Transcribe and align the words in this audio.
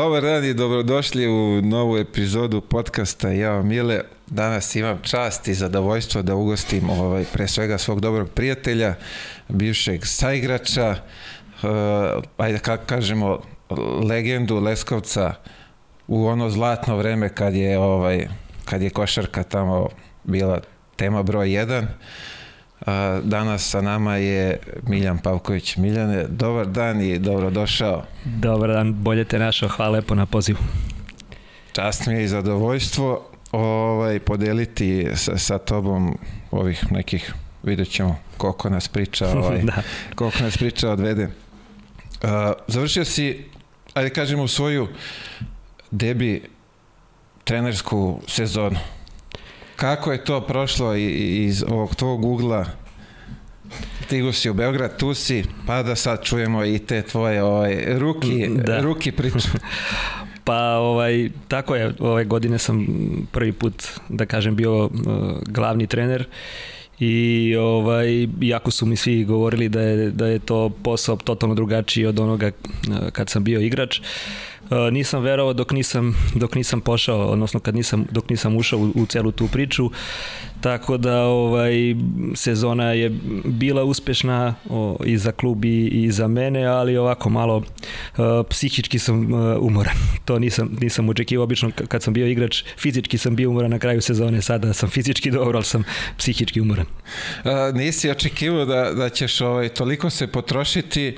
Dobar 0.00 0.22
dan 0.22 0.44
i 0.44 0.54
dobrodošli 0.54 1.28
u 1.28 1.62
novu 1.62 1.96
epizodu 1.96 2.60
podcasta 2.60 3.28
Ja 3.28 3.62
Mile. 3.62 4.00
Danas 4.26 4.76
imam 4.76 4.98
čast 5.02 5.48
i 5.48 5.54
zadovoljstvo 5.54 6.22
da 6.22 6.34
ugostim 6.34 6.90
ovaj, 6.90 7.24
pre 7.32 7.48
svega 7.48 7.78
svog 7.78 8.00
dobrog 8.00 8.30
prijatelja, 8.30 8.94
bivšeg 9.48 10.06
saigrača, 10.06 10.90
uh, 11.62 11.68
ajde 12.36 12.58
kako 12.58 12.84
kažemo, 12.86 13.40
legendu 14.08 14.60
Leskovca 14.60 15.34
u 16.08 16.26
ono 16.26 16.50
zlatno 16.50 16.96
vreme 16.96 17.28
kad 17.28 17.54
je 17.54 17.78
ovaj 17.78 18.28
kad 18.64 18.82
je 18.82 18.90
košarka 18.90 19.42
tamo 19.42 19.88
bila 20.24 20.60
tema 20.96 21.22
broj 21.22 21.48
1. 21.48 21.86
Danas 23.22 23.70
sa 23.70 23.80
nama 23.80 24.16
je 24.16 24.58
Miljan 24.86 25.18
Pavković. 25.18 25.76
Miljane, 25.76 26.24
dobar 26.28 26.66
dan 26.66 27.00
i 27.00 27.18
dobrodošao. 27.18 28.04
Dobar 28.24 28.70
dan, 28.72 28.94
bolje 28.94 29.24
te 29.24 29.38
našao, 29.38 29.68
hvala 29.68 29.90
lepo 29.90 30.14
na 30.14 30.26
pozivu. 30.26 30.58
Čast 31.72 32.06
mi 32.06 32.14
je 32.14 32.24
i 32.24 32.28
zadovoljstvo 32.28 33.30
ovaj, 33.52 34.18
podeliti 34.18 35.08
sa, 35.14 35.38
sa 35.38 35.58
tobom 35.58 36.18
ovih 36.50 36.92
nekih, 36.92 37.34
vidjet 37.62 37.90
ćemo 37.90 38.18
koliko 38.36 38.68
nas 38.68 38.88
priča, 38.88 39.28
ovaj, 39.38 39.62
da. 39.62 39.82
koliko 40.14 40.42
nas 40.42 40.56
priča 40.56 40.90
odvede. 40.90 41.28
A, 42.22 42.52
završio 42.68 43.04
si, 43.04 43.44
ajde 43.94 44.10
kažemo, 44.10 44.48
svoju 44.48 44.88
debi 45.90 46.42
trenersku 47.44 48.20
sezonu. 48.26 48.78
Kako 49.80 50.12
je 50.12 50.24
to 50.24 50.40
prošlo 50.40 50.94
iz 50.94 51.64
ovog 51.68 51.94
tvog 51.94 52.24
ugla? 52.24 52.66
Stigu 54.04 54.32
si 54.32 54.50
u 54.50 54.54
Beograd, 54.54 54.96
tu 54.96 55.14
si, 55.14 55.44
pa 55.66 55.82
da 55.82 55.96
sad 55.96 56.24
čujemo 56.24 56.64
i 56.64 56.78
te 56.78 57.02
tvoje 57.02 57.42
ovaj, 57.42 57.98
ruki, 57.98 58.48
da. 58.48 58.80
ruki 58.80 59.12
priču. 59.12 59.48
Pa 60.44 60.58
ovaj 60.62 61.30
tako 61.48 61.74
je, 61.74 61.94
ove 61.98 62.24
godine 62.24 62.58
sam 62.58 62.86
prvi 63.32 63.52
put 63.52 63.86
da 64.08 64.26
kažem 64.26 64.56
bio 64.56 64.84
uh, 64.84 64.90
glavni 65.46 65.86
trener 65.86 66.26
i 67.00 67.56
ovaj 67.56 68.28
iako 68.42 68.70
su 68.70 68.86
mi 68.86 68.96
svi 68.96 69.24
govorili 69.24 69.68
da 69.68 69.80
je 69.80 70.10
da 70.10 70.26
je 70.26 70.38
to 70.38 70.68
posao 70.82 71.16
totalno 71.16 71.54
drugačiji 71.54 72.06
od 72.06 72.20
onoga 72.20 72.46
uh, 72.46 73.10
kad 73.12 73.30
sam 73.30 73.44
bio 73.44 73.60
igrač. 73.60 74.00
Uh, 74.00 74.76
nisam 74.92 75.22
verovao 75.22 75.52
dok 75.52 75.72
nisam, 75.72 76.14
dok 76.34 76.54
nisam 76.54 76.80
pošao, 76.80 77.26
odnosno 77.26 77.60
kad 77.60 77.74
nisam, 77.74 78.06
dok 78.10 78.30
nisam 78.30 78.56
ušao 78.56 78.78
u, 78.78 78.92
u 78.94 79.06
celu 79.06 79.32
tu 79.32 79.48
priču. 79.48 79.90
Tako 80.60 80.96
da 80.96 81.22
ovaj 81.22 81.72
sezona 82.34 82.92
je 82.92 83.10
bila 83.44 83.84
uspešna 83.84 84.54
o, 84.70 84.96
i 85.04 85.18
za 85.18 85.32
klub 85.32 85.64
i, 85.64 85.86
i 85.86 86.10
za 86.12 86.28
mene, 86.28 86.64
ali 86.64 86.96
ovako 86.96 87.30
malo 87.30 87.56
uh, 87.56 87.64
psihički 88.50 88.98
sam 88.98 89.32
uh, 89.32 89.56
umoran. 89.60 89.94
To 90.24 90.38
nisam 90.38 90.76
nisam 90.80 91.08
očekivao 91.08 91.44
obično 91.44 91.70
kad 91.88 92.02
sam 92.02 92.14
bio 92.14 92.26
igrač, 92.26 92.64
fizički 92.78 93.18
sam 93.18 93.36
bio 93.36 93.50
umoran 93.50 93.70
na 93.70 93.78
kraju 93.78 94.00
sezone, 94.00 94.42
sada 94.42 94.72
sam 94.72 94.88
fizički 94.88 95.30
dobro, 95.38 95.56
ali 95.56 95.64
sam 95.64 95.84
psihički 96.18 96.60
umoran. 96.60 96.86
A, 97.44 97.72
nisi 97.74 98.10
očekivao 98.10 98.64
da 98.64 98.92
da 98.92 99.08
ćeš 99.08 99.40
ovaj 99.40 99.68
toliko 99.68 100.10
se 100.10 100.26
potrošiti 100.26 101.16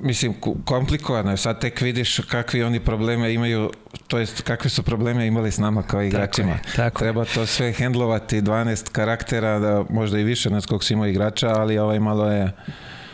mislim, 0.00 0.34
komplikovano 0.64 1.30
je, 1.30 1.36
sad 1.36 1.60
tek 1.60 1.80
vidiš 1.80 2.18
kakvi 2.18 2.62
oni 2.62 2.80
probleme 2.80 3.34
imaju, 3.34 3.70
to 4.06 4.18
jest 4.18 4.42
kakve 4.42 4.70
su 4.70 4.82
probleme 4.82 5.26
imali 5.26 5.50
s 5.50 5.58
nama 5.58 5.82
kao 5.82 6.02
igračima. 6.02 6.58
Tako 6.58 6.68
je, 6.68 6.76
tako. 6.76 6.98
Treba 6.98 7.24
to 7.24 7.46
sve 7.46 7.72
hendlovati, 7.72 8.42
12 8.42 8.90
karaktera, 8.90 9.58
da 9.58 9.84
možda 9.90 10.18
i 10.18 10.24
više 10.24 10.50
nas 10.50 10.66
kog 10.66 10.84
si 10.84 10.92
imao 10.94 11.06
igrača, 11.06 11.48
ali 11.48 11.78
ovaj 11.78 12.00
malo 12.00 12.30
je 12.30 12.52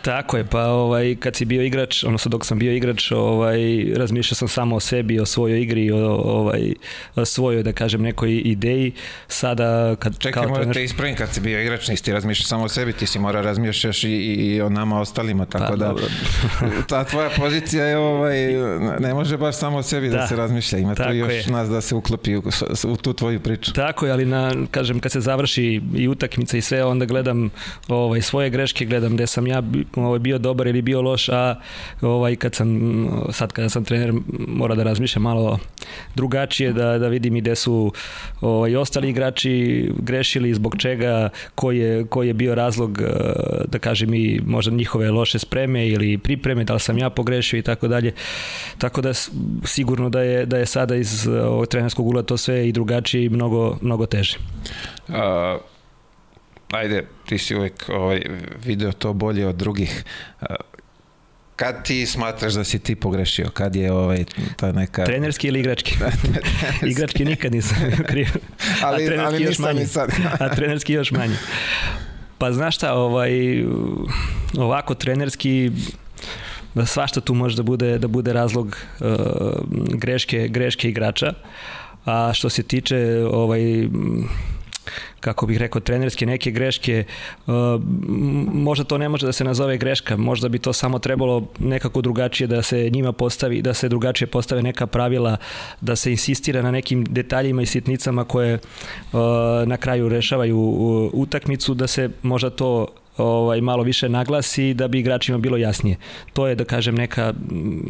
Tako 0.02 0.36
je, 0.36 0.44
pa 0.44 0.66
ovaj, 0.66 1.16
kad 1.20 1.36
si 1.36 1.44
bio 1.44 1.62
igrač, 1.62 2.04
odnosno 2.04 2.28
dok 2.28 2.46
sam 2.46 2.58
bio 2.58 2.72
igrač, 2.72 3.12
ovaj, 3.12 3.58
razmišljao 3.96 4.36
sam 4.36 4.48
samo 4.48 4.76
o 4.76 4.80
sebi, 4.80 5.20
o 5.20 5.26
svojoj 5.26 5.62
igri, 5.62 5.90
o, 5.90 6.06
ovaj, 6.14 6.74
o 7.16 7.24
svojoj, 7.24 7.62
da 7.62 7.72
kažem, 7.72 8.02
nekoj 8.02 8.42
ideji. 8.44 8.92
Sada, 9.28 9.96
kad... 9.98 10.18
Čekaj, 10.18 10.42
kao 10.42 10.54
trener... 10.54 10.74
te 10.74 10.84
ispravim, 10.84 11.16
kad 11.16 11.34
si 11.34 11.40
bio 11.40 11.62
igrač, 11.62 11.88
nisi 11.88 12.04
ti 12.04 12.12
razmišljao 12.12 12.46
samo 12.46 12.64
o 12.64 12.68
sebi, 12.68 12.92
ti 12.92 13.06
si 13.06 13.18
mora 13.18 13.40
razmišljaš 13.40 14.04
i, 14.04 14.10
i 14.10 14.60
o 14.62 14.68
nama 14.68 15.00
ostalima, 15.00 15.46
tako 15.46 15.66
pa, 15.68 15.76
da 15.76 15.86
dobro. 15.86 16.04
ta 16.88 17.04
tvoja 17.04 17.30
pozicija 17.36 17.84
je, 17.84 17.96
ovaj, 17.96 18.36
ne 19.00 19.14
može 19.14 19.36
baš 19.36 19.56
samo 19.56 19.78
o 19.78 19.82
sebi 19.82 20.08
da, 20.08 20.16
da 20.16 20.26
se 20.26 20.36
razmišlja, 20.36 20.78
ima 20.78 20.94
tu 20.94 21.12
još 21.12 21.32
je. 21.32 21.52
nas 21.52 21.68
da 21.68 21.80
se 21.80 21.94
uklopi 21.94 22.36
u, 22.36 22.42
u 22.84 22.96
tu 22.96 23.12
tvoju 23.12 23.40
priču. 23.40 23.72
Tako 23.72 24.06
je, 24.06 24.12
ali 24.12 24.24
na, 24.24 24.52
kažem, 24.70 25.00
kad 25.00 25.12
se 25.12 25.20
završi 25.20 25.80
i 25.94 26.08
utakmica 26.08 26.56
i 26.56 26.60
sve, 26.60 26.84
onda 26.84 27.04
gledam 27.04 27.50
ovaj, 27.88 28.22
svoje 28.22 28.50
greške, 28.50 28.84
gledam 28.84 29.14
gde 29.14 29.26
sam 29.26 29.46
ja 29.46 29.62
ovaj, 29.96 30.18
bio 30.18 30.38
dobar 30.38 30.66
ili 30.66 30.82
bio 30.82 31.02
loš, 31.02 31.28
a 31.28 31.54
ovaj, 32.00 32.36
kad 32.36 32.54
sam, 32.54 32.70
sad 33.32 33.52
kada 33.52 33.68
sam 33.68 33.84
trener, 33.84 34.12
mora 34.48 34.74
da 34.74 34.82
razmišljam 34.82 35.22
malo 35.22 35.58
drugačije, 36.14 36.72
da, 36.72 36.98
da 36.98 37.08
vidim 37.08 37.36
i 37.36 37.40
gde 37.40 37.54
su 37.54 37.92
ovaj, 38.40 38.76
ostali 38.76 39.10
igrači 39.10 39.90
grešili, 39.98 40.54
zbog 40.54 40.76
čega, 40.78 41.28
koji 41.54 41.78
je, 41.78 42.06
koji 42.06 42.28
je 42.28 42.34
bio 42.34 42.54
razlog, 42.54 43.00
eh, 43.02 43.06
da 43.66 43.78
kažem 43.78 44.14
i 44.14 44.40
možda 44.46 44.72
njihove 44.72 45.10
loše 45.10 45.38
spreme 45.38 45.88
ili 45.88 46.18
pripreme, 46.18 46.64
da 46.64 46.74
li 46.74 46.80
sam 46.80 46.98
ja 46.98 47.10
pogrešio 47.10 47.58
i 47.58 47.62
tako 47.62 47.88
dalje. 47.88 48.12
Tako 48.78 49.00
da 49.00 49.12
sigurno 49.64 50.08
da 50.08 50.22
je, 50.22 50.46
da 50.46 50.58
je 50.58 50.66
sada 50.66 50.96
iz 50.96 51.28
ovog 51.28 51.66
trenerskog 51.66 52.06
ula 52.06 52.22
to 52.22 52.36
sve 52.36 52.68
i 52.68 52.72
drugačije 52.72 53.24
i 53.24 53.28
mnogo, 53.28 53.78
mnogo 53.80 54.06
teže. 54.06 54.38
A, 55.08 55.58
ajde, 56.70 57.06
ti 57.26 57.38
si 57.38 57.56
uvek 57.56 57.84
ovaj, 57.88 58.22
video 58.64 58.92
to 58.92 59.12
bolje 59.12 59.46
od 59.46 59.56
drugih. 59.56 60.04
Kad 61.56 61.84
ti 61.84 62.06
smatraš 62.06 62.52
da 62.52 62.64
si 62.64 62.78
ti 62.78 62.94
pogrešio? 62.94 63.50
Kad 63.50 63.76
je 63.76 63.92
ovaj, 63.92 64.24
ta 64.56 64.72
neka... 64.72 65.04
Trenerski 65.04 65.48
ili 65.48 65.60
igrački? 65.60 65.94
igrački 66.92 67.24
nikad 67.24 67.52
nisam 67.52 67.76
kriv. 68.10 68.26
ali, 68.82 69.18
a 69.18 69.26
ali 69.26 69.42
još 69.42 69.58
manje. 69.58 69.86
Sad. 69.86 70.10
a 70.40 70.54
trenerski 70.54 70.92
još 70.92 71.10
manje. 71.10 71.36
Pa 72.38 72.52
znaš 72.52 72.76
šta, 72.76 72.94
ovaj, 72.94 73.64
ovako 74.58 74.94
trenerski 74.94 75.70
da 76.74 76.86
svašta 76.86 77.20
tu 77.20 77.34
može 77.34 77.56
da 77.56 77.62
bude 77.62 77.98
da 77.98 78.08
bude 78.08 78.32
razlog 78.32 78.76
uh, 79.00 79.06
greške 79.70 80.48
greške 80.48 80.88
igrača. 80.88 81.34
A 82.04 82.30
što 82.34 82.48
se 82.48 82.62
tiče 82.62 83.24
ovaj 83.30 83.60
kako 85.20 85.46
bih 85.46 85.58
rekao, 85.58 85.80
trenerske 85.80 86.26
neke 86.26 86.50
greške, 86.50 87.04
uh, 87.46 87.54
možda 88.52 88.84
to 88.84 88.98
ne 88.98 89.08
može 89.08 89.26
da 89.26 89.32
se 89.32 89.44
nazove 89.44 89.76
greška, 89.76 90.16
možda 90.16 90.48
bi 90.48 90.58
to 90.58 90.72
samo 90.72 90.98
trebalo 90.98 91.46
nekako 91.58 92.00
drugačije 92.00 92.46
da 92.46 92.62
se 92.62 92.90
njima 92.90 93.12
postavi, 93.12 93.62
da 93.62 93.74
se 93.74 93.88
drugačije 93.88 94.28
postave 94.28 94.62
neka 94.62 94.86
pravila, 94.86 95.36
da 95.80 95.96
se 95.96 96.10
insistira 96.10 96.62
na 96.62 96.70
nekim 96.70 97.04
detaljima 97.04 97.62
i 97.62 97.66
sitnicama 97.66 98.24
koje 98.24 98.54
uh, 98.54 99.20
na 99.66 99.76
kraju 99.76 100.08
rešavaju 100.08 101.10
utakmicu, 101.12 101.74
da 101.74 101.86
se 101.86 102.10
možda 102.22 102.50
to 102.50 102.86
ovaj 103.20 103.60
malo 103.60 103.82
više 103.82 104.08
naglasi 104.08 104.74
da 104.74 104.88
bi 104.88 104.98
igračima 104.98 105.38
bilo 105.38 105.56
jasnije. 105.56 105.96
To 106.32 106.46
je 106.46 106.54
da 106.54 106.64
kažem 106.64 106.94
neka 106.94 107.34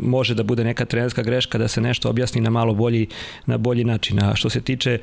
može 0.02 0.34
da 0.34 0.42
bude 0.42 0.64
neka 0.64 0.84
trenerska 0.84 1.22
greška 1.22 1.58
da 1.58 1.68
se 1.68 1.80
nešto 1.80 2.10
objasni 2.10 2.40
na 2.40 2.50
malo 2.50 2.74
bolji 2.74 3.06
na 3.46 3.58
bolji 3.58 3.84
način. 3.84 4.24
A 4.24 4.34
što 4.36 4.50
se 4.50 4.60
tiče 4.60 4.98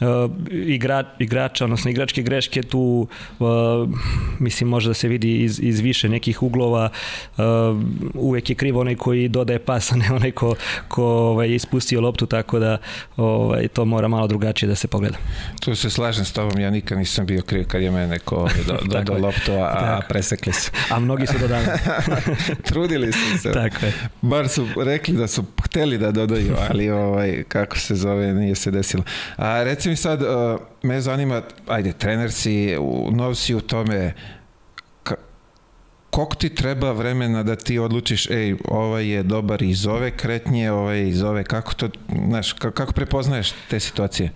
uh, 0.00 0.06
igra, 0.50 1.04
igrača, 1.18 1.64
odnosno 1.64 1.90
igračke 1.90 2.22
greške 2.22 2.62
tu 2.62 3.08
uh, 3.38 3.48
mislim 4.38 4.68
može 4.68 4.90
da 4.90 4.94
se 4.94 5.08
vidi 5.08 5.36
iz, 5.36 5.60
iz 5.62 5.80
više 5.80 6.08
nekih 6.08 6.42
uglova 6.42 6.90
uh, 7.36 7.44
uvek 8.14 8.50
je 8.50 8.56
krivo 8.56 8.80
onaj 8.80 8.94
koji 8.94 9.28
dodaje 9.28 9.58
pas, 9.58 9.92
a 9.92 9.96
ne 9.96 10.12
onaj 10.12 10.30
ko, 10.30 10.54
ko 10.88 11.04
ovaj, 11.04 11.54
ispustio 11.54 12.00
loptu, 12.00 12.26
tako 12.26 12.58
da 12.58 12.78
ovaj, 13.16 13.68
to 13.68 13.84
mora 13.84 14.08
malo 14.08 14.26
drugačije 14.26 14.68
da 14.68 14.74
se 14.74 14.88
pogleda. 14.88 15.16
Tu 15.60 15.74
se 15.74 15.90
slažem 15.90 16.24
s 16.24 16.32
tobom, 16.32 16.60
ja 16.60 16.70
nikad 16.70 16.98
nisam 16.98 17.26
bio 17.26 17.42
kriv 17.42 17.66
kad 17.66 17.82
je 17.82 17.90
mene 17.90 18.18
ko 18.18 18.48
do, 18.68 18.78
do, 18.84 19.02
do 19.02 19.18
loptu 19.18 19.52
a, 19.58 19.96
a 19.96 20.00
presekli 20.08 20.52
su. 20.52 20.70
A 20.90 21.00
mnogi 21.00 21.26
su 21.26 21.38
dodali. 21.38 21.66
Trudili 22.68 23.12
su 23.12 23.38
se. 23.38 23.52
Tako 23.52 23.86
je. 23.86 23.92
Bar 24.22 24.48
su 24.48 24.66
rekli 24.76 25.14
da 25.14 25.26
su 25.26 25.44
hteli 25.64 25.98
da 25.98 26.10
dodaju, 26.10 26.56
ali 26.70 26.90
ovaj, 26.90 27.44
kako 27.48 27.78
se 27.78 27.94
zove, 27.94 28.32
nije 28.32 28.54
se 28.54 28.70
desilo. 28.70 29.04
A 29.36 29.62
reci 29.62 29.88
mi 29.88 29.96
sad, 29.96 30.22
uh, 30.22 30.28
me 30.82 31.00
zanima, 31.00 31.42
ajde, 31.66 31.92
trener 31.92 32.32
si, 32.32 32.76
nov 33.10 33.34
si 33.34 33.54
u 33.54 33.60
tome, 33.60 34.14
koliko 36.16 36.34
ti 36.34 36.54
treba 36.54 36.92
vremena 36.92 37.42
da 37.42 37.56
ti 37.56 37.78
odlučiš, 37.78 38.30
ej, 38.30 38.54
ovaj 38.64 39.06
je 39.06 39.22
dobar 39.22 39.62
iz 39.62 39.86
ove 39.86 40.10
kretnje, 40.10 40.70
ovaj 40.72 41.08
iz 41.08 41.22
ove, 41.22 41.44
kako 41.44 41.74
to, 41.74 41.88
znaš, 42.28 42.52
kako 42.52 42.92
prepoznaješ 42.92 43.52
te 43.70 43.80
situacije? 43.80 44.30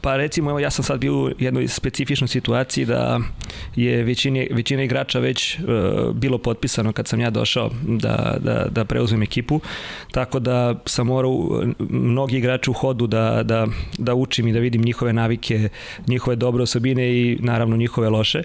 Pa 0.00 0.16
recimo, 0.16 0.50
evo 0.50 0.58
ja 0.58 0.70
sam 0.70 0.84
sad 0.84 1.00
bio 1.00 1.14
u 1.14 1.30
jednoj 1.38 1.68
specifičnoj 1.68 2.28
situaciji 2.28 2.84
da 2.84 3.20
je 3.76 4.02
većini, 4.02 4.48
većina 4.50 4.82
igrača 4.82 5.18
već 5.18 5.58
uh, 5.58 6.16
bilo 6.16 6.38
potpisano 6.38 6.92
kad 6.92 7.08
sam 7.08 7.20
ja 7.20 7.30
došao 7.30 7.70
da, 7.82 8.36
da, 8.40 8.66
da 8.70 8.84
preuzmem 8.84 9.22
ekipu, 9.22 9.60
tako 10.12 10.38
da 10.38 10.74
sam 10.86 11.06
morao 11.06 11.62
mnogi 11.78 12.36
igrači 12.36 12.70
u 12.70 12.72
hodu 12.72 13.06
da, 13.06 13.42
da, 13.42 13.66
da 13.98 14.14
učim 14.14 14.48
i 14.48 14.52
da 14.52 14.58
vidim 14.58 14.82
njihove 14.82 15.12
navike, 15.12 15.68
njihove 16.06 16.36
dobre 16.36 16.62
osobine 16.62 17.08
i 17.12 17.38
naravno 17.40 17.76
njihove 17.76 18.08
loše. 18.08 18.42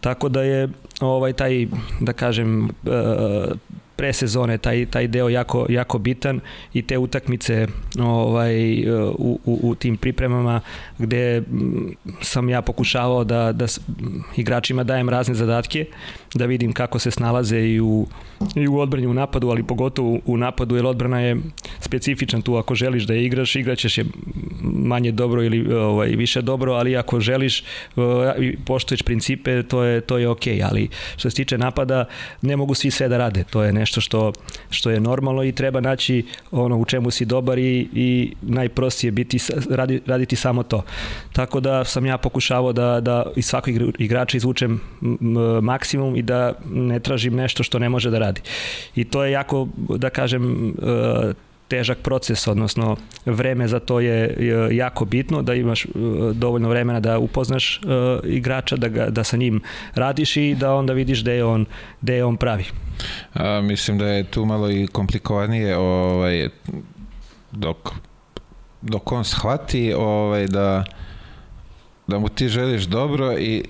Tako 0.00 0.28
da 0.28 0.42
je 0.42 0.68
ovaj 1.00 1.32
taj, 1.32 1.66
da 2.00 2.12
kažem, 2.12 2.64
uh, 2.64 2.70
pre 3.96 4.12
sezone 4.12 4.58
taj, 4.58 4.86
taj 4.86 5.08
deo 5.08 5.28
jako, 5.28 5.66
jako 5.68 5.98
bitan 5.98 6.40
i 6.72 6.82
te 6.82 6.98
utakmice 6.98 7.66
ovaj, 7.98 8.88
u, 9.10 9.38
u, 9.44 9.60
u 9.62 9.74
tim 9.74 9.96
pripremama 9.96 10.60
gde 10.98 11.42
sam 12.22 12.48
ja 12.48 12.62
pokušavao 12.62 13.24
da, 13.24 13.52
da 13.52 13.66
igračima 14.36 14.84
dajem 14.84 15.08
razne 15.08 15.34
zadatke, 15.34 15.86
da 16.34 16.46
vidim 16.46 16.72
kako 16.72 16.98
se 16.98 17.10
snalaze 17.10 17.60
i 17.60 17.80
u, 17.80 18.06
i 18.54 18.68
u 18.68 18.78
odbrani 18.78 19.06
u 19.06 19.14
napadu, 19.14 19.48
ali 19.48 19.62
pogotovo 19.62 20.18
u 20.26 20.36
napadu, 20.36 20.76
jer 20.76 20.86
odbrana 20.86 21.20
je 21.20 21.36
specifičan 21.80 22.42
tu, 22.42 22.56
ako 22.56 22.74
želiš 22.74 23.04
da 23.04 23.14
je 23.14 23.24
igraš, 23.24 23.56
igraćeš 23.56 23.98
je 23.98 24.04
manje 24.62 25.12
dobro 25.12 25.42
ili 25.42 25.74
ovaj, 25.74 26.08
više 26.08 26.42
dobro, 26.42 26.72
ali 26.72 26.96
ako 26.96 27.20
želiš 27.20 27.64
i 28.38 28.56
poštoješ 28.66 29.02
principe, 29.02 29.62
to 29.62 29.82
je, 29.82 30.00
to 30.00 30.18
je 30.18 30.28
ok, 30.28 30.46
ali 30.64 30.88
što 31.16 31.30
se 31.30 31.36
tiče 31.36 31.58
napada, 31.58 32.04
ne 32.42 32.56
mogu 32.56 32.74
svi 32.74 32.90
sve 32.90 33.08
da 33.08 33.18
rade, 33.18 33.44
to 33.44 33.62
je 33.62 33.72
nešto 33.84 34.00
što, 34.00 34.32
što 34.70 34.90
je 34.90 35.00
normalno 35.00 35.44
i 35.44 35.52
treba 35.52 35.80
naći 35.80 36.24
ono 36.50 36.76
u 36.78 36.84
čemu 36.84 37.10
si 37.10 37.24
dobar 37.24 37.58
i, 37.58 37.88
i 37.92 38.32
najprostije 38.42 39.10
biti, 39.10 39.38
radi, 39.70 40.00
raditi 40.06 40.36
samo 40.36 40.62
to. 40.62 40.82
Tako 41.32 41.60
da 41.60 41.84
sam 41.84 42.06
ja 42.06 42.18
pokušavao 42.18 42.72
da, 42.72 43.00
da 43.00 43.26
iz 43.36 43.46
svakog 43.46 43.74
igrača 43.98 44.36
izvučem 44.36 44.80
maksimum 45.62 46.16
i 46.16 46.22
da 46.22 46.52
ne 46.70 47.00
tražim 47.00 47.34
nešto 47.34 47.62
što 47.62 47.78
ne 47.78 47.88
može 47.88 48.10
da 48.10 48.18
radi. 48.18 48.40
I 48.96 49.04
to 49.04 49.24
je 49.24 49.32
jako, 49.32 49.68
da 49.76 50.10
kažem, 50.10 50.68
e, 50.68 51.34
težak 51.68 51.98
proces, 51.98 52.46
odnosno 52.46 52.96
vreme 53.26 53.68
za 53.68 53.80
to 53.80 54.00
je 54.00 54.36
jako 54.70 55.04
bitno, 55.04 55.42
da 55.42 55.54
imaš 55.54 55.84
e, 55.84 55.88
dovoljno 56.34 56.68
vremena 56.68 57.00
da 57.00 57.18
upoznaš 57.18 57.76
e, 57.76 57.80
igrača, 58.24 58.76
da, 58.76 58.88
ga, 58.88 59.06
da 59.10 59.24
sa 59.24 59.36
njim 59.36 59.62
radiš 59.94 60.36
i 60.36 60.54
da 60.54 60.74
onda 60.74 60.92
vidiš 60.92 61.22
gde 61.22 61.34
je 61.34 61.44
on, 61.44 61.66
gde 62.00 62.14
je 62.14 62.24
on 62.24 62.36
pravi. 62.36 62.64
A, 63.34 63.60
mislim 63.60 63.98
da 63.98 64.06
je 64.06 64.24
tu 64.24 64.44
malo 64.44 64.70
i 64.70 64.86
komplikovanije 64.86 65.76
ovaj, 65.76 66.48
dok, 67.52 67.90
dok 68.82 69.12
on 69.12 69.24
shvati 69.24 69.92
ovaj, 69.92 70.46
da, 70.46 70.84
da 72.06 72.18
mu 72.18 72.28
ti 72.28 72.48
želiš 72.48 72.82
dobro 72.82 73.38
i 73.38 73.64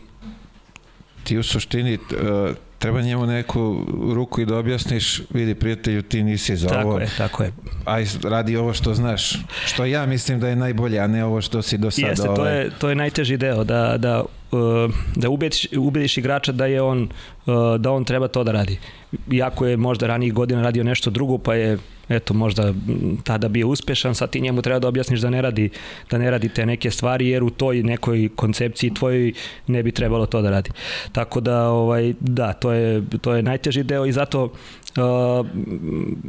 ti 1.24 1.38
u 1.38 1.42
suštini 1.42 1.94
uh, 1.94 2.56
treba 2.84 3.00
njemu 3.00 3.26
neku 3.26 3.86
ruku 4.14 4.40
i 4.40 4.46
da 4.46 4.58
objasniš, 4.58 5.22
vidi 5.30 5.54
prijatelju, 5.54 6.02
ti 6.02 6.22
nisi 6.22 6.56
za 6.56 6.68
tako 6.68 6.88
ovo. 6.88 6.98
Je, 6.98 7.08
tako 7.18 7.42
je. 7.42 7.52
Aj, 7.84 8.06
radi 8.22 8.56
ovo 8.56 8.72
što 8.72 8.94
znaš. 8.94 9.32
Što 9.64 9.84
ja 9.84 10.06
mislim 10.06 10.40
da 10.40 10.48
je 10.48 10.56
najbolje, 10.56 10.98
a 10.98 11.06
ne 11.06 11.24
ovo 11.24 11.40
što 11.40 11.62
si 11.62 11.78
do 11.78 11.90
sada. 11.90 12.08
Jeste, 12.08 12.28
ovaj... 12.28 12.36
to, 12.36 12.46
je, 12.46 12.70
to 12.78 12.88
je 12.88 12.94
najteži 12.94 13.36
deo, 13.36 13.64
da, 13.64 13.96
da, 13.98 14.22
uh, 14.52 14.60
da 15.16 15.28
ubediš, 15.28 15.66
ubediš 15.76 16.18
igrača 16.18 16.52
da 16.52 16.66
je 16.66 16.82
on, 16.82 17.08
uh, 17.46 17.54
da 17.78 17.92
on 17.92 18.04
treba 18.04 18.28
to 18.28 18.44
da 18.44 18.52
radi. 18.52 18.78
Iako 19.32 19.66
je 19.66 19.76
možda 19.76 20.06
ranijih 20.06 20.32
godina 20.32 20.62
radio 20.62 20.84
nešto 20.84 21.10
drugo, 21.10 21.38
pa 21.38 21.54
je 21.54 21.78
eto 22.08 22.34
možda 22.34 22.74
tada 23.24 23.48
bio 23.48 23.68
uspešan, 23.68 24.14
sad 24.14 24.30
ti 24.30 24.40
njemu 24.40 24.62
treba 24.62 24.78
da 24.78 24.88
objasniš 24.88 25.20
da 25.20 25.30
ne 25.30 25.42
radi 25.42 25.70
da 26.10 26.18
ne 26.18 26.30
radi 26.30 26.48
te 26.48 26.66
neke 26.66 26.90
stvari 26.90 27.28
jer 27.28 27.44
u 27.44 27.50
toj 27.50 27.82
nekoj 27.82 28.28
koncepciji 28.36 28.94
tvojoj 28.94 29.32
ne 29.66 29.82
bi 29.82 29.92
trebalo 29.92 30.26
to 30.26 30.42
da 30.42 30.50
radi. 30.50 30.70
Tako 31.12 31.40
da 31.40 31.68
ovaj 31.68 32.14
da, 32.20 32.52
to 32.52 32.72
je 32.72 33.02
to 33.20 33.34
je 33.34 33.42
najteži 33.42 33.82
deo 33.82 34.06
i 34.06 34.12
zato 34.12 34.52
uh, 34.96 35.46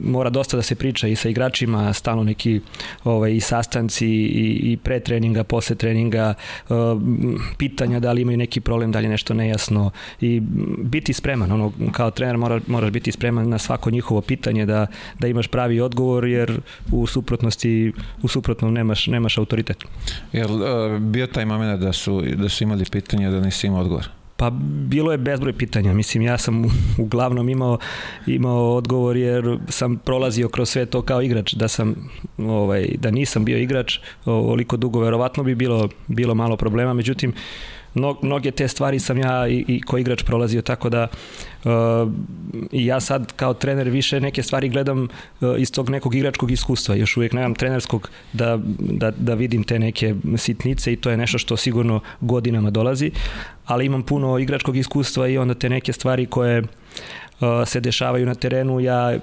mora 0.04 0.30
dosta 0.30 0.58
da 0.58 0.64
se 0.64 0.76
priča 0.76 1.08
i 1.08 1.16
sa 1.16 1.30
igračima, 1.30 1.94
stalno 1.94 2.24
neki 2.24 2.62
ovaj, 3.04 3.36
i 3.36 3.40
sastanci 3.40 4.08
i, 4.08 4.72
i 4.72 4.78
pre 4.78 5.00
treninga, 5.00 5.44
posle 5.44 5.76
treninga, 5.76 6.34
uh, 6.70 6.76
pitanja 7.58 8.00
da 8.00 8.12
li 8.12 8.22
imaju 8.22 8.38
neki 8.38 8.62
problem, 8.62 8.92
da 8.92 9.00
li 9.00 9.06
je 9.06 9.10
nešto 9.10 9.34
nejasno 9.34 9.92
i 10.22 10.40
biti 10.84 11.14
spreman, 11.14 11.52
ono, 11.52 11.72
kao 11.92 12.12
trener 12.12 12.38
mora, 12.38 12.60
moraš 12.68 12.92
biti 12.92 13.12
spreman 13.12 13.50
na 13.50 13.58
svako 13.58 13.92
njihovo 13.92 14.22
pitanje 14.22 14.66
da, 14.66 14.88
da 15.20 15.28
imaš 15.28 15.48
pravi 15.48 15.65
odgovor 15.82 16.26
jer 16.26 16.60
u 16.92 17.08
suprotnosti 17.08 17.94
u 18.22 18.28
suprotnom 18.28 18.74
nemaš, 18.74 19.08
nemaš 19.08 19.38
autoritet. 19.38 19.84
Jel 20.34 20.52
uh, 20.52 21.00
bio 21.00 21.28
taj 21.28 21.46
moment 21.46 21.82
da 21.82 21.94
su, 21.94 22.22
da 22.36 22.50
su 22.50 22.64
imali 22.64 22.86
pitanja 22.92 23.30
da 23.32 23.40
nisi 23.40 23.68
imao 23.68 23.82
odgovor? 23.82 24.10
Pa 24.38 24.50
bilo 24.90 25.12
je 25.12 25.18
bezbroj 25.18 25.54
pitanja. 25.54 25.94
Mislim, 25.94 26.24
ja 26.24 26.38
sam 26.38 26.66
uglavnom 26.98 27.50
imao, 27.50 27.78
imao 28.28 28.76
odgovor 28.76 29.18
jer 29.18 29.58
sam 29.70 29.98
prolazio 29.98 30.50
kroz 30.50 30.70
sve 30.70 30.86
to 30.86 31.02
kao 31.02 31.22
igrač. 31.22 31.54
Da 31.54 31.68
sam, 31.68 32.10
ovaj, 32.38 32.88
da 32.98 33.12
nisam 33.12 33.46
bio 33.46 33.58
igrač, 33.58 34.00
ovoliko 34.26 34.78
dugo 34.78 35.00
verovatno 35.00 35.44
bi 35.44 35.56
bilo, 35.56 35.90
bilo 36.08 36.36
malo 36.36 36.58
problema. 36.58 36.94
Međutim, 36.94 37.34
mnoge 38.22 38.52
te 38.52 38.68
stvari 38.68 39.00
sam 39.00 39.18
ja 39.18 39.48
i, 39.48 39.66
i 39.68 39.82
ko 39.82 39.98
igrač 39.98 40.24
prolazio 40.24 40.62
tako 40.62 40.90
da 40.90 41.08
uh, 41.64 41.72
ja 42.72 43.00
sad 43.00 43.34
kao 43.36 43.54
trener 43.54 43.90
više 43.90 44.22
neke 44.22 44.44
stvari 44.44 44.70
gledam 44.70 45.04
uh, 45.04 45.08
iz 45.58 45.72
tog 45.72 45.90
nekog 45.90 46.16
igračkog 46.16 46.52
iskustva. 46.52 46.96
Još 46.96 47.18
uvijek 47.18 47.34
nemam 47.34 47.56
trenerskog 47.56 48.10
da, 48.34 48.60
da, 48.80 49.12
da 49.12 49.34
vidim 49.34 49.64
te 49.64 49.80
neke 49.80 50.16
sitnice 50.38 50.94
i 50.94 50.96
to 50.96 51.10
je 51.10 51.18
nešto 51.18 51.38
što 51.38 51.58
sigurno 51.58 52.00
godinama 52.22 52.70
dolazi, 52.70 53.12
ali 53.66 53.86
imam 53.86 54.04
puno 54.04 54.40
igračkog 54.40 54.78
iskustva 54.78 55.28
i 55.28 55.38
onda 55.38 55.54
te 55.54 55.70
neke 55.70 55.94
stvari 55.94 56.26
koje 56.26 56.64
se 57.66 57.80
dešavaju 57.80 58.26
na 58.26 58.36
terenu, 58.36 58.80
ja 58.80 59.20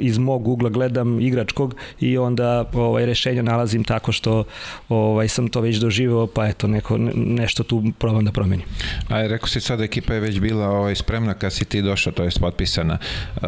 iz 0.00 0.18
mog 0.18 0.48
ugla 0.48 0.70
gledam 0.70 1.20
igračkog 1.20 1.74
i 2.00 2.18
onda 2.18 2.64
ovaj 2.74 3.06
rešenja 3.06 3.42
nalazim 3.42 3.84
tako 3.84 4.12
što 4.12 4.44
ovaj 4.88 5.28
sam 5.28 5.48
to 5.48 5.60
već 5.60 5.76
doživeo, 5.76 6.26
pa 6.26 6.46
eto 6.46 6.66
neko 6.66 6.98
nešto 7.14 7.62
tu 7.62 7.82
probam 7.98 8.24
da 8.24 8.32
promenim. 8.32 8.66
A 9.08 9.22
rekao 9.26 9.48
si 9.48 9.60
sad 9.60 9.80
ekipa 9.80 10.14
je 10.14 10.20
već 10.20 10.40
bila 10.40 10.68
ovaj 10.68 10.94
spremna 10.94 11.34
kad 11.34 11.52
si 11.52 11.64
ti 11.64 11.82
došao, 11.82 12.12
to 12.12 12.24
jest 12.24 12.40
potpisana. 12.40 12.98
Uh, 13.36 13.42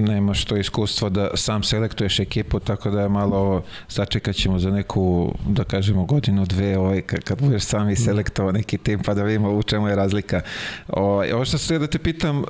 nemaš 0.00 0.44
to 0.44 0.56
iskustvo 0.56 1.08
da 1.08 1.30
sam 1.34 1.62
selektuješ 1.62 2.20
ekipu, 2.20 2.60
tako 2.60 2.90
da 2.90 3.00
je 3.00 3.08
malo 3.08 3.36
ovo 3.36 3.62
sačekat 3.88 4.36
ćemo 4.36 4.58
za 4.58 4.70
neku, 4.70 5.34
da 5.48 5.64
kažemo, 5.64 6.04
godinu, 6.04 6.46
dve, 6.46 6.78
ovaj, 6.78 7.02
kad 7.02 7.42
budeš 7.42 7.62
sami 7.62 7.96
selektovao 7.96 8.52
neki 8.52 8.78
tim, 8.78 9.00
pa 9.00 9.14
da 9.14 9.22
vidimo 9.22 9.50
u 9.50 9.62
čemu 9.62 9.88
je 9.88 9.96
razlika. 9.96 10.40
Ovaj, 10.88 11.32
ovo 11.32 11.44
što 11.44 11.58
se 11.58 11.78
da 11.78 11.86
te 11.86 11.98
pitam, 11.98 12.38
uh, 12.38 12.46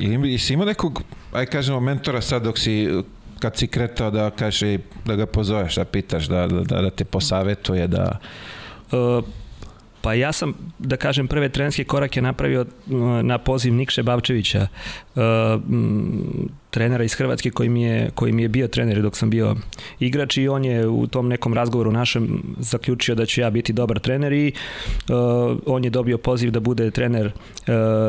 Ili 0.00 0.38
si 0.38 0.54
imao 0.54 0.66
nekog, 0.66 1.02
aj 1.32 1.46
kažemo, 1.46 1.80
mentora 1.80 2.20
sad 2.20 2.42
dok 2.42 2.58
si 2.58 2.88
kad 3.40 3.56
si 3.56 3.66
kretao 3.66 4.10
da 4.10 4.30
kaže 4.30 4.78
da 5.04 5.16
ga 5.16 5.26
pozoveš, 5.26 5.74
da 5.76 5.84
pitaš, 5.84 6.28
da, 6.28 6.46
da, 6.46 6.82
da 6.82 6.90
te 6.90 7.04
posavetuje, 7.04 7.86
da... 7.86 8.18
Uh, 8.92 9.24
Pa 10.00 10.14
ja 10.14 10.32
sam, 10.32 10.54
da 10.78 10.96
kažem, 10.96 11.28
prve 11.28 11.48
trenerske 11.48 11.84
korake 11.84 12.22
napravio 12.22 12.66
na 13.22 13.38
poziv 13.38 13.74
Nikše 13.74 14.02
Bavčevića, 14.02 14.66
uh, 15.14 15.22
trenera 16.70 17.04
iz 17.04 17.14
Hrvatske 17.14 17.50
koji 17.50 17.68
mi, 17.68 17.82
je, 17.82 18.10
koji 18.14 18.32
mi 18.32 18.42
je 18.42 18.48
bio 18.48 18.68
trener 18.68 19.02
dok 19.02 19.16
sam 19.16 19.30
bio 19.30 19.56
igrač 20.00 20.36
i 20.36 20.48
on 20.48 20.64
je 20.64 20.86
u 20.88 21.06
tom 21.06 21.28
nekom 21.28 21.54
razgovoru 21.54 21.92
našem 21.92 22.42
zaključio 22.58 23.14
da 23.14 23.26
ću 23.26 23.40
ja 23.40 23.50
biti 23.50 23.72
dobar 23.72 23.98
trener 23.98 24.32
i 24.32 24.52
uh, 25.08 25.58
on 25.66 25.84
je 25.84 25.90
dobio 25.90 26.18
poziv 26.18 26.50
da 26.50 26.60
bude 26.60 26.90
trener 26.90 27.26
uh, 27.26 27.32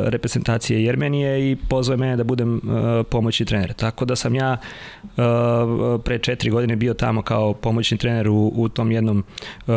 reprezentacije 0.06 0.84
Jermenije 0.84 1.52
i 1.52 1.58
pozvao 1.70 1.98
mene 1.98 2.16
da 2.16 2.24
budem 2.24 2.56
uh, 2.56 2.62
pomoćni 3.10 3.46
trener. 3.46 3.74
Tako 3.74 4.06
da 4.06 4.16
sam 4.16 4.36
ja 4.36 4.58
uh, 5.04 6.02
pre 6.04 6.20
četiri 6.20 6.50
godine 6.50 6.76
bio 6.76 6.94
tamo 6.94 7.22
kao 7.22 7.54
pomoćni 7.54 7.98
trener 7.98 8.30
u, 8.30 8.52
u 8.56 8.70
tom 8.70 8.92
jednom 8.92 9.24
uh, 9.68 9.76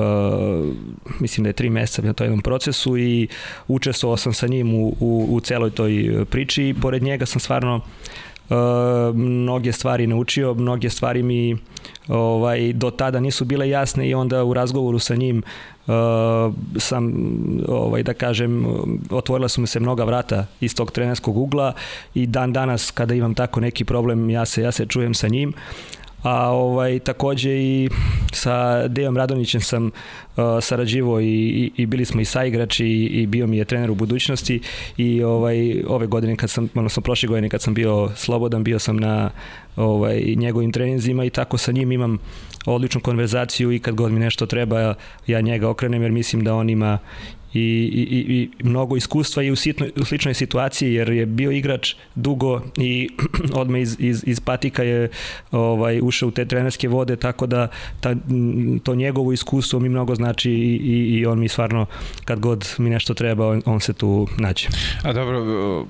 mislim 1.21 1.45
da 1.45 1.49
je 1.49 1.53
tri 1.53 1.71
meseca 1.71 2.03
na 2.03 2.13
tom 2.13 2.25
jednom 2.25 2.41
procesu 2.41 2.99
i 2.99 3.29
učestvovao 3.69 4.17
sam 4.17 4.33
sa 4.33 4.47
njim 4.47 4.75
u, 4.75 4.97
u, 5.01 5.27
u 5.31 5.41
celoj 5.41 5.71
toj 5.71 6.25
priči 6.31 6.69
i 6.69 6.75
pored 6.75 7.03
njega 7.03 7.27
sam 7.27 7.41
stvarno 7.41 7.81
mnoge 9.15 9.73
stvari 9.73 10.07
naučio, 10.07 10.55
mnoge 10.55 10.91
stvari 10.91 11.23
mi 11.23 11.57
ovaj, 12.09 12.73
do 12.73 12.91
tada 12.91 13.21
nisu 13.21 13.45
bile 13.45 13.69
jasne 13.69 14.09
i 14.09 14.15
onda 14.15 14.45
u 14.45 14.55
razgovoru 14.55 14.99
sa 14.99 15.15
njim 15.15 15.43
uh, 15.87 15.95
sam, 16.77 17.13
ovaj, 17.69 18.03
da 18.03 18.15
kažem, 18.15 18.67
otvorila 19.11 19.49
su 19.49 19.61
mi 19.61 19.67
se 19.67 19.81
mnoga 19.81 20.05
vrata 20.05 20.47
iz 20.61 20.75
tog 20.75 20.91
trenerskog 20.91 21.37
ugla 21.37 21.73
i 22.15 22.27
dan 22.27 22.53
danas 22.53 22.91
kada 22.91 23.15
imam 23.15 23.35
tako 23.35 23.61
neki 23.61 23.85
problem 23.85 24.31
ja 24.31 24.45
se, 24.45 24.63
ja 24.63 24.73
se 24.73 24.87
čujem 24.87 25.15
sa 25.15 25.29
njim. 25.29 25.49
Uh, 25.49 26.04
a 26.25 26.51
ovaj 26.51 26.99
takođe 26.99 27.51
i 27.51 27.89
sa 28.33 28.89
Dejom 28.89 29.17
Radonićem 29.17 29.61
sam 29.61 29.87
uh, 29.87 29.93
sarađivao 30.61 31.21
i, 31.21 31.27
i, 31.27 31.73
i 31.77 31.87
bili 31.87 32.05
smo 32.05 32.21
i 32.21 32.25
saigrači 32.25 32.87
i, 32.87 33.05
i 33.05 33.27
bio 33.27 33.47
mi 33.47 33.57
je 33.57 33.65
trener 33.65 33.91
u 33.91 33.95
budućnosti. 33.95 34.61
I 34.97 35.23
ovaj 35.23 35.83
ove 35.89 36.07
godine 36.07 36.37
kad 36.37 36.51
sam 36.51 36.69
odnosno 36.75 37.03
prošle 37.03 37.27
godine 37.27 37.49
kad 37.49 37.63
sam 37.63 37.75
bio 37.75 38.11
slobodan 38.17 38.65
bio 38.65 38.79
sam 38.79 38.97
na 38.97 39.31
ovaj 39.77 40.23
njegovim 40.37 40.73
treninzima 40.73 41.25
i 41.25 41.31
tako 41.31 41.59
sa 41.59 41.73
njim 41.73 41.93
imam 41.93 42.19
odličnu 42.67 43.01
konverzaciju 43.01 43.73
i 43.73 43.79
kad 43.79 43.95
god 43.95 44.13
mi 44.13 44.21
nešto 44.21 44.47
treba 44.47 44.95
ja 45.27 45.41
njega 45.41 45.69
okrenem 45.69 46.03
jer 46.03 46.13
mislim 46.13 46.45
da 46.45 46.55
on 46.55 46.71
ima 46.71 46.99
i, 47.55 47.61
i, 47.61 48.19
i 48.35 48.51
mnogo 48.65 48.97
iskustva 48.97 49.43
i 49.43 49.51
u, 49.51 49.57
sitno, 49.57 49.87
u 49.97 50.05
sličnoj 50.05 50.35
situaciji 50.35 50.95
jer 50.95 51.09
je 51.09 51.27
bio 51.27 51.51
igrač 51.51 51.95
dugo 52.15 52.63
i 52.77 53.09
odmah 53.61 53.81
iz, 53.81 53.97
iz, 53.99 54.25
iz 54.27 54.41
patika 54.41 54.83
je 54.83 55.09
ovaj, 55.51 56.01
ušao 56.03 56.29
u 56.29 56.33
te 56.33 56.45
trenerske 56.45 56.89
vode 56.89 57.17
tako 57.17 57.47
da 57.47 57.69
ta, 58.01 58.15
to 58.83 58.95
njegovo 58.95 59.33
iskustvo 59.33 59.81
mi 59.81 59.89
mnogo 59.89 60.15
znači 60.15 60.51
i, 60.51 60.81
i, 60.85 61.19
i 61.19 61.27
on 61.27 61.39
mi 61.39 61.49
stvarno 61.49 61.87
kad 62.25 62.41
god 62.41 62.75
mi 62.79 62.91
nešto 62.91 63.15
treba 63.15 63.49
on, 63.49 63.63
on 63.67 63.81
se 63.81 63.93
tu 63.93 64.29
nađe. 64.39 64.69
A 65.03 65.13
dobro 65.13 65.87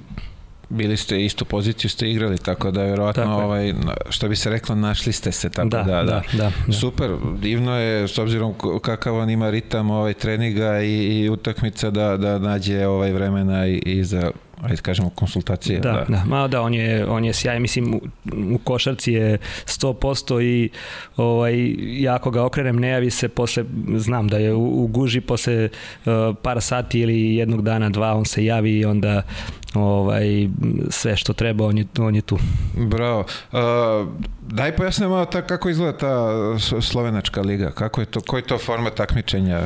bili 0.75 0.97
ste 0.97 1.25
istu 1.25 1.45
poziciju 1.45 1.91
ste 1.91 2.11
igrali, 2.11 2.39
tako 2.39 2.71
da 2.71 2.83
vjerovatno 2.83 3.23
tako 3.23 3.43
ovaj, 3.43 3.75
što 4.09 4.29
bi 4.29 4.37
se 4.37 4.51
reklo, 4.51 4.75
našli 4.75 5.13
ste 5.13 5.33
se, 5.33 5.51
tako 5.51 5.69
da, 5.69 5.83
da, 5.83 6.03
da, 6.03 6.23
da, 6.33 6.51
da. 6.67 6.73
Super, 6.73 7.11
divno 7.41 7.79
je, 7.79 8.09
s 8.09 8.19
obzirom 8.19 8.55
kakav 8.83 9.17
on 9.17 9.31
ima 9.31 9.51
ritam 9.51 9.91
ovaj, 9.91 10.15
treninga 10.15 10.81
i, 10.81 11.21
i 11.21 11.29
utakmica 11.31 11.91
da, 11.91 12.17
da 12.17 12.39
nađe 12.39 12.87
ovaj 12.87 13.13
vremena 13.13 13.67
i, 13.67 13.83
i 13.87 14.05
za 14.05 14.31
ajde 14.63 14.83
kažemo 14.83 15.11
konsultacije. 15.11 15.81
Da, 15.81 15.93
da, 15.93 16.05
da. 16.09 16.25
Ma 16.25 16.49
da, 16.49 16.63
on 16.63 16.75
je, 16.75 17.07
on 17.07 17.25
je 17.25 17.33
sjaj, 17.33 17.61
mislim, 17.61 17.95
u, 17.95 18.01
u 18.55 18.59
košarci 18.59 19.13
je 19.13 19.39
100% 19.67 20.43
i 20.43 20.71
ovaj, 21.17 21.75
ja 21.79 22.15
ako 22.15 22.31
ga 22.31 22.45
okrenem, 22.45 22.77
ne 22.77 22.89
javi 22.89 23.11
se 23.11 23.29
posle, 23.29 23.65
znam 23.97 24.29
da 24.29 24.39
je 24.39 24.55
u, 24.55 24.85
u 24.85 24.87
guži 24.87 25.21
posle 25.21 25.65
uh, 25.65 26.13
par 26.43 26.61
sati 26.61 27.01
ili 27.01 27.37
jednog 27.37 27.63
dana, 27.63 27.91
dva, 27.91 28.15
on 28.15 28.25
se 28.25 28.45
javi 28.45 28.79
i 28.79 28.85
onda 28.85 29.23
ovaj, 29.75 30.49
sve 30.91 31.17
što 31.17 31.33
treba, 31.33 31.67
on 31.67 31.79
je, 31.79 31.87
on 31.99 32.15
je 32.15 32.23
tu. 32.23 32.39
Bravo. 32.77 33.25
Uh, 33.53 33.59
daj 34.43 34.77
pojasne 34.77 35.09
malo 35.09 35.25
ta, 35.25 35.43
kako 35.43 35.69
izgleda 35.69 35.99
ta 35.99 36.29
slovenačka 36.81 37.41
liga, 37.41 37.71
kako 37.71 38.01
je 38.01 38.07
to, 38.07 38.21
koji 38.21 38.41
je 38.41 38.47
to 38.47 38.59
format 38.59 38.95
takmičenja? 38.95 39.61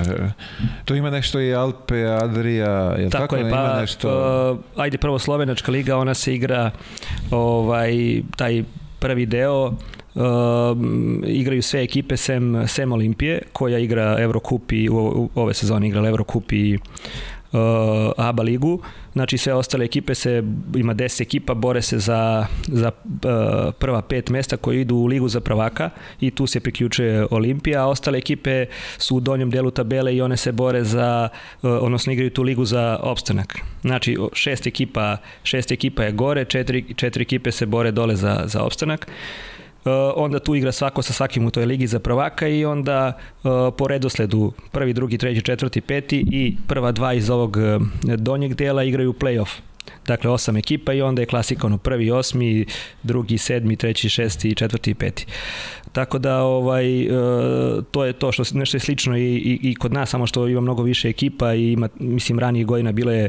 Tu 0.85 0.95
ima 0.95 1.11
nešto 1.11 1.41
i 1.41 1.55
Alpe, 1.55 2.05
Adria, 2.05 2.71
je 2.71 3.11
tako, 3.11 3.23
tako 3.23 3.37
je, 3.37 3.43
pa, 3.43 3.49
ima 3.49 3.81
nešto... 3.81 4.09
Uh, 4.53 4.83
ajde 4.83 4.99
prvo 4.99 5.19
slovenačka 5.19 5.73
liga, 5.73 5.97
ona 5.97 6.15
se 6.15 6.35
igra 6.35 6.71
ovaj, 7.31 8.23
taj 8.37 8.65
prvi 8.99 9.27
deo 9.27 9.73
Uh, 10.15 10.25
igraju 11.27 11.63
sve 11.63 11.83
ekipe 11.83 12.17
sem, 12.17 12.65
sem 12.69 12.93
Olimpije 12.93 13.43
koja 13.53 13.79
igra 13.79 14.17
Eurocup 14.19 14.73
i 14.73 14.89
u, 14.89 14.95
u 14.97 15.31
ove 15.35 15.55
sezone 15.55 15.89
igrala 15.89 16.09
Eurocup 16.09 16.53
i 16.53 16.79
uh, 17.53 18.13
ABA 18.17 18.43
ligu. 18.43 18.81
Znači 19.13 19.39
sve 19.39 19.55
ostale 19.55 19.85
ekipe 19.85 20.15
se, 20.15 20.43
ima 20.75 20.95
10 20.95 21.23
ekipa, 21.23 21.55
bore 21.55 21.83
se 21.83 21.99
za, 21.99 22.47
za 22.67 22.91
uh, 23.05 23.75
prva 23.79 24.03
pet 24.03 24.31
mesta 24.31 24.57
koji 24.57 24.81
idu 24.81 24.97
u 24.97 25.07
ligu 25.07 25.29
za 25.29 25.41
prvaka 25.41 25.91
i 26.21 26.31
tu 26.31 26.47
se 26.47 26.61
priključuje 26.61 27.27
Olimpija, 27.31 27.83
a 27.83 27.87
ostale 27.87 28.19
ekipe 28.19 28.67
su 28.99 29.17
u 29.17 29.21
donjem 29.21 29.51
delu 29.51 29.71
tabele 29.71 30.17
i 30.17 30.23
one 30.23 30.37
se 30.37 30.53
bore 30.53 30.85
za, 30.85 31.29
uh, 31.63 31.71
odnosno 31.81 32.13
igraju 32.13 32.31
tu 32.31 32.43
ligu 32.43 32.65
za 32.65 32.99
opstanak. 33.03 33.59
Znači 33.83 34.17
šest 34.33 34.67
ekipa, 34.67 35.17
šest 35.43 35.73
ekipa 35.73 36.05
je 36.05 36.13
gore, 36.13 36.45
četiri, 36.45 36.95
četiri 36.95 37.23
ekipe 37.23 37.53
se 37.53 37.67
bore 37.67 37.91
dole 37.91 38.17
za, 38.17 38.43
za 38.47 38.63
opstanak. 38.63 39.07
Uh, 39.09 39.48
onda 40.17 40.39
tu 40.39 40.55
igra 40.55 40.73
svako 40.73 41.03
sa 41.03 41.13
svakim 41.13 41.47
u 41.47 41.51
toj 41.51 41.67
ligi 41.67 41.87
za 41.87 41.99
prvaka 41.99 42.49
i 42.49 42.65
onda 42.65 43.13
uh, 43.45 43.51
po 43.79 43.89
redosledu 43.89 44.53
prvi, 44.73 44.93
drugi, 44.93 45.19
treći, 45.19 45.43
četvrti, 45.43 45.81
peti 45.81 46.25
i 46.33 46.57
prva 46.67 46.93
dva 46.93 47.13
iz 47.13 47.31
ovog 47.31 47.57
uh, 47.57 48.17
donjeg 48.17 48.55
dela 48.55 48.85
igraju 48.85 49.13
play-off. 49.13 49.68
Dakle, 50.07 50.31
osam 50.31 50.57
ekipa 50.57 50.93
i 50.93 51.03
onda 51.03 51.23
je 51.23 51.27
klasika 51.27 51.67
ono 51.67 51.79
prvi, 51.79 52.11
osmi, 52.11 52.67
drugi, 53.03 53.39
sedmi, 53.39 53.77
treći, 53.77 54.09
šesti, 54.09 54.55
četvrti 54.55 54.91
i 54.91 54.95
peti. 54.95 55.27
Tako 55.93 56.19
da 56.19 56.43
ovaj 56.43 57.03
e, 57.03 57.09
to 57.91 58.05
je 58.05 58.13
to 58.13 58.33
što 58.33 58.43
nešto 58.53 58.77
je 58.77 58.81
slično 58.81 59.17
i, 59.17 59.23
i, 59.23 59.59
i 59.63 59.75
kod 59.75 59.93
nas 59.93 60.11
samo 60.11 60.27
što 60.27 60.49
ima 60.49 60.61
mnogo 60.61 60.83
više 60.83 61.09
ekipa 61.09 61.55
i 61.55 61.73
ima 61.73 61.89
mislim 61.99 62.39
ranije 62.39 62.65
godina 62.65 62.93
bile 62.93 63.17
je 63.17 63.29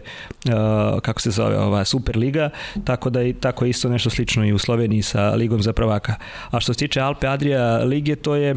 kako 1.02 1.22
se 1.22 1.32
zove 1.32 1.58
ova 1.60 1.86
Superliga, 1.86 2.50
tako 2.84 3.10
da 3.10 3.24
i 3.24 3.34
tako 3.34 3.66
isto 3.66 3.90
nešto 3.90 4.10
slično 4.10 4.46
i 4.46 4.54
u 4.54 4.58
Sloveniji 4.58 5.02
sa 5.02 5.30
ligom 5.36 5.62
za 5.62 5.74
prvaka. 5.74 6.16
A 6.52 6.60
što 6.60 6.74
se 6.74 6.80
tiče 6.80 7.02
Alpe 7.02 7.28
Adria 7.28 7.78
lige, 7.78 8.16
to 8.16 8.36
je 8.36 8.56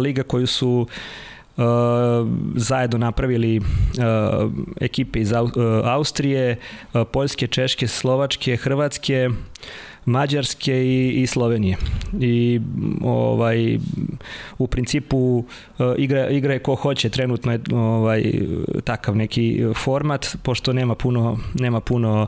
liga 0.00 0.22
koju 0.22 0.46
su 0.46 0.86
zajedno 2.54 2.98
napravili 2.98 3.58
uh, 3.58 3.64
ekipe 4.80 5.20
iz 5.20 5.32
uh, 5.32 5.50
Austrije, 5.84 6.56
uh, 6.94 7.02
Poljske, 7.12 7.46
Češke, 7.46 7.86
Slovačke, 7.86 8.56
Hrvatske, 8.56 9.28
Mađarske 10.04 10.84
i, 10.86 11.22
i 11.22 11.26
Slovenije. 11.26 11.76
I 12.20 12.60
ovaj 13.04 13.78
u 14.58 14.66
principu 14.66 15.18
uh, 15.18 15.44
igra 15.98 16.28
igra 16.28 16.52
je 16.52 16.58
ko 16.58 16.74
hoće, 16.74 17.08
trenutno 17.08 17.52
je 17.52 17.60
ovaj 17.72 18.32
takav 18.84 19.16
neki 19.16 19.64
format 19.74 20.36
pošto 20.42 20.72
nema 20.72 20.94
puno 20.94 21.38
nema 21.54 21.80
puno 21.80 22.26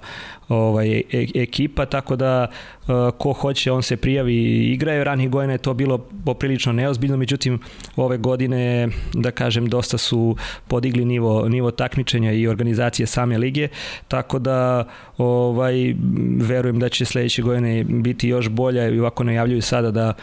ovaj 0.53 0.99
e, 0.99 1.27
ekipa 1.35 1.87
tako 1.87 2.17
da 2.17 2.47
uh, 2.83 2.89
ko 3.19 3.33
hoće 3.33 3.73
on 3.73 3.83
se 3.83 3.97
prijavi 3.97 4.35
i 4.35 4.73
igraju 4.73 5.05
ranih 5.05 5.31
godina 5.31 5.53
je 5.53 5.59
to 5.59 5.75
bilo 5.75 5.99
poprilično 6.25 6.73
neozbiljno 6.73 7.17
međutim 7.17 7.61
ove 7.97 8.19
godine 8.19 8.89
da 9.15 9.31
kažem 9.31 9.67
dosta 9.67 9.99
su 9.99 10.37
podigli 10.69 11.05
nivo 11.05 11.49
nivo 11.49 11.71
takmičenja 11.71 12.33
i 12.33 12.47
organizacije 12.49 13.07
same 13.07 13.39
lige 13.39 13.69
tako 14.09 14.39
da 14.39 14.85
ovaj 15.19 15.95
verujem 16.41 16.79
da 16.79 16.89
će 16.89 17.05
sledeće 17.05 17.43
godine 17.43 17.85
biti 17.85 18.29
još 18.29 18.49
bolja 18.49 18.89
i 18.89 18.99
ovako 18.99 19.25
najavljuju 19.25 19.63
sada 19.63 19.91
da 19.91 20.15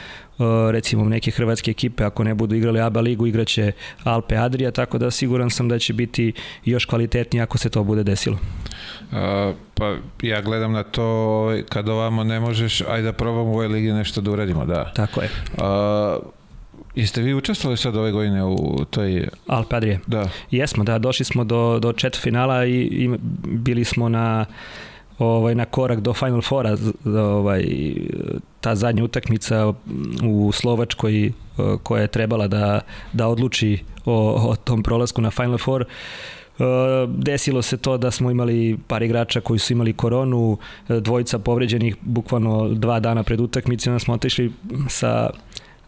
recimo 0.71 1.05
neke 1.05 1.31
hrvatske 1.31 1.71
ekipe 1.71 2.03
ako 2.03 2.23
ne 2.23 2.33
budu 2.33 2.55
igrali 2.55 2.81
ABA 2.81 3.01
ligu 3.01 3.27
igraće 3.27 3.71
Alpe 4.03 4.37
Adria 4.37 4.71
tako 4.71 4.97
da 4.97 5.11
siguran 5.11 5.49
sam 5.49 5.69
da 5.69 5.79
će 5.79 5.93
biti 5.93 6.33
još 6.65 6.85
kvalitetnije 6.85 7.43
ako 7.43 7.57
se 7.57 7.69
to 7.69 7.83
bude 7.83 8.03
desilo. 8.03 8.37
Uh, 9.11 9.55
pa 9.73 9.95
ja 10.21 10.41
gledam 10.41 10.71
na 10.71 10.83
to 10.83 11.47
kad 11.69 11.89
ovamo 11.89 12.23
ne 12.23 12.39
možeš, 12.39 12.81
ajde 12.81 13.03
da 13.03 13.13
probamo 13.13 13.49
u 13.49 13.53
ovoj 13.53 13.67
ligi 13.67 13.91
nešto 13.91 14.21
da 14.21 14.31
uradimo, 14.31 14.65
da. 14.65 14.93
Tako 14.93 15.21
je. 15.21 15.29
Uh, 15.57 16.23
Jeste 16.95 17.21
vi 17.21 17.33
učestvovali 17.33 17.77
sad 17.77 17.95
ove 17.95 18.11
godine 18.11 18.43
u 18.43 18.85
toj... 18.89 19.27
Alpe 19.47 19.75
Adria? 19.75 19.99
Da. 20.07 20.29
Jesmo, 20.51 20.83
da, 20.83 20.97
došli 20.97 21.25
smo 21.25 21.43
do, 21.43 21.79
do 21.79 21.93
četvrtfinala 21.93 22.65
i, 22.65 22.81
i 22.81 23.09
bili 23.43 23.83
smo 23.83 24.09
na 24.09 24.45
ovaj 25.19 25.55
na 25.55 25.65
korak 25.65 25.99
do 25.99 26.13
Final 26.13 26.41
Fora 26.41 26.77
ovaj 27.05 27.63
ta 28.61 28.75
zadnja 28.75 29.03
utakmica 29.03 29.73
u 30.23 30.51
Slovačkoj 30.51 31.25
eh, 31.25 31.31
koja 31.83 32.01
je 32.01 32.07
trebala 32.07 32.47
da 32.47 32.81
da 33.13 33.27
odluči 33.27 33.83
o, 34.05 34.49
o 34.49 34.55
tom 34.55 34.83
prolasku 34.83 35.21
na 35.21 35.31
Final 35.31 35.57
Four 35.57 35.81
eh, 35.81 35.85
desilo 37.07 37.61
se 37.61 37.77
to 37.77 37.97
da 37.97 38.11
smo 38.11 38.31
imali 38.31 38.77
par 38.87 39.03
igrača 39.03 39.41
koji 39.41 39.59
su 39.59 39.73
imali 39.73 39.93
koronu, 39.93 40.57
eh, 40.89 40.99
dvojica 40.99 41.39
povređenih 41.39 41.95
bukvalno 42.01 42.69
dva 42.69 42.99
dana 42.99 43.23
pred 43.23 43.39
utakmicom, 43.39 43.93
onda 43.93 43.99
smo 43.99 44.13
otišli 44.13 44.51
sa 44.87 45.29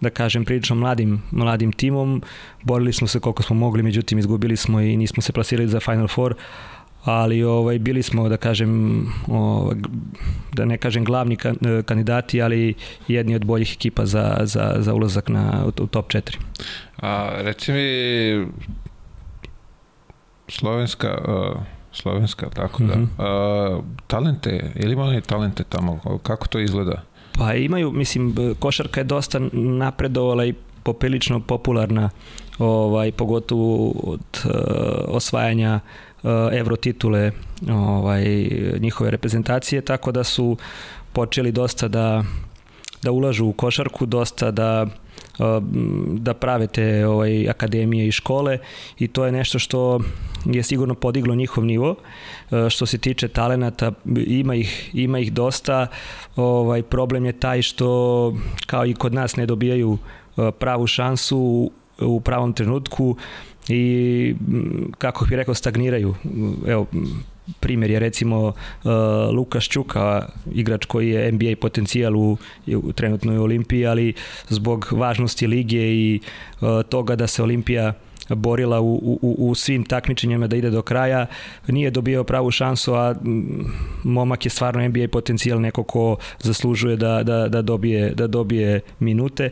da 0.02 0.10
kažem 0.10 0.46
prilično 0.46 0.76
mladim, 0.76 1.22
mladim 1.32 1.72
timom, 1.72 2.22
borili 2.64 2.94
smo 2.94 3.08
se 3.08 3.20
koliko 3.20 3.44
smo 3.44 3.56
mogli, 3.56 3.84
međutim 3.84 4.20
izgubili 4.20 4.58
smo 4.58 4.82
i 4.82 4.98
nismo 4.98 5.22
se 5.22 5.34
plasirali 5.34 5.68
za 5.68 5.80
Final 5.80 6.08
Four, 6.08 6.36
ali 7.04 7.44
ovaj 7.44 7.80
bili 7.80 8.04
smo 8.04 8.30
da 8.30 8.38
kažem 8.38 9.06
ovaj, 9.28 9.76
da 10.54 10.66
ne 10.66 10.78
kažem 10.78 11.04
glavni 11.04 11.38
kandidati, 11.86 12.42
ali 12.42 12.74
jedni 13.08 13.36
od 13.36 13.46
boljih 13.46 13.74
ekipa 13.74 14.06
za, 14.06 14.38
za, 14.42 14.76
za 14.80 14.94
ulazak 14.94 15.30
na 15.30 15.66
u 15.66 15.88
top 15.88 16.14
4. 16.14 16.38
A 16.98 17.32
reci 17.38 17.72
mi 17.72 18.48
slovenska 20.52 21.18
uh, 21.28 21.62
slovenska 21.92 22.50
tako 22.50 22.84
mm 22.84 22.90
-hmm. 22.90 23.08
da. 23.18 23.76
Uh, 23.76 23.84
talente, 24.08 24.72
ili 24.76 24.94
ima 24.94 25.04
oni 25.04 25.22
talente 25.22 25.64
tamo? 25.64 26.20
Kako 26.24 26.48
to 26.48 26.60
izgleda? 26.60 27.02
Pa 27.38 27.54
imaju, 27.54 27.92
mislim, 27.92 28.36
košarka 28.60 29.00
je 29.00 29.04
dosta 29.04 29.40
napredovala 29.54 30.46
i 30.46 30.54
poprilično 30.84 31.40
popularna, 31.40 32.10
ovaj, 32.60 33.12
pogotovo 33.12 33.92
od 34.04 34.20
uh, 34.46 34.52
osvajanja 35.08 35.80
evro 36.52 36.76
titule 36.76 37.32
ovaj, 37.70 38.26
njihove 38.80 39.12
reprezentacije, 39.12 39.82
tako 39.82 40.12
da 40.12 40.24
su 40.24 40.58
počeli 41.14 41.52
dosta 41.52 41.88
da, 41.88 42.24
da 43.04 43.12
ulažu 43.12 43.46
u 43.46 43.54
košarku, 43.54 44.06
dosta 44.06 44.52
da 44.52 44.88
da 46.08 46.34
prave 46.34 46.68
te 46.68 47.08
ovaj, 47.08 47.50
akademije 47.50 48.08
i 48.08 48.12
škole 48.12 48.58
i 49.00 49.08
to 49.08 49.26
je 49.26 49.32
nešto 49.32 49.60
što 49.60 50.00
je 50.46 50.64
sigurno 50.64 50.96
podiglo 50.96 51.36
njihov 51.36 51.66
nivo. 51.66 51.96
Što 52.70 52.86
se 52.86 52.98
tiče 52.98 53.28
talenata, 53.28 53.92
ima 54.16 54.56
ih, 54.56 54.90
ima 54.94 55.20
ih 55.20 55.34
dosta. 55.34 55.88
Ovaj, 56.36 56.82
problem 56.82 57.26
je 57.26 57.34
taj 57.34 57.62
što 57.62 58.34
kao 58.66 58.86
i 58.86 58.94
kod 58.94 59.14
nas 59.14 59.36
ne 59.36 59.46
dobijaju 59.46 59.98
pravu 60.60 60.88
šansu 60.88 61.72
u 62.02 62.22
pravom 62.22 62.54
trenutku 62.54 63.16
i 63.68 64.36
kako 64.98 65.26
bih 65.26 65.34
rekao 65.34 65.54
stagniraju. 65.54 66.16
Evo, 66.68 66.86
primjer 67.60 67.92
je 67.92 68.00
recimo 68.00 68.48
uh, 68.48 68.54
Lukaš 69.34 69.70
Čuka, 69.70 70.28
igrač 70.54 70.86
koji 70.86 71.10
je 71.10 71.32
NBA 71.32 71.56
potencijal 71.62 72.18
u, 72.18 72.38
u 72.68 72.94
trenutnoj 72.94 73.38
Olimpiji, 73.38 73.86
ali 73.86 74.14
zbog 74.50 74.88
važnosti 74.92 75.48
lige 75.48 75.82
i 75.82 76.20
uh, 76.62 76.68
toga 76.90 77.16
da 77.16 77.28
se 77.28 77.44
Olimpija 77.44 77.94
borila 78.36 78.80
u, 78.82 78.96
u, 79.22 79.36
u 79.38 79.56
svim 79.56 79.84
takmičenjima 79.84 80.48
da 80.48 80.56
ide 80.56 80.70
do 80.70 80.82
kraja, 80.82 81.26
nije 81.68 81.92
dobio 81.92 82.24
pravu 82.24 82.52
šansu, 82.52 82.94
a 82.94 83.16
momak 84.04 84.46
je 84.46 84.50
stvarno 84.50 84.88
NBA 84.88 85.08
potencijal 85.12 85.62
neko 85.62 85.84
ko 85.84 86.18
zaslužuje 86.40 86.96
da, 86.96 87.24
da, 87.24 87.48
da, 87.48 87.62
dobije, 87.62 88.14
da 88.14 88.28
dobije 88.28 88.82
minute. 89.00 89.50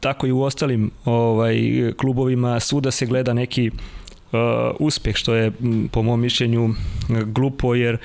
Tako 0.00 0.26
i 0.26 0.32
u 0.32 0.42
ostalim 0.42 0.90
ovaj 1.04 1.56
klubovima 1.96 2.60
suda 2.60 2.90
se 2.90 3.06
gleda 3.06 3.34
neki 3.34 3.70
uspeh 4.78 5.16
što 5.16 5.34
je 5.34 5.52
po 5.90 6.02
mom 6.02 6.20
mišljenju 6.20 6.74
glupo 7.08 7.74
jer 7.74 7.96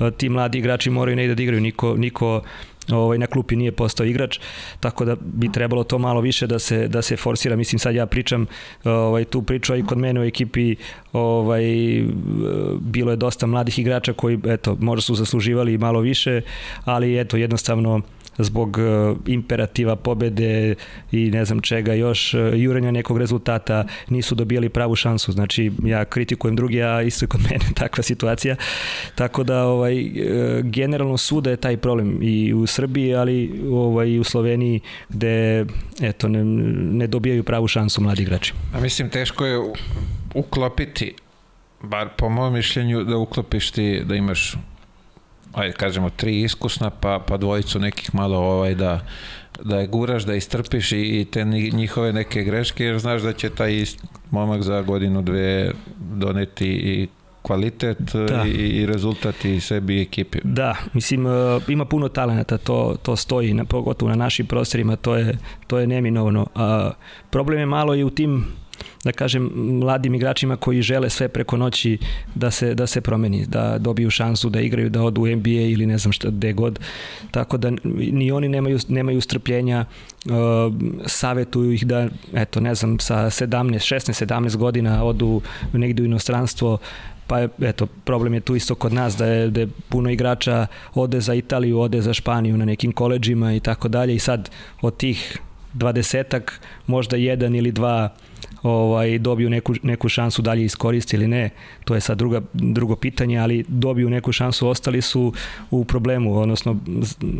uh, 0.00 0.10
ti 0.16 0.28
mladi 0.28 0.58
igrači 0.58 0.90
moraju 0.90 1.16
negde 1.16 1.34
da 1.34 1.42
igraju 1.42 1.60
niko, 1.60 1.94
niko 1.96 2.42
ovaj, 2.92 3.18
na 3.18 3.26
klupi 3.26 3.56
nije 3.56 3.72
postao 3.72 4.06
igrač, 4.06 4.38
tako 4.80 5.04
da 5.04 5.16
bi 5.20 5.52
trebalo 5.52 5.84
to 5.84 5.98
malo 5.98 6.20
više 6.20 6.46
da 6.46 6.58
se, 6.58 6.88
da 6.88 7.02
se 7.02 7.16
forsira. 7.16 7.56
Mislim, 7.56 7.78
sad 7.78 7.94
ja 7.94 8.06
pričam 8.06 8.46
ovaj, 8.84 9.24
tu 9.24 9.42
priču 9.42 9.76
i 9.76 9.86
kod 9.86 9.98
mene 9.98 10.20
u 10.20 10.24
ekipi 10.24 10.76
ovaj, 11.12 11.64
bilo 12.80 13.10
je 13.10 13.16
dosta 13.16 13.46
mladih 13.46 13.78
igrača 13.78 14.12
koji, 14.12 14.38
eto, 14.46 14.76
možda 14.80 15.02
su 15.02 15.14
zasluživali 15.14 15.78
malo 15.78 16.00
više, 16.00 16.40
ali 16.84 17.20
eto, 17.20 17.36
jednostavno 17.36 18.00
zbog 18.38 18.78
e, 18.78 18.82
imperativa 19.26 19.96
pobede 19.96 20.74
i 21.12 21.30
ne 21.30 21.44
znam 21.44 21.60
čega 21.60 21.94
još 21.94 22.34
e, 22.34 22.38
jurenja 22.54 22.90
nekog 22.90 23.18
rezultata 23.18 23.84
nisu 24.08 24.34
dobijali 24.34 24.68
pravu 24.68 24.96
šansu. 24.96 25.32
Znači 25.32 25.72
ja 25.84 26.04
kritikujem 26.04 26.56
drugi, 26.56 26.82
a 26.82 27.02
isto 27.02 27.26
kod 27.26 27.40
mene 27.50 27.64
takva 27.74 28.02
situacija. 28.02 28.56
Tako 29.14 29.44
da 29.44 29.64
ovaj 29.64 30.00
e, 30.00 30.62
generalno 30.62 31.16
suda 31.16 31.50
je 31.50 31.56
taj 31.56 31.76
problem 31.76 32.18
i 32.22 32.54
u 32.54 32.66
Srbiji, 32.66 33.14
ali 33.14 33.60
ovaj 33.70 34.18
u 34.18 34.24
Sloveniji 34.24 34.80
gde 35.08 35.66
eto 36.00 36.28
ne, 36.28 36.44
ne 36.44 37.06
dobijaju 37.06 37.44
pravu 37.44 37.68
šansu 37.68 38.00
mladi 38.00 38.22
igrači. 38.22 38.52
A 38.74 38.80
mislim 38.80 39.10
teško 39.10 39.46
je 39.46 39.58
uklopiti 40.34 41.14
bar 41.82 42.08
po 42.16 42.28
mom 42.28 42.52
mišljenju 42.52 43.04
da 43.04 43.16
uklopiš 43.16 43.70
ti 43.70 44.02
da 44.04 44.14
imaš 44.14 44.56
ajde 45.56 45.72
kažemo 45.72 46.10
tri 46.10 46.42
iskusna 46.42 46.90
pa, 46.90 47.18
pa 47.26 47.36
dvojicu 47.36 47.78
nekih 47.78 48.14
malo 48.14 48.38
ovaj 48.38 48.74
da 48.74 49.00
da 49.64 49.78
je 49.78 49.86
guraš, 49.86 50.24
da 50.24 50.34
istrpiš 50.34 50.92
i, 50.92 51.20
i 51.20 51.24
te 51.24 51.44
njihove 51.72 52.12
neke 52.12 52.44
greške 52.44 52.84
jer 52.84 52.98
znaš 52.98 53.22
da 53.22 53.32
će 53.32 53.50
taj 53.50 53.84
momak 54.30 54.62
za 54.62 54.82
godinu 54.82 55.22
dve 55.22 55.70
doneti 55.98 56.68
i 56.68 57.08
kvalitet 57.42 57.98
da. 58.28 58.44
i, 58.46 58.50
i 58.50 58.86
rezultat 58.86 59.44
i 59.44 59.60
sebi 59.60 59.96
i 59.96 60.02
ekipi. 60.02 60.38
Da, 60.44 60.76
mislim 60.92 61.26
e, 61.26 61.30
ima 61.68 61.84
puno 61.84 62.08
talenata, 62.08 62.58
to, 62.58 62.96
to 63.02 63.16
stoji 63.16 63.54
na, 63.54 63.64
pogotovo 63.64 64.08
na 64.08 64.16
našim 64.16 64.46
prostorima, 64.46 64.96
to 64.96 65.16
je, 65.16 65.38
to 65.66 65.78
je 65.78 65.86
neminovno. 65.86 66.46
A, 66.54 66.90
problem 67.30 67.60
je 67.60 67.66
malo 67.66 67.94
i 67.94 68.04
u 68.04 68.10
tim 68.10 68.46
da 69.04 69.12
kažem, 69.12 69.50
mladim 69.54 70.14
igračima 70.14 70.56
koji 70.56 70.82
žele 70.82 71.10
sve 71.10 71.28
preko 71.28 71.56
noći 71.56 71.98
da 72.34 72.50
se, 72.50 72.74
da 72.74 72.86
se 72.86 73.00
promeni, 73.00 73.46
da 73.46 73.78
dobiju 73.78 74.10
šansu 74.10 74.50
da 74.50 74.60
igraju, 74.60 74.90
da 74.90 75.02
odu 75.02 75.22
u 75.22 75.26
NBA 75.26 75.50
ili 75.50 75.86
ne 75.86 75.98
znam 75.98 76.12
šta, 76.12 76.28
gde 76.30 76.52
god. 76.52 76.80
Tako 77.30 77.56
da 77.56 77.72
ni 77.84 78.32
oni 78.32 78.48
nemaju, 78.48 78.78
nemaju 78.88 79.20
strpljenja, 79.20 79.84
uh, 80.24 80.32
savetuju 81.06 81.72
ih 81.72 81.86
da, 81.86 82.08
eto, 82.34 82.60
ne 82.60 82.74
znam, 82.74 82.98
sa 82.98 83.16
17, 83.16 83.48
16, 83.94 84.26
17 84.26 84.56
godina 84.56 85.04
odu 85.04 85.40
negde 85.72 86.02
u 86.02 86.06
inostranstvo, 86.06 86.78
pa 87.26 87.48
eto, 87.60 87.86
problem 87.86 88.34
je 88.34 88.40
tu 88.40 88.56
isto 88.56 88.74
kod 88.74 88.92
nas 88.92 89.16
da 89.16 89.26
je, 89.26 89.50
da 89.50 89.60
je 89.60 89.68
puno 89.88 90.10
igrača 90.10 90.66
ode 90.94 91.20
za 91.20 91.34
Italiju, 91.34 91.80
ode 91.80 92.02
za 92.02 92.14
Španiju 92.14 92.56
na 92.56 92.64
nekim 92.64 92.92
koleđima 92.92 93.54
i 93.54 93.60
tako 93.60 93.88
dalje 93.88 94.14
i 94.14 94.18
sad 94.18 94.50
od 94.80 94.96
tih 94.96 95.38
dvadesetak 95.72 96.60
možda 96.86 97.16
jedan 97.16 97.54
ili 97.54 97.72
dva 97.72 98.12
ovaj, 98.66 99.18
dobiju 99.18 99.50
neku, 99.50 99.74
neku 99.82 100.08
šansu 100.08 100.42
dalje 100.42 100.64
iskoriste 100.64 101.16
ili 101.16 101.28
ne, 101.28 101.50
to 101.84 101.94
je 101.94 102.00
sad 102.00 102.18
druga, 102.18 102.40
drugo 102.52 102.96
pitanje, 102.96 103.38
ali 103.38 103.64
dobiju 103.68 104.10
neku 104.10 104.32
šansu, 104.32 104.68
ostali 104.68 105.02
su 105.02 105.32
u 105.70 105.84
problemu, 105.84 106.38
odnosno 106.38 106.76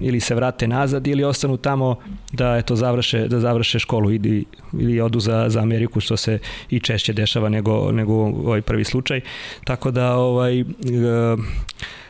ili 0.00 0.20
se 0.20 0.34
vrate 0.34 0.68
nazad 0.68 1.06
ili 1.06 1.24
ostanu 1.24 1.56
tamo 1.56 1.96
da 2.32 2.56
eto 2.56 2.76
završe, 2.76 3.28
da 3.28 3.40
završe 3.40 3.78
školu 3.78 4.12
ili, 4.12 4.44
ili 4.72 5.00
odu 5.00 5.20
za, 5.20 5.44
za 5.48 5.60
Ameriku, 5.60 6.00
što 6.00 6.16
se 6.16 6.38
i 6.70 6.80
češće 6.80 7.12
dešava 7.12 7.48
nego, 7.48 7.92
nego 7.92 8.12
ovaj 8.14 8.62
prvi 8.62 8.84
slučaj. 8.84 9.20
Tako 9.64 9.90
da 9.90 10.16
ovaj, 10.16 10.60
e, 10.60 10.64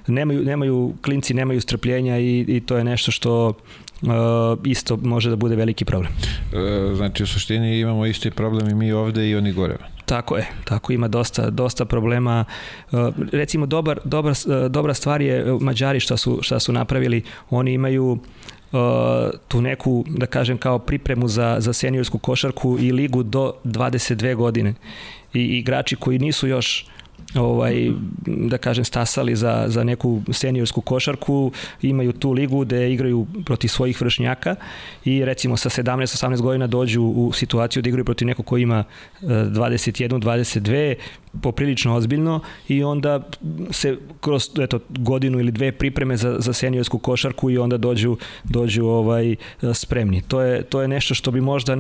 nemaju, 0.07 0.45
nemaju 0.45 0.95
klinci 1.03 1.35
nemaju 1.35 1.61
strpljenja 1.61 2.19
i, 2.19 2.45
i 2.49 2.61
to 2.61 2.77
je 2.77 2.85
nešto 2.85 3.11
što 3.11 3.53
isto 4.65 4.97
može 4.97 5.31
da 5.31 5.37
bude 5.37 5.57
veliki 5.57 5.85
problem. 5.85 6.13
E, 6.13 6.95
znači 6.97 7.23
u 7.23 7.27
suštini 7.27 7.79
imamo 7.79 8.07
isti 8.07 8.31
problem 8.31 8.69
i 8.69 8.75
mi 8.75 8.93
ovde 8.93 9.29
i 9.29 9.37
oni 9.37 9.53
gore. 9.53 9.77
Tako 10.07 10.37
je, 10.37 10.47
tako 10.65 10.93
ima 10.93 11.09
dosta, 11.09 11.51
dosta 11.51 11.85
problema. 11.85 12.45
Uh, 12.93 12.99
recimo 13.33 13.67
dobar, 13.67 14.01
dobar, 14.05 14.33
uh, 14.33 14.71
dobra 14.71 14.95
stvar 14.95 15.23
je 15.23 15.45
Mađari 15.61 16.01
šta 16.01 16.17
su, 16.17 16.39
šta 16.43 16.61
su 16.61 16.73
napravili, 16.73 17.23
oni 17.51 17.73
imaju 17.73 18.11
uh, 18.13 18.19
tu 19.49 19.63
neku, 19.63 20.05
da 20.09 20.27
kažem, 20.27 20.59
kao 20.59 20.79
pripremu 20.79 21.29
za, 21.29 21.57
za 21.59 21.73
seniorsku 21.73 22.19
košarku 22.19 22.79
i 22.81 22.93
ligu 22.93 23.23
do 23.23 23.53
22 23.65 24.35
godine. 24.35 24.75
I 25.35 25.45
igrači 25.45 25.97
koji 25.97 26.19
nisu 26.19 26.49
još 26.49 26.87
ovaj, 27.35 27.93
da 28.27 28.59
kažem, 28.59 28.85
stasali 28.85 29.37
za, 29.37 29.65
za 29.69 29.85
neku 29.85 30.23
seniorsku 30.33 30.81
košarku, 30.81 31.53
imaju 31.83 32.13
tu 32.13 32.33
ligu 32.33 32.65
gde 32.65 32.93
igraju 32.93 33.27
protiv 33.45 33.69
svojih 33.69 34.01
vršnjaka 34.01 34.55
i 35.05 35.25
recimo 35.25 35.57
sa 35.57 35.69
17-18 35.71 36.41
godina 36.41 36.67
dođu 36.67 37.03
u 37.03 37.33
situaciju 37.33 37.83
da 37.83 37.89
igraju 37.89 38.05
protiv 38.05 38.27
nekog 38.27 38.47
ko 38.47 38.57
ima 38.57 38.85
21-22, 39.23 40.75
e, 40.75 40.97
poprilično 41.43 41.95
ozbiljno 41.95 42.41
i 42.69 42.83
onda 42.83 43.29
se 43.71 43.97
kroz 44.21 44.51
eto, 44.59 44.79
godinu 44.89 45.41
ili 45.41 45.53
dve 45.53 45.73
pripreme 45.73 46.17
za, 46.17 46.37
za 46.39 46.53
seniorsku 46.53 46.99
košarku 46.99 47.51
i 47.51 47.59
onda 47.59 47.77
dođu, 47.77 48.17
dođu 48.45 48.87
ovaj 48.87 49.37
spremni. 49.75 50.23
To 50.23 50.41
je, 50.41 50.63
to 50.63 50.83
je 50.83 50.89
nešto 50.89 51.15
što 51.15 51.31
bi 51.31 51.41
možda 51.41 51.77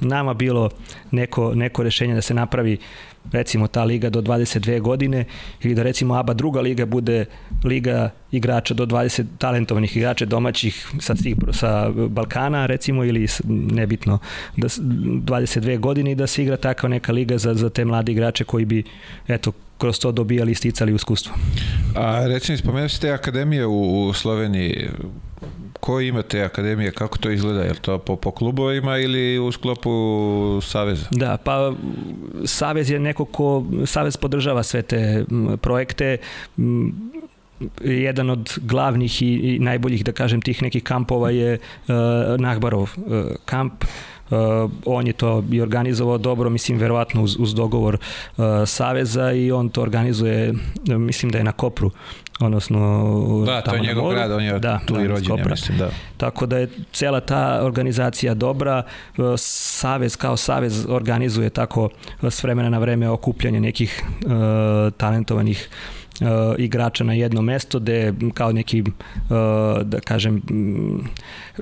nama 0.00 0.34
bilo 0.34 0.70
neko, 1.10 1.54
neko 1.54 1.82
rešenje 1.82 2.14
da 2.14 2.22
se 2.22 2.34
napravi 2.34 2.78
recimo 3.32 3.66
ta 3.66 3.84
liga 3.84 4.10
do 4.10 4.22
22 4.22 4.80
godine 4.80 5.24
ili 5.62 5.74
da 5.74 5.82
recimo 5.82 6.14
ABA 6.14 6.34
druga 6.34 6.60
liga 6.60 6.86
bude 6.86 7.24
liga 7.64 8.10
igrača 8.32 8.74
do 8.74 8.86
20 8.86 9.24
talentovanih 9.38 9.96
igrača 9.96 10.24
domaćih 10.24 10.88
sa, 11.00 11.16
svih, 11.16 11.36
sa 11.52 11.90
Balkana 11.90 12.66
recimo 12.66 13.04
ili 13.04 13.26
nebitno 13.48 14.18
da 14.56 14.68
22 14.68 15.78
godine 15.78 16.12
i 16.12 16.14
da 16.14 16.26
se 16.26 16.42
igra 16.42 16.56
takva 16.56 16.88
neka 16.88 17.12
liga 17.12 17.38
za, 17.38 17.54
za 17.54 17.70
te 17.70 17.84
mlade 17.84 18.12
igrače 18.12 18.44
koji 18.44 18.64
bi 18.64 18.84
eto 19.28 19.52
kroz 19.78 19.98
to 19.98 20.12
dobijali 20.12 20.52
i 20.52 20.54
sticali 20.54 20.94
iskustvo. 20.94 21.34
A 21.96 22.26
recimo 22.26 22.58
spomenuo 22.58 22.88
ste 22.88 23.10
akademije 23.10 23.66
u, 23.66 24.06
u 24.08 24.12
Sloveniji 24.12 24.88
ko 25.84 26.00
ima 26.00 26.22
te 26.22 26.42
akademije, 26.42 26.90
kako 26.90 27.18
to 27.18 27.30
izgleda? 27.30 27.62
Je 27.62 27.74
to 27.74 27.98
po, 27.98 28.16
po 28.16 28.30
klubovima 28.30 28.98
ili 28.98 29.38
u 29.38 29.52
sklopu 29.52 29.90
Saveza? 30.62 31.06
Da, 31.10 31.36
pa 31.36 31.72
Savez 32.44 32.90
je 32.90 32.98
neko 32.98 33.24
ko, 33.24 33.64
Savez 33.86 34.16
podržava 34.16 34.62
sve 34.62 34.82
te 34.82 35.24
projekte, 35.60 36.16
jedan 37.84 38.30
od 38.30 38.58
glavnih 38.62 39.22
i, 39.22 39.26
i 39.26 39.58
najboljih, 39.58 40.04
da 40.04 40.12
kažem, 40.12 40.40
tih 40.40 40.62
nekih 40.62 40.82
kampova 40.82 41.30
je 41.30 41.58
uh, 41.58 41.94
Nahbarov 42.40 42.82
uh, 42.82 43.24
kamp, 43.44 43.84
Uh, 44.30 44.70
on 44.84 45.06
je 45.06 45.12
to 45.12 45.44
i 45.52 45.60
organizovao 45.60 46.18
dobro, 46.18 46.50
mislim 46.50 46.78
verovatno 46.78 47.22
uz, 47.22 47.36
uz 47.38 47.54
dogovor 47.54 47.98
uh, 48.36 48.44
Saveza 48.66 49.32
i 49.32 49.52
on 49.52 49.68
to 49.68 49.82
organizuje, 49.82 50.54
mislim 50.86 51.32
da 51.32 51.38
je 51.38 51.44
na 51.44 51.52
Kopru 51.52 51.90
odnosno 52.40 53.44
da, 53.46 53.60
to 53.60 53.74
je 53.74 53.80
njegov 53.80 54.10
grad, 54.10 54.32
on 54.32 54.42
je 54.42 54.58
da, 54.58 54.80
tu 54.86 54.94
da, 54.94 55.02
i 55.02 55.06
rođen, 55.06 55.38
ja 55.38 55.44
mislim, 55.50 55.78
da. 55.78 55.90
Tako 56.16 56.46
da 56.46 56.58
je 56.58 56.68
cela 56.92 57.20
ta 57.20 57.60
organizacija 57.62 58.34
dobra, 58.34 58.82
Savez 59.36 60.16
kao 60.16 60.36
Savez 60.36 60.86
organizuje 60.88 61.50
tako 61.50 61.88
s 62.22 62.42
vremena 62.42 62.68
na 62.68 62.78
vreme 62.78 63.08
okupljanje 63.08 63.60
nekih 63.60 64.02
uh, 64.26 64.32
talentovanih 64.96 65.68
uh, 65.70 66.03
uh, 66.20 66.28
igrača 66.58 67.04
na 67.04 67.12
jedno 67.12 67.42
mesto 67.42 67.80
gde 67.80 68.14
kao 68.34 68.52
neki 68.52 68.80
uh, 68.80 68.88
da 69.82 70.00
kažem 70.00 70.42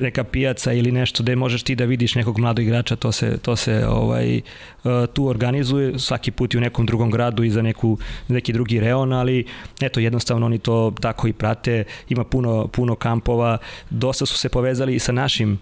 neka 0.01 0.25
pijaca 0.25 0.73
ili 0.73 0.93
nešto 0.93 1.23
gde 1.23 1.37
možeš 1.37 1.63
ti 1.63 1.75
da 1.75 1.85
vidiš 1.85 2.15
nekog 2.15 2.39
mladog 2.39 2.65
igrača 2.65 2.97
to 2.97 3.13
se 3.13 3.39
to 3.39 3.57
se 3.57 3.87
ovaj 3.89 4.37
uh, 4.37 4.93
tu 5.13 5.27
organizuje 5.27 5.99
svaki 5.99 6.31
put 6.31 6.55
i 6.55 6.59
u 6.59 6.61
nekom 6.61 6.87
drugom 6.87 7.11
gradu 7.11 7.45
i 7.45 7.51
za 7.51 7.63
neku 7.63 7.99
neki 8.29 8.53
drugi 8.53 8.81
reon 8.81 9.13
ali 9.13 9.45
eto 9.81 10.01
jednostavno 10.01 10.47
oni 10.47 10.59
to 10.59 10.93
tako 11.01 11.29
i 11.29 11.33
prate 11.33 11.85
ima 12.09 12.25
puno 12.25 12.69
puno 12.69 12.95
kampova 12.95 13.59
dosta 13.91 14.27
su 14.27 14.39
se 14.39 14.49
povezali 14.49 14.95
i 14.95 14.99
sa 14.99 15.13
našim 15.13 15.59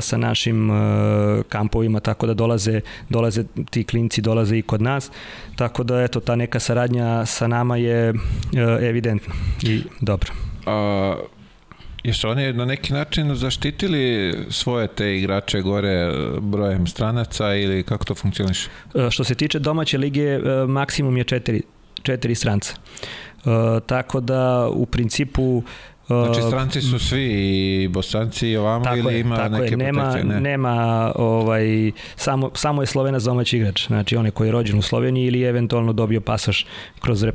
sa 0.00 0.16
našim 0.16 0.70
uh, 0.70 0.76
kampovima, 1.48 2.00
tako 2.00 2.26
da 2.26 2.34
dolaze, 2.34 2.80
dolaze 3.08 3.44
ti 3.70 3.84
klinci, 3.84 4.20
dolaze 4.22 4.58
i 4.58 4.62
kod 4.62 4.82
nas, 4.82 5.10
tako 5.56 5.82
da 5.82 6.02
eto, 6.02 6.20
ta 6.20 6.36
neka 6.36 6.60
saradnja 6.60 7.26
sa 7.26 7.46
nama 7.46 7.76
je 7.76 8.10
uh, 8.10 8.18
evidentna 8.80 9.34
i 9.62 9.82
dobro. 10.00 10.32
A, 10.66 11.16
jesu 12.04 12.28
oni 12.28 12.52
na 12.52 12.64
neki 12.64 12.92
način 12.92 13.34
zaštitili 13.34 14.34
svoje 14.50 14.88
te 14.88 15.16
igrače 15.16 15.60
gore 15.60 16.12
brojem 16.40 16.86
stranaca 16.86 17.54
ili 17.54 17.82
kako 17.82 18.04
to 18.04 18.14
funkcioniše? 18.14 18.68
Što 19.10 19.24
se 19.24 19.34
tiče 19.34 19.58
domaće 19.58 19.98
lige, 19.98 20.38
maksimum 20.68 21.16
je 21.16 21.24
četiri, 21.24 21.62
četiri 22.02 22.34
stranca. 22.34 22.74
Uh, 23.44 23.52
tako 23.86 24.20
da 24.20 24.68
u 24.72 24.86
principu 24.86 25.62
Znači 26.06 26.42
stranci 26.48 26.80
su 26.80 26.98
svi 26.98 27.24
i 27.82 27.88
bosanci 27.88 28.48
i 28.48 28.56
ovamo 28.56 28.84
tako 28.84 28.96
ili 28.96 29.20
ima 29.20 29.36
tako 29.36 29.56
neke 29.56 29.72
je, 29.72 29.76
nema, 29.76 30.16
ne? 30.24 30.40
nema 30.40 31.12
ovaj, 31.16 31.92
samo, 32.16 32.50
samo 32.54 32.82
je 32.82 32.86
Slovenac 32.86 33.22
domaći 33.22 33.56
igrač, 33.56 33.86
znači 33.86 34.16
on 34.16 34.24
je 34.24 34.30
koji 34.30 34.48
je 34.48 34.52
rođen 34.52 34.78
u 34.78 34.82
Sloveniji 34.82 35.26
ili 35.26 35.40
je 35.40 35.48
eventualno 35.48 35.92
dobio 35.92 36.20
pasaž 36.20 36.64
kroz 37.00 37.22
rep, 37.22 37.34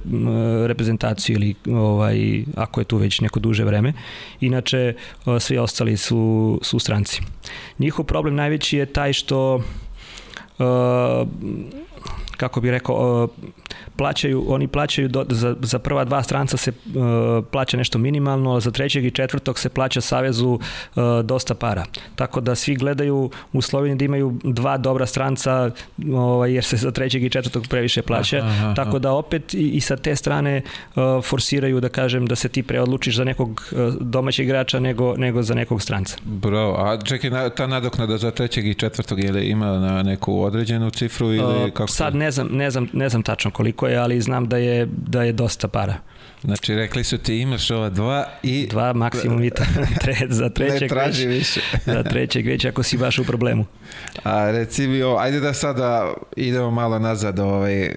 reprezentaciju 0.68 1.36
ili 1.36 1.56
ovaj, 1.72 2.44
ako 2.56 2.82
je 2.82 2.86
tu 2.86 2.98
već 2.98 3.22
neko 3.22 3.40
duže 3.40 3.64
vreme. 3.64 3.94
Inače, 4.42 4.94
svi 5.40 5.58
ostali 5.58 5.98
su, 5.98 6.60
su 6.64 6.80
stranci. 6.80 7.22
Njihov 7.80 8.06
problem 8.06 8.36
najveći 8.36 8.78
je 8.78 8.86
taj 8.86 9.14
što 9.14 9.56
uh, 9.56 9.64
kako 12.38 12.62
bi 12.62 12.72
rekao, 12.72 13.28
plaćaju, 13.96 14.46
oni 14.48 14.68
plaćaju 14.68 15.08
do, 15.08 15.26
za, 15.30 15.56
za 15.62 15.80
prva 15.80 16.04
dva 16.04 16.24
stranca 16.24 16.58
se 16.58 16.72
plaća 17.52 17.78
nešto 17.78 17.98
minimalno, 17.98 18.60
za 18.60 18.72
trećeg 18.72 19.06
i 19.06 19.12
četvrtog 19.12 19.60
se 19.60 19.70
plaća 19.70 20.02
Savezu 20.02 20.60
dosta 21.24 21.56
para. 21.56 21.86
Tako 22.18 22.42
da 22.42 22.56
svi 22.56 22.76
gledaju 22.76 23.30
u 23.54 23.62
Sloveniji 23.62 23.98
da 23.98 24.06
imaju 24.06 24.40
dva 24.44 24.78
dobra 24.78 25.06
stranca 25.06 25.72
ovaj, 26.14 26.54
jer 26.54 26.64
se 26.64 26.78
za 26.78 26.92
trećeg 26.92 27.24
i 27.24 27.30
četvrtog 27.30 27.68
previše 27.70 28.02
plaća. 28.02 28.38
Aha, 28.38 28.50
aha, 28.50 28.74
Tako 28.74 29.00
da 29.00 29.12
opet 29.12 29.54
i, 29.54 29.70
i 29.70 29.82
sa 29.82 29.98
te 29.98 30.16
strane 30.16 30.62
uh, 30.96 31.04
forsiraju 31.24 31.80
da 31.80 31.90
kažem 31.90 32.26
da 32.26 32.36
se 32.36 32.50
ti 32.50 32.64
preodlučiš 32.64 33.16
za 33.16 33.24
nekog 33.24 33.50
uh, 33.72 33.94
domaćeg 34.02 34.46
igrača 34.46 34.80
nego, 34.80 35.18
nego 35.18 35.44
za 35.44 35.54
nekog 35.54 35.82
stranca. 35.82 36.18
Bravo. 36.24 36.76
A 36.78 36.98
čekaj, 37.04 37.30
na, 37.30 37.50
ta 37.50 37.68
nadoknada 37.68 38.18
za 38.18 38.32
trećeg 38.32 38.68
i 38.68 38.74
četvrtog 38.74 39.24
je 39.24 39.32
li 39.32 39.46
ima 39.46 39.66
na 39.66 40.04
neku 40.04 40.44
određenu 40.44 40.90
cifru 40.90 41.34
ili 41.34 41.66
uh, 41.66 41.70
kako? 41.74 41.88
Sad 41.88 42.16
ne 42.16 42.32
znam, 42.32 42.48
ne 42.52 42.72
znam, 42.72 42.88
ne 42.94 43.10
znam 43.10 43.24
tačno 43.24 43.52
koliko 43.52 43.88
je, 43.88 43.98
ali 43.98 44.22
znam 44.22 44.48
da 44.48 44.58
je, 44.58 44.88
da 44.92 45.24
je 45.24 45.32
dosta 45.32 45.68
para. 45.68 45.96
Znači, 46.44 46.76
rekli 46.76 47.04
su 47.04 47.18
ti 47.18 47.38
imaš 47.38 47.72
ova 47.72 47.90
dva 47.90 48.26
i... 48.44 48.68
Dva 48.68 48.94
maksimum 48.94 49.44
i 49.44 49.50
tre, 50.02 50.16
za 50.30 50.50
trećeg 50.50 50.82
ne 50.82 50.88
traži 50.88 51.28
već, 51.28 51.38
više. 51.38 51.62
za 51.96 52.04
trećeg 52.04 52.48
već 52.48 52.66
ako 52.66 52.84
si 52.84 52.98
baš 52.98 53.20
u 53.20 53.24
problemu. 53.24 53.66
A 54.24 54.52
reci 54.52 54.88
mi, 54.88 55.02
ajde 55.20 55.40
da 55.40 55.54
sada 55.54 56.14
idemo 56.36 56.72
malo 56.72 57.00
nazad 57.00 57.40
ovaj, 57.40 57.88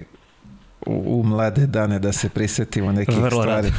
u, 0.85 1.19
u 1.19 1.23
mlade 1.23 1.67
dane 1.67 1.99
da 1.99 2.11
se 2.11 2.29
prisetimo 2.29 2.91
nekih 2.91 3.17
Vrlo 3.17 3.41
stvari. 3.41 3.71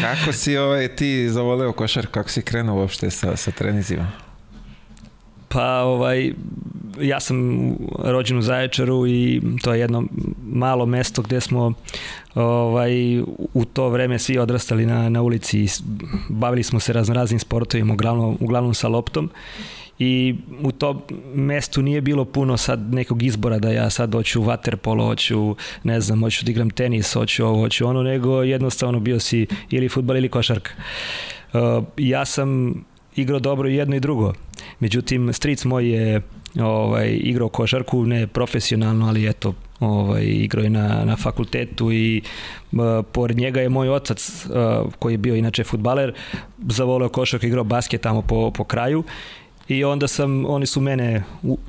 kako 0.00 0.32
si 0.32 0.56
ovaj, 0.56 0.96
ti 0.96 1.28
zavoleo 1.30 1.72
košar, 1.72 2.06
kako 2.06 2.28
si 2.28 2.42
krenuo 2.42 2.80
uopšte 2.80 3.10
sa, 3.10 3.36
sa 3.36 3.50
trenizima? 3.50 4.12
Pa 5.52 5.82
ovaj, 5.82 6.32
ja 7.00 7.20
sam 7.20 7.68
rođen 7.98 8.38
u 8.38 8.42
Zaječaru 8.42 9.06
i 9.06 9.42
to 9.62 9.74
je 9.74 9.80
jedno 9.80 10.04
malo 10.42 10.86
mesto 10.86 11.22
gde 11.22 11.40
smo 11.40 11.72
ovaj, 12.34 13.20
u 13.54 13.64
to 13.72 13.88
vreme 13.88 14.18
svi 14.18 14.38
odrastali 14.38 14.86
na, 14.86 15.08
na 15.08 15.22
ulici 15.22 15.60
i 15.60 15.68
bavili 16.28 16.62
smo 16.62 16.80
se 16.80 16.92
razno 16.92 17.14
raznim 17.14 17.38
sportovima, 17.38 17.94
uglavnom, 17.94 18.36
uglavnom 18.40 18.74
sa 18.74 18.88
loptom 18.88 19.30
i 19.98 20.34
u 20.62 20.72
tom 20.72 21.02
mestu 21.34 21.82
nije 21.82 22.00
bilo 22.00 22.24
puno 22.24 22.56
sad 22.56 22.94
nekog 22.94 23.22
izbora 23.22 23.58
da 23.58 23.70
ja 23.70 23.90
sad 23.90 24.12
hoću 24.14 24.40
u 24.40 24.44
waterpolo, 24.44 25.06
hoću, 25.06 25.56
ne 25.82 26.00
znam, 26.00 26.20
hoću 26.20 26.44
da 26.44 26.50
igram 26.50 26.70
tenis, 26.70 27.12
hoću 27.12 27.46
ovo, 27.46 27.60
hoću 27.60 27.86
ono, 27.86 28.02
nego 28.02 28.42
jednostavno 28.42 29.00
bio 29.00 29.20
si 29.20 29.46
ili 29.70 29.88
futbal 29.88 30.16
ili 30.16 30.28
košarka. 30.28 30.70
Uh, 31.52 31.84
ja 31.96 32.24
sam 32.24 32.74
igrao 33.16 33.40
dobro 33.40 33.68
i 33.68 33.74
jedno 33.74 33.96
i 33.96 34.00
drugo. 34.00 34.32
Međutim, 34.80 35.32
stric 35.32 35.64
moj 35.64 35.90
je 35.90 36.20
ovaj, 36.60 37.08
igrao 37.22 37.48
košarku, 37.48 38.06
ne 38.06 38.26
profesionalno, 38.26 39.06
ali 39.08 39.28
eto, 39.28 39.54
ovaj, 39.80 40.24
igrao 40.24 40.62
je 40.62 40.70
na, 40.70 41.04
na 41.04 41.16
fakultetu 41.16 41.92
i 41.92 42.22
uh, 42.72 42.78
pored 43.12 43.36
njega 43.36 43.60
je 43.60 43.68
moj 43.68 43.88
otac, 43.88 44.46
koji 44.98 45.14
je 45.14 45.18
bio 45.18 45.34
inače 45.34 45.64
futbaler, 45.64 46.14
zavoleo 46.58 47.08
košarku, 47.08 47.46
igrao 47.46 47.64
basket 47.64 48.00
tamo 48.00 48.22
po, 48.22 48.50
po 48.50 48.64
kraju 48.64 49.04
i 49.68 49.84
onda 49.84 50.08
sam, 50.08 50.46
oni 50.46 50.66
su 50.66 50.80
mene, 50.80 51.22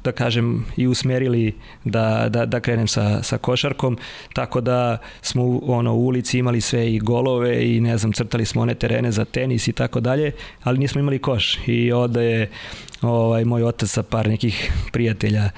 da 0.04 0.12
kažem, 0.12 0.66
i 0.78 0.88
usmerili 0.88 1.56
da, 1.84 2.30
da, 2.30 2.46
da 2.46 2.60
krenem 2.60 2.88
sa, 2.88 3.24
sa 3.24 3.38
košarkom, 3.38 3.98
tako 4.34 4.62
da 4.62 4.98
smo 5.22 5.60
ono, 5.64 5.94
u 5.94 6.06
ulici 6.06 6.38
imali 6.38 6.62
sve 6.62 6.94
i 6.94 7.00
golove 7.00 7.76
i 7.76 7.82
ne 7.82 7.98
znam, 7.98 8.14
crtali 8.14 8.46
smo 8.46 8.62
one 8.62 8.76
terene 8.76 9.12
za 9.12 9.26
tenis 9.26 9.68
i 9.68 9.74
tako 9.74 10.00
dalje, 10.00 10.32
ali 10.64 10.80
nismo 10.80 11.02
imali 11.02 11.20
koš. 11.20 11.60
I 11.68 11.92
onda 11.92 12.22
je 12.22 12.50
ovaj, 13.02 13.46
moj 13.46 13.64
otac 13.64 13.90
sa 13.90 14.04
par 14.04 14.28
nekih 14.28 14.72
prijatelja 14.92 15.50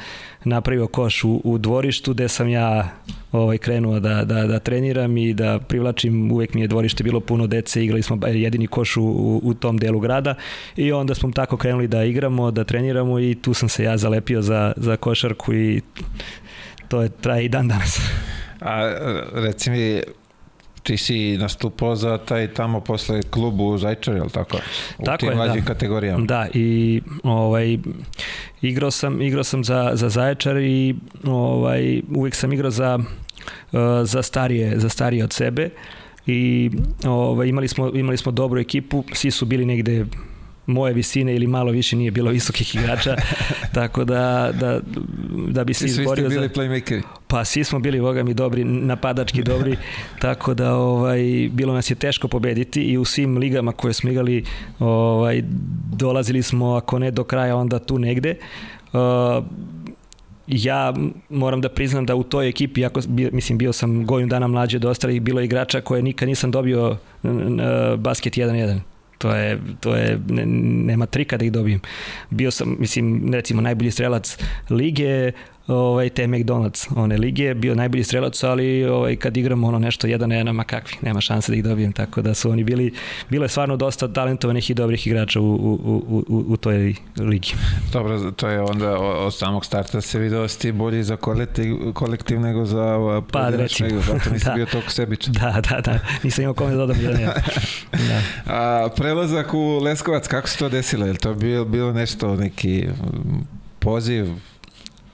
napravio 0.46 0.88
koš 0.88 1.24
u, 1.24 1.42
u 1.44 1.58
dvorištu 1.58 2.14
gde 2.14 2.28
sam 2.28 2.50
ja 2.50 2.90
ovaj, 3.32 3.58
krenuo 3.58 4.00
da, 4.00 4.24
da, 4.26 4.48
da 4.48 4.60
treniram 4.60 5.18
i 5.18 5.34
da 5.34 5.60
privlačim, 5.60 6.32
uvek 6.32 6.54
mi 6.54 6.62
je 6.62 6.68
dvorište 6.68 7.04
bilo 7.04 7.20
puno 7.20 7.48
dece, 7.48 7.84
igrali 7.84 8.04
smo 8.04 8.28
jedini 8.28 8.68
koš 8.68 8.98
u, 8.98 9.04
u, 9.44 9.54
tom 9.54 9.78
delu 9.78 10.00
grada 10.00 10.36
i 10.76 10.92
onda 10.92 11.16
smo 11.16 11.32
tako 11.32 11.58
krenuli 11.58 11.88
da 11.88 12.04
igramo, 12.04 12.52
da 12.52 12.64
treniramo 12.64 13.20
i 13.20 13.36
tu 13.42 13.54
sam 13.54 13.70
se 13.70 13.84
ja 13.84 13.98
zalepio 13.98 14.42
za, 14.42 14.74
za 14.78 14.98
košarku 14.98 15.54
i 15.54 15.82
to 16.88 17.02
je 17.02 17.10
traje 17.10 17.46
i 17.46 17.50
dan 17.50 17.68
danas. 17.68 18.00
A 18.62 18.92
reci 19.34 19.70
mi, 19.70 20.02
ti 20.86 20.98
si 20.98 21.38
nastupao 21.38 21.96
za 21.96 22.18
taj 22.18 22.48
tamo 22.48 22.80
posle 22.80 23.22
klubu 23.22 23.66
u 23.66 23.78
Zajčar, 23.78 24.16
je 24.16 24.30
tako? 24.34 24.58
U 24.98 25.04
tako 25.04 25.18
tim 25.18 25.30
je, 25.30 25.48
da. 25.48 25.62
kategorijama. 25.66 26.26
Da, 26.26 26.48
i 26.54 27.02
ovaj, 27.24 27.78
igrao 28.62 28.92
sam, 28.92 29.22
igrao 29.22 29.44
sam 29.44 29.64
za, 29.64 29.92
za 29.94 30.10
Zaječar 30.10 30.58
i 30.58 30.96
ovaj, 31.24 32.02
uvijek 32.16 32.36
sam 32.36 32.54
igrao 32.54 32.72
za, 32.72 33.00
uh, 33.72 33.80
za, 34.04 34.24
starije, 34.24 34.80
za 34.80 34.90
starije 34.90 35.24
od 35.24 35.34
sebe 35.34 35.70
i 36.28 36.72
ovaj, 37.06 37.48
imali, 37.48 37.68
smo, 37.68 37.92
imali 37.94 38.18
smo 38.18 38.32
dobru 38.32 38.60
ekipu, 38.60 39.04
svi 39.14 39.32
su 39.32 39.46
bili 39.46 39.66
negde 39.66 40.06
moje 40.66 40.94
visine 40.94 41.36
ili 41.36 41.48
malo 41.48 41.72
više 41.72 41.96
nije 41.96 42.12
bilo 42.12 42.32
visokih 42.32 42.76
igrača, 42.76 43.16
tako 43.74 44.04
da, 44.04 44.52
da, 44.60 44.80
da 45.48 45.64
bi 45.64 45.74
se 45.74 45.86
izborio... 45.86 46.30
Svi 46.30 46.32
ste 46.32 46.40
bili 46.40 46.48
za... 46.48 46.54
playmakeri? 46.54 47.02
Pa 47.28 47.46
svi 47.46 47.64
smo 47.64 47.80
bili, 47.80 48.00
voga 48.00 48.24
mi, 48.24 48.34
dobri, 48.34 48.64
napadački 48.64 49.44
dobri, 49.52 49.78
tako 50.22 50.54
da 50.54 50.76
ovaj, 50.76 51.50
bilo 51.52 51.74
nas 51.74 51.92
je 51.92 51.96
teško 51.96 52.28
pobediti 52.28 52.82
i 52.82 52.98
u 52.98 53.06
svim 53.06 53.38
ligama 53.38 53.72
koje 53.72 53.94
smo 53.94 54.10
igali 54.10 54.44
ovaj, 54.80 55.44
dolazili 55.94 56.44
smo, 56.44 56.74
ako 56.74 57.00
ne 57.00 57.12
do 57.12 57.24
kraja, 57.24 57.56
onda 57.56 57.80
tu 57.80 58.00
negde. 58.00 58.36
Uh, 58.94 59.46
ja 60.48 60.94
moram 61.30 61.62
da 61.62 61.70
priznam 61.70 62.06
da 62.06 62.16
u 62.16 62.24
toj 62.24 62.50
ekipi, 62.50 62.82
jako, 62.82 63.02
mislim, 63.08 63.58
bio 63.58 63.74
sam 63.74 64.06
godinu 64.06 64.30
dana 64.30 64.48
mlađe 64.48 64.78
od 64.78 64.86
ostalih, 64.86 65.22
bilo 65.22 65.40
je 65.40 65.46
igrača 65.46 65.82
koje 65.82 66.02
nikad 66.02 66.28
nisam 66.28 66.52
dobio 66.52 66.98
basket 67.98 68.34
1-1 68.34 68.80
to 69.26 69.36
je, 69.36 69.60
to 69.80 69.96
je 69.96 70.20
ne, 70.30 70.46
nema 70.86 71.06
trika 71.06 71.38
da 71.38 71.46
ih 71.46 71.52
dobijem. 71.52 71.80
Bio 72.30 72.52
sam, 72.52 72.76
mislim, 72.80 73.34
recimo 73.34 73.62
najbolji 73.62 73.92
strelac 73.92 74.38
lige, 74.70 75.32
ovaj, 75.68 76.10
te 76.10 76.28
McDonald's 76.28 76.88
one 76.96 77.18
lige, 77.18 77.54
bio 77.54 77.76
najbolji 77.76 78.04
strelac, 78.04 78.44
ali 78.44 78.86
ovaj, 78.86 79.16
kad 79.16 79.38
igramo 79.38 79.68
ono 79.68 79.80
nešto 79.80 80.08
jedan 80.08 80.30
na 80.30 80.36
jedan, 80.36 80.56
ma 80.56 80.64
kakvi, 80.64 80.98
nema 81.02 81.22
šanse 81.22 81.52
da 81.52 81.58
ih 81.58 81.64
dobijem, 81.64 81.94
tako 81.94 82.22
da 82.22 82.34
su 82.34 82.52
oni 82.52 82.64
bili, 82.64 82.94
bilo 83.30 83.46
je 83.46 83.50
stvarno 83.50 83.78
dosta 83.78 84.08
talentovanih 84.08 84.70
i 84.70 84.74
dobrih 84.74 85.08
igrača 85.08 85.40
u, 85.40 85.54
u, 85.54 85.80
u, 85.86 86.24
u, 86.28 86.46
u 86.48 86.58
toj 86.58 86.94
ligi. 87.18 87.54
Dobro, 87.94 88.32
to 88.32 88.48
je 88.48 88.62
onda 88.62 88.98
od 89.00 89.36
samog 89.38 89.66
starta 89.66 90.02
se 90.02 90.20
vidio 90.20 90.42
da 90.42 90.48
si 90.48 90.72
bolji 90.72 91.04
za 91.04 91.16
kolektiv, 91.16 91.76
kolektiv 91.94 92.40
nego 92.40 92.66
za 92.66 92.98
pa, 93.32 93.50
recimo. 93.50 93.90
nego, 93.90 94.02
zato 94.02 94.30
nisi 94.30 94.46
da. 94.50 94.54
bio 94.54 94.66
toliko 94.66 94.92
sebičan. 94.92 95.34
Da, 95.34 95.62
da, 95.70 95.82
da, 95.82 96.00
nisam 96.24 96.42
imao 96.42 96.54
kome 96.54 96.72
da 96.72 96.78
dodam 96.78 96.98
jedan 97.02 97.20
jedan. 97.20 97.36
Da. 97.92 98.22
A, 98.56 98.90
prelazak 98.96 99.54
u 99.54 99.80
Leskovac, 99.80 100.28
kako 100.28 100.48
se 100.48 100.58
to 100.58 100.70
desilo? 100.70 101.06
Je 101.06 101.12
li 101.12 101.18
to 101.18 101.34
bilo, 101.34 101.66
bilo 101.66 101.94
nešto, 101.94 102.36
neki 102.36 102.88
poziv, 103.80 104.28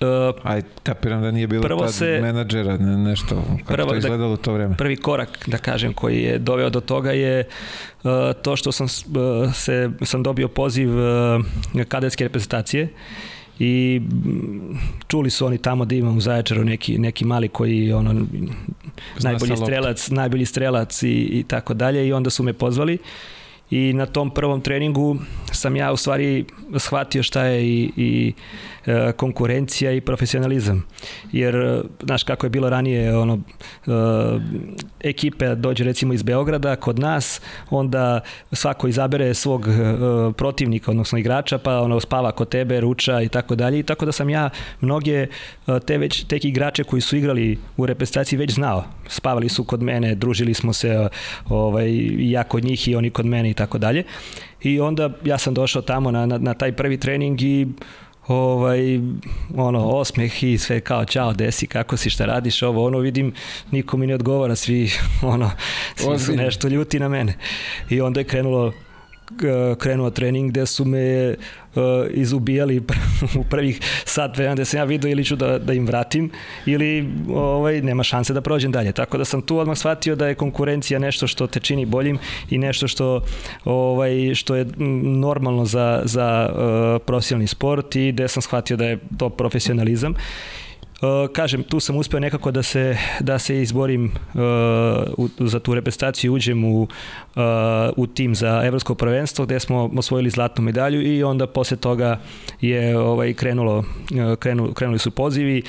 Uh, 0.02 0.36
Aj, 0.44 0.62
kapiram 0.84 1.22
da 1.22 1.32
nije 1.32 1.48
bilo 1.48 1.64
prvo 1.64 1.82
tad 1.82 1.94
se, 1.94 2.20
menadžera, 2.22 2.78
ne, 2.78 2.98
nešto, 2.98 3.44
kako 3.58 3.74
prvo, 3.74 3.88
to 3.88 3.94
da 3.94 3.98
izgledalo 3.98 4.28
da, 4.28 4.34
u 4.34 4.38
to 4.38 4.54
vreme. 4.54 4.78
Prvi 4.78 4.96
korak, 4.96 5.44
da 5.48 5.58
kažem, 5.58 5.94
koji 5.94 6.22
je 6.22 6.38
doveo 6.38 6.70
do 6.70 6.80
toga 6.80 7.12
je 7.12 7.48
uh, 8.04 8.12
to 8.42 8.56
što 8.56 8.72
sam, 8.72 8.86
uh, 8.86 9.54
se, 9.54 9.90
sam 10.02 10.24
dobio 10.24 10.48
poziv 10.48 10.90
uh, 10.90 11.86
kadetske 11.88 12.24
reprezentacije 12.24 12.90
i 13.60 14.02
mm, 14.04 14.78
čuli 15.08 15.30
su 15.30 15.46
oni 15.46 15.58
tamo 15.58 15.86
da 15.86 15.96
imam 15.96 16.18
u 16.18 16.22
Zaječaru 16.22 16.64
neki, 16.64 16.98
neki 16.98 17.26
mali 17.26 17.48
koji 17.48 17.94
ono, 17.94 18.26
najbolji 19.20 19.58
strelac, 19.58 20.10
najbolji 20.10 20.46
strelac 20.46 21.04
i, 21.04 21.08
i 21.10 21.44
tako 21.48 21.74
dalje 21.74 22.08
i 22.08 22.14
onda 22.14 22.30
su 22.30 22.44
me 22.44 22.54
pozvali 22.54 22.98
i 23.72 23.94
na 23.94 24.06
tom 24.06 24.30
prvom 24.30 24.62
treningu 24.62 25.18
sam 25.52 25.76
ja 25.76 25.92
u 25.92 25.98
stvari 25.98 26.46
shvatio 26.78 27.24
šta 27.24 27.44
je 27.44 27.66
i, 27.68 27.92
i 27.98 28.34
konkurencija 29.15 29.91
i 29.91 30.02
profesionalizam. 30.02 30.84
Jer, 31.32 31.56
e, 31.56 31.82
znaš, 32.04 32.24
kako 32.24 32.46
je 32.46 32.50
bilo 32.50 32.70
ranije, 32.70 33.17
ono, 33.17 33.39
e, 33.88 33.91
ekipe 35.00 35.56
dođe 35.56 35.84
recimo 35.84 36.13
iz 36.13 36.24
Beograda 36.24 36.76
kod 36.76 37.00
nas, 37.00 37.41
onda 37.70 38.20
svako 38.52 38.88
izabere 38.88 39.34
svog 39.34 39.67
protivnika, 40.38 40.91
odnosno 40.91 41.17
igrača, 41.17 41.58
pa 41.58 41.80
ono 41.80 42.00
spava 42.00 42.32
kod 42.32 42.50
tebe, 42.50 42.82
ruča 42.82 43.22
i 43.22 43.30
tako 43.30 43.56
dalje. 43.56 43.80
I 43.80 43.84
tako 43.84 44.06
da 44.06 44.12
sam 44.12 44.30
ja 44.30 44.50
mnoge 44.82 45.28
te 45.86 45.98
već 45.98 46.24
tek 46.24 46.46
igrače 46.46 46.84
koji 46.84 47.02
su 47.02 47.17
igrali 47.17 47.58
u 47.78 47.86
reprezentaciji 47.86 48.39
već 48.39 48.52
znao. 48.52 48.84
Spavali 49.08 49.50
su 49.50 49.63
kod 49.63 49.82
mene, 49.82 50.15
družili 50.15 50.54
smo 50.54 50.74
se 50.74 51.10
ovaj, 51.50 51.89
ja 52.17 52.44
kod 52.44 52.63
njih 52.63 52.88
i 52.88 52.96
oni 52.96 53.10
kod 53.10 53.26
mene 53.26 53.50
i 53.50 53.54
tako 53.54 53.78
dalje. 53.78 54.04
I 54.62 54.80
onda 54.80 55.10
ja 55.26 55.38
sam 55.38 55.54
došao 55.54 55.82
tamo 55.82 56.12
na, 56.12 56.26
na, 56.26 56.38
na 56.38 56.54
taj 56.54 56.72
prvi 56.72 56.98
trening 56.98 57.41
i 57.41 57.67
ovaj, 58.34 59.00
ono, 59.56 59.88
osmeh 59.88 60.44
i 60.44 60.58
sve 60.58 60.80
kao, 60.80 61.06
čao, 61.06 61.34
desi, 61.34 61.67
kako 61.67 61.98
si, 61.98 62.10
šta 62.10 62.26
radiš, 62.26 62.62
ovo, 62.63 62.86
ono, 62.86 63.00
vidim, 63.00 63.34
niko 63.72 63.98
mi 63.98 64.08
ne 64.08 64.15
odgovara, 64.15 64.56
svi, 64.56 64.91
ono, 65.22 65.52
svi 65.96 66.20
su 66.20 66.36
nešto 66.36 66.67
ljuti 66.67 67.00
na 67.00 67.10
mene. 67.10 67.34
I 67.89 68.02
onda 68.02 68.20
je 68.20 68.24
krenulo 68.24 68.74
krenuo 69.78 70.10
trening 70.10 70.52
gde 70.52 70.65
su 70.65 70.86
me 70.86 71.36
uh, 71.76 71.82
izubijali 72.10 72.82
u 73.39 73.44
prvih 73.44 73.80
sat 74.06 74.38
vremena 74.38 74.56
gde 74.56 74.65
sam 74.65 74.78
ja 74.78 74.84
vidio 74.84 75.12
ili 75.12 75.26
ću 75.26 75.36
da, 75.36 75.60
da 75.60 75.74
im 75.74 75.86
vratim 75.86 76.32
ili 76.65 77.10
ovaj, 77.30 77.82
nema 77.82 78.04
šanse 78.04 78.34
da 78.34 78.41
prođem 78.41 78.72
dalje. 78.72 78.91
Tako 78.91 79.17
da 79.17 79.26
sam 79.26 79.41
tu 79.41 79.58
odmah 79.58 79.78
shvatio 79.78 80.15
da 80.15 80.28
je 80.28 80.36
konkurencija 80.36 81.00
nešto 81.00 81.28
što 81.28 81.48
te 81.48 81.60
čini 81.60 81.86
boljim 81.86 82.20
i 82.50 82.58
nešto 82.58 82.88
što, 82.88 83.22
ovaj, 83.65 84.36
što 84.36 84.56
je 84.56 84.65
normalno 85.04 85.65
za, 85.65 86.02
za 86.06 86.50
uh, 86.50 87.02
profesionalni 87.06 87.48
sport 87.48 87.96
i 87.96 88.12
gde 88.12 88.28
sam 88.28 88.41
shvatio 88.41 88.78
da 88.78 88.86
je 88.86 89.00
to 89.17 89.30
profesionalizam 89.30 90.13
kažem, 91.34 91.64
tu 91.64 91.80
sam 91.80 91.96
uspeo 91.96 92.20
nekako 92.20 92.52
da 92.52 92.64
se, 92.64 92.98
da 93.20 93.40
se 93.40 93.62
izborim 93.62 94.06
uh, 94.06 94.42
u, 95.18 95.30
za 95.40 95.60
tu 95.60 95.76
reprezentaciju 95.76 96.34
uđem 96.34 96.64
u, 96.64 96.82
uh, 96.82 96.88
u 97.96 98.08
tim 98.08 98.36
za 98.36 98.62
evropsko 98.66 98.96
prvenstvo 98.96 99.46
gde 99.46 99.60
smo 99.60 99.90
osvojili 99.98 100.30
zlatnu 100.30 100.64
medalju 100.64 101.02
i 101.02 101.24
onda 101.24 101.48
posle 101.48 101.78
toga 101.78 102.20
je 102.62 103.00
ovaj 103.00 103.34
krenulo, 103.34 103.78
uh, 103.78 103.86
krenu, 104.40 104.74
krenuli 104.74 105.00
su 105.00 105.12
pozivi. 105.12 105.64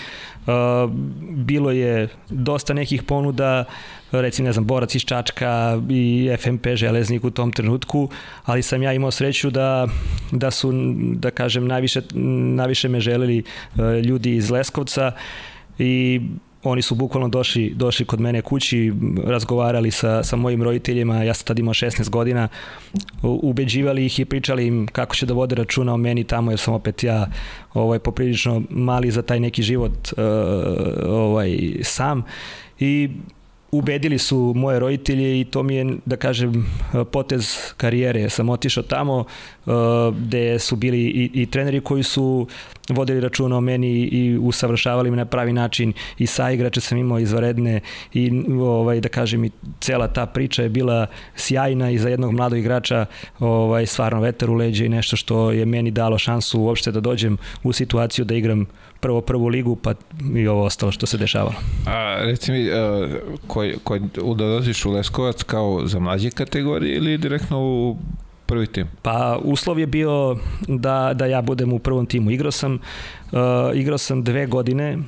Uh, 0.47 0.91
bilo 1.31 1.71
je 1.71 2.09
dosta 2.29 2.75
nekih 2.75 3.03
ponuda, 3.03 3.65
recimo, 4.21 4.47
ne 4.47 4.53
znam, 4.53 4.65
Borac 4.65 4.95
iz 4.95 5.03
Čačka 5.03 5.81
i 5.91 6.31
FMP 6.39 6.67
Železnik 6.75 7.25
u 7.25 7.31
tom 7.31 7.53
trenutku, 7.53 8.09
ali 8.45 8.63
sam 8.63 8.83
ja 8.83 8.93
imao 8.93 9.11
sreću 9.11 9.51
da, 9.51 9.87
da 10.33 10.51
su, 10.51 10.73
da 11.15 11.31
kažem, 11.31 11.67
najviše, 11.67 12.03
najviše 12.55 12.89
me 12.89 13.01
želeli 13.01 13.43
uh, 13.75 13.81
ljudi 14.05 14.37
iz 14.37 14.51
Leskovca 14.51 15.13
i 15.79 16.21
oni 16.65 16.83
su 16.83 16.95
bukvalno 16.95 17.29
došli, 17.29 17.73
došli 17.75 18.07
kod 18.07 18.21
mene 18.21 18.43
kući, 18.43 18.93
razgovarali 19.25 19.91
sa, 19.91 20.23
sa 20.23 20.37
mojim 20.37 20.63
roditeljima, 20.63 21.25
ja 21.25 21.35
sam 21.35 21.47
tad 21.47 21.59
imao 21.59 21.75
16 21.75 22.11
godina, 22.11 22.49
ubeđivali 23.23 24.07
ih 24.07 24.21
i 24.21 24.25
pričali 24.25 24.67
im 24.67 24.87
kako 24.87 25.15
će 25.15 25.27
da 25.27 25.35
vode 25.35 25.55
računa 25.55 25.95
o 25.95 25.97
meni 25.97 26.25
tamo, 26.25 26.51
jer 26.51 26.59
sam 26.59 26.75
opet 26.75 27.05
ja 27.05 27.27
ovaj, 27.75 27.99
poprilično 27.99 28.63
mali 28.71 29.11
za 29.11 29.23
taj 29.23 29.41
neki 29.41 29.63
život 29.63 30.13
uh, 30.13 30.25
ovaj, 31.09 31.59
sam. 31.83 32.25
I 32.81 33.11
ubedili 33.73 34.19
su 34.19 34.53
moje 34.57 34.79
roditelje 34.79 35.41
i 35.41 35.45
to 35.45 35.63
mi 35.63 35.75
je, 35.75 35.97
da 36.05 36.17
kažem, 36.17 36.67
potez 37.13 37.57
karijere. 37.77 38.31
Sam 38.31 38.49
otišao 38.49 38.83
tamo 38.83 39.19
uh, 39.19 39.73
gde 40.17 40.59
su 40.59 40.77
bili 40.77 40.99
i, 40.99 41.31
i 41.35 41.47
treneri 41.47 41.81
koji 41.81 42.03
su 42.03 42.47
vodili 42.89 43.21
računa 43.21 43.57
o 43.57 43.61
meni 43.61 43.91
i 43.91 44.39
usavršavali 44.39 45.11
me 45.11 45.17
na 45.17 45.25
pravi 45.25 45.53
način 45.53 45.93
i 46.19 46.27
sa 46.27 46.51
igrače 46.51 46.81
sam 46.81 46.99
imao 46.99 47.19
izvaredne 47.19 47.81
i 48.13 48.31
ovaj 48.61 49.01
da 49.01 49.09
kažem 49.09 49.45
i 49.45 49.51
cela 49.81 50.09
ta 50.09 50.27
priča 50.27 50.63
je 50.63 50.69
bila 50.69 51.07
sjajna 51.37 51.91
i 51.91 51.99
za 51.99 52.09
jednog 52.09 52.33
mladog 52.33 52.59
igrača 52.59 53.07
ovaj 53.39 53.87
stvarno 53.87 54.21
vetar 54.21 54.51
u 54.51 54.55
leđa 54.55 54.85
i 54.85 54.89
nešto 54.89 55.17
što 55.17 55.51
je 55.51 55.67
meni 55.67 55.91
dalo 55.91 56.19
šansu 56.19 56.61
uopšte 56.61 56.93
da 56.93 57.01
dođem 57.01 57.39
u 57.63 57.73
situaciju 57.73 58.25
da 58.25 58.35
igram 58.35 58.67
prvo 59.03 59.21
prvu 59.21 59.49
ligu, 59.49 59.77
pa 59.77 59.95
i 60.37 60.47
ovo 60.47 60.65
ostalo 60.65 60.93
što 60.93 61.07
se 61.07 61.19
dešavalo. 61.19 61.55
A 61.87 62.17
reci 62.21 62.53
mi, 62.53 62.69
koji, 63.47 63.77
koji 63.85 64.01
dolaziš 64.37 64.85
u 64.85 64.91
Leskovac 64.91 65.43
kao 65.43 65.87
za 65.87 65.99
mlađe 65.99 66.31
kategorije 66.31 66.97
ili 66.97 67.19
direktno 67.19 67.59
u 67.61 67.97
prvi 68.47 68.67
tim? 68.67 68.87
Pa 69.03 69.39
uslov 69.43 69.79
je 69.79 69.87
bio 69.87 70.37
da, 70.69 71.13
da 71.15 71.27
ja 71.27 71.43
budem 71.43 71.73
u 71.73 71.79
prvom 71.79 72.07
timu. 72.07 72.31
Igrao 72.31 72.51
sam, 72.51 72.75
uh, 72.75 73.41
igrao 73.75 73.99
sam 73.99 74.23
dve 74.23 74.47
godine 74.47 74.97
uh, 74.97 75.03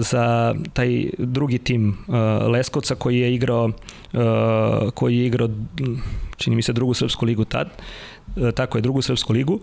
za 0.00 0.54
taj 0.72 1.10
drugi 1.18 1.58
tim 1.58 1.88
uh, 2.08 2.14
Leskovca 2.48 2.94
koji 2.94 3.18
je 3.18 3.34
igrao 3.34 3.64
uh, 3.64 4.90
koji 4.94 5.18
je 5.18 5.26
igrao 5.26 5.48
čini 6.36 6.56
mi 6.56 6.62
se 6.62 6.72
drugu 6.72 6.94
srpsku 6.94 7.26
ligu 7.26 7.44
tad 7.44 7.68
uh, 8.36 8.50
tako 8.50 8.78
je 8.78 8.82
drugu 8.82 9.02
srpsku 9.02 9.32
ligu 9.32 9.60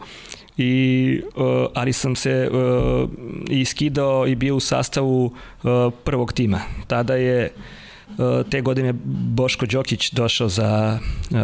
i 0.57 1.21
uh, 1.35 1.43
ali 1.73 1.93
sam 1.93 2.15
se 2.15 2.49
uh, 2.51 3.09
iskidao 3.49 4.27
i 4.27 4.35
bio 4.35 4.55
u 4.55 4.59
sastavu 4.59 5.25
uh, 5.25 5.93
prvog 6.03 6.33
tima. 6.33 6.61
Tada 6.87 7.15
je 7.15 7.51
uh, 8.07 8.15
te 8.49 8.61
godine 8.61 8.93
Boško 9.35 9.65
Đokić 9.65 10.11
došao 10.11 10.49
za, 10.49 10.99
uh, 11.31 11.37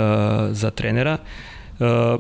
za 0.52 0.71
trenera 0.71 1.17
Uh, 1.21 1.50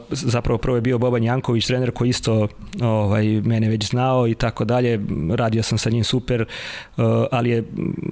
zapravo 0.09 0.57
prvo 0.57 0.77
je 0.77 0.81
bio 0.81 0.97
Boban 0.97 1.23
Janković, 1.23 1.67
trener 1.67 1.91
koji 1.91 2.09
isto 2.09 2.47
ovaj, 2.81 3.25
mene 3.25 3.69
već 3.69 3.85
znao 3.85 4.27
i 4.27 4.35
tako 4.35 4.65
dalje, 4.65 4.99
radio 5.35 5.63
sam 5.63 5.77
sa 5.77 5.89
njim 5.89 6.03
super, 6.03 6.41
uh, 6.41 7.05
ali 7.31 7.49
je 7.49 7.63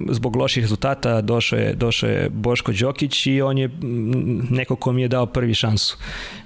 zbog 0.08 0.36
loših 0.36 0.62
rezultata 0.62 1.20
došao 1.20 1.58
je, 1.58 1.74
došao 1.74 2.10
je 2.10 2.28
Boško 2.30 2.72
Đokić 2.72 3.26
i 3.26 3.42
on 3.42 3.58
je 3.58 3.70
neko 4.50 4.76
ko 4.76 4.92
mi 4.92 5.02
je 5.02 5.08
dao 5.08 5.26
prvi 5.26 5.54
šansu. 5.54 5.96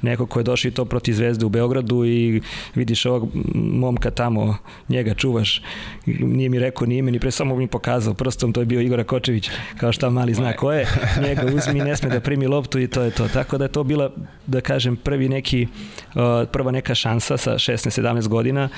Neko 0.02 0.26
ko 0.26 0.40
je 0.40 0.44
došao 0.44 0.68
i 0.68 0.72
to 0.72 0.84
proti 0.84 1.12
Zvezde 1.12 1.46
u 1.46 1.48
Beogradu 1.48 2.04
i 2.04 2.40
vidiš 2.74 3.06
ovog 3.06 3.28
momka 3.54 4.10
tamo, 4.10 4.56
njega 4.88 5.14
čuvaš, 5.14 5.62
nije 6.06 6.48
mi 6.48 6.58
rekao 6.58 6.86
ni 6.86 6.96
ime, 6.96 7.10
ni 7.10 7.18
pre 7.18 7.30
samo 7.30 7.56
mi 7.56 7.66
pokazao 7.66 8.14
prstom, 8.14 8.52
to 8.52 8.60
je 8.60 8.66
bio 8.66 8.80
Igor 8.80 9.04
Kočević, 9.04 9.50
kao 9.76 9.92
šta 9.92 10.10
mali 10.10 10.34
zna 10.34 10.52
ko 10.52 10.72
je, 10.72 10.86
njega 11.22 11.42
uzmi, 11.56 11.80
ne 11.80 11.96
sme 11.96 12.08
da 12.08 12.20
primi 12.20 12.46
loptu 12.46 12.78
i 12.80 12.86
to 12.86 13.02
je 13.02 13.10
to. 13.10 13.28
Tako 13.28 13.58
da 13.58 13.64
je 13.64 13.72
to 13.72 13.84
bila, 13.84 14.10
da 14.46 14.60
kažem, 14.60 14.93
kažem, 14.94 15.04
prvi 15.04 15.28
neki, 15.28 15.68
uh, 16.14 16.48
prva 16.52 16.70
neka 16.70 16.94
šansa 16.94 17.36
sa 17.36 17.54
16-17 17.54 18.28
godina 18.28 18.68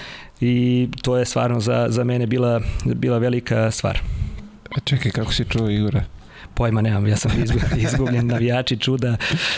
i 0.41 0.89
to 1.03 1.17
je 1.17 1.25
stvarno 1.25 1.61
za, 1.61 1.87
za 1.89 2.05
mene 2.05 2.27
bila, 2.27 2.61
bila 2.85 3.19
velika 3.19 3.71
stvar. 3.71 3.99
A 4.77 4.81
čekaj, 4.81 5.13
kako 5.13 5.33
si 5.33 5.45
čuo 5.45 5.69
Igora? 5.71 6.05
Pojma 6.57 6.81
nemam, 6.81 7.07
ja 7.07 7.17
sam 7.17 7.31
izgubljen 7.87 8.27
navijači 8.27 8.77
čuda, 8.77 9.17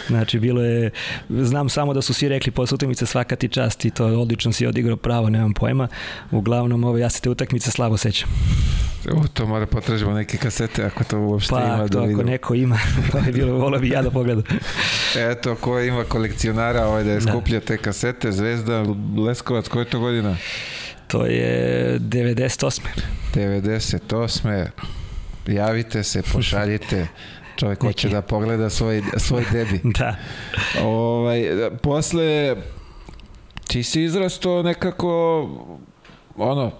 znači 0.08 0.38
bilo 0.38 0.62
je, 0.62 0.90
znam 1.28 1.68
samo 1.68 1.94
da 1.94 2.02
su 2.02 2.14
svi 2.14 2.28
rekli 2.28 2.52
posle 2.52 2.74
utakmice 2.74 3.06
svaka 3.06 3.36
ti 3.36 3.48
čast 3.48 3.84
i 3.84 3.90
to 3.90 4.06
odlično 4.06 4.52
si 4.52 4.66
odigrao 4.66 4.96
pravo, 4.96 5.30
nemam 5.30 5.54
pojma, 5.54 5.88
uglavnom 6.30 6.84
ovo, 6.84 6.98
ja 6.98 7.10
se 7.10 7.20
te 7.20 7.30
utakmice 7.30 7.70
slabo 7.70 7.96
sećam. 7.96 8.28
U, 9.12 9.28
to 9.28 9.46
mora 9.46 9.66
potražimo 9.66 10.12
neke 10.12 10.36
kasete 10.36 10.84
ako 10.84 11.04
to 11.04 11.18
uopšte 11.20 11.54
pa, 11.54 11.64
ima 11.64 11.76
da 11.76 11.88
to, 11.88 12.02
ako 12.02 12.22
neko 12.22 12.54
ima, 12.54 12.78
to 13.12 13.18
je 13.18 13.32
bilo, 13.32 13.52
volio 13.52 13.80
bi 13.80 13.88
ja 13.88 14.02
da 14.02 14.10
pogledam. 14.10 14.44
Eto, 15.16 15.54
ko 15.54 15.80
ima 15.80 16.04
kolekcionara 16.04 16.86
ovaj 16.86 17.04
da 17.04 17.10
je 17.10 17.20
da. 17.20 17.30
skuplja 17.30 17.60
te 17.60 17.76
kasete, 17.76 18.32
Zvezda, 18.32 18.84
Leskovac, 19.26 19.68
koje 19.68 19.82
je 19.82 19.90
to 19.90 20.00
godina? 20.00 20.36
To 21.06 21.26
je 21.26 21.98
98. 22.00 22.80
98 23.34 24.66
javite 25.48 26.02
se, 26.02 26.22
pošaljite. 26.32 27.06
Čovjek 27.56 27.82
hoće 27.82 28.08
da 28.08 28.22
pogleda 28.22 28.70
svoj, 28.70 29.02
svoj 29.16 29.44
debi. 29.52 29.80
da. 29.98 30.16
Ovaj, 30.82 31.44
posle, 31.82 32.56
ti 33.66 33.82
si 33.82 34.02
izrasto 34.02 34.62
nekako, 34.62 35.42
ono, 36.36 36.72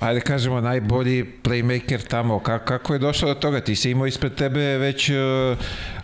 ajde 0.00 0.20
kažemo, 0.20 0.60
najbolji 0.60 1.24
playmaker 1.42 2.08
tamo. 2.08 2.38
Kako, 2.38 2.64
kako 2.64 2.92
je 2.92 2.98
došao 2.98 3.34
do 3.34 3.40
toga? 3.40 3.60
Ti 3.60 3.76
si 3.76 3.90
imao 3.90 4.06
ispred 4.06 4.34
tebe 4.34 4.60
već, 4.60 5.10
uh, 5.10 5.16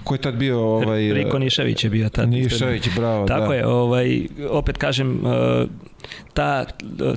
ko 0.05 0.15
je 0.15 0.19
tad 0.19 0.35
bio? 0.35 0.61
Ovaj, 0.61 1.13
Riko 1.13 1.39
Nišavić 1.39 1.85
je 1.85 1.91
bio 1.91 2.09
tad. 2.09 2.29
Nišavić, 2.29 2.89
bravo, 2.97 3.27
Tako 3.27 3.49
da. 3.49 3.55
je, 3.55 3.67
ovaj, 3.67 4.27
opet 4.51 4.77
kažem, 4.77 5.21
uh, 5.25 5.69
ta, 6.35 6.65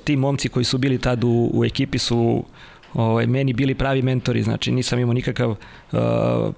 ti 0.03 0.15
momci 0.15 0.49
koji 0.49 0.63
su 0.63 0.77
bili 0.77 0.97
tad 0.97 1.23
u, 1.23 1.51
u 1.53 1.65
ekipi 1.65 1.97
su 1.97 2.43
ovaj, 2.93 3.27
meni 3.27 3.53
bili 3.53 3.75
pravi 3.75 4.01
mentori, 4.01 4.43
znači 4.43 4.71
nisam 4.71 4.99
imao 4.99 5.13
nikakav 5.13 5.49
uh, 5.49 5.99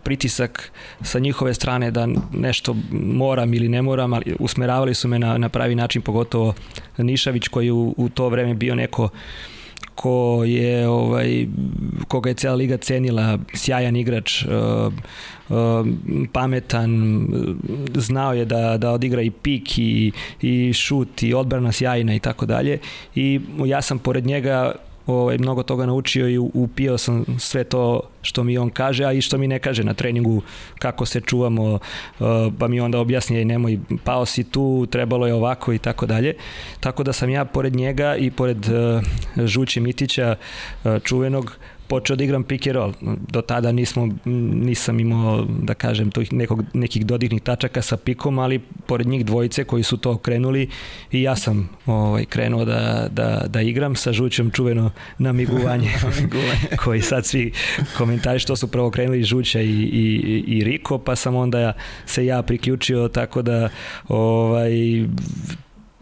pritisak 0.03 0.71
sa 1.01 1.19
njihove 1.19 1.53
strane 1.53 1.91
da 1.91 2.07
nešto 2.33 2.75
moram 2.91 3.53
ili 3.53 3.69
ne 3.69 3.81
moram, 3.81 4.13
ali 4.13 4.35
usmeravali 4.39 4.93
su 4.93 5.07
me 5.07 5.19
na, 5.19 5.37
na 5.37 5.49
pravi 5.49 5.75
način, 5.75 6.01
pogotovo 6.01 6.53
Nišavić 6.97 7.47
koji 7.47 7.71
u, 7.71 7.93
u 7.97 8.09
to 8.09 8.29
vreme 8.29 8.53
bio 8.53 8.75
neko 8.75 9.09
ko 9.95 10.43
je 10.45 10.87
ovaj 10.87 11.47
koga 12.07 12.29
je 12.29 12.33
cela 12.33 12.55
liga 12.55 12.77
cenila, 12.77 13.39
sjajan 13.53 13.95
igrač, 13.95 14.45
uh, 14.45 14.93
uh, 15.49 15.87
pametan, 16.31 16.91
znao 17.95 18.33
je 18.33 18.45
da 18.45 18.77
da 18.77 18.91
odigra 18.91 19.21
i 19.21 19.31
pik 19.31 19.77
i 19.77 20.11
i 20.41 20.73
šut 20.73 21.23
i 21.23 21.33
odbrana 21.33 21.71
sjajna 21.71 22.15
i 22.15 22.19
tako 22.19 22.45
dalje. 22.45 22.79
I 23.15 23.39
ja 23.65 23.81
sam 23.81 23.99
pored 23.99 24.25
njega 24.25 24.75
ovaj, 25.07 25.37
mnogo 25.37 25.63
toga 25.63 25.85
naučio 25.85 26.29
i 26.29 26.37
upio 26.37 26.97
sam 26.97 27.25
sve 27.39 27.63
to 27.63 28.01
što 28.21 28.43
mi 28.43 28.57
on 28.57 28.69
kaže, 28.69 29.05
a 29.05 29.11
i 29.11 29.21
što 29.21 29.37
mi 29.37 29.47
ne 29.47 29.59
kaže 29.59 29.83
na 29.83 29.93
treningu 29.93 30.41
kako 30.79 31.05
se 31.05 31.21
čuvamo, 31.21 31.73
uh, 31.73 31.79
pa 32.59 32.67
mi 32.67 32.79
onda 32.79 32.99
objasni 32.99 33.45
nemoj, 33.45 33.79
pao 34.03 34.25
si 34.25 34.43
tu, 34.43 34.87
trebalo 34.91 35.27
je 35.27 35.33
ovako 35.33 35.73
i 35.73 35.77
tako 35.77 36.05
dalje. 36.05 36.33
Tako 36.79 37.03
da 37.03 37.13
sam 37.13 37.29
ja 37.29 37.45
pored 37.45 37.75
njega 37.75 38.15
i 38.15 38.31
pored 38.31 38.65
uh, 38.65 39.45
Žuće 39.45 39.79
Mitića 39.79 40.35
uh, 40.83 40.91
čuvenog 41.03 41.57
počeo 41.87 42.15
da 42.15 42.23
igram 42.23 42.43
pick 42.43 42.67
and 42.67 42.75
roll. 42.75 42.93
Do 43.31 43.41
tada 43.41 43.71
nismo, 43.71 44.09
nisam 44.25 44.99
imao, 44.99 45.45
da 45.61 45.73
kažem, 45.73 46.11
tih 46.11 46.33
nekog, 46.33 46.63
nekih 46.73 47.05
dodirnih 47.05 47.41
tačaka 47.41 47.81
sa 47.81 47.97
pikom, 47.97 48.39
ali 48.39 48.59
pored 48.85 49.07
njih 49.07 49.25
dvojice 49.25 49.63
koji 49.63 49.83
su 49.83 49.97
to 49.97 50.17
krenuli 50.17 50.69
i 51.11 51.21
ja 51.21 51.35
sam 51.35 51.69
ovaj, 51.85 52.25
krenuo 52.25 52.65
da, 52.65 53.07
da, 53.11 53.43
da 53.47 53.61
igram 53.61 53.95
sa 53.95 54.13
žućom 54.13 54.51
čuveno 54.51 54.91
namigovanje 55.17 55.91
koji 56.83 57.01
sad 57.01 57.25
svi 57.25 57.51
komentari 57.97 58.39
što 58.39 58.55
su 58.55 58.67
prvo 58.67 58.91
krenuli 58.91 59.23
Žuća 59.23 59.61
i, 59.61 59.69
i, 59.69 60.43
i 60.47 60.63
Riko, 60.63 60.97
pa 60.97 61.15
sam 61.15 61.35
onda 61.35 61.73
se 62.05 62.25
ja 62.25 62.41
priključio 62.41 63.07
tako 63.07 63.41
da 63.41 63.69
ovaj, 64.07 64.71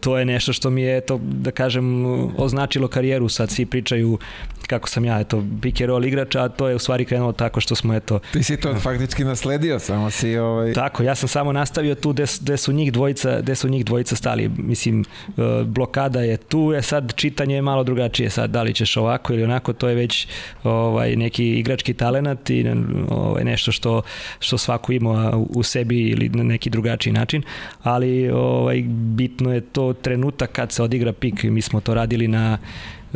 to 0.04 0.18
je 0.18 0.24
nešto 0.24 0.52
što 0.52 0.70
mi 0.70 0.82
je, 0.82 0.96
eto, 0.96 1.20
da 1.22 1.50
kažem, 1.50 2.04
označilo 2.36 2.88
karijeru. 2.88 3.28
Sad 3.28 3.50
svi 3.50 3.66
pričaju 3.66 4.18
kako 4.66 4.88
sam 4.88 5.04
ja, 5.04 5.20
eto, 5.20 5.44
pick 5.62 5.80
and 5.80 5.88
roll 5.88 6.04
igrač, 6.04 6.36
a 6.36 6.48
to 6.48 6.68
je 6.68 6.74
u 6.74 6.78
stvari 6.78 7.04
krenulo 7.04 7.32
tako 7.32 7.60
što 7.60 7.74
smo, 7.74 7.94
eto... 7.94 8.18
Ti 8.32 8.42
si 8.42 8.56
to 8.56 8.74
faktički 8.74 9.24
nasledio, 9.24 9.78
samo 9.78 10.10
si 10.10 10.36
ovaj... 10.36 10.72
Tako, 10.72 11.02
ja 11.02 11.14
sam 11.14 11.28
samo 11.28 11.52
nastavio 11.52 11.94
tu 11.94 12.14
gde, 12.40 12.56
su 12.56 12.72
njih 12.72 12.92
dvojica, 12.92 13.40
gde 13.40 13.54
su 13.54 13.68
njih 13.68 13.84
dvojica 13.84 14.16
stali. 14.16 14.50
Mislim, 14.56 15.00
e, 15.00 15.04
blokada 15.64 16.20
je 16.20 16.36
tu, 16.36 16.72
je 16.72 16.82
sad 16.82 17.12
čitanje 17.16 17.54
je 17.54 17.62
malo 17.62 17.84
drugačije. 17.84 18.30
Sad, 18.30 18.50
da 18.50 18.62
li 18.62 18.74
ćeš 18.74 18.96
ovako 18.96 19.32
ili 19.32 19.44
onako, 19.44 19.72
to 19.72 19.88
je 19.88 19.94
već 19.94 20.26
ovaj, 20.64 21.16
neki 21.16 21.46
igrački 21.46 21.94
talenat 21.94 22.50
i 22.50 22.66
ovaj, 23.08 23.44
nešto 23.44 23.72
što, 23.72 24.02
što 24.38 24.58
svako 24.58 24.92
ima 24.92 25.32
u 25.36 25.62
sebi 25.62 26.00
ili 26.00 26.28
na 26.28 26.42
neki 26.42 26.70
drugačiji 26.70 27.12
način, 27.12 27.42
ali 27.82 28.30
ovaj, 28.30 28.82
bitno 28.88 29.54
je 29.54 29.60
to 29.60 29.93
trenutak 29.94 30.52
kad 30.52 30.72
se 30.72 30.82
odigra 30.82 31.12
pik. 31.12 31.42
Mi 31.42 31.62
smo 31.62 31.80
to 31.80 31.94
radili 31.94 32.28
na 32.28 32.58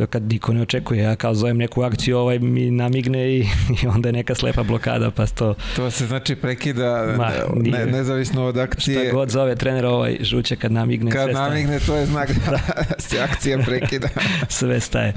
kad 0.07 0.23
niko 0.23 0.53
ne 0.53 0.63
očekuje, 0.63 1.03
ja 1.03 1.17
kao 1.17 1.35
zovem 1.35 1.57
neku 1.57 1.83
akciju, 1.83 2.19
ovaj 2.19 2.39
mi 2.39 2.71
namigne 2.71 3.37
i, 3.37 3.41
i 3.83 3.87
onda 3.87 4.09
je 4.09 4.13
neka 4.13 4.35
slepa 4.35 4.63
blokada, 4.63 5.11
pa 5.11 5.27
to... 5.27 5.55
To 5.77 5.91
se 5.91 6.07
znači 6.07 6.37
prekida 6.37 7.15
Ma, 7.17 7.31
ne, 7.57 7.87
nezavisno 7.87 8.45
od 8.45 8.59
akcije. 8.59 9.05
Šta 9.05 9.13
god 9.13 9.31
zove 9.31 9.57
trener 9.57 9.87
ovaj 9.87 10.17
žuće 10.21 10.57
kad 10.57 10.73
namigne. 10.73 11.11
Kad 11.11 11.31
namigne, 11.31 11.79
to 11.81 11.97
je 11.97 12.07
znak 12.07 12.31
da 12.51 12.59
se 12.99 13.21
akcija 13.21 13.59
prekida. 13.59 14.09
sve 14.49 14.81
staje. 14.81 15.15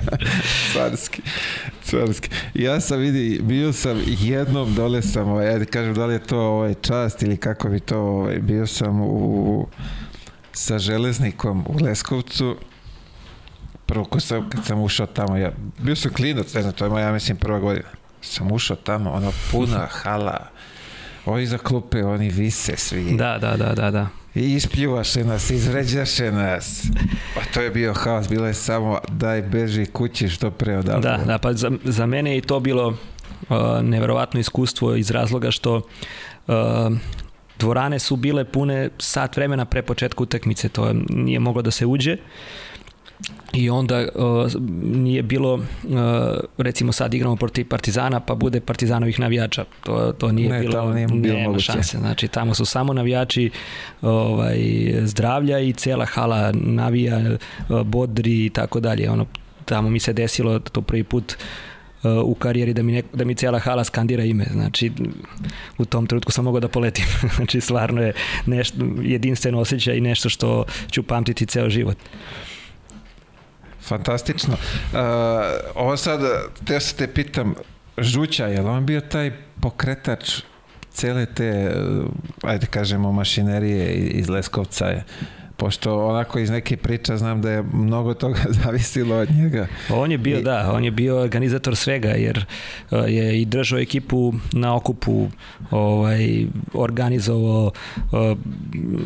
Carski. 0.73 1.21
Carski. 1.83 2.29
Ja 2.53 2.79
sam 2.79 2.99
vidi, 2.99 3.39
bio 3.43 3.73
sam 3.73 4.01
jednom, 4.07 4.75
dole 4.75 5.01
sam, 5.01 5.29
ovaj, 5.29 5.47
ja 5.47 5.65
kažem 5.65 5.93
da 5.93 6.05
li 6.05 6.13
je 6.13 6.19
to 6.19 6.39
ovaj, 6.39 6.73
čast 6.81 7.23
ili 7.23 7.37
kako 7.37 7.69
bi 7.69 7.79
to, 7.79 7.99
ovaj, 7.99 8.39
bio 8.39 8.67
sam 8.67 9.01
u 9.01 9.67
sa 10.53 10.79
železnikom 10.79 11.65
u 11.67 11.83
Leskovcu 11.83 12.57
prvo 13.91 14.05
ko 14.05 14.19
sam, 14.19 14.49
kad 14.49 14.65
sam 14.65 14.81
ušao 14.81 15.07
tamo, 15.07 15.37
ja, 15.37 15.51
bio 15.79 15.95
sam 15.95 16.13
klinac, 16.13 16.53
ne 16.53 16.61
znam, 16.61 16.73
to 16.73 16.85
je 16.85 16.89
moja, 16.89 17.05
ja 17.05 17.11
mislim, 17.11 17.37
prva 17.37 17.59
godina. 17.59 17.87
Sam 18.21 18.51
ušao 18.51 18.75
tamo, 18.75 19.11
ono, 19.11 19.31
puna 19.51 19.87
hala, 19.89 20.47
ovi 21.25 21.47
za 21.47 21.57
klupe, 21.57 22.03
oni 22.03 22.29
vise 22.29 22.77
svi. 22.77 23.17
Da, 23.17 23.37
da, 23.37 23.57
da, 23.57 23.73
da, 23.75 23.91
da. 23.91 24.07
I 24.35 24.53
ispljuvaše 24.53 25.23
nas, 25.23 25.49
izređaše 25.49 26.31
nas. 26.31 26.83
Pa 27.35 27.41
to 27.53 27.61
je 27.61 27.69
bio 27.69 27.93
haos, 27.93 28.29
bilo 28.29 28.47
je 28.47 28.53
samo 28.53 28.99
daj 29.07 29.41
beži 29.41 29.85
kući 29.85 30.29
što 30.29 30.51
pre 30.51 30.77
odavde. 30.77 31.07
Da, 31.07 31.17
da, 31.25 31.37
pa 31.37 31.53
za, 31.53 31.71
za 31.83 32.05
mene 32.05 32.35
je 32.35 32.41
to 32.41 32.59
bilo 32.59 32.87
uh, 32.87 32.95
neverovatno 33.81 34.39
iskustvo 34.39 34.95
iz 34.95 35.11
razloga 35.11 35.51
što 35.51 35.75
uh, 35.75 36.53
dvorane 37.61 37.99
su 37.99 38.15
bile 38.15 38.45
pune 38.45 38.89
sat 38.97 39.35
vremena 39.37 39.65
pre 39.65 39.81
početka 39.81 40.23
utakmice, 40.23 40.69
to 40.69 40.93
nije 41.09 41.39
moglo 41.39 41.61
da 41.61 41.71
se 41.71 41.85
uđe. 41.85 42.17
I 43.53 43.69
onda 43.69 44.07
uh, 44.15 44.51
nije 44.81 45.23
bilo, 45.23 45.53
uh, 45.53 45.61
recimo 46.57 46.91
sad 46.91 47.13
igramo 47.13 47.35
protiv 47.35 47.67
Partizana, 47.67 48.19
pa 48.19 48.35
bude 48.35 48.59
Partizanovih 48.59 49.19
navijača. 49.19 49.65
To, 49.83 50.13
to 50.17 50.31
nije 50.31 50.49
ne, 50.49 50.59
bilo, 50.59 50.93
nije 50.93 51.07
bilo 51.07 51.37
nema 51.37 51.47
moguće. 51.47 51.65
šanse. 51.65 51.97
Znači, 51.97 52.27
tamo 52.27 52.53
su 52.53 52.65
samo 52.65 52.93
navijači 52.93 53.51
ovaj, 54.01 54.59
zdravlja 55.01 55.59
i 55.59 55.73
cela 55.73 56.05
hala 56.05 56.51
navija, 56.53 57.19
uh, 57.69 57.81
bodri 57.81 58.45
i 58.45 58.49
tako 58.49 58.79
dalje. 58.79 59.09
Ono, 59.09 59.25
tamo 59.65 59.89
mi 59.89 59.99
se 59.99 60.13
desilo 60.13 60.59
to 60.59 60.81
prvi 60.81 61.03
put 61.03 61.31
uh, 61.31 61.70
u 62.25 62.35
karijeri 62.35 62.73
da 62.73 62.83
mi, 62.83 62.91
ne, 62.91 63.03
da 63.13 63.25
mi 63.25 63.35
cijela 63.35 63.59
hala 63.59 63.83
skandira 63.83 64.23
ime. 64.23 64.45
Znači, 64.51 64.91
u 65.77 65.85
tom 65.85 66.07
trenutku 66.07 66.31
sam 66.31 66.45
mogao 66.45 66.59
da 66.59 66.67
poletim. 66.67 67.05
znači, 67.35 67.61
stvarno 67.61 68.01
je 68.01 68.13
nešto, 68.45 68.77
jedinstven 69.01 69.55
osjećaj 69.55 69.97
i 69.97 70.01
nešto 70.01 70.29
što 70.29 70.65
ću 70.91 71.03
pamtiti 71.03 71.45
ceo 71.45 71.69
život. 71.69 71.97
Fantastično. 73.81 74.53
Uh, 74.53 74.99
ovo 75.75 75.97
sad, 75.97 76.21
te 76.65 76.79
se 76.79 76.95
te 76.95 77.07
pitam, 77.07 77.55
Žuća, 77.97 78.47
je 78.47 78.61
li 78.61 78.69
on 78.69 78.85
bio 78.85 79.01
taj 79.01 79.31
pokretač 79.61 80.41
cele 80.91 81.25
te, 81.25 81.75
ajde 82.43 82.65
kažemo, 82.65 83.11
mašinerije 83.11 83.93
iz 83.93 84.29
Leskovca 84.29 84.85
je? 84.85 85.03
Pošto 85.61 86.07
onako 86.07 86.39
iz 86.39 86.49
neke 86.49 86.77
priča 86.77 87.17
znam 87.17 87.41
da 87.41 87.51
je 87.51 87.63
mnogo 87.73 88.13
toga 88.13 88.39
zavisilo 88.63 89.15
od 89.15 89.31
njega. 89.31 89.67
On 89.89 90.11
je 90.11 90.17
bio, 90.17 90.39
I... 90.39 90.43
da, 90.43 90.71
on 90.73 90.83
je 90.83 90.91
bio 90.91 91.21
organizator 91.21 91.75
svega, 91.75 92.09
jer 92.09 92.45
uh, 92.91 92.99
je 93.07 93.41
i 93.41 93.45
držao 93.45 93.79
ekipu 93.79 94.33
na 94.51 94.75
okupu, 94.75 95.27
ovaj, 95.71 96.45
organizovao 96.73 97.71
uh, 97.95 98.37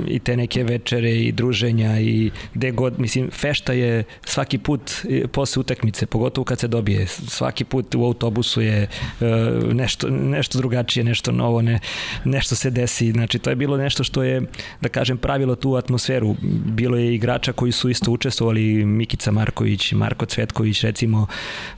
i 0.07 0.19
te 0.19 0.37
neke 0.37 0.63
večere 0.63 1.11
i 1.11 1.31
druženja 1.31 1.99
i 1.99 2.31
gde 2.53 2.71
god, 2.71 2.99
mislim, 2.99 3.29
fešta 3.31 3.73
je 3.73 4.03
svaki 4.25 4.57
put 4.57 4.91
posle 5.31 5.59
utakmice, 5.59 6.05
pogotovo 6.05 6.45
kad 6.45 6.59
se 6.59 6.67
dobije, 6.67 7.07
svaki 7.07 7.63
put 7.63 7.95
u 7.95 8.05
autobusu 8.05 8.61
je 8.61 8.87
uh, 8.87 9.27
nešto, 9.73 10.09
nešto 10.09 10.57
drugačije, 10.57 11.03
nešto 11.03 11.31
novo, 11.31 11.61
ne, 11.61 11.79
nešto 12.25 12.55
se 12.55 12.69
desi, 12.69 13.11
znači 13.11 13.39
to 13.39 13.49
je 13.49 13.55
bilo 13.55 13.77
nešto 13.77 14.03
što 14.03 14.23
je, 14.23 14.41
da 14.81 14.89
kažem, 14.89 15.17
pravilo 15.17 15.55
tu 15.55 15.75
atmosferu 15.75 16.35
bilo 16.65 16.97
je 16.97 17.15
igrača 17.15 17.53
koji 17.53 17.71
su 17.71 17.89
isto 17.89 18.11
učestvovali, 18.11 18.85
Mikica 18.85 19.31
Marković, 19.31 19.91
Marko 19.91 20.25
Cvetković, 20.25 20.83
recimo 20.83 21.27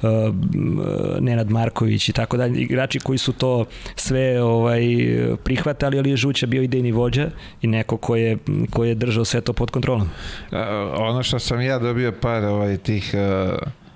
uh, 0.02 0.10
Nenad 1.20 1.52
Marković 1.52 2.10
i 2.10 2.14
tako 2.14 2.38
dalje, 2.38 2.62
igrači 2.62 3.00
koji 3.00 3.18
su 3.18 3.34
to 3.34 3.66
sve 3.96 4.42
ovaj 4.42 4.82
prihvatali, 5.44 6.00
ali 6.00 6.10
je 6.10 6.18
Žuća 6.18 6.46
bio 6.46 6.62
idejni 6.62 6.92
vođa 6.92 7.30
i 7.62 7.68
neko 7.68 7.98
ko 7.98 8.16
je, 8.16 8.38
ko 8.70 8.84
je 8.84 8.96
držao 8.96 9.26
sve 9.26 9.42
to 9.42 9.54
pod 9.54 9.72
kontrolom. 9.72 10.10
Ono 10.98 11.24
što 11.24 11.40
sam 11.40 11.62
ja 11.62 11.80
dobio 11.80 12.12
par 12.22 12.44
ovaj, 12.44 12.78
tih 12.78 13.14
uh 13.14 13.87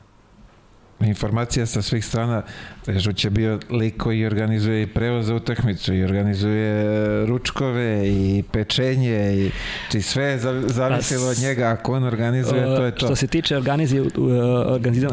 informacija 1.04 1.66
sa 1.66 1.82
svih 1.82 2.06
strana. 2.06 2.42
Žuć 2.88 3.26
je 3.26 3.30
bio 3.30 3.60
lik 3.70 3.98
koji 3.98 4.26
organizuje 4.26 4.84
i 4.84 4.88
prevoz 4.88 5.26
za 5.26 5.36
utakmicu 5.36 5.94
i 5.94 6.04
organizuje 6.04 6.86
ručkove 7.26 8.08
i 8.08 8.44
pečenje 8.52 9.34
i 9.34 9.52
či 9.92 10.02
sve 10.02 10.24
je 10.24 10.40
zavisilo 10.68 11.28
od 11.30 11.38
njega. 11.38 11.68
Ako 11.68 11.94
on 11.94 12.04
organizuje, 12.04 12.64
to 12.64 12.84
je 12.84 12.92
to. 12.92 13.06
Što 13.06 13.16
se 13.16 13.28
tiče 13.28 13.58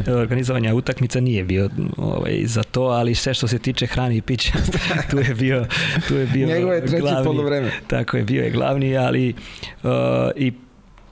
organizovanja 0.07 0.75
utakmica 0.75 1.21
nije 1.21 1.45
bio 1.45 1.71
ovaj, 1.97 2.43
za 2.45 2.63
to, 2.63 2.83
ali 2.83 3.15
sve 3.15 3.35
što 3.35 3.49
se 3.49 3.59
tiče 3.59 3.87
hrane 3.87 4.17
i 4.17 4.23
pića, 4.23 4.53
tu 5.11 5.19
je 5.19 5.35
bio, 5.35 5.67
tu 6.09 6.17
je 6.17 6.27
bio 6.27 6.47
Njegove 6.47 6.75
je 6.77 6.87
treći 6.87 7.01
glavni, 7.01 7.25
polovreme. 7.25 7.71
Tako 7.87 8.17
je, 8.17 8.25
bio 8.25 8.45
je 8.45 8.51
glavni, 8.51 8.97
ali 8.97 9.35
uh, 9.83 9.91
i 10.37 10.53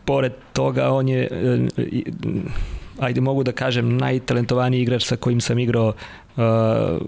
pored 0.04 0.32
toga 0.52 0.90
on 0.90 1.08
je 1.08 1.28
uh, 1.30 2.75
ajde 2.98 3.20
mogu 3.20 3.42
da 3.42 3.52
kažem, 3.52 3.96
najtalentovaniji 3.96 4.82
igrač 4.82 5.04
sa 5.04 5.16
kojim 5.16 5.40
sam 5.40 5.58
igrao 5.58 5.88
uh, 5.88 6.42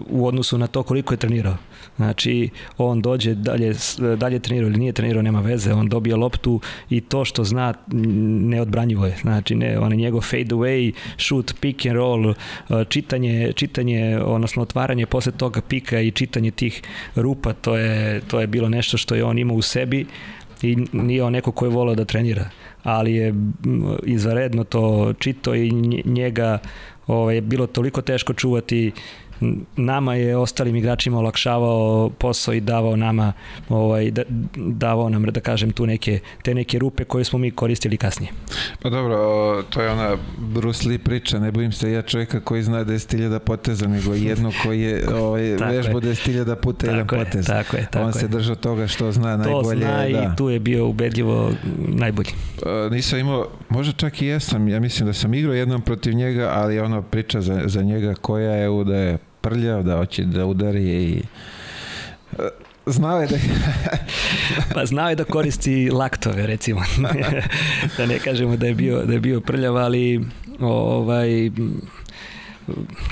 u 0.09 0.27
odnosu 0.27 0.57
na 0.57 0.67
to 0.67 0.83
koliko 0.83 1.13
je 1.13 1.17
trenirao. 1.17 1.55
Znači, 1.95 2.49
on 2.77 3.01
dođe 3.01 3.35
dalje, 3.35 3.73
dalje 4.17 4.39
trenirao 4.39 4.67
ili 4.67 4.79
nije 4.79 4.93
trenirao, 4.93 5.21
nema 5.21 5.41
veze, 5.41 5.73
on 5.73 5.89
dobije 5.89 6.15
loptu 6.15 6.61
i 6.89 7.01
to 7.01 7.25
što 7.25 7.43
zna 7.43 7.73
neodbranjivo 7.87 9.05
je. 9.05 9.17
Znači, 9.21 9.55
ne, 9.55 9.79
on 9.79 9.91
je 9.91 9.97
njegov 9.97 10.21
fade 10.21 10.55
away, 10.55 10.93
shoot, 11.17 11.53
pick 11.61 11.85
and 11.85 11.95
roll, 11.95 12.29
uh, 12.29 12.35
čitanje, 12.89 13.51
čitanje, 13.55 14.19
odnosno 14.23 14.61
otvaranje 14.61 15.05
posle 15.05 15.31
toga 15.31 15.61
pika 15.61 15.99
i 15.99 16.11
čitanje 16.11 16.51
tih 16.51 16.81
rupa, 17.15 17.53
to 17.53 17.77
je, 17.77 18.21
to 18.27 18.39
je 18.39 18.47
bilo 18.47 18.69
nešto 18.69 18.97
što 18.97 19.15
je 19.15 19.23
on 19.23 19.37
imao 19.37 19.55
u 19.55 19.61
sebi 19.61 20.05
i 20.61 20.77
nije 20.91 21.23
on 21.23 21.33
neko 21.33 21.51
ko 21.51 21.65
je 21.65 21.69
volao 21.69 21.95
da 21.95 22.05
trenira 22.05 22.49
ali 22.83 23.15
je 23.15 23.33
izvaredno 24.03 24.63
to 24.63 25.13
čito 25.19 25.55
i 25.55 25.71
njega 26.05 26.57
ovaj, 27.07 27.41
bilo 27.41 27.67
toliko 27.67 28.01
teško 28.01 28.33
čuvati 28.33 28.91
nama 29.75 30.15
je 30.15 30.37
ostalim 30.37 30.75
igračima 30.75 31.17
olakšavao 31.17 32.09
posao 32.09 32.53
i 32.53 32.61
davao 32.61 32.95
nama 32.95 33.33
ovaj 33.69 34.11
da, 34.11 34.23
davao 34.55 35.09
nam 35.09 35.23
da 35.23 35.39
kažem 35.39 35.71
tu 35.71 35.85
neke 35.85 36.19
te 36.43 36.53
neke 36.53 36.79
rupe 36.79 37.03
koje 37.03 37.23
smo 37.23 37.39
mi 37.39 37.51
koristili 37.51 37.97
kasnije. 37.97 38.31
Pa 38.81 38.89
dobro, 38.89 39.17
to 39.69 39.81
je 39.81 39.91
ona 39.91 40.17
Bruce 40.37 40.89
Lee 40.89 40.97
priča, 40.99 41.39
ne 41.39 41.51
bojim 41.51 41.71
se 41.71 41.91
ja 41.91 42.01
čovjeka 42.01 42.39
koji 42.39 42.63
zna 42.63 42.85
10.000 42.85 43.39
poteza, 43.39 43.87
nego 43.87 44.13
jedno 44.13 44.51
koji 44.63 44.81
je 44.81 45.09
ovaj 45.23 45.41
vežbo 45.41 45.99
10.000 45.99 46.55
puta 46.55 46.87
jedan 46.87 47.07
potez. 47.07 47.45
Tako 47.45 47.77
je, 47.77 47.87
tako 47.91 48.05
On 48.05 48.13
se 48.13 48.27
držao 48.27 48.55
toga 48.55 48.87
što 48.87 49.11
zna 49.11 49.37
to 49.37 49.43
najbolje. 49.43 49.81
To 49.81 49.91
zna 49.91 50.07
i 50.07 50.13
da. 50.13 50.35
tu 50.35 50.49
je 50.49 50.59
bio 50.59 50.87
ubedljivo 50.87 51.51
najbolji. 51.77 52.29
Nisam 52.91 53.19
imao, 53.19 53.47
možda 53.69 53.93
čak 53.93 54.21
i 54.21 54.25
jesam, 54.25 54.67
ja 54.67 54.79
mislim 54.79 55.07
da 55.07 55.13
sam 55.13 55.33
igrao 55.33 55.53
jednom 55.53 55.81
protiv 55.81 56.13
njega, 56.13 56.51
ali 56.53 56.79
ono 56.79 57.01
priča 57.01 57.41
za, 57.41 57.61
za 57.65 57.81
njega 57.81 58.13
koja 58.13 58.51
je 58.51 58.69
u 58.69 58.83
da 58.83 58.95
je 58.95 59.17
prljav, 59.49 59.83
da 59.83 59.97
hoće 59.97 60.23
da 60.23 60.45
udari 60.45 60.83
i 60.83 61.21
znao 62.85 63.21
je 63.21 63.27
da 63.27 63.35
pa 64.73 64.85
znao 64.85 65.09
je 65.09 65.15
da 65.15 65.23
koristi 65.23 65.89
laktove 65.89 66.47
recimo. 66.47 66.81
Da 67.97 68.05
ne 68.05 68.19
kažemo 68.19 68.57
da 68.57 68.67
je 68.67 68.73
bio 68.73 69.05
da 69.05 69.13
je 69.13 69.19
bio 69.19 69.41
prljav 69.41 69.77
ali 69.77 70.25
ovaj 70.59 71.51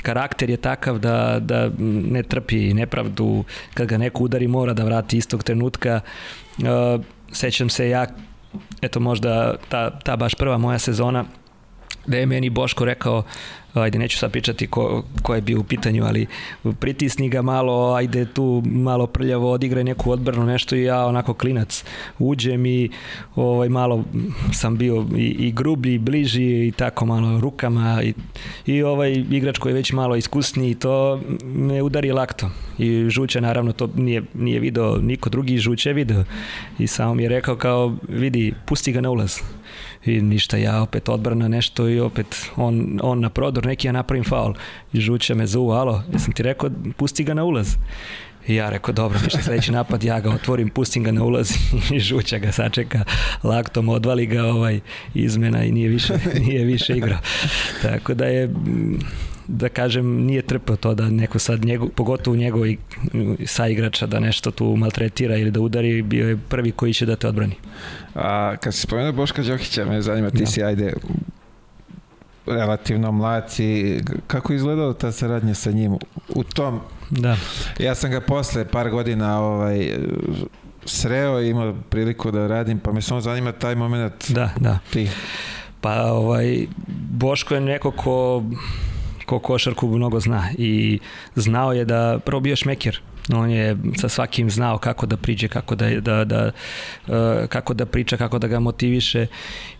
karakter 0.02 0.50
je 0.50 0.56
takav 0.56 0.98
da, 0.98 1.38
da 1.40 1.70
ne 1.78 2.22
trpi 2.22 2.74
nepravdu. 2.74 3.44
Kad 3.74 3.86
ga 3.86 3.98
neko 3.98 4.24
udari 4.24 4.48
mora 4.48 4.72
da 4.72 4.84
vrati 4.84 5.16
istog 5.16 5.42
trenutka. 5.42 6.00
Uh, 6.58 7.04
sećam 7.32 7.68
se 7.68 7.88
ja 7.88 8.06
eto 8.82 9.00
možda 9.00 9.56
ta, 9.68 9.98
ta 9.98 10.16
baš 10.16 10.34
prva 10.34 10.58
moja 10.58 10.78
sezona 10.78 11.24
da 12.06 12.16
je 12.16 12.26
meni 12.26 12.50
Boško 12.50 12.84
rekao 12.84 13.24
ajde 13.74 13.98
neću 13.98 14.18
sad 14.18 14.32
pričati 14.32 14.66
ko, 14.66 15.04
ko 15.22 15.34
je 15.34 15.40
bio 15.40 15.60
u 15.60 15.64
pitanju, 15.64 16.04
ali 16.04 16.26
pritisni 16.80 17.28
ga 17.28 17.42
malo, 17.42 17.94
ajde 17.94 18.24
tu 18.24 18.62
malo 18.66 19.06
prljavo 19.06 19.52
odigraj 19.52 19.84
neku 19.84 20.10
odbranu, 20.10 20.46
nešto 20.46 20.76
i 20.76 20.82
ja 20.82 21.06
onako 21.06 21.34
klinac 21.34 21.84
uđem 22.18 22.66
i 22.66 22.90
ovaj, 23.34 23.68
malo 23.68 24.04
sam 24.52 24.76
bio 24.76 25.06
i, 25.16 25.24
i 25.24 25.52
grublji, 25.52 25.94
i 25.94 25.98
bliži 25.98 26.66
i 26.66 26.72
tako 26.76 27.06
malo 27.06 27.40
rukama 27.40 28.02
i, 28.02 28.14
i 28.66 28.82
ovaj 28.82 29.12
igrač 29.30 29.58
koji 29.58 29.70
je 29.70 29.74
već 29.74 29.92
malo 29.92 30.16
iskusniji 30.16 30.74
to 30.74 31.20
me 31.42 31.82
udari 31.82 32.12
lakto 32.12 32.50
i 32.78 33.10
Žuća 33.10 33.40
naravno 33.40 33.72
to 33.72 33.90
nije, 33.96 34.22
nije 34.34 34.60
video 34.60 34.96
niko 34.96 35.30
drugi, 35.30 35.58
Žuća 35.58 35.90
je 35.90 35.94
video. 35.94 36.24
I 36.78 36.86
samo 36.86 37.14
mi 37.14 37.22
je 37.22 37.28
rekao 37.28 37.56
kao 37.56 37.96
vidi, 38.08 38.54
pusti 38.66 38.92
ga 38.92 39.00
na 39.00 39.10
ulaz 39.10 39.40
i 40.04 40.20
ništa, 40.22 40.56
ja 40.56 40.82
opet 40.82 41.08
odbrana 41.08 41.48
nešto 41.48 41.88
i 41.88 42.00
opet 42.00 42.50
on, 42.56 43.00
on 43.02 43.20
na 43.20 43.30
prodor 43.30 43.66
neki 43.66 43.88
ja 43.88 43.92
napravim 43.92 44.24
faul 44.24 44.54
i 44.92 45.00
žuća 45.00 45.34
me 45.34 45.46
zuva, 45.46 45.80
alo, 45.80 46.02
jesam 46.12 46.32
ti 46.32 46.42
rekao 46.42 46.70
pusti 46.96 47.24
ga 47.24 47.34
na 47.34 47.44
ulaz 47.44 47.76
I 48.48 48.54
ja 48.54 48.70
rekao, 48.70 48.94
dobro, 48.94 49.18
ništa 49.24 49.42
sledeći 49.42 49.72
napad, 49.72 50.04
ja 50.04 50.20
ga 50.20 50.30
otvorim, 50.30 50.68
pustim 50.68 51.04
ga 51.04 51.12
na 51.12 51.24
ulaz 51.24 51.50
i 51.94 52.00
žuća 52.00 52.38
ga 52.38 52.52
sačeka 52.52 53.04
laktom, 53.42 53.88
odvali 53.88 54.26
ga 54.26 54.44
ovaj 54.44 54.80
izmena 55.14 55.64
i 55.64 55.72
nije 55.72 55.88
više, 55.88 56.14
nije 56.46 56.64
više 56.64 56.96
igrao. 56.96 57.18
Tako 57.82 58.14
da 58.14 58.26
je 58.26 58.54
da 59.48 59.68
kažem, 59.68 60.06
nije 60.06 60.42
trpeo 60.42 60.76
to 60.76 60.94
da 60.94 61.08
neko 61.10 61.38
sad, 61.38 61.64
njego, 61.64 61.88
pogotovo 61.88 62.36
njegov 62.36 62.62
saigrača 63.46 64.06
da 64.06 64.20
nešto 64.20 64.50
tu 64.50 64.76
maltretira 64.76 65.36
ili 65.36 65.50
da 65.50 65.60
udari, 65.60 66.02
bio 66.02 66.28
je 66.28 66.38
prvi 66.48 66.72
koji 66.72 66.94
će 66.94 67.06
da 67.06 67.16
te 67.16 67.28
odbrani. 67.28 67.54
A 68.14 68.56
kad 68.56 68.74
se 68.74 68.80
spomenuo 68.80 69.12
Boška 69.12 69.42
Đokića, 69.42 69.84
me 69.84 70.02
zanima, 70.02 70.30
ti 70.30 70.38
da. 70.38 70.46
si, 70.46 70.62
ajde, 70.62 70.92
relativno 72.46 73.12
mlaci, 73.12 74.00
kako 74.26 74.52
izgledala 74.52 74.94
ta 74.94 75.12
saradnja 75.12 75.54
sa 75.54 75.70
njim 75.70 75.92
u 76.28 76.44
tom 76.44 76.80
Da. 77.10 77.36
Ja 77.78 77.94
sam 77.94 78.10
ga 78.10 78.20
posle 78.20 78.64
par 78.64 78.90
godina 78.90 79.40
ovaj, 79.40 79.96
sreo 80.84 81.40
i 81.40 81.48
imao 81.50 81.74
priliku 81.90 82.30
da 82.30 82.46
radim, 82.46 82.78
pa 82.78 82.92
me 82.92 83.02
samo 83.02 83.20
zanima 83.20 83.52
taj 83.52 83.74
moment 83.74 84.30
da, 84.30 84.50
da. 84.60 84.78
ti. 84.92 85.10
Pa 85.80 86.12
ovaj, 86.12 86.66
Boško 87.10 87.54
je 87.54 87.60
neko 87.60 87.90
ko 87.90 88.42
ko 89.28 89.38
košarku 89.38 89.86
mnogo 89.86 90.20
zna 90.20 90.48
i 90.58 90.98
znao 91.36 91.72
je 91.72 91.84
da 91.84 92.18
prvo 92.24 92.40
bio 92.40 92.56
šmeker 92.56 93.00
on 93.34 93.50
je 93.50 93.76
sa 93.96 94.08
svakim 94.08 94.50
znao 94.50 94.78
kako 94.78 95.06
da 95.06 95.16
priđe, 95.16 95.48
kako 95.48 95.74
da, 95.74 96.00
da, 96.00 96.24
da, 96.24 96.50
uh, 97.06 97.48
kako 97.48 97.74
da 97.74 97.86
priča, 97.86 98.16
kako 98.16 98.38
da 98.38 98.48
ga 98.48 98.60
motiviše 98.60 99.26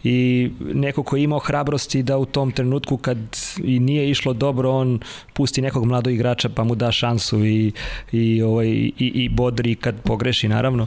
i 0.04 0.50
neko 0.60 1.02
ko 1.02 1.16
je 1.16 1.22
imao 1.22 1.38
hrabrosti 1.38 2.02
da 2.02 2.18
u 2.18 2.24
tom 2.24 2.52
trenutku 2.52 2.96
kad 2.96 3.18
i 3.64 3.78
nije 3.80 4.10
išlo 4.10 4.32
dobro, 4.32 4.70
on 4.70 5.00
pusti 5.32 5.62
nekog 5.62 5.84
mladog 5.86 6.12
igrača 6.12 6.48
pa 6.48 6.64
mu 6.64 6.74
da 6.74 6.92
šansu 6.92 7.44
i, 7.44 7.72
i, 8.12 8.42
ovaj, 8.42 8.68
i, 8.68 8.92
i 8.98 9.28
bodri 9.28 9.74
kad 9.74 9.94
pogreši 10.04 10.48
naravno. 10.48 10.86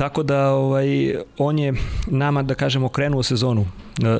Tako 0.00 0.22
da 0.22 0.50
ovaj, 0.50 1.14
on 1.38 1.58
je 1.58 1.72
nama, 2.06 2.42
da 2.42 2.54
kažemo, 2.54 2.88
krenuo 2.88 3.22
sezonu. 3.22 3.66
E, 4.02 4.18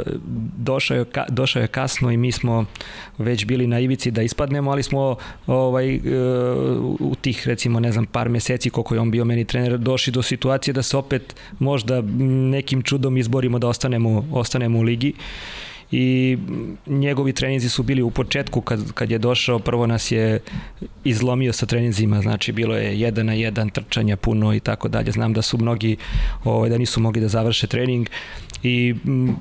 došao 0.56 0.96
je, 0.96 1.04
došao 1.28 1.62
je 1.62 1.66
kasno 1.66 2.10
i 2.10 2.16
mi 2.16 2.32
smo 2.32 2.64
već 3.18 3.44
bili 3.46 3.66
na 3.66 3.80
ivici 3.80 4.10
da 4.10 4.22
ispadnemo, 4.22 4.70
ali 4.70 4.82
smo 4.82 5.16
ovaj, 5.46 5.94
e, 5.94 6.00
u 7.00 7.14
tih 7.20 7.48
recimo 7.48 7.80
ne 7.80 7.92
znam 7.92 8.06
par 8.06 8.28
meseci 8.28 8.70
koliko 8.70 8.94
je 8.94 9.00
on 9.00 9.10
bio 9.10 9.24
meni 9.24 9.44
trener 9.44 9.78
došli 9.78 10.12
do 10.12 10.22
situacije 10.22 10.74
da 10.74 10.82
se 10.82 10.96
opet 10.96 11.36
možda 11.58 12.02
nekim 12.50 12.82
čudom 12.82 13.16
izborimo 13.16 13.58
da 13.58 13.68
ostanemo, 13.68 14.24
ostanemo 14.32 14.78
u 14.78 14.82
ligi 14.82 15.12
i 15.92 16.38
njegovi 16.86 17.32
treninzi 17.32 17.68
su 17.68 17.82
bili 17.82 18.02
u 18.02 18.10
početku 18.10 18.60
kad, 18.60 18.92
kad 18.92 19.10
je 19.10 19.18
došao, 19.18 19.58
prvo 19.58 19.86
nas 19.86 20.12
je 20.12 20.40
izlomio 21.04 21.52
sa 21.52 21.66
treninzima, 21.66 22.20
znači 22.20 22.52
bilo 22.52 22.76
je 22.76 23.00
jedan 23.00 23.26
na 23.26 23.32
jedan 23.32 23.70
trčanja 23.70 24.16
puno 24.16 24.54
i 24.54 24.60
tako 24.60 24.88
dalje. 24.88 25.12
Znam 25.12 25.32
da 25.32 25.42
su 25.42 25.58
mnogi 25.58 25.96
ovaj, 26.44 26.70
da 26.70 26.78
nisu 26.78 27.00
mogli 27.00 27.20
da 27.20 27.28
završe 27.28 27.66
trening 27.66 28.08
i 28.62 28.94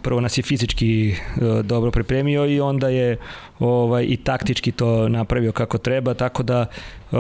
prvo 0.04 0.22
nas 0.22 0.38
je 0.38 0.44
fizički 0.44 1.14
uh, 1.14 1.66
dobro 1.66 1.92
pripremio 1.92 2.46
i 2.46 2.60
onda 2.60 2.90
je 2.90 3.18
ovaj 3.60 4.06
i 4.10 4.18
taktički 4.18 4.72
to 4.72 5.10
napravio 5.10 5.52
kako 5.52 5.78
treba, 5.78 6.14
tako 6.14 6.44
da 6.44 6.66
uh, 7.12 7.20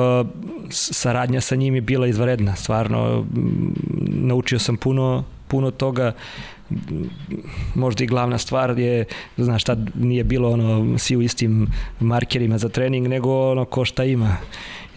saradnja 0.71 1.41
sa 1.41 1.55
njim 1.55 1.75
je 1.75 1.81
bila 1.81 2.07
izvaredna. 2.07 2.55
Stvarno 2.55 3.25
naučio 4.07 4.59
sam 4.59 4.77
puno 4.77 5.23
puno 5.49 5.71
toga 5.71 6.13
možda 7.75 8.03
i 8.03 8.07
glavna 8.07 8.37
stvar 8.37 8.79
je, 8.79 9.05
znaš, 9.37 9.63
tad 9.63 9.89
nije 9.95 10.23
bilo 10.23 10.51
ono 10.51 10.97
svi 10.97 11.17
u 11.17 11.21
istim 11.21 11.67
markerima 11.99 12.57
za 12.57 12.69
trening, 12.69 13.07
nego 13.07 13.51
ono 13.51 13.65
ko 13.65 13.85
šta 13.85 14.03
ima. 14.03 14.37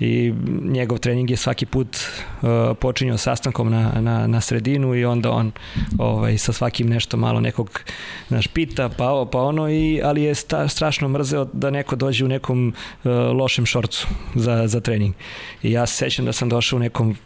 I 0.01 0.33
njegov 0.63 0.99
trening 0.99 1.31
je 1.31 1.37
svaki 1.37 1.67
put 1.67 1.97
uh, 1.97 2.49
počinjao 2.81 3.19
sastankom 3.19 3.71
na, 3.71 3.93
na, 4.01 4.27
na 4.27 4.41
sredinu 4.41 4.95
i 4.95 5.05
onda 5.05 5.31
on 5.31 5.53
ovaj, 5.99 6.39
sa 6.39 6.53
svakim 6.53 6.89
nešto 6.89 7.17
malo 7.17 7.41
nekog 7.41 7.81
znaš, 8.29 8.47
pita 8.47 8.89
pa 8.89 9.09
ovo 9.09 9.27
pa 9.27 9.43
ono 9.43 9.71
i, 9.71 10.01
ali 10.05 10.23
je 10.23 10.35
sta, 10.35 10.69
strašno 10.69 11.09
mrzeo 11.09 11.45
da 11.53 11.71
neko 11.71 11.97
dođe 11.97 12.25
u 12.25 12.29
nekom 12.29 12.69
uh, 12.69 13.11
lošem 13.13 13.67
šorcu 13.67 14.09
za, 14.35 14.67
za 14.67 14.81
trening. 14.81 15.15
I 15.63 15.73
ja 15.73 15.87
se 15.87 15.97
sećam 15.97 16.25
da 16.25 16.33
sam 16.33 16.49
došao 16.49 16.77
u 16.77 16.81
nekom 16.81 17.17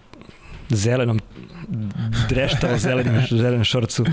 zelenom 0.69 1.21
dreštao 2.29 2.79
zelenim, 2.79 3.23
zelenom 3.31 3.65
šorcu, 3.65 4.05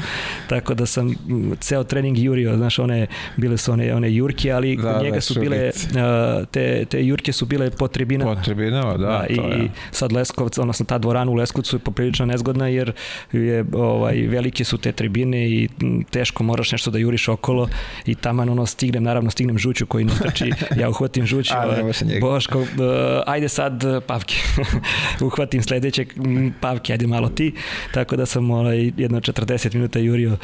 tako 0.49 0.73
da 0.73 0.85
sam 0.85 1.15
ceo 1.59 1.83
trening 1.83 2.17
jurio, 2.17 2.57
znaš, 2.57 2.79
one, 2.79 3.07
bile 3.37 3.57
su 3.57 3.71
one, 3.71 3.95
one 3.95 4.13
jurke, 4.13 4.51
ali 4.51 4.75
da, 4.75 4.93
kod 4.93 5.03
njega 5.03 5.15
da, 5.15 5.21
su 5.21 5.39
bile, 5.39 5.69
uh, 5.69 6.47
te, 6.47 6.85
te 6.85 7.05
jurke 7.05 7.33
su 7.33 7.45
bile 7.45 7.71
po 7.71 7.87
tribinama. 7.87 8.35
Po 8.35 8.41
tribinama, 8.41 8.97
da. 8.97 9.07
da 9.07 9.25
I 9.29 9.35
je. 9.35 9.69
sad 9.91 10.11
Leskovac, 10.11 10.57
odnosno 10.57 10.85
ta 10.85 10.97
dvorana 10.97 11.31
u 11.31 11.33
Leskovcu 11.33 11.75
je 11.75 11.79
poprilično 11.79 12.25
nezgodna, 12.25 12.67
jer 12.67 12.91
je, 13.31 13.65
ovaj, 13.73 14.15
velike 14.15 14.63
su 14.63 14.77
te 14.77 14.91
tribine 14.91 15.49
i 15.49 15.69
teško 16.11 16.43
moraš 16.43 16.71
nešto 16.71 16.91
da 16.91 16.97
juriš 16.97 17.27
okolo 17.27 17.67
i 18.05 18.15
taman 18.15 18.49
ono 18.49 18.65
stignem, 18.65 19.03
naravno 19.03 19.31
stignem 19.31 19.57
žuću 19.57 19.85
koji 19.85 20.05
ne 20.05 20.13
trči, 20.21 20.51
ja 20.81 20.89
uhvatim 20.89 21.25
žuću, 21.25 21.53
A, 21.55 21.91
Boško, 22.21 22.59
uh, 22.59 22.67
ajde 23.25 23.49
sad 23.49 23.83
pavke, 24.07 24.35
uhvatim 25.27 25.63
sledećeg 25.63 26.13
pavke, 26.61 26.93
ajde 26.93 27.07
malo 27.07 27.29
ti, 27.29 27.53
tako 27.93 28.02
da 28.11 28.25
sam 28.25 28.51
ovaj, 28.51 28.91
jedno 28.97 29.19
40 29.19 29.75
minuta 29.75 29.99
jurio 29.99 30.37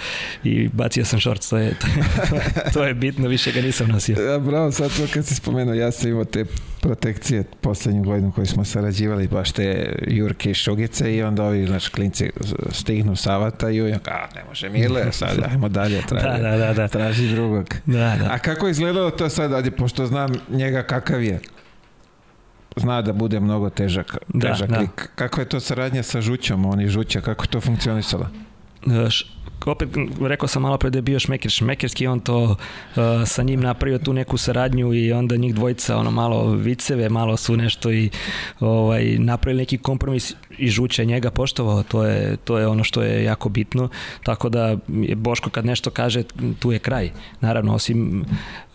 i 0.43 0.69
bacio 0.73 1.05
sam 1.05 1.19
šorc, 1.19 1.49
to 1.49 1.57
je, 1.57 1.73
to 1.79 2.35
je, 2.35 2.71
to 2.73 2.83
je 2.83 2.93
bitno, 2.93 3.27
više 3.27 3.51
ga 3.51 3.61
nisam 3.61 3.87
nosio. 3.87 4.21
Ja, 4.21 4.39
bravo, 4.39 4.71
sad 4.71 4.91
to 4.97 5.03
kad 5.13 5.25
si 5.25 5.35
spomenuo, 5.35 5.73
ja 5.73 5.91
sam 5.91 6.09
imao 6.09 6.25
te 6.25 6.45
protekcije 6.81 7.43
poslednju 7.61 8.03
godinu 8.03 8.31
koji 8.31 8.47
smo 8.47 8.65
sarađivali, 8.65 9.27
baš 9.27 9.51
te 9.51 9.95
jurke 10.07 10.51
i 10.51 10.53
šugice 10.53 11.15
i 11.15 11.23
onda 11.23 11.43
ovi, 11.43 11.67
znači, 11.67 11.91
klinci 11.91 12.29
stignu 12.71 13.15
savata 13.15 13.69
i 13.69 13.81
uvijek, 13.81 14.07
a, 14.07 14.27
ne 14.35 14.43
može 14.47 14.69
Mile, 14.69 15.11
sad 15.11 15.39
ajmo 15.51 15.69
dalje, 15.69 16.01
traži, 16.09 16.41
da, 16.41 16.57
da, 16.57 16.57
da, 16.57 16.73
da. 16.73 16.87
traži 16.87 17.27
drugog. 17.27 17.75
Da, 17.85 18.15
da. 18.19 18.27
A 18.31 18.39
kako 18.39 18.67
je 18.67 18.71
izgledalo 18.71 19.11
to 19.11 19.29
sad, 19.29 19.53
ajde, 19.53 19.71
pošto 19.71 20.05
znam 20.05 20.31
njega 20.49 20.83
kakav 20.83 21.23
je, 21.23 21.39
zna 22.75 23.01
da 23.01 23.13
bude 23.13 23.39
mnogo 23.39 23.69
težak, 23.69 24.17
da, 24.27 24.47
težak 24.47 24.69
da, 24.69 24.79
lik. 24.79 25.09
Kako 25.15 25.41
je 25.41 25.49
to 25.49 25.59
saradnja 25.59 26.03
sa 26.03 26.21
Žućom, 26.21 26.65
oni 26.65 26.87
Žuća, 26.87 27.21
kako 27.21 27.43
je 27.43 27.47
to 27.47 27.61
funkcionisalo? 27.61 28.27
Opet 29.65 29.89
rekao 30.21 30.47
sam 30.47 30.61
malo 30.61 30.77
pre 30.77 30.89
da 30.89 30.97
je 30.97 31.01
bio 31.01 31.19
Šmeker 31.19 31.51
Šmekerski, 31.51 32.07
on 32.07 32.19
to 32.19 32.43
uh, 32.43 32.55
sa 33.25 33.43
njim 33.43 33.59
napravio 33.59 33.99
tu 33.99 34.13
neku 34.13 34.37
saradnju 34.37 34.93
i 34.93 35.11
onda 35.11 35.35
njih 35.35 35.55
dvojica 35.55 35.97
ono 35.97 36.11
malo 36.11 36.51
viceve, 36.51 37.09
malo 37.09 37.37
su 37.37 37.57
nešto 37.57 37.91
i 37.91 38.09
ovaj, 38.59 39.17
napravili 39.19 39.61
neki 39.61 39.77
kompromis 39.77 40.33
i 40.57 40.69
Žuća 40.69 41.03
njega 41.03 41.31
poštovao, 41.31 41.83
to 41.83 42.03
je, 42.03 42.37
to 42.37 42.57
je 42.57 42.67
ono 42.67 42.83
što 42.83 43.01
je 43.01 43.23
jako 43.23 43.49
bitno, 43.49 43.89
tako 44.23 44.49
da 44.49 44.77
je 44.87 45.15
Boško 45.15 45.49
kad 45.49 45.65
nešto 45.65 45.89
kaže, 45.89 46.23
tu 46.59 46.71
je 46.71 46.79
kraj. 46.79 47.11
Naravno, 47.41 47.75
osim 47.75 48.25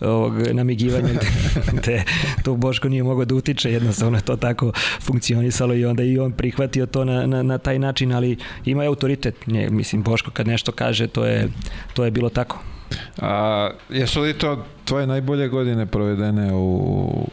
ovog 0.01 0.33
namigivanja 0.51 1.09
te, 1.85 2.03
tu 2.43 2.55
Boško 2.55 2.89
nije 2.89 3.03
mogao 3.03 3.25
da 3.25 3.35
utiče, 3.35 3.71
jednostavno 3.71 4.17
je 4.17 4.21
to 4.21 4.35
tako 4.35 4.71
funkcionisalo 5.01 5.73
i 5.73 5.85
onda 5.85 6.03
i 6.03 6.19
on 6.19 6.31
prihvatio 6.31 6.85
to 6.85 7.05
na, 7.05 7.25
na, 7.25 7.43
na 7.43 7.57
taj 7.57 7.79
način, 7.79 8.13
ali 8.13 8.37
ima 8.65 8.83
je 8.83 8.87
autoritet. 8.87 9.47
Nje, 9.47 9.69
mislim, 9.69 10.03
Boško 10.03 10.31
kad 10.31 10.47
nešto 10.47 10.71
kaže, 10.75 11.07
to 11.07 11.25
je, 11.25 11.49
to 11.93 12.05
je 12.05 12.11
bilo 12.11 12.29
tako. 12.29 12.59
A, 13.21 13.69
jesu 13.89 14.21
li 14.21 14.33
to 14.33 14.65
tvoje 14.85 15.07
najbolje 15.07 15.47
godine 15.47 15.85
provedene 15.85 16.53
u 16.53 17.27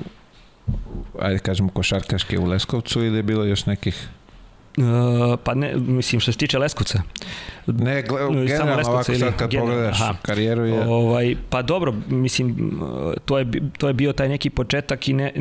ajde 1.20 1.38
kažemo, 1.38 1.68
košarkaške 1.68 2.38
u 2.38 2.45
Leskovcu 2.45 3.05
ili 3.05 3.16
je 3.16 3.22
bilo 3.22 3.45
još 3.45 3.66
nekih 3.66 4.09
Uh, 4.76 5.38
pa 5.45 5.55
ne, 5.55 5.74
mislim 5.76 6.20
što 6.20 6.32
se 6.32 6.38
tiče 6.38 6.59
Leskovca. 6.59 7.03
Ne, 7.67 8.03
generalno 8.47 8.89
ovako 8.89 9.15
sad 9.15 9.37
kad 9.37 9.51
general, 9.51 9.69
pogledaš 9.69 10.01
aha, 10.01 10.15
karijeru 10.23 10.65
je... 10.65 10.87
Ovaj, 10.89 11.37
pa 11.51 11.63
dobro, 11.63 11.95
mislim, 12.09 12.73
to 13.25 13.39
je, 13.39 13.47
to 13.79 13.89
je 13.89 13.95
bio 13.95 14.13
taj 14.13 14.29
neki 14.29 14.51
početak 14.51 15.09
i 15.09 15.13
ne, 15.13 15.33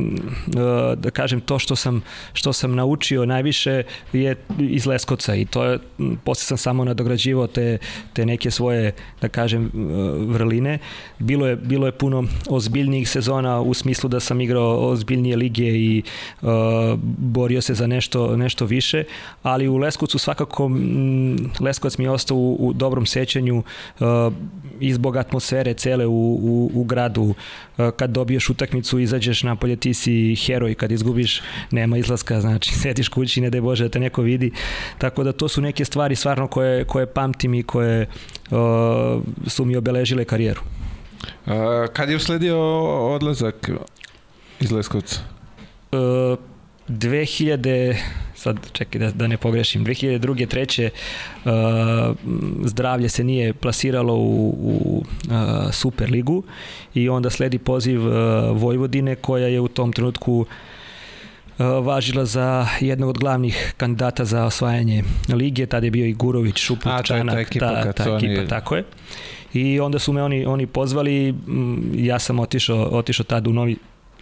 da 0.97 1.09
kažem, 1.13 1.41
to 1.41 1.59
što 1.59 1.75
sam, 1.75 2.03
što 2.33 2.53
sam 2.53 2.75
naučio 2.75 3.25
najviše 3.25 3.83
je 4.13 4.35
iz 4.59 4.85
Leskovca 4.85 5.35
i 5.35 5.45
to 5.45 5.63
je, 5.63 5.79
posle 6.23 6.43
sam 6.43 6.57
samo 6.57 6.85
nadograđivao 6.85 7.47
te, 7.47 7.77
te 8.13 8.25
neke 8.25 8.51
svoje, 8.51 8.91
da 9.21 9.27
kažem, 9.27 9.71
vrline. 10.27 10.79
Bilo 11.19 11.47
je, 11.47 11.55
bilo 11.55 11.85
je 11.85 11.91
puno 11.91 12.23
ozbiljnijih 12.49 13.09
sezona 13.09 13.61
u 13.61 13.73
smislu 13.73 14.09
da 14.09 14.19
sam 14.19 14.41
igrao 14.41 14.89
ozbiljnije 14.89 15.35
lige 15.35 15.67
i 15.67 16.03
uh, 16.41 16.49
borio 17.17 17.61
se 17.61 17.73
za 17.73 17.87
nešto, 17.87 18.37
nešto 18.37 18.65
više, 18.65 19.03
ali 19.43 19.67
u 19.67 19.77
Leskovcu 19.77 20.19
svakako 20.19 20.71
Leskovac 21.59 21.97
mi 21.97 22.05
je 22.05 22.10
ostao 22.11 22.37
u, 22.37 22.57
u 22.59 22.73
dobrom 22.73 23.05
sećanju 23.05 23.63
uh, 23.99 24.07
i 24.79 24.93
zbog 24.93 25.17
atmosfere 25.17 25.73
cele 25.73 26.05
u, 26.05 26.39
u, 26.41 26.71
u 26.73 26.83
gradu. 26.83 27.21
Uh, 27.21 27.89
kad 27.95 28.09
dobiješ 28.09 28.49
utakmicu, 28.49 28.99
izađeš 28.99 29.43
napolje, 29.43 29.75
ti 29.75 29.93
si 29.93 30.35
heroj, 30.35 30.75
kad 30.75 30.91
izgubiš, 30.91 31.41
nema 31.71 31.97
izlaska, 31.97 32.41
znači 32.41 32.73
sediš 32.81 33.07
kući, 33.07 33.41
ne 33.41 33.49
daj 33.49 33.61
Bože 33.61 33.83
da 33.83 33.89
te 33.89 33.99
neko 33.99 34.21
vidi. 34.21 34.51
Tako 34.97 35.23
da 35.23 35.31
to 35.31 35.47
su 35.47 35.61
neke 35.61 35.85
stvari 35.85 36.15
stvarno 36.15 36.47
koje, 36.47 36.83
koje 36.83 37.05
pamtim 37.05 37.53
i 37.53 37.63
koje 37.63 38.07
uh, 38.51 38.57
su 39.47 39.65
mi 39.65 39.75
obeležile 39.75 40.25
karijeru. 40.25 40.61
Uh, 41.45 41.53
kad 41.93 42.09
je 42.09 42.15
usledio 42.15 42.59
odlazak 43.13 43.69
iz 44.59 44.71
Leskovca? 44.71 45.19
Uh, 45.91 45.99
2000 46.89 47.95
sad 48.41 48.57
čekaj 48.71 48.99
da, 48.99 49.11
da 49.11 49.27
ne 49.27 49.37
pogrešim, 49.37 49.85
2002. 49.85 50.47
treće 50.47 50.89
uh, 50.89 51.51
zdravlje 52.65 53.09
se 53.09 53.23
nije 53.23 53.53
plasiralo 53.53 54.15
u, 54.15 54.55
u 54.59 55.03
uh, 55.03 55.33
Superligu 55.71 56.43
i 56.93 57.09
onda 57.09 57.29
sledi 57.29 57.57
poziv 57.57 58.07
uh, 58.07 58.13
Vojvodine 58.61 59.15
koja 59.15 59.47
je 59.47 59.59
u 59.59 59.67
tom 59.67 59.93
trenutku 59.93 60.39
uh, 60.39 60.47
važila 61.85 62.25
za 62.25 62.67
jednog 62.79 63.09
od 63.09 63.17
glavnih 63.17 63.73
kandidata 63.77 64.25
za 64.25 64.45
osvajanje 64.45 65.03
lige, 65.29 65.65
tada 65.65 65.85
je 65.85 65.91
bio 65.91 66.05
i 66.05 66.13
Gurović, 66.13 66.57
Šuput, 66.57 66.91
A, 66.91 67.03
Čanak, 67.03 67.35
ta, 67.35 67.39
ekipa, 67.39 67.83
ta, 67.83 67.93
ta 67.93 68.03
ekipa, 68.03 68.39
oni... 68.39 68.47
tako 68.47 68.75
je. 68.75 68.83
I 69.53 69.79
onda 69.79 69.99
su 69.99 70.13
me 70.13 70.23
oni, 70.23 70.45
oni 70.45 70.67
pozvali, 70.67 71.35
ja 71.95 72.19
sam 72.19 72.39
otišao, 72.39 72.89
otišao 72.91 73.23
tada 73.23 73.49
u 73.49 73.53
Novi, 73.53 73.77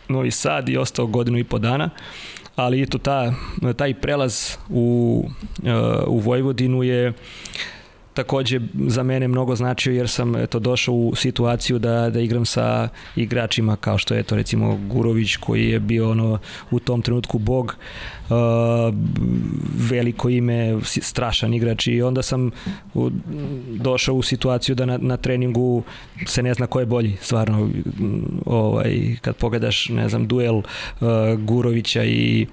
Novi 0.07 0.31
Sad 0.31 0.69
i 0.69 0.77
ostao 0.77 1.07
godinu 1.07 1.37
i 1.37 1.43
po 1.43 1.59
dana 1.59 1.89
ali 2.59 2.81
eto 2.81 2.97
ta, 2.97 3.33
taj 3.75 3.93
prelaz 3.93 4.57
u, 4.69 5.23
uh, 5.63 5.69
u 6.07 6.19
Vojvodinu 6.19 6.83
je 6.83 7.13
takođe 8.13 8.59
za 8.87 9.03
mene 9.03 9.27
mnogo 9.27 9.55
značio 9.55 9.93
jer 9.93 10.09
sam 10.09 10.35
eto 10.35 10.59
došao 10.59 10.95
u 10.95 11.15
situaciju 11.15 11.79
da 11.79 12.09
da 12.09 12.19
igram 12.19 12.45
sa 12.45 12.89
igračima 13.15 13.75
kao 13.75 13.97
što 13.97 14.13
je 14.13 14.23
to 14.23 14.35
recimo 14.35 14.79
Gurović 14.87 15.35
koji 15.35 15.69
je 15.69 15.79
bio 15.79 16.11
ono 16.11 16.39
u 16.71 16.79
tom 16.79 17.01
trenutku 17.01 17.39
bog 17.39 17.75
veliko 19.89 20.29
ime 20.29 20.77
strašan 20.83 21.53
igrač 21.53 21.87
i 21.87 22.01
onda 22.01 22.21
sam 22.21 22.51
u, 22.93 23.09
došao 23.67 24.15
u 24.15 24.21
situaciju 24.21 24.75
da 24.75 24.85
na, 24.85 24.97
na 24.97 25.17
treningu 25.17 25.83
se 26.25 26.43
ne 26.43 26.53
zna 26.53 26.67
ko 26.67 26.79
je 26.79 26.85
bolji 26.85 27.17
stvarno 27.21 27.69
ovaj 28.45 29.15
kad 29.21 29.35
pogledaš 29.35 29.89
ne 29.89 30.09
znam 30.09 30.27
duel 30.27 30.55
uh, 30.55 30.63
Gurovića 31.37 32.03
i 32.03 32.45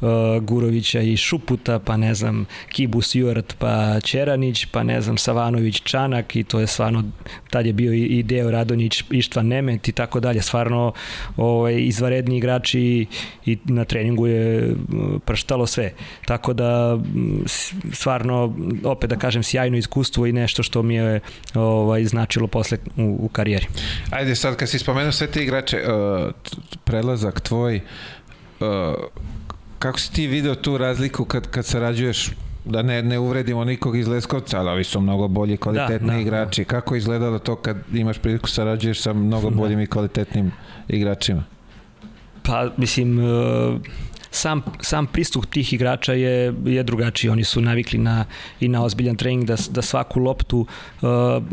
uh, 0.00 0.08
Gurovića 0.42 1.00
i 1.00 1.16
Šuputa 1.16 1.78
pa 1.78 1.96
ne 1.96 2.14
znam 2.14 2.46
Kibus 2.72 3.14
Jurt 3.14 3.54
pa 3.58 4.00
Čeranić 4.00 4.66
pa 4.66 4.82
ne 4.82 5.00
znam 5.00 5.18
Savanović, 5.18 5.82
Čanak 5.82 6.36
i 6.36 6.44
to 6.44 6.60
je 6.60 6.66
stvarno, 6.66 7.04
tad 7.50 7.66
je 7.66 7.72
bio 7.72 7.92
i 7.92 8.22
Deo 8.22 8.50
Radonjić, 8.50 9.04
Ištvan 9.10 9.46
Nemet 9.46 9.88
i 9.88 9.92
tako 9.92 10.20
dalje, 10.20 10.42
stvarno 10.42 10.92
ovaj, 11.36 11.74
izvaredni 11.80 12.36
igrači 12.36 13.06
i 13.46 13.58
na 13.64 13.84
treningu 13.84 14.26
je 14.26 14.74
prštalo 15.24 15.66
sve. 15.66 15.92
Tako 16.26 16.52
da 16.52 16.98
stvarno, 17.92 18.54
opet 18.84 19.10
da 19.10 19.16
kažem, 19.16 19.42
sjajno 19.42 19.76
iskustvo 19.76 20.26
i 20.26 20.32
nešto 20.32 20.62
što 20.62 20.82
mi 20.82 20.94
je 20.94 21.20
ovaj, 21.54 22.04
značilo 22.04 22.46
posle 22.46 22.78
u, 22.96 23.16
u 23.20 23.28
karijeri. 23.28 23.66
Ajde 24.10 24.34
sad, 24.34 24.56
kad 24.56 24.68
si 24.68 24.78
spomenuo 24.78 25.12
sve 25.12 25.26
te 25.26 25.42
igrače, 25.42 25.76
uh, 25.76 26.32
prelazak 26.84 27.40
tvoj, 27.40 27.80
uh, 28.60 28.66
kako 29.78 29.98
si 29.98 30.12
ti 30.12 30.26
video 30.26 30.54
tu 30.54 30.78
razliku 30.78 31.24
kad, 31.24 31.50
kad 31.50 31.66
sarađuješ 31.66 32.30
da 32.64 32.82
ne, 32.82 33.02
ne 33.02 33.18
uvredimo 33.18 33.64
nikog 33.64 33.96
iz 33.96 34.08
Leskovca, 34.08 34.58
ali 34.58 34.70
ovi 34.70 34.84
su 34.84 35.00
mnogo 35.00 35.28
bolji, 35.28 35.56
kvalitetni 35.56 36.08
da, 36.08 36.14
da, 36.14 36.20
igrači. 36.20 36.64
Da. 36.64 36.68
Kako 36.68 36.96
izgledalo 36.96 37.38
to 37.38 37.56
kad 37.56 37.76
imaš 37.94 38.18
priliku 38.18 38.48
sarađuješ 38.48 39.02
sa 39.02 39.12
mnogo 39.12 39.50
da. 39.50 39.56
boljim 39.56 39.78
da. 39.78 39.82
i 39.82 39.86
kvalitetnim 39.86 40.52
igračima? 40.88 41.44
Pa, 42.42 42.70
mislim, 42.76 43.18
uh 43.18 43.80
sam, 44.34 44.62
sam 44.80 45.06
pristup 45.06 45.46
tih 45.46 45.72
igrača 45.72 46.12
je, 46.12 46.54
je 46.64 46.82
drugačiji. 46.82 47.30
Oni 47.30 47.44
su 47.44 47.60
navikli 47.60 47.98
na, 47.98 48.24
i 48.60 48.68
na 48.68 48.84
ozbiljan 48.84 49.16
trening 49.16 49.44
da, 49.44 49.56
da 49.70 49.82
svaku 49.82 50.20
loptu 50.20 50.66
uh, 51.02 51.08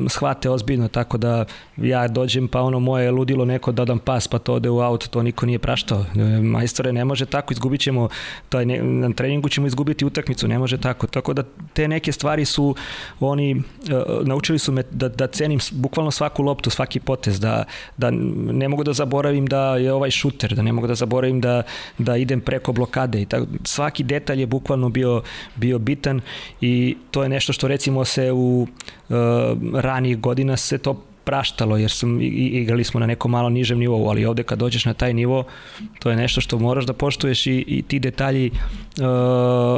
shvate 0.09 0.49
ozbiljno, 0.49 0.88
tako 0.88 1.17
da 1.17 1.45
ja 1.77 2.07
dođem 2.07 2.47
pa 2.47 2.61
ono 2.61 2.79
moje 2.79 3.11
ludilo 3.11 3.45
neko 3.45 3.71
da 3.71 3.86
dam 3.86 3.99
pas 3.99 4.27
pa 4.27 4.39
to 4.39 4.53
ode 4.53 4.69
u 4.69 4.79
aut, 4.79 5.07
to 5.07 5.23
niko 5.23 5.45
nije 5.45 5.59
praštao. 5.59 6.05
Majstore 6.41 6.93
ne 6.93 7.05
može 7.05 7.25
tako, 7.25 7.53
izgubit 7.53 7.82
ćemo, 7.82 8.09
taj 8.49 8.65
ne, 8.65 8.84
na 8.84 9.13
treningu 9.13 9.49
ćemo 9.49 9.67
izgubiti 9.67 10.05
utakmicu, 10.05 10.47
ne 10.47 10.59
može 10.59 10.77
tako. 10.77 11.07
Tako 11.07 11.34
da 11.34 11.43
te 11.73 11.88
neke 11.88 12.11
stvari 12.11 12.45
su 12.45 12.75
oni 13.19 13.55
uh, 13.55 14.27
naučili 14.27 14.59
su 14.59 14.71
me 14.71 14.84
da, 14.91 15.09
da 15.09 15.27
cenim 15.27 15.59
bukvalno 15.71 16.11
svaku 16.11 16.43
loptu, 16.43 16.69
svaki 16.69 16.99
potez, 16.99 17.39
da, 17.39 17.63
da 17.97 18.11
ne 18.11 18.67
mogu 18.67 18.84
da 18.84 18.93
zaboravim 18.93 19.45
da 19.45 19.75
je 19.75 19.93
ovaj 19.93 20.11
šuter, 20.11 20.55
da 20.55 20.61
ne 20.61 20.73
mogu 20.73 20.88
da 20.88 20.95
zaboravim 20.95 21.41
da, 21.41 21.63
da 21.97 22.17
idem 22.17 22.41
preko 22.41 22.70
oko 22.72 22.76
blokade 22.76 23.22
i 23.22 23.26
tako, 23.26 23.45
svaki 23.63 24.03
detalj 24.03 24.39
je 24.39 24.47
bukvalno 24.47 24.89
bio, 24.89 25.22
bio 25.55 25.80
bitan 25.80 26.22
i 26.61 26.97
to 27.11 27.24
je 27.24 27.30
nešto 27.30 27.53
što 27.53 27.67
recimo 27.67 28.05
se 28.05 28.32
u 28.32 28.67
uh, 29.09 29.15
ranijih 29.74 30.19
godina 30.19 30.57
se 30.57 30.78
to 30.78 31.03
praštalo 31.32 31.77
jer 31.77 31.91
sam, 31.91 32.21
igrali 32.21 32.84
smo 32.84 32.99
na 32.99 33.05
nekom 33.05 33.32
malo 33.32 33.49
nižem 33.49 33.79
nivou, 33.79 34.09
ali 34.09 34.25
ovde 34.25 34.43
kad 34.43 34.59
dođeš 34.59 34.86
na 34.86 34.93
taj 34.93 35.13
nivo, 35.13 35.43
to 35.99 36.09
je 36.09 36.15
nešto 36.15 36.41
što 36.41 36.59
moraš 36.59 36.86
da 36.86 36.93
poštuješ 36.93 37.47
i, 37.47 37.63
i 37.67 37.82
ti 37.82 37.99
detalji 37.99 38.51
uh, 38.51 39.05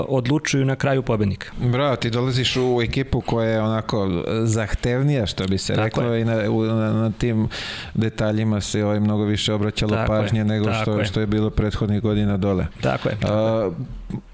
odlučuju 0.07 0.65
na 0.65 0.75
kraju 0.75 1.03
pobednika. 1.03 1.51
Bravo, 1.61 1.95
ti 1.95 2.09
dolaziš 2.09 2.57
u 2.57 2.81
ekipu 2.81 3.21
koja 3.21 3.49
je 3.49 3.61
onako 3.61 4.23
zahtevnija, 4.43 5.25
što 5.25 5.47
bi 5.47 5.57
se 5.57 5.73
tako 5.73 5.83
reklo, 5.83 6.03
je. 6.03 6.21
i 6.21 6.25
na, 6.25 6.35
na, 6.73 6.93
na 6.93 7.11
tim 7.11 7.47
detaljima 7.93 8.61
se 8.61 8.85
ovaj 8.85 8.99
mnogo 8.99 9.23
više 9.23 9.53
obraćalo 9.53 9.95
tako 9.95 10.07
pažnje 10.07 10.39
je, 10.39 10.45
nego 10.45 10.73
što, 10.81 10.99
je. 10.99 11.05
što 11.05 11.19
je 11.19 11.27
bilo 11.27 11.49
prethodnih 11.49 12.01
godina 12.01 12.37
dole. 12.37 12.65
Tako 12.81 13.09
je. 13.09 13.15
Tako 13.19 13.33
A, 13.33 13.71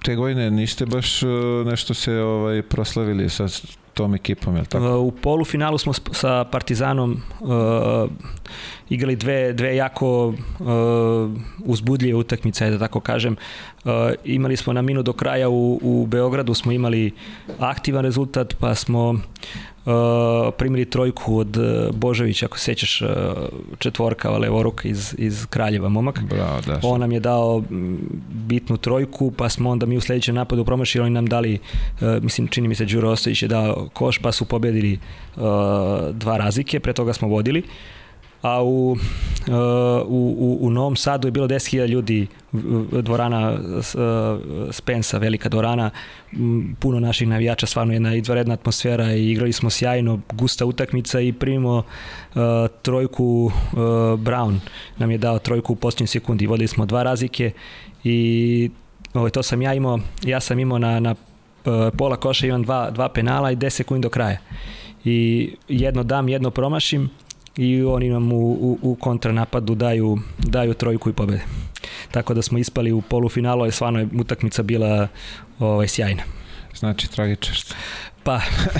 te 0.03 0.15
godine 0.15 0.51
niste 0.51 0.85
baš 0.85 1.23
uh, 1.23 1.29
nešto 1.65 1.93
se 1.93 2.13
ovaj 2.13 2.61
proslavili 2.61 3.29
sa 3.29 3.47
tom 3.99 4.15
ekipom, 4.15 4.55
je 4.55 4.65
li 4.65 4.71
tako? 4.71 4.95
U 5.09 5.11
polufinalu 5.11 5.77
smo 5.77 5.93
sa 5.93 6.43
Partizanom 6.47 7.17
uh, 7.41 8.07
igrali 8.89 9.15
dve, 9.15 9.53
dve 9.53 9.75
jako 9.75 10.27
uh, 10.27 10.65
uzbudljive 11.59 12.17
utakmice, 12.17 12.69
da 12.69 12.79
tako 12.79 12.99
kažem. 12.99 13.35
Uh, 13.83 13.91
imali 14.23 14.57
smo 14.57 14.73
na 14.73 14.81
minu 14.81 15.03
do 15.03 15.13
kraja 15.13 15.49
u, 15.49 15.79
u 15.81 16.05
Beogradu, 16.05 16.53
smo 16.53 16.71
imali 16.71 17.11
aktivan 17.59 18.03
rezultat, 18.03 18.55
pa 18.59 18.75
smo 18.75 19.09
uh, 19.09 19.21
primili 20.57 20.85
trojku 20.85 21.37
od 21.37 21.57
Božovića, 21.93 22.45
ako 22.45 22.57
sećaš 22.57 23.01
uh, 23.01 23.07
četvorka, 23.77 24.29
levoruka 24.29 24.87
iz, 24.87 25.15
iz 25.17 25.45
Kraljeva 25.45 25.89
momak. 25.89 26.21
Bravo, 26.23 26.61
da. 26.67 26.79
On 26.83 26.99
nam 26.99 27.11
je 27.11 27.19
dao 27.19 27.63
bitnu 28.29 28.77
trojku, 28.77 29.31
pa 29.31 29.49
smo 29.49 29.69
onda 29.69 29.85
mi 29.85 29.97
u 29.97 30.01
sledećem 30.01 30.35
napadu 30.35 30.65
promašili, 30.65 31.01
oni 31.01 31.13
nam 31.13 31.25
dali, 31.25 31.59
uh, 32.01 32.23
mislim, 32.23 32.47
čini 32.47 32.67
mi 32.67 32.75
se 32.75 32.85
Đuro 32.85 33.09
Ostojić 33.09 33.41
je 33.41 33.47
dao 33.47 33.89
koš, 33.93 34.17
pa 34.17 34.31
su 34.31 34.45
pobedili 34.45 34.93
uh, 35.35 35.41
dva 36.13 36.37
razlike, 36.37 36.79
pre 36.79 36.93
toga 36.93 37.13
smo 37.13 37.27
vodili. 37.27 37.59
Uh, 37.59 37.98
a 38.41 38.63
u, 38.63 38.91
uh, 38.91 38.97
u, 40.07 40.57
u 40.61 40.69
Novom 40.69 40.95
Sadu 40.95 41.27
je 41.27 41.31
bilo 41.31 41.47
10.000 41.47 41.87
ljudi 41.87 42.27
dvorana 43.01 43.53
uh, 43.53 43.85
Spensa, 44.71 45.17
velika 45.17 45.49
dvorana. 45.49 45.89
Puno 46.79 46.99
naših 46.99 47.27
navijača, 47.27 47.65
stvarno 47.65 47.93
jedna 47.93 48.15
izvaredna 48.15 48.53
atmosfera 48.53 49.13
i 49.13 49.31
igrali 49.31 49.53
smo 49.53 49.69
sjajno, 49.69 50.19
gusta 50.33 50.65
utakmica 50.65 51.19
i 51.19 51.33
primimo 51.33 51.77
uh, 51.77 52.41
trojku 52.81 53.25
uh, 53.45 53.79
Brown 54.19 54.59
nam 54.97 55.11
je 55.11 55.17
dao 55.17 55.39
trojku 55.39 55.73
u 55.73 55.75
posljednjoj 55.75 56.07
sekundi, 56.07 56.47
vodili 56.47 56.67
smo 56.67 56.85
dva 56.85 57.03
razlike 57.03 57.51
i 58.03 58.69
ovaj, 59.13 59.31
to 59.31 59.43
sam 59.43 59.61
ja 59.61 59.73
imao, 59.73 59.99
ja 60.23 60.39
sam 60.39 60.59
imao 60.59 60.79
na, 60.79 60.99
na 60.99 61.15
pola 61.97 62.15
koša 62.15 62.47
imam 62.47 62.63
dva, 62.63 62.91
dva 62.91 63.09
penala 63.09 63.51
i 63.51 63.55
10 63.55 63.69
sekundi 63.69 64.03
do 64.03 64.09
kraja. 64.09 64.37
I 65.05 65.49
jedno 65.67 66.03
dam, 66.03 66.29
jedno 66.29 66.51
promašim 66.51 67.09
i 67.59 67.83
oni 67.83 68.09
nam 68.09 68.31
u, 68.31 68.51
u, 68.51 68.77
u 68.81 68.95
kontranapadu 68.95 69.75
daju, 69.75 70.17
daju 70.37 70.73
trojku 70.73 71.09
i 71.09 71.13
pobede. 71.13 71.41
tako 72.11 72.33
da 72.33 72.41
smo 72.41 72.57
ispali 72.57 72.91
u 72.91 73.01
polufinalu, 73.01 73.65
i 73.65 73.71
stvarno 73.71 73.99
je 73.99 74.07
utakmica 74.19 74.63
bila 74.63 75.07
ovaj, 75.59 75.87
sjajna. 75.87 76.23
Znači 76.75 77.11
tragičar. 77.11 77.55
Pa, 78.23 78.39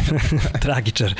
tragičar. 0.64 1.14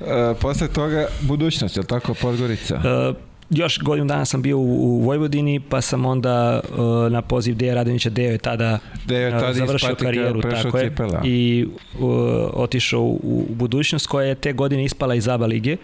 E, 0.00 0.34
posle 0.40 0.68
toga 0.68 1.06
budućnost, 1.20 1.76
je 1.76 1.80
li 1.80 1.86
tako, 1.86 2.14
Podgorica? 2.14 2.74
E, 2.74 3.12
još 3.50 3.78
godinu 3.78 4.06
dana 4.06 4.24
sam 4.24 4.42
bio 4.42 4.58
u, 4.58 4.62
u 4.62 5.00
Vojvodini, 5.00 5.60
pa 5.60 5.80
sam 5.80 6.06
onda 6.06 6.60
uh, 6.62 7.12
na 7.12 7.22
poziv 7.22 7.56
Deja 7.56 7.74
Radonića, 7.74 8.10
Dejo 8.10 8.30
je 8.30 8.38
tada, 8.38 8.78
Dejo 9.06 9.26
je 9.26 9.30
tada 9.30 9.52
završio 9.52 9.94
karijeru 9.94 10.40
tako 10.40 10.78
je, 10.78 10.92
i 11.24 11.66
uh, 11.98 12.08
otišao 12.52 13.00
u, 13.00 13.46
u 13.50 13.54
budućnost 13.54 14.06
koja 14.06 14.26
je 14.26 14.34
te 14.34 14.52
godine 14.52 14.84
ispala 14.84 15.14
iz 15.14 15.28
ABA 15.28 15.46
lige 15.46 15.76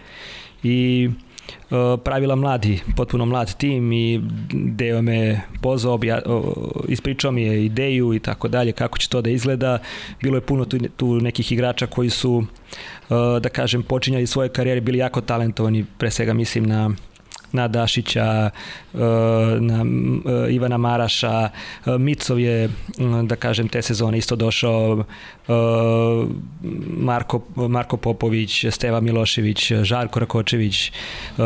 i 0.63 1.09
uh, 1.71 2.01
pravila 2.05 2.37
mladi, 2.37 2.81
potpuno 2.97 3.27
mlad 3.27 3.57
tim 3.57 3.93
i 3.93 4.21
Deo 4.53 5.03
me 5.03 5.41
pozvao, 5.63 5.95
obja, 5.95 6.21
ispričao 6.89 7.33
mi 7.33 7.43
je 7.43 7.65
ideju 7.65 8.15
i 8.15 8.19
tako 8.19 8.49
dalje, 8.49 8.73
kako 8.73 8.99
će 8.99 9.09
to 9.09 9.23
da 9.23 9.31
izgleda. 9.31 9.79
Bilo 10.23 10.37
je 10.37 10.41
puno 10.41 10.65
tu, 10.65 10.79
tu 10.97 11.15
nekih 11.21 11.53
igrača 11.53 11.87
koji 11.87 12.11
su, 12.11 12.45
da 13.41 13.49
kažem, 13.49 13.83
počinjali 13.83 14.27
svoje 14.27 14.49
karijere, 14.49 14.81
bili 14.81 14.99
jako 14.99 15.21
talentovani, 15.21 15.85
pre 15.99 16.11
svega 16.11 16.33
mislim 16.33 16.65
na 16.67 16.91
na 17.53 17.69
Dašića, 17.69 18.51
e, 18.95 18.99
na 19.61 19.85
e, 20.47 20.53
Ivana 20.53 20.79
Maraša, 20.79 21.49
e, 21.87 21.99
Micov 21.99 22.41
je, 22.41 22.71
da 23.23 23.37
kažem, 23.37 23.69
te 23.69 23.83
sezone 23.83 24.19
isto 24.19 24.37
došao, 24.37 25.05
Marko, 26.97 27.41
Marko 27.55 27.97
Popović, 27.97 28.65
Steva 28.71 29.01
Milošević, 29.01 29.73
Žarko 29.83 30.21
Rakočević, 30.21 30.93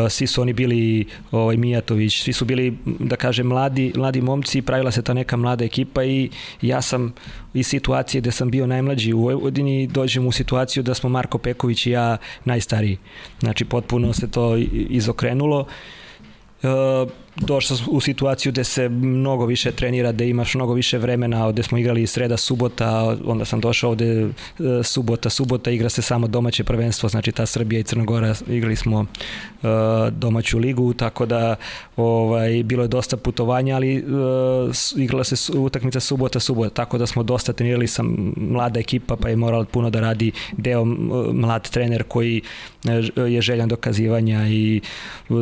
svi 0.09 0.27
su 0.27 0.41
oni 0.41 0.53
bili, 0.53 1.05
ovaj, 1.31 1.57
Mijatović, 1.57 2.21
svi 2.23 2.33
su 2.33 2.45
bili, 2.45 2.77
da 2.85 3.15
kažem, 3.15 3.47
mladi, 3.47 3.93
mladi 3.95 4.21
momci, 4.21 4.61
pravila 4.61 4.91
se 4.91 5.01
ta 5.01 5.13
neka 5.13 5.37
mlada 5.37 5.65
ekipa 5.65 6.03
i 6.03 6.29
ja 6.61 6.81
sam 6.81 7.13
iz 7.53 7.67
situacije 7.67 8.21
gde 8.21 8.31
sam 8.31 8.51
bio 8.51 8.67
najmlađi 8.67 9.13
u 9.13 9.21
Vojvodini 9.21 9.87
dođem 9.87 10.27
u 10.27 10.31
situaciju 10.31 10.83
da 10.83 10.93
smo 10.93 11.09
Marko 11.09 11.37
Peković 11.37 11.85
i 11.85 11.91
ja 11.91 12.17
najstariji. 12.45 12.97
Znači 13.39 13.65
potpuno 13.65 14.13
se 14.13 14.31
to 14.31 14.57
izokrenulo. 14.89 15.65
Uh, 16.63 17.09
došao 17.35 17.77
u 17.87 18.01
situaciju 18.01 18.51
gde 18.51 18.63
se 18.63 18.89
mnogo 18.89 19.45
više 19.45 19.71
trenira, 19.71 20.11
gde 20.11 20.29
imaš 20.29 20.55
mnogo 20.55 20.73
više 20.73 20.97
vremena, 20.97 21.51
gde 21.51 21.63
smo 21.63 21.77
igrali 21.77 22.07
sreda, 22.07 22.37
subota, 22.37 23.17
onda 23.25 23.45
sam 23.45 23.59
došao 23.59 23.89
ovde 23.89 24.21
e, 24.21 24.29
subota, 24.83 25.29
subota, 25.29 25.71
igra 25.71 25.89
se 25.89 26.01
samo 26.01 26.27
domaće 26.27 26.63
prvenstvo, 26.63 27.09
znači 27.09 27.31
ta 27.31 27.45
Srbija 27.45 27.79
i 27.79 27.83
Crnogora 27.83 28.35
igrali 28.47 28.75
smo 28.75 28.99
uh, 28.99 29.69
domaću 30.11 30.59
ligu, 30.59 30.93
tako 30.93 31.25
da 31.25 31.55
ovaj, 31.97 32.63
bilo 32.63 32.83
je 32.83 32.87
dosta 32.87 33.17
putovanja, 33.17 33.75
ali 33.75 33.97
uh, 33.97 34.03
igrala 34.97 35.23
se 35.23 35.57
utakmica 35.57 35.99
subota, 35.99 36.39
subota, 36.39 36.73
tako 36.73 36.97
da 36.97 37.07
smo 37.07 37.23
dosta 37.23 37.53
trenirali 37.53 37.87
sa 37.87 38.03
mlada 38.35 38.79
ekipa, 38.79 39.15
pa 39.15 39.29
je 39.29 39.35
moralo 39.35 39.65
puno 39.65 39.89
da 39.89 39.99
radi 39.99 40.31
deo 40.51 40.85
mlad 41.33 41.69
trener 41.69 42.03
koji 42.03 42.41
je 43.15 43.41
željan 43.41 43.69
dokazivanja 43.69 44.47
i 44.47 44.81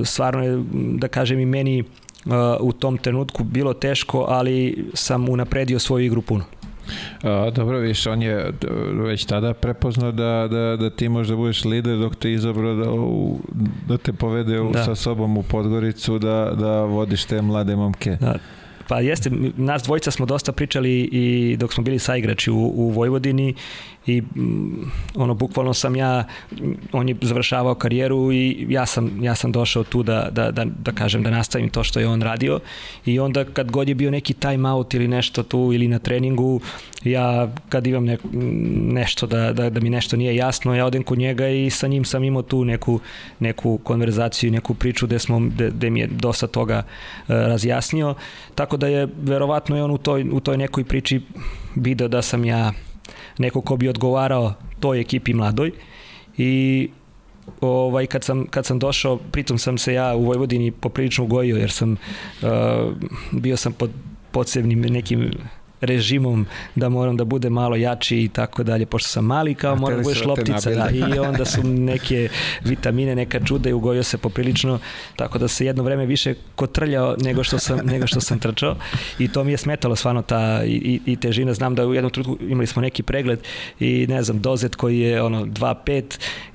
stvarno 0.06 0.44
je, 0.44 0.64
da 0.74 1.08
kažem 1.08 1.40
i 1.40 1.46
meni 1.46 1.84
uh, 2.26 2.34
u 2.60 2.72
tom 2.72 2.98
trenutku 2.98 3.44
bilo 3.44 3.74
teško, 3.74 4.26
ali 4.30 4.86
sam 4.94 5.30
unapredio 5.30 5.80
svoju 5.80 6.06
igru 6.06 6.22
puno. 6.22 6.44
A, 7.24 7.50
dobro, 7.56 7.78
viš, 7.78 8.08
on 8.08 8.22
je 8.22 8.52
već 8.94 9.26
tada 9.26 9.54
prepoznao 9.54 10.12
da, 10.12 10.48
da, 10.52 10.78
da 10.80 10.90
ti 10.90 11.10
možda 11.10 11.36
budeš 11.36 11.66
lider 11.66 11.98
dok 11.98 12.16
te 12.16 12.32
izabrao 12.32 12.76
da, 12.76 12.92
u, 12.92 13.40
da 13.88 13.98
te 13.98 14.14
povede 14.14 14.62
u, 14.62 14.72
da. 14.72 14.84
sa 14.84 14.96
sobom 14.96 15.38
u 15.38 15.44
Podgoricu, 15.44 16.20
da, 16.20 16.52
da 16.60 16.84
vodiš 16.84 17.26
te 17.26 17.42
mlade 17.42 17.76
momke. 17.76 18.18
Da. 18.22 18.36
Pa 18.90 19.00
jeste, 19.00 19.30
nas 19.58 19.84
dvojica 19.84 20.12
smo 20.12 20.26
dosta 20.26 20.52
pričali 20.52 21.02
i 21.02 21.58
dok 21.60 21.74
smo 21.74 21.84
bili 21.84 22.00
saigrači 22.00 22.52
u, 22.52 22.72
u 22.76 22.90
Vojvodini 22.90 23.56
i 24.06 24.22
mm, 24.22 24.92
ono 25.16 25.34
bukvalno 25.34 25.74
sam 25.74 25.96
ja 25.96 26.24
on 26.92 27.10
je 27.10 27.16
završavao 27.22 27.76
karijeru 27.76 28.32
i 28.32 28.66
ja 28.70 28.86
sam 28.86 29.24
ja 29.24 29.36
sam 29.36 29.52
došao 29.52 29.84
tu 29.84 30.04
da 30.04 30.30
da 30.32 30.52
da 30.52 30.66
da 30.66 30.92
kažem 30.92 31.24
da 31.24 31.30
nastavim 31.30 31.70
to 31.70 31.84
što 31.84 32.00
je 32.00 32.08
on 32.08 32.22
radio 32.22 32.60
i 33.06 33.20
onda 33.20 33.46
kad 33.46 33.72
god 33.72 33.90
je 33.90 33.96
bio 33.96 34.12
neki 34.12 34.34
time 34.34 34.70
out 34.70 34.94
ili 34.94 35.08
nešto 35.08 35.44
tu 35.44 35.72
ili 35.74 35.88
na 35.88 36.00
treningu 36.00 36.62
ja 37.04 37.52
kad 37.70 37.88
imam 37.88 38.06
ne, 38.06 38.18
nešto 38.94 39.28
da, 39.28 39.54
da, 39.54 39.70
da 39.70 39.80
mi 39.80 39.90
nešto 39.90 40.18
nije 40.18 40.36
jasno 40.36 40.76
ja 40.76 40.86
odem 40.86 41.04
kod 41.04 41.18
njega 41.18 41.48
i 41.48 41.70
sa 41.70 41.88
njim 41.88 42.06
sam 42.06 42.24
imao 42.24 42.42
tu 42.42 42.66
neku 42.66 43.00
neku 43.40 43.78
konverzaciju 43.78 44.52
neku 44.52 44.74
priču 44.74 45.08
gde 45.08 45.20
smo 45.20 45.40
gde, 45.40 45.70
gde 45.70 45.90
mi 45.90 46.00
je 46.00 46.08
dosta 46.08 46.48
toga 46.48 46.78
uh, 46.78 47.26
razjasnio. 47.28 48.16
Tako 48.56 48.78
da 48.80 48.88
je 48.88 49.08
verovatno 49.22 49.76
je 49.76 49.84
on 49.84 49.92
u 49.92 49.98
toj 49.98 50.26
u 50.32 50.40
toj 50.40 50.58
nekoj 50.58 50.84
priči 50.84 51.22
video 51.76 52.08
da 52.08 52.22
sam 52.22 52.46
ja 52.46 52.72
neko 53.38 53.62
ko 53.62 53.78
bi 53.78 53.90
odgovarao 53.90 54.54
toj 54.80 55.00
ekipi 55.00 55.34
mladoj. 55.34 55.72
I 56.38 56.90
ovaj 57.62 58.06
kad 58.06 58.24
sam 58.24 58.46
kad 58.46 58.66
sam 58.66 58.80
došao 58.80 59.18
pritom 59.18 59.58
sam 59.58 59.78
se 59.78 59.94
ja 59.94 60.16
u 60.16 60.24
Vojvodini 60.24 60.72
poprilično 60.72 61.24
ugojio 61.24 61.58
jer 61.58 61.72
sam 61.72 61.92
uh, 61.92 62.50
bio 63.32 63.58
sam 63.58 63.74
pod 63.74 63.90
posebnim 64.32 64.82
nekim 64.82 65.32
režimom 65.82 66.46
da 66.76 66.90
moram 66.90 67.18
da 67.18 67.24
bude 67.24 67.50
malo 67.50 67.76
jači 67.76 68.18
i 68.18 68.30
tako 68.30 68.64
dalje, 68.64 68.86
pošto 68.86 69.10
sam 69.10 69.26
mali 69.26 69.56
kao 69.56 69.76
moram 69.76 69.98
da 69.98 70.04
budeš 70.04 70.26
loptica 70.26 70.70
da, 70.70 70.90
i 70.90 71.20
onda 71.20 71.46
su 71.46 71.64
neke 71.64 72.30
vitamine, 72.64 73.16
neka 73.16 73.40
čuda 73.40 73.70
i 73.70 73.74
ugojio 73.74 74.04
se 74.04 74.18
poprilično, 74.18 74.80
tako 75.16 75.40
da 75.40 75.48
se 75.48 75.66
jedno 75.66 75.84
vreme 75.84 76.06
više 76.06 76.34
kotrljao 76.56 77.16
nego 77.22 77.44
što 77.44 77.60
sam, 77.60 77.80
nego 77.84 78.08
što 78.08 78.22
sam 78.22 78.40
trčao. 78.40 78.76
I 79.20 79.28
to 79.28 79.44
mi 79.44 79.52
je 79.52 79.58
smetalo 79.58 79.96
stvarno 79.96 80.22
ta 80.22 80.64
i, 80.66 81.00
i 81.06 81.16
težina, 81.16 81.54
znam 81.54 81.76
da 81.76 81.88
u 81.88 81.94
jednom 81.94 82.12
trenutku 82.12 82.38
imali 82.46 82.68
smo 82.68 82.82
neki 82.82 83.04
pregled 83.04 83.40
i 83.80 84.06
ne 84.10 84.24
znam, 84.24 84.42
dozet 84.42 84.76
koji 84.76 85.00
je 85.00 85.22
ono 85.22 85.46
2.5 85.46 86.04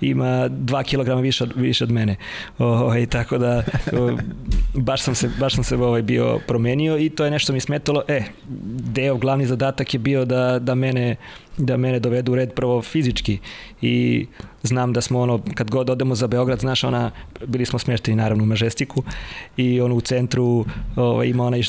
ima 0.00 0.48
2 0.48 0.84
kg 0.84 1.22
više 1.22 1.44
od, 1.44 1.52
više 1.56 1.84
od 1.84 1.90
mene. 1.90 2.16
O, 2.58 2.66
ovaj, 2.66 3.06
tako 3.06 3.38
da 3.38 3.62
o, 3.92 4.16
baš 4.74 5.02
sam 5.02 5.14
se, 5.14 5.30
baš 5.40 5.54
sam 5.54 5.64
se 5.64 5.76
ovaj 5.76 6.02
bio 6.02 6.38
promenio 6.46 6.98
i 6.98 7.10
to 7.10 7.24
je 7.24 7.30
nešto 7.30 7.52
mi 7.52 7.60
smetalo, 7.60 8.02
e, 8.08 8.22
deo 8.92 9.13
njegov 9.14 9.20
glavni 9.20 9.46
zadatak 9.46 9.94
je 9.94 9.98
bio 9.98 10.24
da, 10.24 10.58
da 10.58 10.74
mene 10.74 11.16
da 11.56 11.76
mene 11.76 12.00
dovedu 12.00 12.32
u 12.32 12.34
red 12.34 12.52
prvo 12.52 12.82
fizički 12.82 13.38
i 13.82 14.26
znam 14.62 14.92
da 14.92 15.00
smo 15.00 15.20
ono, 15.20 15.40
kad 15.54 15.70
god 15.70 15.90
odemo 15.90 16.14
za 16.14 16.26
Beograd, 16.26 16.60
znaš, 16.60 16.84
ona, 16.84 17.10
bili 17.46 17.66
smo 17.66 17.78
smješteni 17.78 18.16
naravno 18.16 18.44
u 18.44 18.46
Mažestiku 18.46 19.02
i 19.56 19.80
on 19.80 19.92
u 19.92 20.00
centru 20.00 20.64
ovaj, 20.96 21.26
ima 21.26 21.44
onaj, 21.44 21.62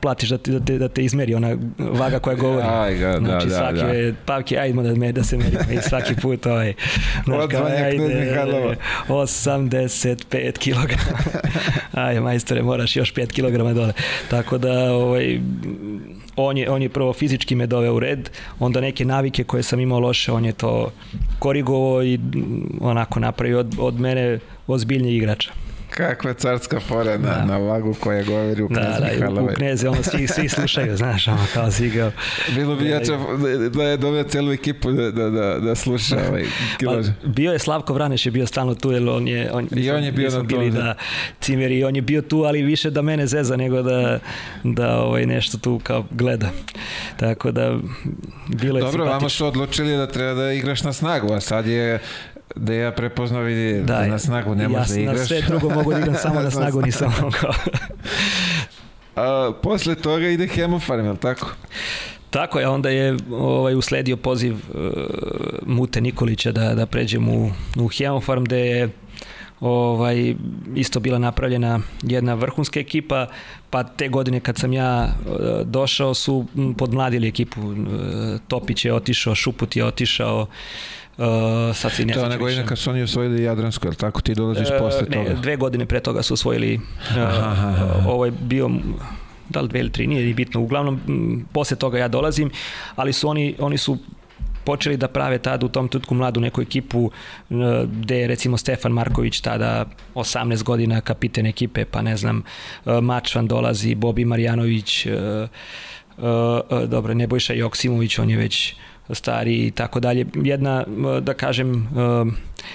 platiš 0.00 0.28
da 0.28 0.38
te, 0.38 0.52
da 0.52 0.64
te, 0.64 0.78
da 0.78 0.88
te 0.88 1.04
izmeri, 1.04 1.34
ona 1.34 1.56
vaga 1.78 2.18
koja 2.18 2.36
govori. 2.36 2.66
Aj, 2.82 2.94
ga, 2.94 3.12
da, 3.12 3.18
znači, 3.18 3.48
da, 3.48 3.56
svaki 3.56 3.78
da. 3.78 3.86
je, 3.86 4.14
pavke, 4.26 4.58
ajmo 4.58 4.82
da, 4.82 4.94
me, 4.94 5.12
da 5.12 5.24
se 5.24 5.36
merimo 5.36 5.72
i 5.72 5.82
svaki 5.88 6.14
put 6.22 6.46
ovaj, 6.46 6.74
znaš, 7.24 7.50
kao, 7.50 7.66
ajde, 7.66 8.76
85 9.08 10.58
kg. 10.58 10.92
aj, 12.06 12.20
majstore, 12.20 12.62
moraš 12.62 12.96
još 12.96 13.14
5 13.14 13.26
kg 13.26 13.74
dole. 13.74 13.92
Tako 14.30 14.58
da, 14.58 14.92
ovaj, 14.92 15.40
on 16.36 16.56
je, 16.56 16.70
on 16.70 16.82
je 16.82 16.88
prvo 16.88 17.12
fizički 17.12 17.54
me 17.54 17.66
doveo 17.66 17.94
u 17.94 18.00
red, 18.00 18.30
onda 18.58 18.80
neke 18.80 19.04
navike 19.04 19.44
koje 19.44 19.62
sam 19.62 19.80
imao 19.80 20.00
loše, 20.00 20.32
on 20.32 20.44
je 20.44 20.52
to 20.52 20.92
korigovao 21.38 22.04
i 22.04 22.18
onako 22.80 23.20
napravio 23.20 23.58
od, 23.58 23.74
od 23.78 24.00
mene 24.00 24.38
ozbiljniji 24.66 25.16
igrača. 25.16 25.52
Kakva 25.96 26.34
carska 26.34 26.80
fora 26.80 27.18
na, 27.18 27.28
da. 27.28 27.44
na 27.44 27.58
vagu 27.58 27.94
koja 28.00 28.22
govori 28.22 28.62
u 28.62 28.68
Knez 28.68 28.86
da, 29.20 29.26
Da, 29.30 29.42
u, 29.42 29.46
Kneze, 29.46 29.88
ono 29.88 30.02
svi, 30.02 30.28
svi 30.28 30.48
slušaju, 30.48 30.96
znaš, 30.96 31.28
ono 31.28 31.46
kao 31.54 31.70
zigao. 31.70 32.12
Bilo 32.54 32.76
bi 32.76 32.88
jače 32.88 33.12
da, 33.12 33.68
da 33.68 33.82
je 33.82 33.96
doveo 33.96 34.24
celu 34.24 34.52
ekipu 34.52 34.92
da, 34.92 35.10
da, 35.10 35.30
da, 35.30 35.58
da 35.58 35.74
sluša 35.74 36.16
ovaj 36.28 36.44
kilož. 36.78 37.06
Bio 37.24 37.52
je 37.52 37.58
Slavko 37.58 37.94
Vraneš 37.94 38.26
je 38.26 38.32
bio 38.32 38.46
stalno 38.46 38.74
tu, 38.74 38.92
jer 38.92 39.08
on 39.08 39.28
je... 39.28 39.52
On, 39.52 39.68
I 39.76 39.90
on 39.90 40.04
je 40.04 40.12
bio 40.12 40.30
na 40.30 40.36
tom. 40.36 40.46
Bili 40.46 40.70
da, 40.70 40.94
cimeri, 41.40 41.84
on 41.84 41.96
je 41.96 42.02
bio 42.02 42.22
tu, 42.22 42.42
ali 42.42 42.62
više 42.62 42.90
da 42.90 43.02
mene 43.02 43.26
zeza 43.26 43.56
nego 43.56 43.82
da, 43.82 44.18
da 44.64 44.96
ovaj, 44.96 45.26
nešto 45.26 45.58
tu 45.58 45.80
kao 45.82 46.04
gleda. 46.10 46.50
Tako 47.16 47.50
da, 47.50 47.78
bilo 48.48 48.78
je 48.78 48.82
Dobro, 48.82 49.04
vama 49.04 49.28
su 49.28 49.46
odlučili 49.46 49.96
da 49.96 50.06
treba 50.06 50.34
da 50.34 50.52
igraš 50.52 50.82
na 50.82 50.92
snagu, 50.92 51.32
a 51.32 51.40
sad 51.40 51.66
je 51.66 51.98
da 52.56 52.74
ja 52.74 52.92
prepoznao 52.92 53.42
vidi 53.42 53.82
da, 53.82 53.98
da 53.98 54.06
na 54.06 54.18
snagu 54.18 54.54
ne 54.54 54.68
možeš 54.68 54.88
da 54.88 55.00
igraš. 55.00 55.16
Ja 55.16 55.20
na 55.20 55.26
sve 55.26 55.40
drugo 55.40 55.70
mogu 55.70 55.92
da 55.92 55.98
igram 55.98 56.14
samo 56.22 56.40
na 56.40 56.50
snagu 56.50 56.82
nisam 56.82 57.12
mogao. 57.22 57.52
A, 59.16 59.52
posle 59.62 59.94
toga 59.94 60.28
ide 60.28 60.46
Hemofarm, 60.46 61.06
je 61.06 61.16
tako? 61.16 61.50
Tako 62.30 62.60
je, 62.60 62.68
onda 62.68 62.90
je 62.90 63.16
ovaj, 63.32 63.74
usledio 63.74 64.16
poziv 64.16 64.54
uh, 64.54 64.92
Mute 65.66 66.00
Nikolića 66.00 66.52
da, 66.52 66.74
da 66.74 66.86
pređem 66.86 67.28
u, 67.28 67.50
u 67.76 67.88
Hemofarm, 67.88 68.44
gde 68.44 68.58
je 68.58 68.88
ovaj, 69.60 70.34
isto 70.74 71.00
bila 71.00 71.18
napravljena 71.18 71.80
jedna 72.02 72.34
vrhunska 72.34 72.80
ekipa, 72.80 73.26
pa 73.70 73.82
te 73.84 74.08
godine 74.08 74.40
kad 74.40 74.58
sam 74.58 74.72
ja 74.72 75.04
uh, 75.06 75.66
došao 75.66 76.14
su 76.14 76.46
podmladili 76.78 77.28
ekipu. 77.28 77.60
Uh, 77.60 77.76
Topić 78.48 78.84
je 78.84 78.94
otišao, 78.94 79.34
Šuput 79.34 79.76
je 79.76 79.84
otišao, 79.84 80.46
Uh, 81.18 81.76
sad 81.76 81.92
si 81.92 82.04
ne 82.04 82.14
to 82.14 82.26
je 82.26 82.38
godina 82.38 82.66
kad 82.66 82.78
su 82.78 82.90
oni 82.90 83.02
osvojili 83.02 83.42
Jadransko, 83.42 83.88
je 83.88 83.94
tako? 83.94 84.20
Ti 84.20 84.34
dolaziš 84.34 84.68
uh, 84.70 84.74
posle 84.78 85.06
ne, 85.08 85.16
toga? 85.16 85.40
Dve 85.40 85.56
godine 85.56 85.86
pre 85.86 86.00
toga 86.00 86.22
su 86.22 86.34
osvojili. 86.34 86.74
Uh, 86.76 87.16
aha, 87.16 87.50
aha. 87.50 88.04
Ovo 88.06 88.24
je 88.24 88.30
bio 88.30 88.70
da 89.48 89.60
li 89.60 89.68
dve 89.68 89.80
ili 89.80 89.92
tri, 89.92 90.06
nije 90.06 90.26
ni 90.26 90.34
bitno. 90.34 90.60
Uglavnom, 90.60 91.00
posle 91.52 91.76
toga 91.76 91.98
ja 91.98 92.08
dolazim, 92.08 92.50
ali 92.96 93.12
su 93.12 93.28
oni, 93.28 93.54
oni 93.58 93.78
su 93.78 93.98
počeli 94.64 94.96
da 94.96 95.08
prave 95.08 95.38
tada 95.38 95.66
u 95.66 95.68
tom 95.68 95.88
tutku 95.88 96.14
mladu 96.14 96.40
neku 96.40 96.62
ekipu 96.62 97.10
gde 97.86 98.18
je 98.18 98.26
recimo 98.26 98.56
Stefan 98.56 98.92
Marković 98.92 99.40
tada 99.40 99.84
18 100.14 100.62
godina 100.62 101.00
kapiten 101.00 101.46
ekipe, 101.46 101.84
pa 101.84 102.02
ne 102.02 102.16
znam, 102.16 102.42
Mačvan 103.02 103.46
dolazi, 103.46 103.94
Bobi 103.94 104.24
Marjanović, 104.24 105.06
dobro, 106.86 107.14
Nebojša 107.14 107.54
Joksimović, 107.54 108.18
on 108.18 108.30
je 108.30 108.36
već 108.36 108.74
stari 109.14 109.66
i 109.66 109.70
tako 109.70 110.00
dalje. 110.00 110.26
Jedna, 110.34 110.84
da 111.20 111.34
kažem, 111.34 111.88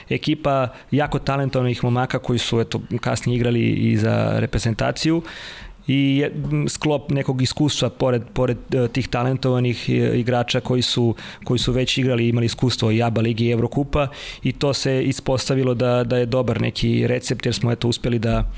ekipa 0.09 0.67
jako 0.91 1.19
talentovnih 1.19 1.83
momaka 1.83 2.19
koji 2.19 2.39
su 2.39 2.59
eto, 2.59 2.81
kasnije 3.01 3.35
igrali 3.35 3.69
i 3.69 3.97
za 3.97 4.39
reprezentaciju 4.39 5.21
i 5.87 6.25
sklop 6.67 7.11
nekog 7.11 7.41
iskustva 7.41 7.89
pored, 7.89 8.23
pored 8.33 8.57
e, 8.75 8.87
tih 8.87 9.07
talentovanih 9.07 9.89
e, 9.89 10.19
igrača 10.19 10.59
koji 10.59 10.81
su, 10.81 11.15
koji 11.43 11.59
su 11.59 11.71
već 11.71 11.97
igrali 11.97 12.27
imali 12.27 12.45
iskustvo 12.45 12.91
i 12.91 13.03
ABA 13.03 13.21
ligi 13.21 13.45
i 13.45 13.51
Evrokupa 13.51 14.07
i 14.43 14.51
to 14.51 14.73
se 14.73 15.03
ispostavilo 15.03 15.73
da, 15.73 16.03
da 16.03 16.17
je 16.17 16.25
dobar 16.25 16.61
neki 16.61 17.07
recept 17.07 17.45
jer 17.45 17.55
smo 17.55 17.71
eto 17.71 17.87
uspeli 17.87 18.19
da 18.19 18.51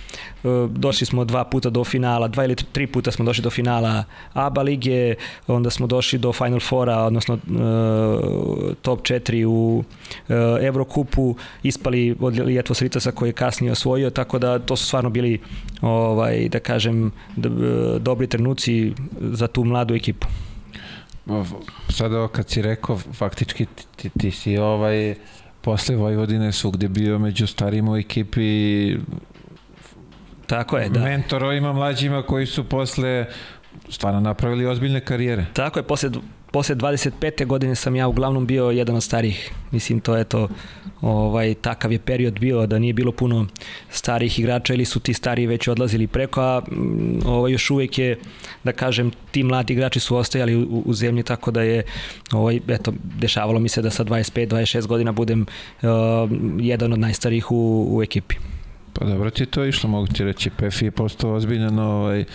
došli 0.70 1.08
smo 1.08 1.26
dva 1.26 1.44
puta 1.44 1.70
do 1.70 1.84
finala, 1.84 2.28
dva 2.28 2.46
ili 2.46 2.56
tri 2.56 2.88
puta 2.88 3.12
smo 3.12 3.26
došli 3.26 3.44
do 3.44 3.50
finala 3.50 4.04
ABA 4.34 4.62
lige, 4.62 5.16
onda 5.48 5.70
smo 5.70 5.88
došli 5.88 6.20
do 6.20 6.34
Final 6.34 6.60
Fora, 6.60 6.98
odnosno 6.98 7.38
top 8.82 9.02
4 9.02 9.46
u 9.46 9.84
Evrokupu, 10.62 11.36
ispali 11.64 12.16
od 12.20 12.40
Lijetvo 12.40 12.76
Sritasa 12.76 13.12
koji 13.12 13.30
je 13.30 13.34
kasnije 13.34 13.72
osvojio, 13.72 14.10
tako 14.10 14.40
da 14.40 14.60
to 14.60 14.76
su 14.76 14.86
stvarno 14.86 15.10
bili 15.10 15.40
ovaj, 15.82 16.50
da 16.50 16.60
kažem 16.60 17.12
dobri 18.00 18.28
trenuci 18.28 18.94
za 19.22 19.48
tu 19.48 19.64
mladu 19.64 19.96
ekipu. 19.96 20.28
Sada 21.90 22.28
kad 22.28 22.50
si 22.50 22.62
rekao, 22.62 22.98
faktički 22.98 23.66
ti, 23.96 24.10
ti 24.20 24.32
si 24.32 24.58
ovaj 24.58 25.16
posle 25.62 25.96
Vojvodine 25.96 26.52
su 26.52 26.72
gde 26.72 26.88
bio 26.88 27.20
među 27.20 27.48
starim 27.48 27.90
u 27.90 27.98
ekipi 27.98 28.96
Tako 30.50 30.78
je, 30.78 30.90
da. 30.90 31.00
Mentorovima 31.00 31.74
mlađima 31.74 32.22
koji 32.22 32.46
su 32.46 32.64
posle 32.64 33.26
stvarno 33.90 34.20
napravili 34.20 34.66
ozbiljne 34.66 35.00
karijere. 35.00 35.46
Tako 35.54 35.80
je, 35.80 35.84
posle 35.84 36.10
posle 36.52 36.76
25. 36.76 37.46
godine 37.46 37.76
sam 37.76 37.96
ja 37.96 38.08
uglavnom 38.08 38.48
bio 38.48 38.70
jedan 38.70 38.96
od 38.96 39.04
starih. 39.04 39.52
Mislim, 39.72 40.00
to 40.00 40.16
je 40.16 40.24
to, 40.24 40.48
ovaj, 41.02 41.54
takav 41.54 41.92
je 41.92 42.00
period 42.00 42.40
bio 42.40 42.66
da 42.66 42.80
nije 42.80 42.94
bilo 42.94 43.12
puno 43.12 43.48
starih 43.90 44.40
igrača 44.40 44.74
ili 44.74 44.86
su 44.86 45.00
ti 45.00 45.14
stariji 45.14 45.48
već 45.48 45.68
odlazili 45.68 46.08
preko, 46.08 46.42
a 46.42 46.62
mm, 46.72 47.20
ovaj, 47.26 47.52
još 47.52 47.70
uvek 47.70 47.98
je, 47.98 48.18
da 48.64 48.72
kažem, 48.72 49.12
ti 49.32 49.44
mladi 49.44 49.74
igrači 49.74 50.00
su 50.00 50.16
ostajali 50.16 50.56
u, 50.56 50.84
u 50.86 50.94
zemlji, 50.94 51.24
tako 51.24 51.52
da 51.52 51.62
je, 51.62 51.84
ovaj, 52.32 52.60
eto, 52.68 52.94
dešavalo 53.04 53.60
mi 53.60 53.70
se 53.70 53.82
da 53.82 53.90
sa 53.90 54.04
25-26 54.04 54.88
godina 54.88 55.12
budem 55.12 55.42
uh, 55.42 55.90
jedan 56.60 56.94
od 56.94 57.00
najstarijih 57.00 57.52
u, 57.52 57.88
u 57.92 58.04
ekipi. 58.04 58.36
Pa 59.00 59.06
dobro 59.06 59.30
ti 59.30 59.46
to 59.46 59.66
išlo, 59.66 59.90
mogu 59.90 60.08
ti 60.08 60.24
reći, 60.24 60.50
Pefi 60.50 60.86
je 60.86 60.92
postao 60.92 61.34
ozbiljan 61.34 61.80
ovaj, 61.80 62.26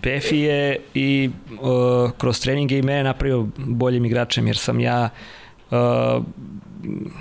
Pefi 0.00 0.38
je 0.38 0.76
i 0.94 1.30
uh, 1.60 2.10
kroz 2.18 2.40
treninge 2.40 2.78
i 2.78 2.82
mene 2.82 3.02
napravio 3.02 3.46
boljim 3.56 4.04
igračem 4.04 4.46
jer 4.46 4.56
sam 4.56 4.80
ja 4.80 5.08
uh, 5.70 5.78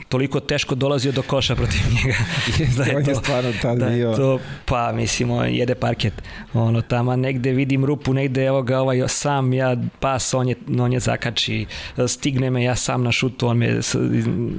toliko 0.09 0.39
teško 0.39 0.75
dolazio 0.75 1.11
do 1.11 1.21
koša 1.21 1.55
protiv 1.55 1.81
njega. 1.93 2.17
da 2.77 2.83
je 2.83 2.97
on 2.97 3.03
to, 3.03 3.11
je 3.11 3.15
stvarno 3.15 3.53
tad 3.61 3.77
da 3.77 3.85
bio. 3.85 4.15
To, 4.15 4.39
pa, 4.65 4.91
mislim, 4.91 5.31
on 5.31 5.47
jede 5.49 5.75
parket. 5.75 6.13
Ono, 6.53 6.81
tamo 6.81 7.15
negde 7.15 7.51
vidim 7.51 7.85
rupu, 7.85 8.13
negde, 8.13 8.45
evo 8.45 8.61
ga, 8.61 8.79
ovaj, 8.79 9.03
sam 9.07 9.53
ja 9.53 9.77
pas, 9.99 10.33
on 10.33 10.49
je, 10.49 10.55
on 10.79 10.93
je 10.93 10.99
zakači, 10.99 11.65
stigne 12.07 12.49
me, 12.49 12.63
ja 12.63 12.75
sam 12.75 13.03
na 13.03 13.11
šutu, 13.11 13.47
on 13.47 13.57
me 13.57 13.79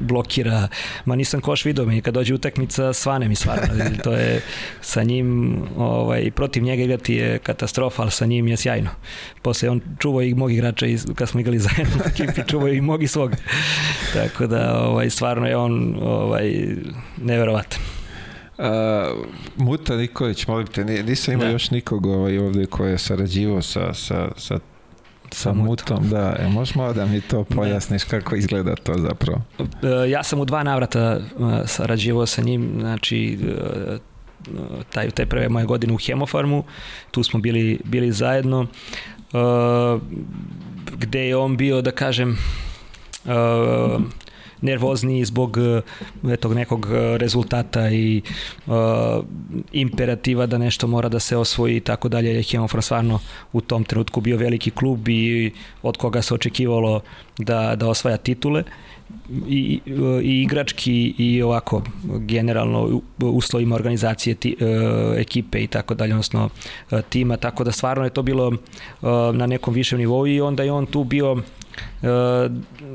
blokira. 0.01 0.69
Ma 1.05 1.17
nisam 1.17 1.41
koš 1.41 1.65
vidio 1.65 1.85
me, 1.85 2.01
kad 2.01 2.15
dođe 2.15 2.35
utakmica, 2.35 2.93
svane 2.93 3.29
mi 3.29 3.35
stvarno. 3.35 3.67
to 4.05 4.13
je 4.13 4.43
sa 4.81 5.03
njim, 5.03 5.59
ovaj, 5.77 6.31
protiv 6.31 6.63
njega 6.63 6.83
igrati 6.83 7.15
je 7.15 7.39
katastrofa, 7.39 8.03
ali 8.03 8.11
sa 8.11 8.27
njim 8.27 8.49
je 8.49 8.57
sjajno. 8.57 8.91
Posle 9.43 9.69
on 9.69 9.81
čuvao 9.99 10.23
i 10.23 10.35
mog 10.35 10.53
igrača, 10.53 10.87
iz, 10.87 11.07
kad 11.15 11.29
smo 11.29 11.41
igrali 11.41 11.59
zajedno 11.59 11.97
u 11.97 12.09
ekipi, 12.09 12.49
čuvao 12.49 12.69
i 12.69 12.81
mog 12.81 13.03
i 13.03 13.09
svog. 13.09 13.33
Tako 14.13 14.47
da, 14.47 14.90
ovaj, 14.91 15.11
stvarno 15.11 15.47
je 15.47 15.57
on 15.57 15.97
ovaj, 16.03 16.77
neverovatan. 17.23 17.81
Uh, 18.59 18.67
Muta 19.57 19.97
Nikolić, 19.97 20.47
molim 20.47 20.67
te, 20.67 20.85
nisam 20.85 21.35
imao 21.35 21.47
da. 21.47 21.53
još 21.53 21.71
nikog 21.71 22.07
ovaj, 22.07 22.39
ovde 22.39 22.67
koji 22.67 22.91
je 22.91 22.99
sarađivao 22.99 23.63
sa, 23.63 23.95
sa, 23.95 24.29
sa 24.37 24.59
sa 25.33 25.53
mutom, 25.53 26.09
da. 26.09 26.37
E, 26.39 26.49
možeš 26.49 26.75
malo 26.75 26.93
da 26.93 27.07
mi 27.07 27.21
to 27.21 27.45
da. 27.49 27.57
pojasniš 27.57 28.05
da. 28.05 28.09
kako 28.09 28.37
izgleda 28.37 28.75
to 28.75 28.95
zapravo? 28.99 29.43
Ja 30.09 30.23
sam 30.23 30.41
u 30.41 30.45
dva 30.45 30.63
navrata 30.63 31.21
sarađivao 31.67 32.27
sa 32.27 32.43
njim, 32.43 32.77
znači 32.81 33.39
taj, 34.93 35.11
taj 35.11 35.27
prve 35.27 35.49
moje 35.49 35.67
godine 35.67 35.93
u 35.93 35.97
Hemofarmu, 35.97 36.65
tu 37.11 37.23
smo 37.23 37.41
bili, 37.41 37.81
bili 37.85 38.13
zajedno, 38.13 38.67
gde 40.99 41.21
je 41.21 41.37
on 41.37 41.57
bio, 41.57 41.83
da 41.83 41.91
kažem, 41.91 42.39
nervozniji 44.61 45.25
zbog 45.25 45.57
e, 45.59 46.37
tog 46.37 46.55
nekog 46.55 46.87
e, 46.87 47.19
rezultata 47.19 47.91
i 47.91 48.23
uh, 48.67 48.75
imperativa 49.73 50.47
da 50.47 50.59
nešto 50.59 50.87
mora 50.87 51.09
da 51.09 51.21
se 51.21 51.37
osvoji 51.37 51.77
i 51.77 51.81
tako 51.81 52.09
dalje. 52.09 52.35
Je 52.35 52.43
Hemofra 52.43 52.83
stvarno 52.83 53.19
u 53.53 53.61
tom 53.61 53.85
trenutku 53.85 54.21
bio 54.21 54.37
veliki 54.37 54.71
klub 54.71 55.09
i 55.09 55.53
od 55.83 55.97
koga 55.97 56.23
se 56.23 56.35
očekivalo 56.35 57.01
da, 57.39 57.77
da 57.77 57.89
osvaja 57.89 58.17
titule 58.17 58.65
i, 59.49 59.81
i 60.23 60.43
igrački 60.43 61.15
i 61.19 61.43
ovako 61.43 61.83
generalno 62.05 63.01
uslovima 63.19 63.75
organizacije 63.75 64.35
ti, 64.35 64.57
uh, 64.61 65.19
ekipe 65.19 65.63
i 65.63 65.67
tako 65.67 65.95
dalje, 65.95 66.13
odnosno 66.13 66.49
tima, 67.09 67.37
tako 67.37 67.65
da 67.65 67.73
stvarno 67.73 68.05
je 68.05 68.11
to 68.11 68.23
bilo 68.23 68.49
uh, 68.49 68.57
na 69.35 69.47
nekom 69.47 69.75
višem 69.75 69.99
nivou 69.99 70.27
i 70.27 70.41
onda 70.41 70.63
je 70.63 70.73
on 70.73 70.87
tu 70.87 71.05
bio 71.05 71.43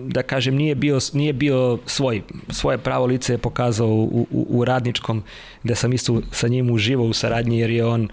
da 0.07 0.23
kažem 0.23 0.55
nije 0.55 0.75
bio 0.75 0.99
nije 1.13 1.33
bio 1.33 1.79
svoj 1.85 2.21
svoje 2.49 2.77
pravo 2.77 3.05
lice 3.05 3.33
je 3.33 3.37
pokazao 3.37 3.87
u, 3.87 4.27
u, 4.31 4.47
u 4.49 4.65
radničkom 4.65 5.23
gde 5.63 5.75
sam 5.75 5.93
isto 5.93 6.21
sa 6.31 6.47
njim 6.47 6.69
uživao 6.69 7.05
u 7.05 7.13
saradnji 7.13 7.59
jer 7.59 7.69
je 7.69 7.85
on 7.85 8.09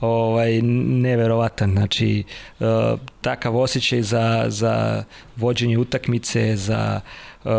ovaj 0.00 0.62
neverovatan. 0.62 1.70
Znači 1.70 2.24
uh, 2.60 2.66
takav 3.20 3.56
osjećaj 3.56 4.02
za 4.02 4.44
za 4.48 5.04
vođenje 5.36 5.78
utakmice 5.78 6.56
za 6.56 7.00
uh, 7.44 7.50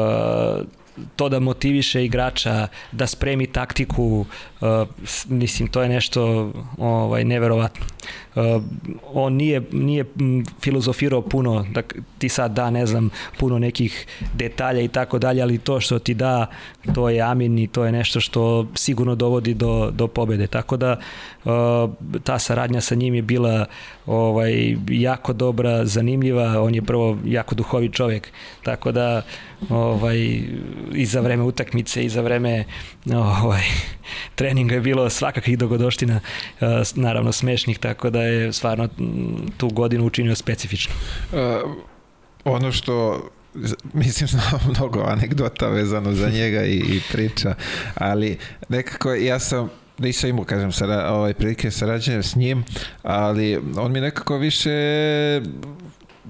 to 1.16 1.30
da 1.30 1.40
motiviše 1.40 2.06
igrača 2.06 2.68
da 2.92 3.08
spremi 3.08 3.48
taktiku 3.48 4.26
uh, 4.64 4.88
mislim 5.28 5.68
to 5.68 5.82
je 5.82 5.90
nešto 5.90 6.52
ovaj 6.78 7.24
neverovatno. 7.26 7.86
Uh, 8.36 8.64
on 9.14 9.34
nije, 9.34 9.62
nije 9.72 10.06
filozofirao 10.62 11.22
puno, 11.22 11.66
da 11.72 11.82
ti 12.18 12.30
sad 12.30 12.52
da, 12.52 12.70
ne 12.70 12.86
znam, 12.86 13.10
puno 13.40 13.60
nekih 13.60 14.06
detalja 14.34 14.82
i 14.82 14.88
tako 14.88 15.20
dalje, 15.20 15.42
ali 15.42 15.58
to 15.58 15.80
što 15.80 16.00
ti 16.00 16.14
da, 16.14 16.46
to 16.96 17.10
je 17.10 17.22
amin 17.22 17.60
i 17.60 17.68
to 17.68 17.86
je 17.86 17.92
nešto 17.92 18.20
što 18.20 18.68
sigurno 18.76 19.16
dovodi 19.16 19.54
do, 19.54 19.92
do 19.92 20.08
pobede. 20.08 20.48
Tako 20.48 20.78
da 20.78 21.00
uh, 21.46 21.52
ta 22.24 22.40
saradnja 22.40 22.82
sa 22.82 22.96
njim 22.96 23.14
je 23.14 23.22
bila 23.22 23.66
ovaj, 24.06 24.76
jako 24.90 25.34
dobra, 25.34 25.86
zanimljiva, 25.86 26.62
on 26.62 26.76
je 26.76 26.82
prvo 26.82 27.18
jako 27.26 27.56
duhovi 27.56 27.90
čovjek, 27.90 28.32
tako 28.64 28.92
da 28.92 29.22
ovaj, 29.70 30.18
i 30.94 31.06
za 31.06 31.22
vreme 31.22 31.44
utakmice 31.44 32.06
i 32.06 32.10
za 32.10 32.22
vreme 32.22 32.64
ovaj, 33.12 33.64
treninga 34.54 34.76
je 34.76 34.82
bilo 34.82 35.10
svakakvih 35.10 35.58
dogodoština, 35.58 36.20
uh, 36.62 36.68
naravno 36.96 37.32
smešnih, 37.32 37.80
tako 37.80 38.10
da 38.10 38.22
je 38.22 38.54
stvarno 38.54 38.90
tu 39.58 39.70
godinu 39.70 40.06
učinio 40.06 40.36
specifično. 40.36 40.94
Uh, 41.32 41.40
ono 42.46 42.72
što 42.72 43.28
mislim 43.94 44.28
znao 44.28 44.60
mnogo 44.70 45.02
anegdota 45.02 45.68
vezano 45.68 46.14
za 46.14 46.30
njega 46.30 46.64
i, 46.64 46.76
i 46.78 47.02
priča, 47.12 47.56
ali 47.96 48.38
nekako 48.70 49.14
ja 49.14 49.40
sam 49.40 49.70
nisam 49.98 50.30
imao, 50.30 50.46
kažem, 50.46 50.72
sara, 50.72 51.14
ovaj, 51.14 51.34
prilike 51.34 51.72
sarađenja 51.72 52.24
s 52.24 52.36
njim, 52.36 52.64
ali 53.04 53.60
on 53.78 53.92
mi 53.92 54.02
nekako 54.02 54.38
više 54.38 54.72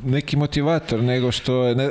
neki 0.03 0.37
motivator 0.37 1.03
nego 1.03 1.31
što 1.31 1.63
je, 1.63 1.75
ne, 1.75 1.89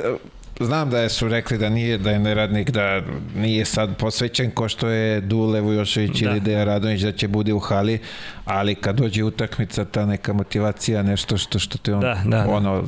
znam 0.59 0.89
da 0.89 1.09
su 1.09 1.27
rekli 1.27 1.57
da 1.57 1.69
nije 1.69 1.97
da 1.97 2.11
je 2.11 2.19
neradnik 2.19 2.71
da 2.71 3.01
nije 3.35 3.65
sad 3.65 3.97
posvećen 3.97 4.51
ko 4.51 4.69
što 4.69 4.87
je 4.87 5.21
Dule 5.21 5.61
Vujošević 5.61 6.21
da. 6.21 6.29
ili 6.29 6.39
Deja 6.39 6.63
Radonić 6.63 7.01
da 7.01 7.11
će 7.11 7.27
bude 7.27 7.53
u 7.53 7.59
hali, 7.59 7.99
ali 8.45 8.75
kad 8.75 8.95
dođe 8.95 9.23
utakmica 9.23 9.85
ta 9.85 10.05
neka 10.05 10.33
motivacija 10.33 11.03
nešto 11.03 11.37
što 11.37 11.59
što 11.59 11.77
te 11.77 11.93
on 11.93 12.01
da, 12.01 12.21
da, 12.25 12.37
da. 12.37 12.49
ono 12.49 12.83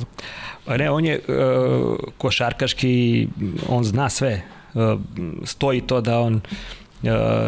pa 0.66 0.78
ne 0.78 0.92
on 0.92 1.06
je 1.06 1.20
uh, 1.28 1.98
košarkaški 2.18 3.28
on 3.70 3.84
zna 3.84 4.10
sve 4.10 4.42
uh, 4.74 5.00
stoji 5.44 5.82
to 5.82 6.02
da 6.02 6.20
on 6.20 6.42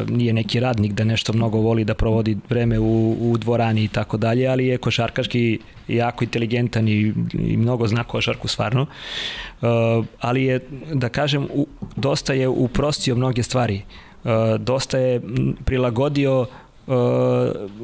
nije 0.07 0.33
neki 0.33 0.59
radnik 0.59 0.93
da 0.93 1.03
nešto 1.03 1.33
mnogo 1.33 1.57
voli 1.57 1.83
da 1.83 1.93
provodi 1.93 2.37
vreme 2.49 2.79
u, 2.79 3.15
u 3.19 3.37
dvorani 3.37 3.83
i 3.83 3.87
tako 3.87 4.17
dalje, 4.17 4.47
ali 4.47 4.67
je 4.67 4.77
košarkaški 4.77 5.59
jako 5.87 6.23
inteligentan 6.23 6.87
i, 6.87 7.13
i 7.33 7.57
mnogo 7.57 7.87
zna 7.87 8.03
košarku 8.03 8.47
stvarno. 8.47 8.81
Uh, 8.81 10.05
ali 10.19 10.43
je, 10.43 10.59
da 10.93 11.09
kažem, 11.09 11.47
u, 11.53 11.67
dosta 11.95 12.33
je 12.33 12.47
uprostio 12.47 13.15
mnoge 13.15 13.43
stvari. 13.43 13.81
Uh, 14.23 14.31
dosta 14.59 14.97
je 14.97 15.21
prilagodio 15.65 16.45
uh, 16.87 16.95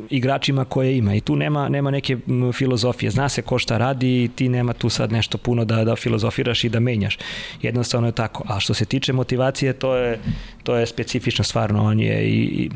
igračima 0.09 0.65
koje 0.65 0.97
ima. 0.97 1.15
I 1.15 1.21
tu 1.21 1.35
nema 1.35 1.69
nema 1.69 1.91
neke 1.91 2.17
filozofije. 2.53 3.11
Zna 3.11 3.29
se 3.29 3.41
ko 3.41 3.59
šta 3.59 3.77
radi 3.77 4.23
i 4.23 4.27
ti 4.27 4.49
nema 4.49 4.73
tu 4.73 4.89
sad 4.89 5.11
nešto 5.11 5.37
puno 5.37 5.65
da 5.65 5.83
da 5.83 5.95
filozofiraš 5.95 6.63
i 6.63 6.69
da 6.69 6.79
menjaš. 6.79 7.17
Jednostavno 7.61 8.07
je 8.07 8.11
tako. 8.11 8.43
A 8.47 8.59
što 8.59 8.73
se 8.73 8.85
tiče 8.85 9.13
motivacije 9.13 9.73
to 9.73 9.95
je 9.95 10.19
to 10.63 10.75
je 10.75 10.85
specifično 10.85 11.43
stvarno. 11.43 11.83
On 11.83 11.99
je 11.99 12.29
i, 12.29 12.43
i 12.43 12.69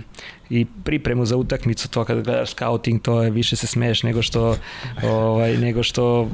i 0.49 0.65
pripremu 0.83 1.25
za 1.25 1.37
utakmicu, 1.37 1.89
to 1.89 2.05
kada 2.05 2.21
gledaš 2.21 2.51
scouting, 2.51 3.01
to 3.01 3.23
je 3.23 3.29
više 3.29 3.55
se 3.55 3.67
smeješ 3.67 4.03
nego 4.03 4.21
što 4.21 4.55
ovaj 5.03 5.57
nego 5.57 5.83
što 5.83 6.29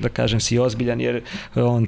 da 0.00 0.08
kažem 0.08 0.40
si 0.40 0.58
ozbiljan 0.58 1.00
jer 1.00 1.22
on 1.54 1.86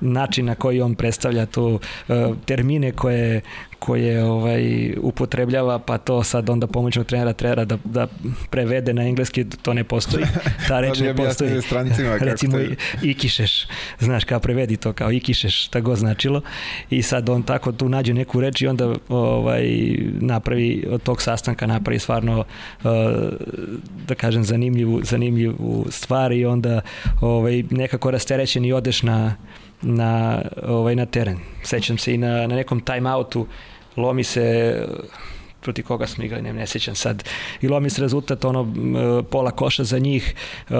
način 0.00 0.46
na 0.46 0.54
koji 0.54 0.80
on 0.80 0.94
predstavlja 0.94 1.46
tu 1.46 1.80
eh, 2.08 2.28
termine 2.44 2.92
koje 2.92 3.40
koje 3.84 4.24
ovaj 4.24 4.94
upotrebljava 5.00 5.78
pa 5.78 5.98
to 5.98 6.22
sad 6.22 6.50
onda 6.50 6.66
pomoćnog 6.66 7.06
trenera 7.06 7.32
treba 7.32 7.64
da, 7.64 7.78
da 7.84 8.06
prevede 8.50 8.94
na 8.94 9.02
engleski 9.02 9.44
to 9.62 9.74
ne 9.74 9.84
postoji. 9.84 10.24
Ta 10.68 10.80
reč 10.80 11.00
ne 11.08 11.16
postoji. 11.16 11.62
strancima, 11.62 12.16
recimo 12.16 12.58
ikišeš 13.02 13.66
znaš 13.98 14.24
kao 14.24 14.40
prevedi 14.40 14.76
to 14.76 14.92
kao 14.92 15.12
ikišeš 15.12 15.64
šta 15.66 15.80
god 15.80 15.98
značilo. 15.98 16.40
I 16.90 17.02
sad 17.02 17.28
on 17.28 17.42
tako 17.42 17.72
tu 17.72 17.88
nađe 17.88 18.14
neku 18.14 18.40
reč 18.40 18.62
i 18.62 18.66
onda 18.66 18.94
ovaj 19.08 19.64
napravi 20.20 20.86
od 20.90 21.02
tog 21.02 21.22
sastanka 21.22 21.66
napravi 21.66 21.98
stvarno 21.98 22.38
uh, 22.38 22.90
da 24.08 24.14
kažem 24.14 24.44
zanimljivu, 24.44 25.00
zanimljivu 25.02 25.86
stvar 25.90 26.32
i 26.32 26.44
onda 26.44 26.80
ovaj, 27.20 27.62
nekako 27.70 28.10
rasterećen 28.10 28.64
i 28.64 28.72
odeš 28.72 29.02
na, 29.02 29.36
na, 29.82 30.42
ovaj, 30.62 30.96
na 30.96 31.06
teren. 31.06 31.38
Sećam 31.62 31.98
se 31.98 32.14
i 32.14 32.18
na, 32.18 32.46
na 32.46 32.56
nekom 32.56 32.80
time-outu 32.80 33.46
lomi 33.96 34.24
se 34.24 34.76
proti 35.62 35.82
koga 35.82 36.06
smo 36.06 36.24
igrali, 36.24 36.42
ne, 36.42 36.52
ne 36.52 36.66
sjećam 36.66 36.94
sad. 36.94 37.24
I 37.60 37.68
lomi 37.68 37.90
se 37.90 38.00
rezultat, 38.00 38.44
ono, 38.44 38.74
pola 39.30 39.50
koša 39.50 39.84
za 39.84 39.98
njih, 39.98 40.34
e, 40.70 40.74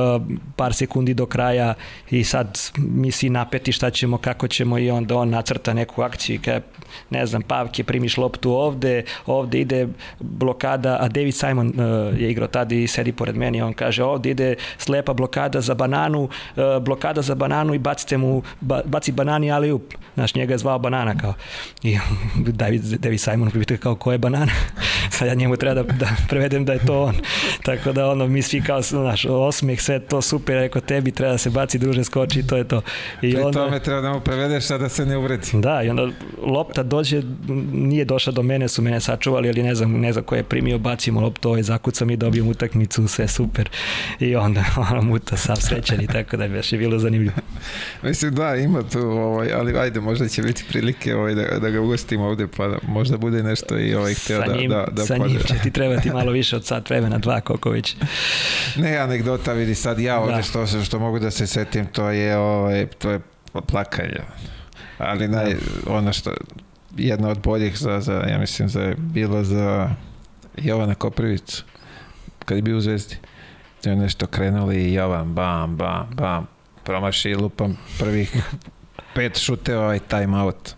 par 0.57 0.75
sekundi 0.75 1.15
do 1.15 1.27
kraja 1.27 1.75
i 2.11 2.25
sad 2.25 2.59
mi 2.77 3.11
svi 3.11 3.31
napeti 3.31 3.73
šta 3.73 3.91
ćemo, 3.91 4.19
kako 4.19 4.49
ćemo 4.49 4.79
i 4.79 4.91
onda 4.91 5.17
on 5.17 5.31
nacrta 5.31 5.75
neku 5.75 6.03
akciju 6.03 6.37
i 6.37 6.39
kaže, 6.39 6.61
ne 7.11 7.27
znam, 7.27 7.43
Pavke, 7.43 7.85
primiš 7.85 8.17
loptu 8.17 8.53
ovde, 8.53 9.05
ovde 9.27 9.61
ide 9.61 9.89
blokada, 10.21 10.99
a 11.01 11.09
David 11.09 11.35
Simon 11.35 11.69
uh, 11.69 12.21
je 12.21 12.31
igrao 12.31 12.49
tada 12.49 12.75
i 12.75 12.87
sedi 12.87 13.13
pored 13.13 13.37
meni, 13.37 13.63
on 13.63 13.73
kaže, 13.73 14.05
ovde 14.05 14.31
ide 14.31 14.55
slepa 14.79 15.13
blokada 15.13 15.61
za 15.61 15.75
bananu, 15.75 16.23
uh, 16.23 16.83
blokada 16.83 17.23
za 17.23 17.35
bananu 17.35 17.75
i 17.75 17.79
bacite 17.79 18.17
mu, 18.17 18.43
ba, 18.61 18.83
baci 18.85 19.13
banani 19.13 19.51
ali 19.51 19.73
up. 19.73 19.95
Znaš, 20.15 20.35
njega 20.35 20.55
je 20.55 20.59
zvao 20.59 20.79
banana 20.79 21.19
kao. 21.19 21.35
I 21.83 21.99
David, 22.63 22.83
David 22.83 23.21
Simon 23.21 23.51
pita 23.51 23.77
kao, 23.77 23.95
ko 23.95 24.13
je 24.13 24.19
banana? 24.19 24.53
Sad 25.19 25.29
ja 25.29 25.35
njemu 25.35 25.57
treba 25.57 25.83
da, 25.83 25.93
da 25.93 26.09
prevedem 26.29 26.65
da 26.65 26.73
je 26.73 26.87
to 26.87 27.03
on. 27.03 27.15
Tako 27.67 27.93
da 27.93 28.11
ono, 28.11 28.27
mi 28.27 28.43
svi 28.43 28.61
kao, 28.61 28.83
znaš, 28.83 29.25
osmeh, 29.25 29.81
sve 29.81 30.01
to 30.01 30.23
super, 30.23 30.55
rekao 30.55 30.83
tebi 30.83 31.11
treba 31.11 31.33
da 31.33 31.39
se 31.39 31.51
baci, 31.51 31.79
druže, 31.79 32.05
skoči 32.05 32.47
to 32.47 32.57
je 32.57 32.69
to. 32.69 32.83
I 33.23 33.33
Pri 33.33 33.43
onda, 33.43 33.65
tome 33.65 33.81
treba 33.81 34.01
da 34.01 34.13
mu 34.13 34.21
prevedeš 34.21 34.65
sada 34.65 34.83
da 34.83 34.89
se 34.89 35.07
ne 35.07 35.17
uvredi. 35.17 35.47
Da, 35.53 35.83
i 35.83 35.89
onda 35.89 36.09
lopta 36.43 36.83
dođe, 36.83 37.23
nije 37.73 38.05
došla 38.05 38.33
do 38.33 38.43
mene, 38.43 38.69
su 38.69 38.83
mene 38.83 39.01
sačuvali, 39.01 39.49
ali 39.49 39.63
ne 39.63 39.75
znam, 39.75 39.93
ne 39.93 40.13
znam 40.13 40.25
ko 40.25 40.35
je 40.35 40.43
primio, 40.43 40.79
bacimo 40.79 41.21
loptu, 41.21 41.49
ovaj 41.49 41.63
zakucam 41.63 42.11
i 42.11 42.17
dobijem 42.17 42.49
utakmicu, 42.49 43.09
sve 43.09 43.29
super. 43.29 43.69
I 44.21 44.37
onda 44.37 44.65
ono 44.91 45.03
muta 45.03 45.37
sam 45.37 45.57
srećan 45.57 46.01
i 46.01 46.07
tako 46.07 46.37
da 46.37 46.45
je 46.45 46.63
bilo 46.79 46.99
zanimljivo. 46.99 47.37
Mislim 48.03 48.35
da, 48.35 48.57
ima 48.57 48.83
tu, 48.83 49.01
ovaj, 49.01 49.53
ali 49.53 49.79
ajde, 49.79 50.01
možda 50.03 50.29
će 50.29 50.43
biti 50.43 50.65
prilike 50.69 51.17
ovaj, 51.17 51.35
da, 51.35 51.59
da 51.59 51.71
ga 51.71 51.81
ugostimo 51.81 52.25
ovde, 52.25 52.47
pa 52.57 52.77
možda 52.83 53.17
bude 53.17 53.43
nešto 53.43 53.79
i 53.79 53.95
ovaj 53.95 54.15
hteo 54.15 54.43
da, 54.47 54.57
njim, 54.57 54.71
da, 54.71 54.87
da 54.93 55.07
Sa 55.07 55.17
njim 55.17 55.39
će 55.47 55.55
ti 55.63 55.71
trebati 55.71 56.11
malo 56.11 56.33
više 56.33 56.57
od 56.57 56.65
sat 56.65 56.91
vremena, 56.91 57.19
dva, 57.19 57.41
koliko 57.41 57.71
već. 57.71 57.97
Ne, 58.77 58.97
anegdota 58.97 59.53
vidi 59.53 59.75
sad 59.75 59.99
ja 59.99 60.21
ovde 60.21 60.37
da. 60.37 60.43
što, 60.43 60.67
što 60.67 60.99
mogu 60.99 61.19
da 61.19 61.31
se 61.31 61.47
setim, 61.47 61.87
to 61.87 62.11
je, 62.11 62.37
ovaj, 62.37 62.87
to 62.87 63.11
je 63.11 63.21
plakanje. 63.67 64.21
Ali 64.99 65.29
naj, 65.29 65.55
da. 65.55 65.93
ono 65.93 66.13
što, 66.13 66.33
jedna 66.97 67.29
od 67.29 67.39
boljih 67.43 67.79
za, 67.79 68.01
za 68.01 68.13
ja 68.13 68.39
mislim, 68.39 68.69
za, 68.69 68.95
bilo 68.99 69.45
za 69.45 69.91
Jovana 70.57 70.95
Koprivicu, 70.95 71.65
kad 72.45 72.57
je 72.57 72.63
bio 72.63 72.77
u 72.77 72.81
Zvezdi. 72.81 73.17
To 73.83 73.91
je 73.91 73.97
nešto 73.97 74.27
krenuli 74.27 74.77
i 74.77 74.93
Jovan, 74.93 75.35
bam, 75.35 75.77
bam, 75.77 76.11
bam, 76.15 76.47
promaši 76.85 77.35
lupam 77.35 77.79
prvih 77.99 78.43
pet 79.15 79.39
šuteva 79.39 79.85
ovaj 79.85 79.99
time 79.99 80.43
out. 80.43 80.75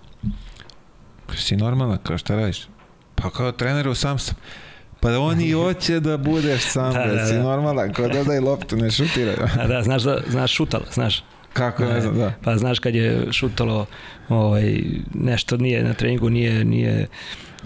Si 1.36 1.56
normalna, 1.56 1.98
kao 1.98 2.18
šta 2.18 2.36
radiš? 2.36 2.68
Pa 3.14 3.30
kao 3.30 3.52
treneru 3.52 3.94
sam 3.94 4.18
sam. 4.18 4.34
Pa 5.00 5.18
on 5.18 5.40
i 5.40 5.52
hoće 5.62 6.00
da 6.00 6.16
budeš 6.16 6.62
sam, 6.62 6.92
da, 6.92 7.06
da, 7.06 7.14
da. 7.14 7.26
si 7.26 7.34
normalan, 7.34 7.92
kao 7.92 8.08
dodaj 8.08 8.40
loptu, 8.40 8.76
ne 8.76 8.90
šutiraj. 8.90 9.36
Da, 9.56 9.66
da, 9.66 9.82
znaš, 9.82 10.02
da, 10.02 10.18
znaš 10.28 10.52
šutalo, 10.52 10.84
znaš. 10.92 11.24
Kako, 11.52 11.84
ne 11.84 12.00
znam, 12.00 12.16
da. 12.16 12.32
Pa 12.42 12.56
znaš 12.56 12.78
kad 12.78 12.94
je 12.94 13.32
šutalo 13.32 13.86
ovaj, 14.28 14.82
nešto 15.14 15.56
nije 15.56 15.82
na 15.82 15.94
treningu, 15.94 16.30
nije, 16.30 16.64
nije 16.64 17.06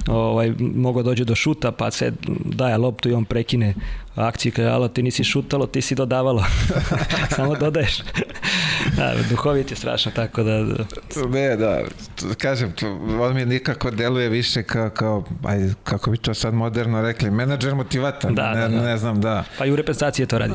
ovaj, 0.06 0.52
mogao 0.58 1.02
dođe 1.02 1.24
do 1.24 1.34
šuta, 1.34 1.72
pa 1.72 1.90
se 1.90 2.12
daje 2.44 2.76
loptu 2.76 3.08
i 3.08 3.12
on 3.12 3.24
prekine 3.24 3.74
akciju, 4.20 4.52
kaže, 4.56 4.68
alo, 4.68 4.88
ti 4.88 5.02
nisi 5.02 5.24
šutalo, 5.24 5.66
ti 5.66 5.82
si 5.82 5.94
dodavalo. 5.94 6.44
Samo 7.36 7.54
dodaješ. 7.56 8.02
da, 8.96 9.14
duhovit 9.30 9.70
je 9.70 9.76
strašno, 9.76 10.12
tako 10.14 10.42
da... 10.42 10.62
da... 10.62 10.84
Ne, 11.28 11.56
da, 11.56 11.80
kažem, 12.38 12.72
on 13.20 13.34
mi 13.34 13.44
nikako 13.44 13.90
deluje 13.90 14.28
više 14.28 14.62
kao, 14.62 14.90
kao 14.90 15.24
aj, 15.44 15.70
kako 15.84 16.10
bi 16.10 16.16
to 16.18 16.34
sad 16.34 16.54
moderno 16.54 17.02
rekli, 17.02 17.30
menadžer 17.30 17.74
motivatan, 17.74 18.34
da, 18.34 18.54
ne, 18.54 18.60
da, 18.60 18.68
da. 18.68 18.82
ne 18.82 18.96
znam, 18.96 19.20
da. 19.20 19.44
Pa 19.58 19.66
i 19.66 19.70
u 19.70 19.76
reprezentaciji 19.76 20.26
to 20.26 20.38
radi. 20.38 20.54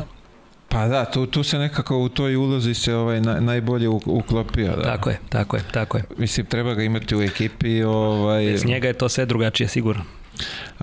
Pa 0.73 0.87
da, 0.87 1.05
tu, 1.05 1.25
tu 1.25 1.43
se 1.43 1.57
nekako 1.59 1.97
u 1.97 2.09
toj 2.09 2.35
ulozi 2.35 2.73
se 2.73 2.95
ovaj 2.95 3.21
na, 3.21 3.39
najbolje 3.39 3.87
uklopio. 4.05 4.75
Da. 4.75 4.83
Tako 4.83 5.09
je, 5.09 5.19
tako 5.29 5.55
je, 5.55 5.63
tako 5.71 5.97
je. 5.97 6.03
Mislim, 6.17 6.45
treba 6.45 6.73
ga 6.73 6.83
imati 6.83 7.15
u 7.15 7.21
ekipi. 7.21 7.83
Ovaj... 7.83 8.45
Bez 8.45 8.65
njega 8.65 8.87
je 8.87 8.93
to 8.93 9.09
sve 9.09 9.25
drugačije, 9.25 9.67
sigurno. 9.67 10.03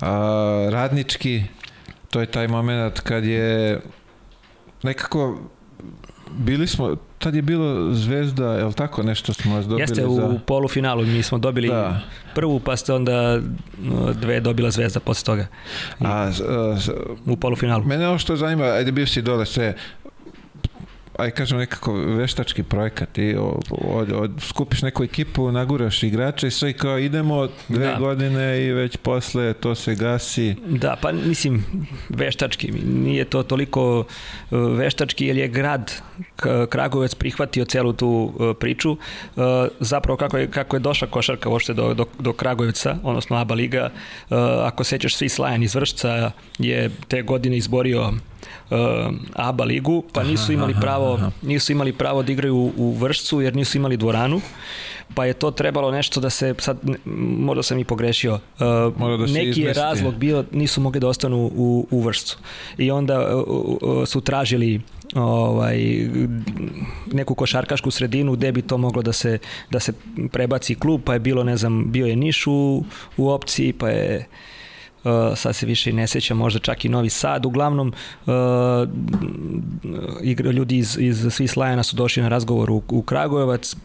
A, 0.00 0.68
radnički, 0.70 1.42
to 2.10 2.20
je 2.20 2.26
taj 2.26 2.48
moment 2.48 3.00
kad 3.00 3.24
je 3.24 3.80
nekako 4.82 5.38
bili 6.30 6.66
smo, 6.66 6.96
tad 7.18 7.34
je 7.34 7.42
bilo 7.42 7.94
Zvezda, 7.94 8.52
je 8.52 8.64
li 8.64 8.72
tako 8.72 9.02
nešto 9.02 9.32
smo 9.32 9.54
vas 9.54 9.66
dobili 9.66 9.82
Jeste, 9.82 10.06
u 10.06 10.14
za... 10.14 10.38
polufinalu 10.46 11.02
mi 11.02 11.22
smo 11.22 11.38
dobili 11.38 11.68
da. 11.68 12.00
prvu, 12.34 12.60
pa 12.60 12.76
ste 12.76 12.92
onda 12.92 13.40
dve 14.14 14.40
dobila 14.40 14.70
Zvezda 14.70 15.00
posle 15.00 15.24
toga. 15.24 15.46
I, 16.00 16.04
a, 16.04 16.08
a, 16.08 16.76
u 17.26 17.36
polufinalu. 17.36 17.84
Mene 17.84 18.08
ovo 18.08 18.18
što 18.18 18.36
zanima, 18.36 18.64
ajde 18.64 18.92
bio 18.92 19.06
si 19.06 19.22
dole 19.22 19.46
sve, 19.46 19.74
aj 21.20 21.30
kažem 21.30 21.58
nekako 21.58 21.92
veštački 21.92 22.62
projekat 22.62 23.18
i 23.18 23.34
od, 23.36 23.64
od, 24.14 24.30
skupiš 24.40 24.82
neku 24.82 25.04
ekipu, 25.04 25.52
naguraš 25.52 26.02
igrače 26.02 26.46
i 26.46 26.50
sve 26.50 26.72
kao 26.72 26.98
idemo 26.98 27.48
dve 27.68 27.86
da. 27.86 27.96
godine 27.98 28.64
i 28.64 28.72
već 28.72 28.96
posle 28.96 29.52
to 29.52 29.74
se 29.74 29.94
gasi. 29.94 30.56
Da, 30.68 30.96
pa 31.02 31.12
mislim 31.12 31.64
veštački, 32.08 32.72
nije 32.84 33.24
to 33.24 33.42
toliko 33.42 34.04
e, 34.50 34.56
veštački 34.56 35.26
jer 35.26 35.36
je 35.36 35.48
grad 35.48 35.92
Kragovec 36.68 37.14
prihvatio 37.14 37.64
celu 37.64 37.92
tu 37.92 38.32
e, 38.40 38.54
priču. 38.54 38.92
E, 38.92 38.98
zapravo 39.80 40.16
kako 40.16 40.38
je, 40.38 40.50
kako 40.50 40.76
je 40.76 40.80
došla 40.80 41.08
košarka 41.08 41.48
uopšte 41.48 41.74
do, 41.74 41.94
do, 41.94 42.04
do 42.18 42.32
Kragujevca, 42.32 42.96
odnosno 43.02 43.36
ABA 43.36 43.54
liga, 43.54 43.90
ako 44.64 44.84
sećaš 44.84 45.16
svi 45.16 45.28
Slajan 45.28 45.62
iz 45.62 45.74
Vršca 45.74 46.30
je 46.58 46.90
te 47.08 47.22
godine 47.22 47.56
izborio 47.56 48.12
uh, 48.70 48.78
ABA 49.34 49.64
ligu, 49.64 50.04
pa 50.12 50.22
nisu 50.22 50.52
imali 50.52 50.74
pravo 50.80 51.18
nisu 51.42 51.72
imali 51.72 51.92
pravo 51.92 52.22
da 52.22 52.32
igraju 52.32 52.56
u, 52.56 52.72
u 52.76 52.92
Vršcu 52.92 53.40
jer 53.40 53.56
nisu 53.56 53.78
imali 53.78 53.96
dvoranu 53.96 54.40
pa 55.14 55.24
je 55.24 55.32
to 55.32 55.50
trebalo 55.50 55.90
nešto 55.90 56.20
da 56.20 56.30
se 56.30 56.54
sad 56.58 56.78
možda 57.38 57.62
sam 57.62 57.78
i 57.78 57.84
pogrešio. 57.84 58.34
Uh, 58.34 59.18
da 59.18 59.32
neki 59.32 59.60
je 59.60 59.72
razlog 59.72 60.14
bio 60.14 60.44
nisu 60.52 60.80
mogli 60.80 61.00
da 61.00 61.08
ostanu 61.08 61.50
u, 61.54 61.86
u 61.90 62.00
Vršcu. 62.00 62.38
I 62.78 62.90
onda 62.90 63.36
uh, 63.36 63.44
uh, 63.46 64.08
su 64.08 64.20
tražili 64.20 64.80
ovaj 65.14 65.78
neku 67.12 67.34
košarkašku 67.34 67.90
sredinu 67.90 68.32
gde 68.32 68.52
bi 68.52 68.62
to 68.62 68.78
moglo 68.78 69.02
da 69.02 69.12
se 69.12 69.38
da 69.70 69.80
se 69.80 69.92
prebaci 70.32 70.74
klub 70.74 71.00
pa 71.04 71.12
je 71.12 71.18
bilo 71.18 71.44
ne 71.44 71.56
znam 71.56 71.92
bio 71.92 72.06
je 72.06 72.16
Niš 72.16 72.46
u, 72.46 72.84
u 73.16 73.30
opciji 73.30 73.72
pa 73.72 73.88
je 73.88 74.26
Uh, 75.04 75.36
sad 75.36 75.56
se 75.56 75.66
više 75.66 75.90
i 75.90 75.92
ne 75.92 76.06
sećam, 76.06 76.36
možda 76.36 76.60
čak 76.60 76.84
i 76.84 76.88
Novi 76.88 77.08
Sad. 77.08 77.46
Uglavnom, 77.46 77.92
uh, 78.26 78.32
igra, 80.22 80.50
ljudi 80.50 80.78
iz, 80.78 80.98
iz 80.98 81.24
Swiss 81.24 81.60
Liona 81.60 81.82
su 81.82 81.96
došli 81.96 82.22
na 82.22 82.28
razgovor 82.28 82.70
u, 82.70 82.82
u 82.88 83.02
Kragujevac, 83.02 83.76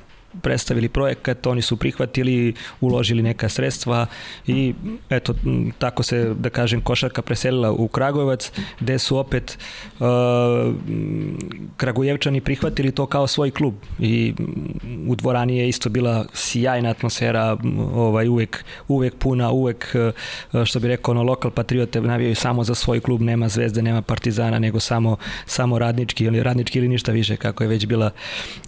predstavili 0.42 0.90
projekat, 0.90 1.48
oni 1.48 1.62
su 1.62 1.78
prihvatili, 1.78 2.54
uložili 2.82 3.22
neka 3.22 3.50
sredstva 3.50 4.06
i 4.48 4.74
eto, 5.10 5.34
tako 5.78 6.04
se, 6.04 6.34
da 6.40 6.50
kažem, 6.50 6.82
košarka 6.82 7.22
preselila 7.22 7.72
u 7.72 7.88
Kragujevac, 7.88 8.52
gde 8.80 9.00
su 9.00 9.18
opet 9.18 9.58
uh, 10.00 10.08
Kragujevčani 11.78 12.42
prihvatili 12.42 12.92
to 12.92 13.06
kao 13.06 13.28
svoj 13.28 13.52
klub 13.52 13.74
i 14.00 14.34
u 15.08 15.16
dvorani 15.16 15.58
je 15.58 15.70
isto 15.70 15.90
bila 15.90 16.26
sjajna 16.34 16.90
atmosfera, 16.90 17.58
ovaj, 17.94 18.28
uvek, 18.28 18.66
uvek 18.88 19.16
puna, 19.16 19.52
uvek, 19.52 19.96
uh, 20.54 20.66
što 20.66 20.80
bi 20.80 20.88
rekao, 20.88 21.12
ono, 21.12 21.24
lokal 21.24 21.52
patriote 21.52 22.02
navijaju 22.02 22.36
samo 22.36 22.64
za 22.64 22.76
svoj 22.76 23.00
klub, 23.00 23.22
nema 23.22 23.50
zvezde, 23.50 23.82
nema 23.82 24.02
partizana, 24.02 24.60
nego 24.60 24.80
samo, 24.80 25.18
samo 25.46 25.80
radnički 25.80 26.24
ili 26.24 26.44
radnički 26.44 26.80
ili 26.80 26.88
ništa 26.88 27.12
više, 27.12 27.38
kako 27.38 27.64
je 27.64 27.68
već 27.68 27.86
bila 27.86 28.12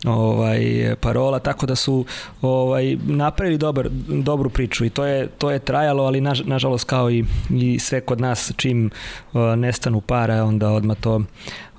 ovaj, 0.05 0.95
parola, 1.01 1.39
tako 1.39 1.56
da 1.65 1.75
su 1.75 2.05
ovaj, 2.41 2.97
napravili 3.05 3.57
dobar, 3.57 3.89
dobru 4.07 4.49
priču 4.49 4.85
i 4.85 4.89
to 4.89 5.05
je, 5.05 5.27
to 5.27 5.51
je 5.51 5.59
trajalo, 5.59 6.03
ali 6.03 6.21
naž, 6.21 6.41
nažalost 6.45 6.83
kao 6.83 7.11
i, 7.11 7.25
i 7.49 7.79
sve 7.79 8.01
kod 8.01 8.21
nas 8.21 8.51
čim 8.57 8.89
uh, 9.33 9.41
nestanu 9.41 10.01
para, 10.01 10.43
onda 10.43 10.69
odmah 10.69 10.97
to 10.97 11.21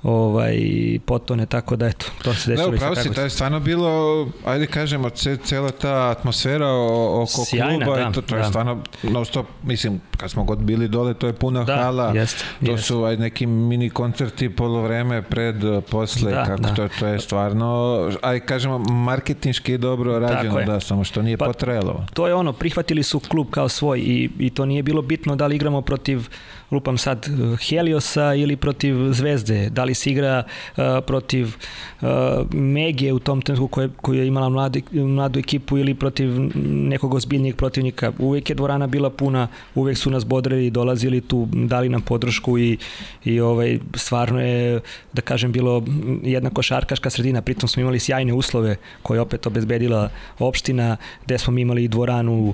ovaj, 0.03 0.59
potone, 1.05 1.45
tako 1.45 1.75
da 1.75 1.87
eto, 1.87 2.05
to 2.23 2.33
se 2.33 2.51
desilo. 2.51 2.69
Da, 2.69 2.75
upravo 2.75 2.95
si, 2.95 3.13
to 3.13 3.21
je 3.21 3.29
stvarno 3.29 3.59
bilo, 3.59 4.27
ajde 4.45 4.67
kažemo, 4.67 5.09
cela 5.43 5.71
ta 5.71 6.09
atmosfera 6.09 6.67
oko 7.11 7.45
Sjajna, 7.45 7.85
kluba, 7.85 7.99
da, 7.99 8.09
i 8.09 8.13
to, 8.13 8.21
to 8.21 8.35
da. 8.35 8.41
je 8.41 8.47
stvarno, 8.47 8.83
no 9.03 9.25
stop, 9.25 9.45
mislim, 9.63 10.01
kad 10.17 10.31
smo 10.31 10.43
god 10.43 10.59
bili 10.59 10.87
dole, 10.87 11.13
to 11.13 11.27
je 11.27 11.33
puna 11.33 11.63
da, 11.63 11.75
hala, 11.75 12.11
jest, 12.15 12.45
to 12.65 12.71
jest. 12.71 12.83
su 12.83 13.03
ajde, 13.03 13.21
neki 13.21 13.45
mini 13.45 13.89
koncerti 13.89 14.49
polovreme 14.49 15.21
pred, 15.21 15.55
posle, 15.91 16.31
da, 16.31 16.45
kako 16.45 16.61
da. 16.61 16.73
to, 16.73 16.87
to 16.99 17.07
je 17.07 17.19
stvarno, 17.19 17.99
ajde 18.21 18.45
kažemo, 18.45 18.77
marketinški 18.79 19.77
dobro 19.77 20.19
rađeno, 20.19 20.61
da, 20.61 20.79
samo 20.79 21.03
što 21.03 21.21
nije 21.21 21.37
pa, 21.37 21.45
potrajalo. 21.45 22.05
To 22.13 22.27
je 22.27 22.33
ono, 22.33 22.53
prihvatili 22.53 23.03
su 23.03 23.19
klub 23.19 23.47
kao 23.51 23.69
svoj 23.69 23.99
i, 23.99 24.29
i 24.39 24.49
to 24.49 24.65
nije 24.65 24.83
bilo 24.83 25.01
bitno 25.01 25.35
da 25.35 25.47
li 25.47 25.55
igramo 25.55 25.81
protiv 25.81 26.29
lupam 26.71 26.97
sad 26.97 27.27
Heliosa 27.69 28.33
ili 28.33 28.55
protiv 28.55 29.13
Zvezde, 29.13 29.69
da 29.69 29.83
li 29.83 29.93
se 29.93 30.09
igra 30.09 30.43
uh, 30.43 30.83
protiv 31.07 31.45
uh, 31.45 32.07
Mege 32.53 33.13
u 33.13 33.19
tom 33.19 33.41
trenutku 33.41 33.67
koja, 33.67 33.89
koja 34.01 34.21
je 34.21 34.27
imala 34.27 34.49
mladi, 34.49 34.83
mladu 34.91 35.39
ekipu 35.39 35.77
ili 35.77 35.95
protiv 35.95 36.29
nekog 36.65 37.13
ozbiljnijeg 37.13 37.55
protivnika. 37.55 38.11
Uvek 38.19 38.49
je 38.49 38.55
dvorana 38.55 38.87
bila 38.87 39.09
puna, 39.09 39.47
uvek 39.75 39.97
su 39.97 40.11
nas 40.11 40.25
bodrili, 40.25 40.69
dolazili 40.71 41.21
tu, 41.21 41.47
dali 41.51 41.89
nam 41.89 42.01
podršku 42.01 42.57
i, 42.57 42.77
i 43.25 43.39
ovaj, 43.39 43.79
stvarno 43.95 44.41
je, 44.41 44.79
da 45.13 45.21
kažem, 45.21 45.51
bilo 45.51 45.83
jedna 46.23 46.49
košarkaška 46.49 47.09
sredina, 47.09 47.41
pritom 47.41 47.69
smo 47.69 47.81
imali 47.81 47.99
sjajne 47.99 48.33
uslove 48.33 48.75
koje 49.01 49.21
opet 49.21 49.47
obezbedila 49.47 50.09
opština, 50.39 50.97
gde 51.25 51.37
smo 51.37 51.59
imali 51.59 51.87
dvoranu 51.87 52.47
uh, 52.47 52.53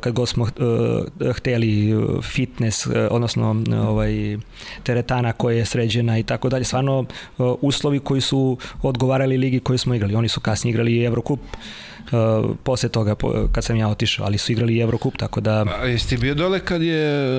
kad 0.00 0.12
god 0.12 0.28
smo 0.28 0.44
uh, 0.44 1.32
hteli 1.36 1.94
fitness, 2.22 2.86
uh, 2.86 2.92
odnosno 3.10 3.47
ovaj, 3.88 4.38
teretana 4.82 5.32
koja 5.32 5.56
je 5.56 5.64
sređena 5.64 6.18
i 6.18 6.22
tako 6.22 6.48
dalje. 6.48 6.64
Stvarno 6.64 7.04
uslovi 7.38 7.98
koji 7.98 8.20
su 8.20 8.58
odgovarali 8.82 9.36
ligi 9.36 9.60
koju 9.60 9.78
smo 9.78 9.94
igrali. 9.94 10.14
Oni 10.14 10.28
su 10.28 10.40
kasnije 10.40 10.70
igrali 10.70 10.96
i 10.96 11.04
Evrokup 11.04 11.40
uh, 12.12 12.56
posle 12.62 12.88
toga 12.88 13.14
kad 13.52 13.64
sam 13.64 13.76
ja 13.76 13.88
otišao, 13.88 14.26
ali 14.26 14.38
su 14.38 14.52
igrali 14.52 14.76
i 14.76 14.80
Evrokup, 14.80 15.16
tako 15.16 15.40
da... 15.40 15.64
A 15.82 15.86
jesi 15.86 16.08
ti 16.08 16.16
bio 16.16 16.34
dole 16.34 16.60
kad 16.60 16.82
je 16.82 17.34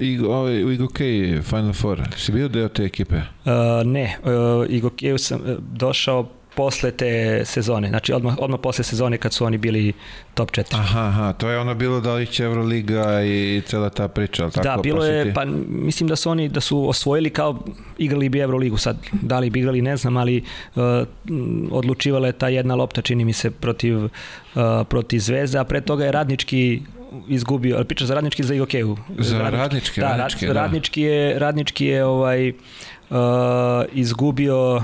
i, 0.00 0.18
ovaj, 0.18 0.64
u 0.64 0.72
IGOK 0.72 0.98
Final 1.42 1.72
Four? 1.72 2.02
Si 2.16 2.32
bio 2.32 2.48
deo 2.48 2.68
te 2.68 2.84
ekipe? 2.84 3.16
Uh, 3.16 3.52
ne, 3.84 4.16
uh, 4.24 4.66
IGOK 4.68 4.94
sam 5.18 5.40
došao 5.72 6.28
posle 6.56 6.90
te 6.90 7.42
sezone, 7.44 7.88
znači 7.88 8.12
odmah, 8.12 8.34
odmah 8.38 8.60
posle 8.62 8.84
sezone 8.84 9.18
kad 9.18 9.32
su 9.32 9.44
oni 9.44 9.58
bili 9.58 9.92
top 10.34 10.50
4. 10.50 10.64
Aha, 10.72 11.00
aha, 11.00 11.32
to 11.32 11.48
je 11.48 11.58
ono 11.58 11.74
bilo 11.74 12.00
da 12.00 12.14
li 12.14 12.26
će 12.26 12.44
Euroliga 12.44 13.22
i 13.22 13.62
cela 13.66 13.90
ta 13.90 14.08
priča, 14.08 14.42
ali 14.42 14.52
tako? 14.52 14.68
Da, 14.68 14.76
bilo 14.82 15.04
je, 15.04 15.34
pa 15.34 15.44
mislim 15.68 16.08
da 16.08 16.16
su 16.16 16.30
oni 16.30 16.48
da 16.48 16.60
su 16.60 16.88
osvojili 16.88 17.30
kao 17.30 17.64
igrali 17.98 18.28
bi 18.28 18.38
Euroligu 18.38 18.76
sad, 18.76 18.96
da 19.12 19.38
li 19.38 19.50
bi 19.50 19.58
igrali 19.58 19.82
ne 19.82 19.96
znam, 19.96 20.16
ali 20.16 20.44
uh, 20.74 20.82
odlučivala 21.70 22.26
je 22.26 22.32
ta 22.32 22.48
jedna 22.48 22.74
lopta 22.74 23.02
čini 23.02 23.24
mi 23.24 23.32
se 23.32 23.50
protiv, 23.50 24.04
uh, 24.04 24.10
protiv 24.88 25.18
Zvezda, 25.18 25.60
a 25.60 25.64
pre 25.64 25.80
toga 25.80 26.04
je 26.04 26.12
radnički 26.12 26.82
izgubio, 27.28 27.76
ali 27.76 27.84
priča 27.84 28.06
za 28.06 28.14
radnički 28.14 28.42
za 28.42 28.54
IOK-u. 28.54 28.96
Za 29.18 29.38
radnički, 29.38 29.56
radnički, 29.58 30.00
da, 30.00 30.16
radnički, 30.16 30.46
da. 30.46 30.52
radnički 30.52 31.02
je, 31.02 31.38
radnički 31.38 31.86
je 31.86 32.04
ovaj, 32.04 32.48
uh, 32.48 33.16
izgubio 33.92 34.82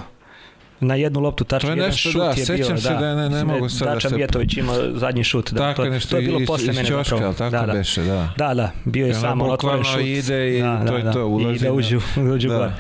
na 0.80 0.94
jednu 0.94 1.20
loptu 1.20 1.44
tačka, 1.44 1.68
jedan 1.68 1.86
nešto, 1.86 2.10
šut 2.10 2.22
da, 2.22 2.52
je 2.52 2.56
bio. 2.56 2.76
se 2.76 2.90
da, 2.90 3.00
da 3.00 3.14
ne, 3.14 3.30
ne 3.30 3.44
mogu 3.44 3.68
sad 3.68 3.94
da 3.94 4.08
se... 4.08 4.16
Mijetović 4.16 4.56
imao 4.56 4.76
zadnji 4.94 5.24
šut. 5.24 5.52
Da, 5.52 5.58
tako, 5.58 5.84
to, 5.84 5.90
nešto 5.90 6.10
to 6.10 6.16
je 6.16 6.22
bilo 6.22 6.40
iz, 6.40 6.46
posle 6.46 6.64
iz 6.70 6.76
mene 6.76 6.88
čoška, 6.88 7.16
zapravo. 7.16 7.32
Tako 7.32 7.50
da, 7.50 7.66
da. 7.66 7.72
beše, 7.72 8.02
da. 8.02 8.32
Da, 8.36 8.54
da, 8.54 8.70
bio 8.84 9.06
je 9.06 9.14
samo 9.14 9.44
otvoren 9.44 9.84
šut. 9.84 10.00
ide 10.00 10.58
i 10.58 10.62
da, 10.62 10.84
to 10.86 10.96
je 10.96 11.02
da, 11.02 11.12
to, 11.12 11.26
ulazi. 11.26 11.56
I 11.56 11.58
da 11.58 11.72
uđu, 11.72 12.00
uđu 12.34 12.48
da. 12.48 12.56
gore. 12.58 12.72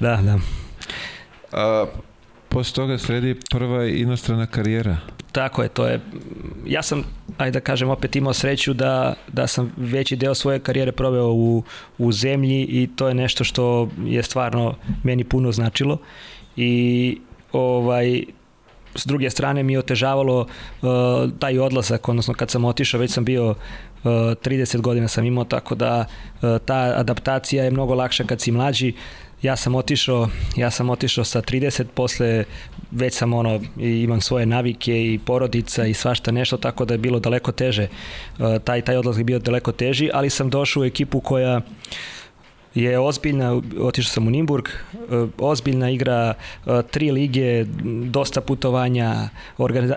Da, 0.00 0.16
da. 0.16 0.38
A, 1.52 1.86
posle 2.48 2.74
toga 2.74 2.98
sredi 2.98 3.36
prva 3.50 3.86
inostrana 3.86 4.46
karijera. 4.46 4.96
Tako 5.32 5.62
je, 5.62 5.68
to 5.68 5.86
je, 5.86 6.00
ja 6.66 6.82
sam, 6.82 7.04
ajde 7.38 7.50
da 7.50 7.60
kažem, 7.60 7.90
opet 7.90 8.16
imao 8.16 8.32
sreću 8.32 8.74
da, 8.74 9.14
da 9.32 9.46
sam 9.46 9.72
veći 9.76 10.16
deo 10.16 10.34
svoje 10.34 10.58
karijere 10.58 10.92
proveo 10.92 11.28
u, 11.28 11.62
u 11.98 12.12
zemlji 12.12 12.62
i 12.62 12.88
to 12.96 13.08
je 13.08 13.14
nešto 13.14 13.44
što 13.44 13.88
je 14.04 14.22
stvarno 14.22 14.74
meni 15.02 15.24
puno 15.24 15.52
značilo 15.52 15.98
i 16.56 17.18
ovaj, 17.58 18.24
s 18.94 19.06
druge 19.06 19.30
strane 19.30 19.62
mi 19.62 19.72
je 19.72 19.78
otežavalo 19.78 20.40
uh, 20.40 20.88
taj 21.38 21.58
odlazak, 21.58 22.08
odnosno 22.08 22.34
kad 22.34 22.50
sam 22.50 22.64
otišao, 22.64 23.00
već 23.00 23.10
sam 23.10 23.24
bio 23.24 23.50
uh, 23.50 23.56
30 24.04 24.80
godina 24.80 25.08
sam 25.08 25.24
imao, 25.24 25.44
tako 25.44 25.74
da 25.74 26.04
uh, 26.42 26.58
ta 26.64 26.92
adaptacija 26.96 27.64
je 27.64 27.70
mnogo 27.70 27.94
lakša 27.94 28.24
kad 28.24 28.40
si 28.40 28.52
mlađi. 28.52 28.94
Ja 29.42 29.56
sam 29.56 29.74
otišao, 29.74 30.28
ja 30.56 30.70
sam 30.70 30.90
otišao 30.90 31.24
sa 31.24 31.42
30, 31.42 31.84
posle 31.94 32.44
već 32.90 33.14
sam 33.14 33.32
ono, 33.34 33.60
imam 33.76 34.20
svoje 34.20 34.46
navike 34.46 35.12
i 35.12 35.20
porodica 35.24 35.86
i 35.86 35.94
svašta 35.94 36.32
nešto, 36.32 36.56
tako 36.56 36.84
da 36.84 36.94
je 36.94 36.98
bilo 36.98 37.20
daleko 37.20 37.52
teže. 37.52 37.88
Uh, 38.38 38.46
taj, 38.64 38.82
taj 38.82 38.96
odlazak 38.96 39.24
bio 39.24 39.38
daleko 39.38 39.72
teži, 39.72 40.10
ali 40.14 40.30
sam 40.30 40.50
došao 40.50 40.80
u 40.80 40.84
ekipu 40.84 41.20
koja 41.20 41.56
uh, 41.56 41.62
je 42.76 42.98
ozbiljna, 42.98 43.60
otišao 43.80 44.10
sam 44.10 44.26
u 44.26 44.30
Nimburg, 44.30 44.68
e, 44.68 45.26
ozbiljna 45.38 45.90
igra, 45.90 46.34
e, 46.66 46.82
tri 46.90 47.10
lige, 47.10 47.64
dosta 48.04 48.40
putovanja, 48.40 49.28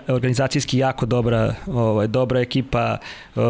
organizacijski 0.08 0.78
jako 0.78 1.06
dobra, 1.06 1.54
ovaj, 1.66 2.06
dobra 2.06 2.40
ekipa, 2.40 2.96
e, 2.96 3.40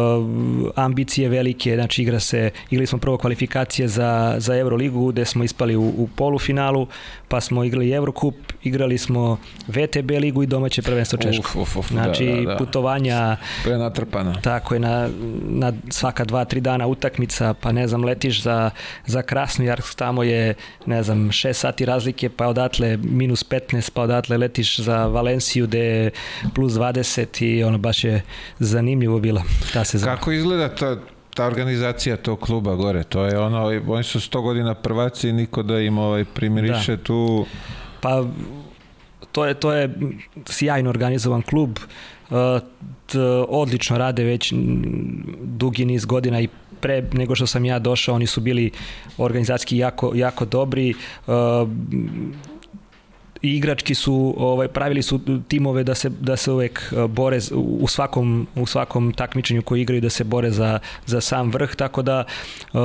ambicije 0.75 1.29
velike, 1.29 1.75
znači 1.75 2.01
igra 2.01 2.19
se, 2.19 2.51
igrali 2.69 2.87
smo 2.87 2.97
prvo 2.97 3.17
kvalifikacije 3.17 3.87
za, 3.87 4.35
za 4.37 4.57
Euroligu 4.57 5.11
gde 5.11 5.25
smo 5.25 5.43
ispali 5.43 5.75
u, 5.75 5.93
u 5.97 6.09
polufinalu, 6.15 6.87
pa 7.31 7.41
smo 7.41 7.63
igrali 7.63 7.91
Eurocup, 7.91 8.35
igrali 8.63 8.97
smo 8.97 9.37
VTB 9.67 10.11
ligu 10.11 10.43
i 10.43 10.47
domaće 10.47 10.81
prvenstvo 10.81 11.19
Češko. 11.19 11.41
Uf, 11.41 11.55
uf, 11.55 11.77
uf, 11.77 11.87
znači 11.87 12.25
da, 12.25 12.41
da, 12.41 12.51
da. 12.51 12.57
putovanja 12.57 13.37
prenatrpana. 13.63 14.41
Tako 14.41 14.73
je 14.73 14.79
na, 14.79 15.09
na 15.43 15.73
svaka 15.89 16.25
dva, 16.25 16.45
tri 16.45 16.61
dana 16.61 16.87
utakmica, 16.87 17.53
pa 17.53 17.71
ne 17.71 17.87
znam, 17.87 18.03
letiš 18.03 18.41
za, 18.41 18.69
za 19.05 19.21
Krasnojarsk, 19.21 19.95
tamo 19.95 20.23
je 20.23 20.53
ne 20.85 21.03
znam, 21.03 21.29
6 21.29 21.53
sati 21.53 21.85
razlike, 21.85 22.29
pa 22.29 22.47
odatle 22.47 22.97
minus 22.97 23.45
15, 23.49 23.91
pa 23.93 24.01
odatle 24.01 24.37
letiš 24.37 24.79
za 24.79 25.05
Valenciju 25.05 25.67
gde 25.67 25.79
je 25.79 26.11
plus 26.55 26.73
20 26.73 27.43
i 27.45 27.63
ono 27.63 27.77
baš 27.77 28.03
je 28.03 28.21
zanimljivo 28.59 29.19
bila 29.19 29.43
ta 29.73 29.83
sezona. 29.83 30.15
Kako 30.15 30.31
izgleda 30.31 30.75
ta 30.75 30.97
ta 31.33 31.45
organizacija 31.45 32.17
tog 32.17 32.39
kluba 32.39 32.75
gore, 32.75 33.03
to 33.03 33.25
je 33.25 33.39
ono, 33.39 33.81
oni 33.87 34.03
su 34.03 34.19
100 34.19 34.41
godina 34.41 34.73
prvaci, 34.73 35.31
niko 35.33 35.63
da 35.63 35.79
im 35.79 35.97
ovaj 35.97 36.25
primiriše 36.25 36.95
da. 36.95 37.03
tu... 37.03 37.45
Pa, 38.01 38.23
to 39.31 39.45
je, 39.45 39.53
to 39.53 39.73
je 39.73 39.89
sjajno 40.45 40.89
organizovan 40.89 41.41
klub, 41.41 41.79
uh, 42.29 42.37
t, 43.05 43.19
odlično 43.47 43.97
rade 43.97 44.23
već 44.23 44.53
dugi 45.41 45.85
niz 45.85 46.05
godina 46.05 46.41
i 46.41 46.47
pre 46.81 47.03
nego 47.13 47.35
što 47.35 47.47
sam 47.47 47.65
ja 47.65 47.79
došao, 47.79 48.15
oni 48.15 48.27
su 48.27 48.41
bili 48.41 48.71
organizacijski 49.17 49.77
jako, 49.77 50.11
jako 50.15 50.45
dobri. 50.45 50.93
Igrački 53.41 53.95
su 53.95 54.33
ovaj 54.37 54.67
pravili 54.67 55.01
su 55.01 55.19
timove 55.47 55.83
da 55.83 55.95
se 55.95 56.09
da 56.09 56.37
se 56.37 56.51
uvek 56.51 56.81
uh, 56.91 57.05
bore 57.05 57.39
u 57.53 57.87
svakom 57.87 58.47
u 58.55 58.65
svakom 58.65 59.13
takmičenju 59.13 59.61
koji 59.61 59.81
igraju 59.81 60.01
da 60.01 60.09
se 60.09 60.23
bore 60.23 60.51
za 60.51 60.79
za 61.05 61.21
sam 61.21 61.51
vrh 61.51 61.75
tako 61.75 62.01
da 62.01 62.23
uh, 62.73 62.79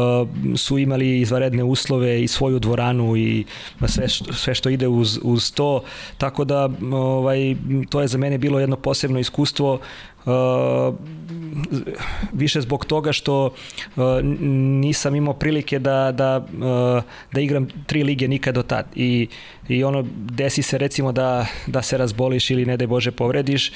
su 0.57 0.79
imali 0.79 1.21
izvanredne 1.21 1.65
uslove 1.65 2.23
i 2.23 2.29
svoju 2.29 2.59
dvoranu 2.59 3.17
i 3.17 3.45
sve 3.87 4.09
što, 4.09 4.33
sve 4.33 4.55
što 4.55 4.69
ide 4.69 4.89
uz 4.89 5.19
uz 5.23 5.53
to 5.53 5.83
tako 6.19 6.45
da 6.45 6.71
ovaj 6.93 7.57
to 7.91 8.01
je 8.01 8.09
za 8.09 8.19
mene 8.19 8.39
bilo 8.39 8.61
jedno 8.61 8.77
posebno 8.77 9.19
iskustvo 9.19 9.81
više 12.33 12.61
zbog 12.61 12.85
toga 12.85 13.13
što 13.13 13.45
uh, 13.47 14.05
nisam 14.81 15.15
imao 15.15 15.35
prilike 15.35 15.79
da, 15.79 16.13
da, 16.13 16.37
uh, 16.39 17.03
da 17.33 17.41
igram 17.41 17.69
tri 17.87 18.03
lige 18.03 18.29
nikad 18.29 18.55
do 18.55 18.63
tad. 18.63 18.87
I 18.95 19.29
i 19.69 19.85
ono 19.85 20.05
desi 20.15 20.63
se 20.63 20.79
recimo 20.79 21.13
da, 21.13 21.47
da 21.67 21.83
se 21.83 21.99
razboliš 21.99 22.51
ili 22.51 22.67
ne 22.67 22.77
daj 22.77 22.87
Bože 22.87 23.11
povrediš, 23.11 23.73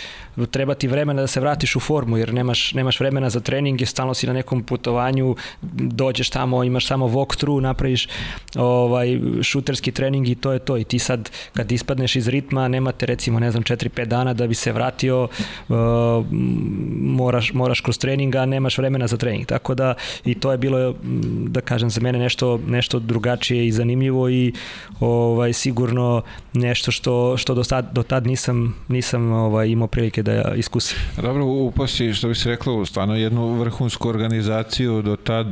treba 0.50 0.74
ti 0.74 0.88
vremena 0.88 1.20
da 1.20 1.26
se 1.26 1.40
vratiš 1.40 1.76
u 1.76 1.80
formu 1.80 2.18
jer 2.18 2.34
nemaš, 2.34 2.74
nemaš 2.74 3.00
vremena 3.00 3.30
za 3.30 3.40
trening, 3.40 3.80
jer 3.80 3.88
stalno 3.88 4.14
si 4.14 4.26
na 4.26 4.32
nekom 4.32 4.62
putovanju, 4.62 5.36
dođeš 5.72 6.30
tamo, 6.30 6.64
imaš 6.64 6.86
samo 6.86 7.08
walk-through, 7.08 7.60
napraviš 7.60 8.08
ovaj, 8.56 9.20
šuterski 9.42 9.92
trening 9.92 10.28
i 10.28 10.34
to 10.34 10.52
je 10.52 10.58
to. 10.58 10.76
I 10.76 10.84
ti 10.84 10.98
sad 10.98 11.30
kad 11.52 11.72
ispadneš 11.72 12.16
iz 12.16 12.28
ritma 12.28 12.68
nemate 12.68 13.06
recimo 13.06 13.40
ne 13.40 13.50
znam 13.50 13.62
4-5 13.62 14.04
dana 14.04 14.34
da 14.34 14.46
bi 14.46 14.54
se 14.54 14.72
vratio 14.72 15.22
uh, 15.68 15.76
moraš, 17.00 17.52
moraš 17.52 17.80
kroz 17.80 17.98
treninga, 17.98 18.46
nemaš 18.46 18.78
vremena 18.78 19.06
za 19.06 19.16
trening, 19.16 19.46
tako 19.46 19.74
da 19.74 19.94
i 20.24 20.34
to 20.34 20.52
je 20.52 20.58
bilo 20.58 20.94
da 21.46 21.60
kažem 21.60 21.90
za 21.90 22.00
mene 22.00 22.18
nešto, 22.18 22.60
nešto 22.66 22.98
drugačije 22.98 23.66
i 23.66 23.72
zanimljivo 23.72 24.28
i 24.28 24.52
ovaj, 25.00 25.52
sigurno 25.52 26.22
nešto 26.52 26.90
što, 26.90 27.36
što 27.36 27.54
do, 27.54 27.64
sad, 27.64 27.92
do 27.92 28.02
tad 28.02 28.26
nisam, 28.26 28.76
nisam 28.88 29.32
ovaj, 29.32 29.68
imao 29.68 29.88
prilike 29.88 30.22
da 30.22 30.54
iskusim. 30.56 30.98
Dobro, 31.22 31.44
uposti, 31.44 32.14
što 32.14 32.28
bi 32.28 32.34
se 32.34 32.48
reklo, 32.48 32.86
stvarno 32.86 33.16
jednu 33.16 33.54
vrhunsku 33.54 34.08
organizaciju 34.08 35.02
do 35.02 35.16
tad, 35.16 35.46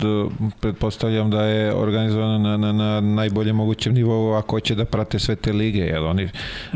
pretpostavljam 0.61 1.31
da 1.31 1.43
je 1.43 1.75
organizovana 1.75 2.39
na, 2.39 2.57
na, 2.57 2.73
na 2.73 3.01
najbolje 3.01 3.53
mogućem 3.53 3.95
nivou 3.95 4.35
ako 4.35 4.57
hoće 4.57 4.75
da 4.75 4.85
prate 4.85 5.19
sve 5.19 5.37
te 5.37 5.53
lige, 5.53 5.79
jer 5.79 6.03
oni, 6.03 6.29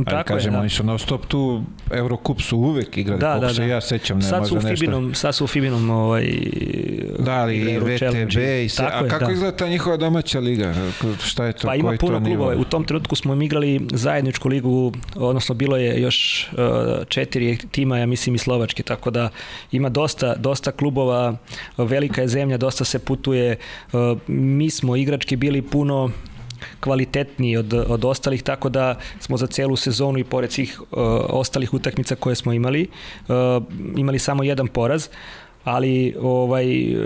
Tako 0.05 0.29
kažemo, 0.29 0.53
je, 0.53 0.57
da. 0.57 0.61
oni 0.61 0.71
su 0.71 0.85
non 0.85 0.99
stop 0.99 1.27
tu, 1.27 1.63
Eurocup 1.91 2.41
su 2.41 2.59
uvek 2.59 2.97
igrali, 2.97 3.21
da, 3.21 3.35
da, 3.35 3.41
da. 3.41 3.55
se 3.55 3.69
ja 3.69 3.81
sećam, 3.81 4.02
ne 4.11 4.23
sad 4.23 4.49
su 4.49 4.57
u 4.57 4.61
Fibinom, 4.61 5.09
nešto... 5.09 5.21
Sad 5.21 5.35
su 5.35 5.45
u 5.45 5.47
Fibinom 5.47 5.91
ovaj, 5.91 6.33
da, 7.19 7.33
ali 7.33 7.57
i 7.57 7.79
VTB 7.79 8.39
i 8.65 8.69
sve, 8.69 8.87
a 8.93 9.09
kako 9.09 9.25
da. 9.25 9.33
izgleda 9.33 9.57
ta 9.57 9.69
njihova 9.69 9.97
domaća 9.97 10.41
liga? 10.41 10.75
Šta 11.25 11.45
je 11.45 11.53
to? 11.53 11.67
Pa 11.67 11.75
ima 11.75 11.97
puno 12.01 12.25
klubova, 12.25 12.57
u 12.57 12.65
tom 12.65 12.85
trenutku 12.85 13.17
smo 13.17 13.43
igrali 13.43 13.81
zajedničku 13.93 14.49
ligu, 14.49 14.93
odnosno 15.15 15.55
bilo 15.55 15.77
je 15.77 16.03
još 16.03 16.49
uh, 16.53 16.59
četiri 17.09 17.59
tima, 17.71 17.99
ja 17.99 18.07
mislim 18.07 18.35
i 18.35 18.39
Slovačke, 18.39 18.83
tako 18.83 19.11
da 19.11 19.29
ima 19.73 19.89
dosta, 19.89 20.35
dosta 20.37 20.73
klubova, 20.73 21.37
velika 21.77 22.21
je 22.21 22.29
zemlja, 22.29 22.57
dosta 22.57 22.85
se 22.85 22.99
putuje. 22.99 23.57
Uh, 23.93 24.19
mi 24.27 24.71
smo 24.71 24.97
igrački 24.97 25.37
bili 25.37 25.63
puno 25.63 26.11
kvalitetniji 26.81 27.57
od, 27.57 27.75
od 27.75 28.05
ostalih, 28.05 28.43
tako 28.43 28.69
da 28.69 28.99
smo 29.21 29.37
za 29.37 29.47
celu 29.47 29.77
sezonu 29.77 30.19
i 30.19 30.25
pored 30.25 30.53
svih 30.53 30.81
uh, 30.81 30.87
ostalih 31.29 31.75
utakmica 31.75 32.15
koje 32.15 32.37
smo 32.37 32.53
imali, 32.53 32.89
uh, 33.29 33.63
imali 33.97 34.19
samo 34.19 34.43
jedan 34.43 34.69
poraz. 34.69 35.07
Uh, 35.07 35.42
ali 35.65 36.15
ovaj 36.21 36.97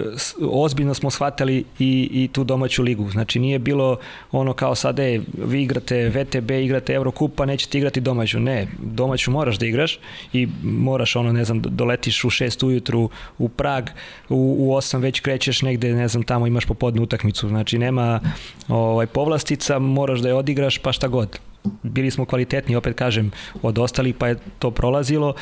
ozbiljno 0.51 0.95
smo 0.95 1.11
shvatali 1.11 1.65
i, 1.79 2.09
i 2.13 2.29
tu 2.33 2.45
domaću 2.45 2.83
ligu. 2.83 3.11
Znači 3.11 3.39
nije 3.39 3.59
bilo 3.59 3.99
ono 4.33 4.53
kao 4.53 4.75
sad, 4.75 4.99
e, 4.99 5.21
vi 5.35 5.63
igrate 5.63 6.09
VTB, 6.09 6.51
igrate 6.51 6.93
Eurocup, 6.93 7.33
pa 7.37 7.47
nećete 7.47 7.79
igrati 7.79 8.01
domaću. 8.01 8.41
Ne, 8.41 8.69
domaću 8.83 9.31
moraš 9.31 9.59
da 9.59 9.67
igraš 9.67 9.99
i 10.33 10.49
moraš 10.63 11.17
ono, 11.17 11.33
ne 11.33 11.45
znam, 11.45 11.63
doletiš 11.63 12.25
u 12.25 12.31
6 12.31 12.67
ujutru 12.67 13.11
u 13.39 13.49
Prag, 13.49 13.89
u, 14.29 14.57
u 14.59 14.77
8 14.77 15.01
već 15.01 15.21
krećeš 15.21 15.63
negde, 15.63 15.93
ne 15.93 16.09
znam, 16.09 16.23
tamo 16.23 16.47
imaš 16.47 16.65
popodnu 16.65 17.03
utakmicu. 17.03 17.49
Znači 17.49 17.79
nema 17.79 18.21
ovaj 18.69 19.07
povlastica, 19.07 19.79
moraš 19.79 20.21
da 20.21 20.29
je 20.29 20.35
odigraš 20.35 20.79
pa 20.79 20.93
šta 20.93 21.09
god 21.09 21.39
bili 21.83 22.11
smo 22.11 22.25
kvalitetni, 22.25 22.77
opet 22.77 22.97
kažem, 22.97 23.31
od 23.63 23.79
ostalih, 23.79 24.15
pa 24.19 24.29
je 24.29 24.39
to 24.59 24.71
prolazilo, 24.71 25.35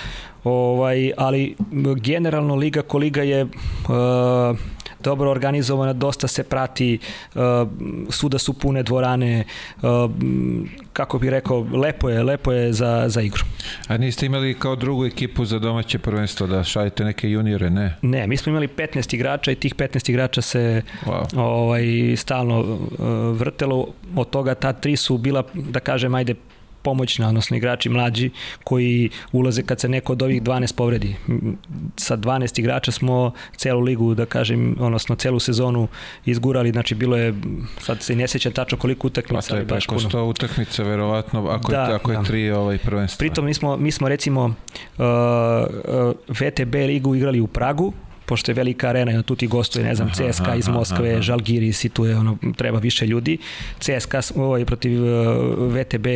ovaj, 0.44 1.12
ali 1.16 1.56
generalno 1.96 2.54
liga 2.54 2.82
ko 2.82 2.98
liga 2.98 3.22
je 3.22 3.44
uh, 3.44 3.50
dobro 5.04 5.30
organizovana, 5.30 5.92
dosta 5.92 6.28
se 6.28 6.42
prati, 6.42 6.98
uh, 7.34 7.42
suda 8.10 8.38
su 8.38 8.52
pune 8.52 8.82
dvorane, 8.82 9.44
uh, 9.82 10.10
kako 10.92 11.18
bih 11.18 11.30
rekao, 11.30 11.66
lepo 11.72 12.08
je, 12.08 12.22
lepo 12.22 12.52
je 12.52 12.72
za, 12.72 13.04
za 13.06 13.22
igru. 13.22 13.44
A 13.88 13.96
niste 13.96 14.26
imali 14.26 14.54
kao 14.58 14.76
drugu 14.76 15.06
ekipu 15.06 15.44
za 15.44 15.58
domaće 15.58 15.98
prvenstvo 15.98 16.46
da 16.46 16.64
šaljete 16.64 17.04
neke 17.04 17.30
juniore, 17.30 17.70
ne? 17.70 17.96
Ne, 18.02 18.26
mi 18.26 18.36
smo 18.36 18.50
imali 18.50 18.68
15 18.68 19.14
igrača 19.14 19.52
i 19.52 19.54
tih 19.54 19.74
15 19.74 20.10
igrača 20.10 20.42
se 20.42 20.82
wow. 21.06 21.38
ovaj, 21.38 22.16
stalno 22.16 22.60
uh, 22.60 22.78
vrtelo, 23.38 23.86
od 24.16 24.30
toga 24.30 24.54
ta 24.54 24.72
tri 24.72 24.96
su 24.96 25.18
bila, 25.18 25.42
da 25.54 25.80
kažem, 25.80 26.14
ajde, 26.14 26.34
pomoćna, 26.84 27.28
odnosno 27.28 27.56
igrači 27.56 27.88
mlađi 27.88 28.30
koji 28.64 29.10
ulaze 29.32 29.62
kad 29.62 29.80
se 29.80 29.88
neko 29.88 30.12
od 30.12 30.22
ovih 30.22 30.42
12 30.42 30.74
povredi. 30.76 31.16
Sa 31.96 32.16
12 32.16 32.60
igrača 32.60 32.92
smo 32.92 33.32
celu 33.56 33.80
ligu, 33.80 34.14
da 34.14 34.26
kažem, 34.26 34.76
odnosno 34.80 35.16
celu 35.16 35.40
sezonu 35.40 35.88
izgurali, 36.24 36.70
znači 36.70 36.94
bilo 36.94 37.16
je, 37.16 37.34
sad 37.80 38.02
se 38.02 38.16
ne 38.16 38.28
sećam 38.28 38.52
tačno 38.52 38.78
koliko 38.78 39.06
utakmica. 39.06 39.48
Pa 39.48 39.48
to 39.48 39.56
je 39.56 39.66
preko 39.66 39.94
100 39.94 40.22
utakmica, 40.22 40.82
verovatno, 40.82 41.48
ako, 41.48 41.72
da, 41.72 41.84
je, 41.84 41.94
ako 41.94 42.10
je 42.10 42.18
da. 42.18 42.24
tri 42.24 42.50
ovaj 42.50 42.78
prvenstva. 42.78 43.18
Pritom 43.18 43.44
mi 43.44 43.54
smo, 43.54 43.76
mi 43.76 43.90
smo 43.90 44.08
recimo 44.08 44.44
uh, 44.44 44.54
uh, 44.98 46.14
VTB 46.28 46.74
ligu 46.74 47.14
igrali 47.14 47.40
u 47.40 47.46
Pragu, 47.46 47.92
pošto 48.26 48.50
je 48.50 48.54
velika 48.54 48.88
arena 48.88 49.18
i 49.18 49.22
tu 49.22 49.36
ti 49.36 49.46
gostuje, 49.46 49.84
ne 49.84 49.94
znam, 49.94 50.10
CSKA 50.10 50.54
iz 50.54 50.68
Moskve, 50.68 51.08
aha, 51.08 51.12
aha. 51.12 51.22
Žalgiris 51.22 51.84
i 51.84 51.88
tu 51.88 52.04
je 52.04 52.16
ono, 52.16 52.36
treba 52.56 52.78
više 52.78 53.06
ljudi. 53.06 53.38
CSKA 53.78 54.20
ovaj, 54.36 54.64
protiv 54.64 55.04
uh, 55.04 55.10
VTB 55.74 56.06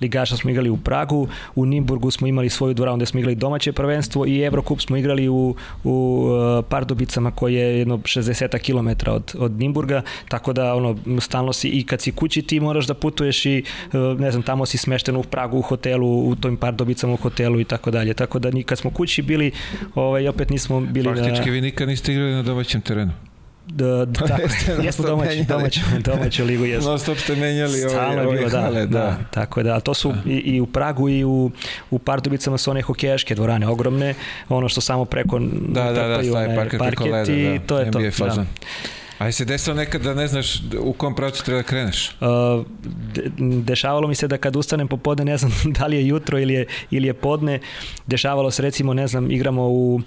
ligaša 0.00 0.36
smo 0.36 0.50
igrali 0.50 0.70
u 0.70 0.76
Pragu, 0.76 1.28
u 1.54 1.66
Nimburgu 1.66 2.10
smo 2.10 2.26
imali 2.26 2.48
svoju 2.48 2.74
dvoranu 2.74 2.96
gde 2.96 3.06
smo 3.06 3.20
igrali 3.20 3.36
domaće 3.36 3.72
prvenstvo 3.72 4.26
i 4.26 4.40
Evrokup 4.40 4.80
smo 4.80 4.96
igrali 4.96 5.28
u, 5.28 5.54
u 5.84 6.26
uh, 6.28 6.64
Pardubicama 6.68 7.30
koje 7.30 7.54
je 7.54 7.78
jedno 7.78 7.98
60 7.98 8.58
km 8.58 9.10
od, 9.10 9.34
od 9.38 9.52
Nimburga, 9.52 10.02
tako 10.28 10.52
da 10.52 10.74
ono, 10.74 10.96
stalno 11.20 11.52
si 11.52 11.68
i 11.68 11.86
kad 11.86 12.00
si 12.00 12.12
kući 12.12 12.42
ti 12.42 12.60
moraš 12.60 12.86
da 12.86 12.94
putuješ 12.94 13.46
i 13.46 13.62
uh, 13.92 14.20
ne 14.20 14.30
znam, 14.30 14.42
tamo 14.42 14.66
si 14.66 14.78
smešten 14.78 15.16
u 15.16 15.22
Pragu 15.22 15.58
u 15.58 15.62
hotelu, 15.62 16.28
u 16.28 16.36
tom 16.36 16.56
Pardubicama 16.56 17.12
u 17.12 17.16
hotelu 17.16 17.60
i 17.60 17.64
tako 17.64 17.90
dalje. 17.90 18.14
Tako 18.14 18.38
da 18.38 18.50
ni 18.50 18.62
kad 18.62 18.78
smo 18.78 18.90
kući 18.90 19.22
bili, 19.22 19.50
ovaj, 19.94 20.28
opet 20.28 20.50
nismo 20.50 20.80
bili 20.80 21.14
Praktički 21.14 21.50
vi 21.58 21.62
nikad 21.62 21.88
niste 21.88 22.12
igrali 22.12 22.32
na 22.32 22.42
domaćem 22.42 22.80
terenu? 22.80 23.12
Da, 23.66 24.04
da, 24.04 24.26
tako, 24.26 24.42
jesmo 24.84 25.06
domaći, 25.06 25.44
domaću, 25.48 25.80
domaću 26.04 26.44
ligu 26.44 26.64
jesmo. 26.64 26.90
No 26.90 26.98
stop 26.98 27.18
ste 27.18 27.36
menjali 27.36 27.82
ove, 27.82 27.90
Stalno 27.90 28.22
je 28.22 28.38
bilo, 28.38 28.50
da, 28.50 28.60
hale, 28.60 28.86
da, 28.86 28.98
da. 28.98 29.16
Tako 29.30 29.62
da, 29.62 29.80
to 29.80 29.94
su 29.94 30.14
i, 30.26 30.30
i 30.30 30.60
u 30.60 30.66
Pragu 30.66 31.08
i 31.08 31.24
u, 31.24 31.50
u 31.90 31.98
Pardubicama 31.98 32.58
su 32.58 32.70
one 32.70 32.82
hokejaške 32.82 33.34
dvorane 33.34 33.68
ogromne, 33.68 34.14
ono 34.48 34.68
što 34.68 34.80
samo 34.80 35.04
preko 35.04 35.38
da, 35.68 35.84
da, 35.84 35.92
da, 35.92 36.20
parket, 36.56 36.78
parket 36.78 37.06
leda, 37.12 37.32
i 37.32 37.58
da. 37.58 37.66
to 37.66 37.78
je 37.78 37.86
NBA 37.86 37.98
to. 37.98 38.10
Fazon. 38.10 38.44
Da. 38.44 38.50
A 39.18 39.32
se 39.32 39.44
desilo 39.44 39.76
nekad 39.76 40.02
da 40.02 40.14
ne 40.14 40.26
znaš 40.26 40.62
u 40.80 40.92
kom 40.92 41.14
pravcu 41.14 41.44
treba 41.44 41.62
da 41.62 41.62
kreneš? 41.62 42.10
Uh, 42.20 42.66
de, 43.14 43.30
dešavalo 43.62 44.08
mi 44.08 44.14
se 44.14 44.28
da 44.28 44.38
kad 44.38 44.56
ustanem 44.56 44.88
popodne, 44.88 45.24
ne 45.24 45.36
znam 45.36 45.52
da 45.78 45.86
li 45.86 45.96
je 45.96 46.06
jutro 46.06 46.38
ili 46.38 46.54
je, 46.54 46.66
ili 46.90 47.06
je 47.06 47.14
podne, 47.14 47.60
dešavalo 48.06 48.50
se 48.50 48.62
recimo, 48.62 48.94
ne 48.94 49.06
znam, 49.06 49.30
igramo 49.30 49.68
u, 49.68 49.94
uh, 49.94 50.02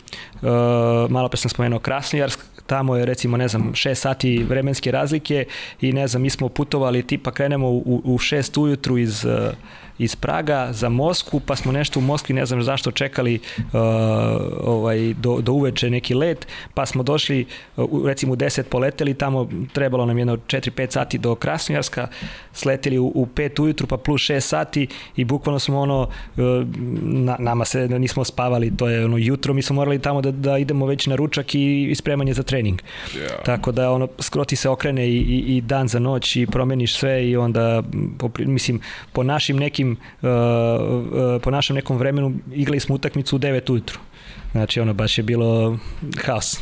malo 1.10 1.30
pre 1.30 1.38
sam 1.38 1.50
spomenuo 1.50 1.80
Krasnojarsk, 1.80 2.40
tamo 2.68 2.96
je 2.96 3.06
recimo, 3.06 3.38
ne 3.38 3.48
znam, 3.48 3.72
6 3.74 3.96
sati 3.96 4.44
vremenske 4.44 4.92
razlike 4.92 5.46
i 5.82 5.94
ne 5.94 6.08
znam, 6.08 6.22
mi 6.22 6.30
smo 6.30 6.50
putovali, 6.50 7.08
tipa 7.08 7.32
krenemo 7.32 7.70
u, 7.70 8.02
u 8.04 8.18
6 8.18 8.62
ujutru 8.62 8.98
iz 8.98 9.26
uh, 9.26 9.32
iz 10.04 10.16
Praga 10.16 10.68
za 10.72 10.90
Moskvu, 10.90 11.40
pa 11.40 11.56
smo 11.56 11.72
nešto 11.72 12.00
u 12.00 12.04
Moskvi, 12.04 12.36
ne 12.36 12.46
znam 12.46 12.64
zašto, 12.64 12.92
čekali 12.92 13.40
uh, 13.58 13.64
ovaj, 14.64 15.14
do, 15.14 15.42
do 15.42 15.54
uveče 15.54 15.90
neki 15.90 16.14
let, 16.14 16.48
pa 16.74 16.86
smo 16.86 17.04
došli, 17.04 17.46
uh, 17.78 18.06
recimo 18.06 18.34
u 18.34 18.36
10 18.36 18.64
poleteli, 18.64 19.14
tamo 19.14 19.50
trebalo 19.74 20.06
nam 20.06 20.18
jedno 20.18 20.38
4-5 20.38 20.92
sati 20.92 21.18
do 21.18 21.36
Krasnojarska, 21.36 22.08
sleteli 22.54 23.00
u, 23.00 23.12
u 23.16 23.26
5 23.26 23.62
ujutru, 23.62 23.88
pa 23.88 23.98
plus 23.98 24.22
6 24.22 24.40
sati 24.40 24.88
i 25.16 25.26
bukvalno 25.26 25.60
smo 25.60 25.80
ono, 25.80 26.02
uh, 26.02 26.44
na, 27.02 27.36
nama 27.40 27.66
se 27.66 27.88
nismo 27.88 28.24
spavali, 28.24 28.78
to 28.78 28.90
je 28.90 29.06
ono 29.06 29.18
jutro, 29.18 29.54
mi 29.54 29.62
smo 29.62 29.76
morali 29.76 30.00
tamo 30.00 30.22
da, 30.22 30.32
da 30.32 30.58
idemo 30.58 30.86
već 30.86 31.08
na 31.08 31.16
ručak 31.16 31.56
i, 31.56 31.88
i 31.92 31.96
spremanje 31.96 32.34
za 32.34 32.44
trening. 32.44 32.82
Yeah. 32.82 33.44
Tako 33.46 33.72
da 33.72 33.92
ono, 33.92 34.08
skroti 34.20 34.56
se 34.56 34.70
okrene 34.70 35.10
i, 35.10 35.18
i, 35.18 35.58
i 35.58 35.62
dan 35.62 35.88
za 35.88 36.00
noć 36.00 36.36
i 36.36 36.48
promeniš 36.48 36.96
sve 36.96 37.30
i 37.30 37.38
onda, 37.38 37.84
po, 38.18 38.30
mislim, 38.40 38.80
po 39.14 39.24
našim 39.24 39.58
nekim 39.58 39.91
uh, 39.92 40.30
uh, 40.30 41.42
po 41.42 41.52
našem 41.52 41.76
nekom 41.76 41.98
vremenu 41.98 42.34
igrali 42.54 42.80
smo 42.80 42.96
utakmicu 42.96 43.36
u 43.36 43.40
9 43.40 43.72
ujutru. 43.72 44.00
Znači 44.52 44.80
ono 44.80 44.94
baš 44.94 45.18
je 45.18 45.24
bilo 45.24 45.78
haos. 46.26 46.60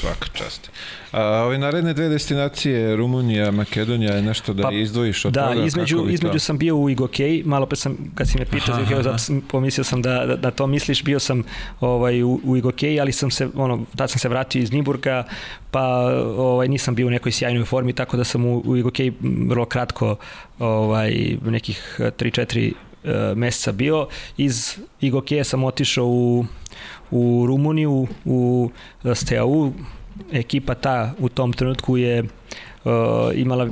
Svaka 0.00 0.26
čast. 0.32 0.70
A 1.12 1.22
ove 1.22 1.58
naredne 1.58 1.92
dve 1.92 2.08
destinacije, 2.08 2.96
Rumunija, 2.96 3.50
Makedonija, 3.50 4.14
je 4.14 4.22
nešto 4.22 4.52
da 4.52 4.62
pa, 4.62 4.72
izdvojiš 4.72 5.24
od 5.24 5.32
da, 5.32 5.48
toga? 5.48 5.60
Da, 5.60 5.66
između, 5.66 6.06
između 6.10 6.38
sam 6.38 6.58
bio 6.58 6.76
u 6.76 6.90
Igokej, 6.90 7.42
malo 7.44 7.66
pre 7.66 7.76
sam, 7.76 7.96
kad 8.14 8.28
si 8.28 8.38
me 8.38 8.44
pitao 8.44 8.78
Igokej, 8.78 9.02
zato 9.02 9.18
sam, 9.18 9.40
pomislio 9.40 9.84
sam 9.84 10.02
da, 10.02 10.26
da, 10.26 10.36
da, 10.36 10.50
to 10.50 10.66
misliš, 10.66 11.04
bio 11.04 11.20
sam 11.20 11.44
ovaj, 11.80 12.22
u, 12.22 12.40
u 12.44 12.56
Igokej, 12.56 13.00
ali 13.00 13.12
sam 13.12 13.30
se, 13.30 13.48
ono, 13.54 13.84
tad 13.96 14.10
sam 14.10 14.18
se 14.18 14.28
vratio 14.28 14.62
iz 14.62 14.72
Niburga, 14.72 15.24
pa 15.70 15.86
ovaj, 16.36 16.68
nisam 16.68 16.94
bio 16.94 17.06
u 17.06 17.10
nekoj 17.10 17.32
sjajnoj 17.32 17.64
formi, 17.64 17.92
tako 17.92 18.16
da 18.16 18.24
sam 18.24 18.46
u, 18.46 18.62
u 18.64 18.76
Igokej 18.76 19.12
vrlo 19.48 19.64
kratko, 19.64 20.16
ovaj, 20.58 21.36
nekih 21.42 21.96
3-4 21.98 22.72
meseca 23.34 23.72
bio. 23.72 24.06
Iz 24.36 24.78
Igokeja 25.00 25.44
sam 25.44 25.64
otišao 25.64 26.06
u, 26.06 26.44
u 27.12 27.44
Rumuniju, 27.46 28.06
u 28.24 28.70
Steaua, 29.14 29.70
ekipa 30.32 30.74
ta 30.74 31.12
u 31.18 31.28
tom 31.28 31.52
trenutku 31.52 31.96
je 31.96 32.22
uh, 32.84 32.92
imala 33.34 33.68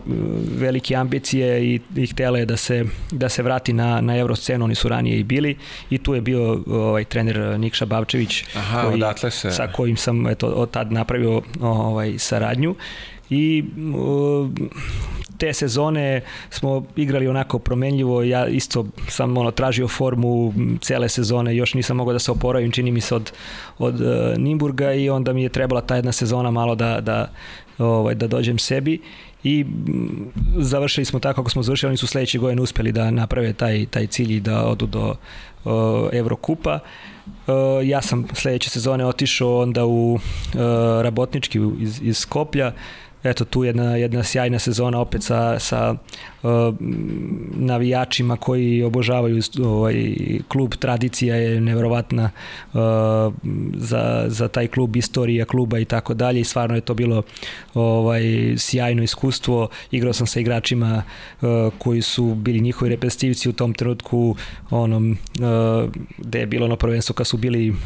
velike 0.59 0.97
ambicije 0.97 1.75
i, 1.75 1.81
i 1.97 2.07
htjela 2.07 2.39
je 2.39 2.47
da 2.47 2.57
se, 2.57 2.85
da 3.11 3.29
se 3.29 3.43
vrati 3.43 3.73
na, 3.73 4.01
na 4.01 4.17
evroscenu, 4.17 4.65
oni 4.65 4.75
su 4.75 4.89
ranije 4.89 5.19
i 5.19 5.25
bili 5.25 5.57
i 5.91 5.99
tu 5.99 6.15
je 6.15 6.21
bio 6.21 6.63
ovaj 6.67 7.05
trener 7.05 7.59
Nikša 7.59 7.87
Bavčević 7.87 8.45
Aha, 8.57 8.83
koji, 8.83 9.31
se. 9.31 9.51
sa 9.51 9.67
kojim 9.73 9.97
sam 9.97 10.27
eto, 10.27 10.47
od 10.47 10.71
tad 10.71 10.93
napravio 10.93 11.43
ovaj, 11.61 12.19
saradnju 12.19 12.75
i 13.31 13.65
uh, 13.95 14.51
te 15.41 15.53
sezone 15.53 16.21
smo 16.51 16.85
igrali 16.97 17.29
onako 17.29 17.59
promenljivo, 17.59 18.23
ja 18.23 18.47
isto 18.47 18.87
sam 19.09 19.37
ono, 19.37 19.51
tražio 19.51 19.89
formu 19.89 20.55
cele 20.81 21.09
sezone, 21.09 21.57
još 21.57 21.75
nisam 21.75 21.97
mogao 21.97 22.13
da 22.13 22.19
se 22.19 22.31
oporavim, 22.31 22.73
čini 22.73 22.93
mi 22.93 23.01
se 23.01 23.15
od, 23.15 23.33
od 23.79 24.01
uh, 24.01 24.09
Nimburga 24.37 24.93
i 24.93 25.11
onda 25.11 25.33
mi 25.33 25.43
je 25.43 25.49
trebala 25.49 25.81
ta 25.81 25.97
jedna 25.97 26.13
sezona 26.13 26.51
malo 26.51 26.75
da, 26.75 27.01
da, 27.01 27.31
ovaj, 27.79 28.15
da 28.15 28.27
dođem 28.27 28.59
sebi. 28.59 29.01
I 29.45 29.67
završili 30.57 31.05
smo 31.05 31.19
tako 31.19 31.43
kako 31.43 31.51
smo 31.51 31.63
završili, 31.63 31.89
oni 31.89 31.97
su 31.97 32.07
sledeće 32.07 32.39
godine 32.39 32.63
uspeli 32.63 32.93
da 32.93 33.11
naprave 33.11 33.53
taj, 33.53 33.87
taj 33.87 34.07
cilj 34.07 34.37
i 34.37 34.41
da 34.41 34.67
odu 34.67 34.87
do 34.87 35.15
uh, 35.65 35.73
Evrokupa. 36.13 36.79
Uh, 37.47 37.89
ja 37.89 38.03
sam 38.03 38.27
sledeće 38.33 38.71
sezone 38.71 39.07
otišao 39.07 39.61
onda 39.61 39.85
u 39.85 40.13
uh, 40.15 40.21
Rabotnički 41.03 41.61
iz, 41.81 42.01
iz 42.03 42.19
Skoplja, 42.19 42.73
eto 43.23 43.45
tu 43.45 43.65
jedna, 43.65 43.97
jedna 43.97 44.23
sjajna 44.25 44.59
sezona 44.59 45.01
opet 45.01 45.23
sa, 45.23 45.59
sa 45.59 45.95
uh, 46.43 46.51
navijačima 47.55 48.37
koji 48.37 48.83
obožavaju 48.83 49.43
ovaj 49.65 50.15
klub, 50.49 50.75
tradicija 50.75 51.37
je 51.37 51.61
neverovatna 51.61 52.31
uh, 52.73 52.81
za, 53.75 54.25
za 54.29 54.49
taj 54.49 54.67
klub, 54.67 54.97
istorija 54.97 55.45
kluba 55.45 55.79
i 55.79 55.85
tako 55.85 56.15
dalje 56.15 56.41
i 56.41 56.45
stvarno 56.45 56.75
je 56.75 56.81
to 56.81 56.95
bilo 56.95 57.23
ovaj 57.75 58.23
sjajno 58.57 59.03
iskustvo. 59.03 59.69
Igrao 59.91 60.13
sam 60.13 60.27
sa 60.27 60.41
igračima 60.41 61.03
uh, 61.41 61.49
koji 61.79 62.03
su 62.03 62.35
bili 62.35 62.61
njihovi 62.61 62.89
reprezentativci 62.89 63.49
u 63.49 63.53
tom 63.53 63.75
trenutku 63.75 64.37
onom 64.71 65.11
uh, 65.11 65.91
gde 66.19 66.41
je 66.41 66.47
bilo 66.47 66.67
ono 66.67 66.77
prvenstvo 66.77 67.15
kad 67.15 67.27
su 67.27 67.37
bili 67.37 67.71
uh, 67.71 67.77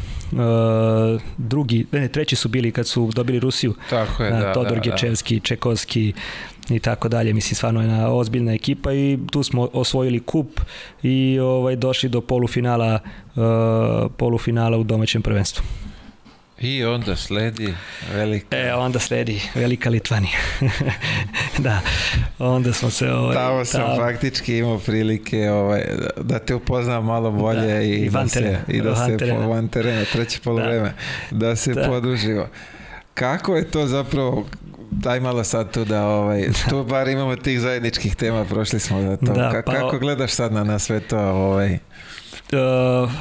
drugi, 1.37 1.85
ne, 1.91 2.07
treći 2.07 2.35
su 2.35 2.49
bili 2.49 2.71
kad 2.71 2.87
su 2.87 3.11
dobili 3.15 3.39
Rusiju. 3.39 3.73
Tako 3.89 4.23
je, 4.23 4.31
da, 4.31 4.53
Todor 4.53 4.71
da, 4.71 4.79
da. 4.79 4.91
Čekovski, 5.25 5.39
Čekovski 5.39 6.13
i 6.69 6.79
tako 6.79 7.09
dalje. 7.09 7.33
Mislim, 7.33 7.55
stvarno 7.55 7.81
je 7.81 7.87
jedna 7.87 8.09
ozbiljna 8.09 8.53
ekipa 8.53 8.93
i 8.93 9.19
tu 9.31 9.43
smo 9.43 9.69
osvojili 9.73 10.19
kup 10.19 10.59
i 11.03 11.39
ovaj 11.39 11.75
došli 11.75 12.09
do 12.09 12.21
polufinala, 12.21 12.99
uh, 13.35 14.11
polufinala 14.17 14.77
u 14.77 14.83
domaćem 14.83 15.21
prvenstvu. 15.21 15.63
I 16.59 16.85
onda 16.85 17.15
sledi 17.15 17.73
velika... 18.13 18.57
E, 18.57 18.73
onda 18.73 18.99
sledi 18.99 19.41
velika 19.55 19.89
Litvanija. 19.89 20.37
da, 21.65 21.81
onda 22.39 22.73
smo 22.73 22.89
se... 22.89 23.11
Ovaj, 23.11 23.35
tamo 23.35 23.65
sam 23.65 23.81
tamo... 23.81 23.95
faktički 23.95 24.57
imao 24.57 24.79
prilike 24.79 25.51
ovaj, 25.51 25.83
da 26.21 26.39
te 26.39 26.55
upoznam 26.55 27.05
malo 27.05 27.31
bolje 27.31 27.67
da, 27.67 27.81
i, 27.81 27.91
i, 27.91 28.09
da 28.09 28.27
se, 28.27 28.57
i 28.67 28.81
da 28.81 28.89
van 28.89 29.09
se 29.09 29.17
terena. 29.17 29.41
po 29.41 29.49
van 29.49 29.67
terena, 29.67 30.05
treće 30.11 30.39
polovreme, 30.43 30.93
da, 31.31 31.47
da 31.47 31.55
se 31.55 31.73
da. 31.73 31.87
poduživo. 31.87 32.47
Kako 33.13 33.55
je 33.55 33.71
to 33.71 33.87
zapravo 33.87 34.45
daj 34.95 35.19
malo 35.19 35.43
sad 35.43 35.73
tu 35.73 35.85
da 35.85 36.07
ovaj, 36.07 36.47
tu 36.69 36.83
bar 36.83 37.07
imamo 37.07 37.35
tih 37.35 37.59
zajedničkih 37.59 38.15
tema, 38.15 38.45
prošli 38.45 38.79
smo 38.79 39.01
da 39.01 39.17
to. 39.17 39.33
Da, 39.33 39.61
pa, 39.65 39.73
kako 39.73 39.99
gledaš 39.99 40.31
sad 40.31 40.53
na, 40.53 40.63
na 40.63 40.79
sve 40.79 40.99
to? 40.99 41.19
Ovaj? 41.19 41.79
Uh, 42.53 43.11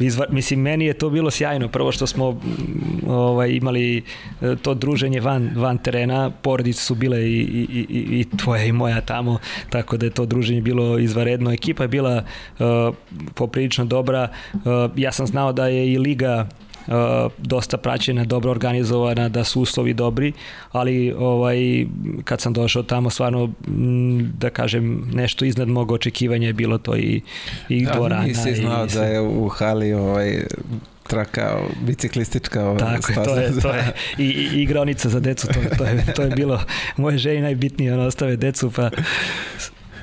izva, 0.00 0.26
mislim, 0.30 0.60
meni 0.60 0.84
je 0.84 0.94
to 0.94 1.10
bilo 1.10 1.30
sjajno. 1.30 1.68
Prvo 1.68 1.92
što 1.92 2.06
smo 2.06 2.40
ovaj, 3.06 3.50
imali 3.50 4.02
e, 4.42 4.56
to 4.62 4.74
druženje 4.74 5.20
van, 5.20 5.50
van 5.56 5.78
terena, 5.78 6.30
porodice 6.30 6.82
su 6.82 6.94
bile 6.94 7.22
i, 7.22 7.40
i, 7.40 7.86
i, 7.88 8.20
i 8.20 8.26
tvoja 8.36 8.64
i 8.64 8.72
moja 8.72 9.00
tamo, 9.00 9.38
tako 9.70 9.96
da 9.96 10.06
je 10.06 10.10
to 10.10 10.26
druženje 10.26 10.60
bilo 10.60 10.98
izvaredno. 10.98 11.52
Ekipa 11.52 11.84
je 11.84 11.88
bila 11.88 12.22
uh, 12.58 12.94
poprilično 13.34 13.84
dobra. 13.84 14.28
Uh, 14.52 14.60
ja 14.96 15.12
sam 15.12 15.26
znao 15.26 15.52
da 15.52 15.66
je 15.66 15.92
i 15.92 15.98
Liga 15.98 16.48
dosta 17.38 17.76
praćena, 17.76 18.24
dobro 18.24 18.50
organizovana, 18.50 19.28
da 19.28 19.44
su 19.44 19.60
uslovi 19.60 19.94
dobri, 19.94 20.32
ali 20.72 21.14
ovaj 21.18 21.86
kad 22.24 22.40
sam 22.40 22.52
došao 22.52 22.82
tamo 22.82 23.10
stvarno 23.10 23.50
da 24.38 24.50
kažem 24.50 25.10
nešto 25.12 25.44
iznad 25.44 25.68
mog 25.68 25.92
očekivanja 25.92 26.46
je 26.46 26.52
bilo 26.52 26.78
to 26.78 26.96
i 26.96 27.20
i 27.68 27.84
da, 27.84 27.92
dvorana. 27.92 28.22
Nisi 28.22 28.54
znao 28.54 28.86
da 28.86 29.04
je 29.04 29.20
u 29.20 29.48
hali 29.48 29.92
ovaj 29.92 30.42
traka 31.06 31.58
biciklistička 31.86 32.64
ovaj, 32.64 32.78
Tako, 32.78 33.24
to 33.24 33.36
je, 33.36 33.60
to 33.60 33.68
je 33.74 33.92
i, 34.18 34.24
i 34.24 34.62
igraonica 34.62 35.08
za 35.08 35.20
decu, 35.20 35.46
to, 35.46 35.76
to, 35.78 35.84
je, 35.84 36.04
to 36.14 36.22
je 36.22 36.30
bilo 36.30 36.60
moje 36.96 37.18
želje 37.18 37.40
najbitnije, 37.40 37.94
ono 37.94 38.02
ostave 38.02 38.36
decu 38.36 38.70
pa 38.70 38.90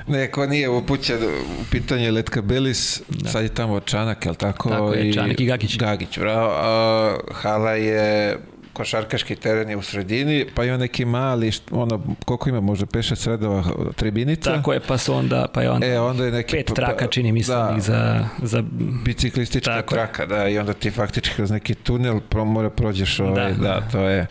Neko 0.08 0.46
nije 0.46 0.68
upućen 0.68 1.18
u 1.60 1.64
pitanje 1.70 2.10
Letka 2.10 2.42
Belis, 2.42 3.02
da. 3.08 3.30
sad 3.30 3.42
je 3.42 3.48
tamo 3.48 3.80
Čanak, 3.80 4.24
je 4.24 4.30
li 4.30 4.36
tako? 4.36 4.68
Tako 4.68 4.92
je, 4.92 5.12
Čanak 5.12 5.40
i 5.40 5.46
Gagić. 5.46 5.78
Gagić, 5.78 6.18
bravo. 6.18 6.52
A, 6.56 7.16
Hala 7.32 7.72
je 7.72 8.36
košarkaški 8.78 9.36
teren 9.36 9.70
je 9.70 9.76
u 9.76 9.82
sredini, 9.82 10.46
pa 10.54 10.64
ima 10.64 10.76
neki 10.76 11.04
mali, 11.04 11.50
ono, 11.70 12.02
koliko 12.24 12.48
ima, 12.48 12.60
možda 12.60 12.86
5-6 12.86 13.28
redova 13.28 13.64
tribinica. 13.96 14.54
Tako 14.54 14.72
je, 14.72 14.80
pa 14.80 14.98
su 14.98 15.14
onda, 15.14 15.46
pa 15.54 15.62
je 15.62 15.70
onda, 15.70 15.86
e, 15.86 16.00
onda 16.00 16.24
je 16.24 16.32
neki, 16.32 16.56
pet 16.56 16.72
traka, 16.74 17.06
čini 17.06 17.32
mi 17.32 17.42
da, 17.42 17.76
za, 17.78 18.28
za... 18.42 18.62
Biciklistička 19.04 19.82
traka, 19.82 20.22
je. 20.22 20.26
da, 20.26 20.48
i 20.48 20.58
onda 20.58 20.72
ti 20.72 20.90
faktički 20.90 21.34
kroz 21.34 21.50
neki 21.50 21.74
tunel 21.74 22.20
pro, 22.20 22.44
mora 22.44 22.70
prođeš, 22.70 23.20
ovaj, 23.20 23.52
da, 23.52 23.62
da, 23.62 23.80
to 23.92 24.00
je 24.00 24.26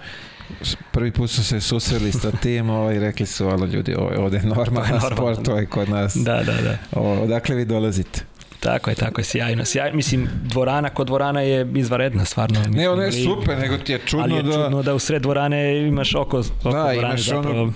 prvi 0.92 1.12
put 1.12 1.30
su 1.30 1.44
se 1.44 1.62
susreli 1.62 2.12
sa 2.12 2.32
tim 2.32 2.70
ovaj, 2.70 2.96
i 2.96 3.00
rekli 3.00 3.26
su, 3.26 3.48
alo 3.48 3.66
ljudi, 3.66 3.96
ovo, 3.96 4.12
ovde 4.18 4.38
je 4.38 4.44
normalan 4.44 4.90
Normal, 4.90 5.12
sport, 5.12 5.46
to 5.46 5.58
je 5.58 5.66
kod 5.66 5.90
nas. 5.90 6.16
Da, 6.16 6.44
da, 6.44 6.62
da. 6.62 6.78
O, 6.92 7.24
odakle 7.24 7.56
vi 7.56 7.66
dolazite? 7.66 8.22
Tako 8.60 8.90
je, 8.90 8.96
tako 8.96 9.22
je, 9.22 9.26
sjajno. 9.26 9.66
sjajno. 9.66 9.96
Mislim, 9.96 10.30
dvorana 10.44 10.90
kod 10.90 11.08
dvorana 11.08 11.42
je 11.42 11.72
izvaredna, 11.76 12.26
stvarno. 12.26 12.60
Mislim, 12.60 12.76
ne, 12.76 12.90
ona 12.90 13.04
je 13.04 13.12
super, 13.12 13.58
nego 13.58 13.78
ti 13.78 13.92
je 13.92 14.00
čudno 14.06 14.24
ali 14.24 14.36
je 14.36 14.44
da... 14.44 14.52
čudno 14.52 14.84
da 14.84 14.94
u 14.94 15.00
sred 15.00 15.22
dvorane 15.22 15.88
imaš 15.88 16.16
oko, 16.16 16.40
oko 16.40 16.44
da, 16.64 16.70
dvorane. 16.70 16.98
Imaš 16.98 17.26
zapravo... 17.26 17.62
ono, 17.62 17.74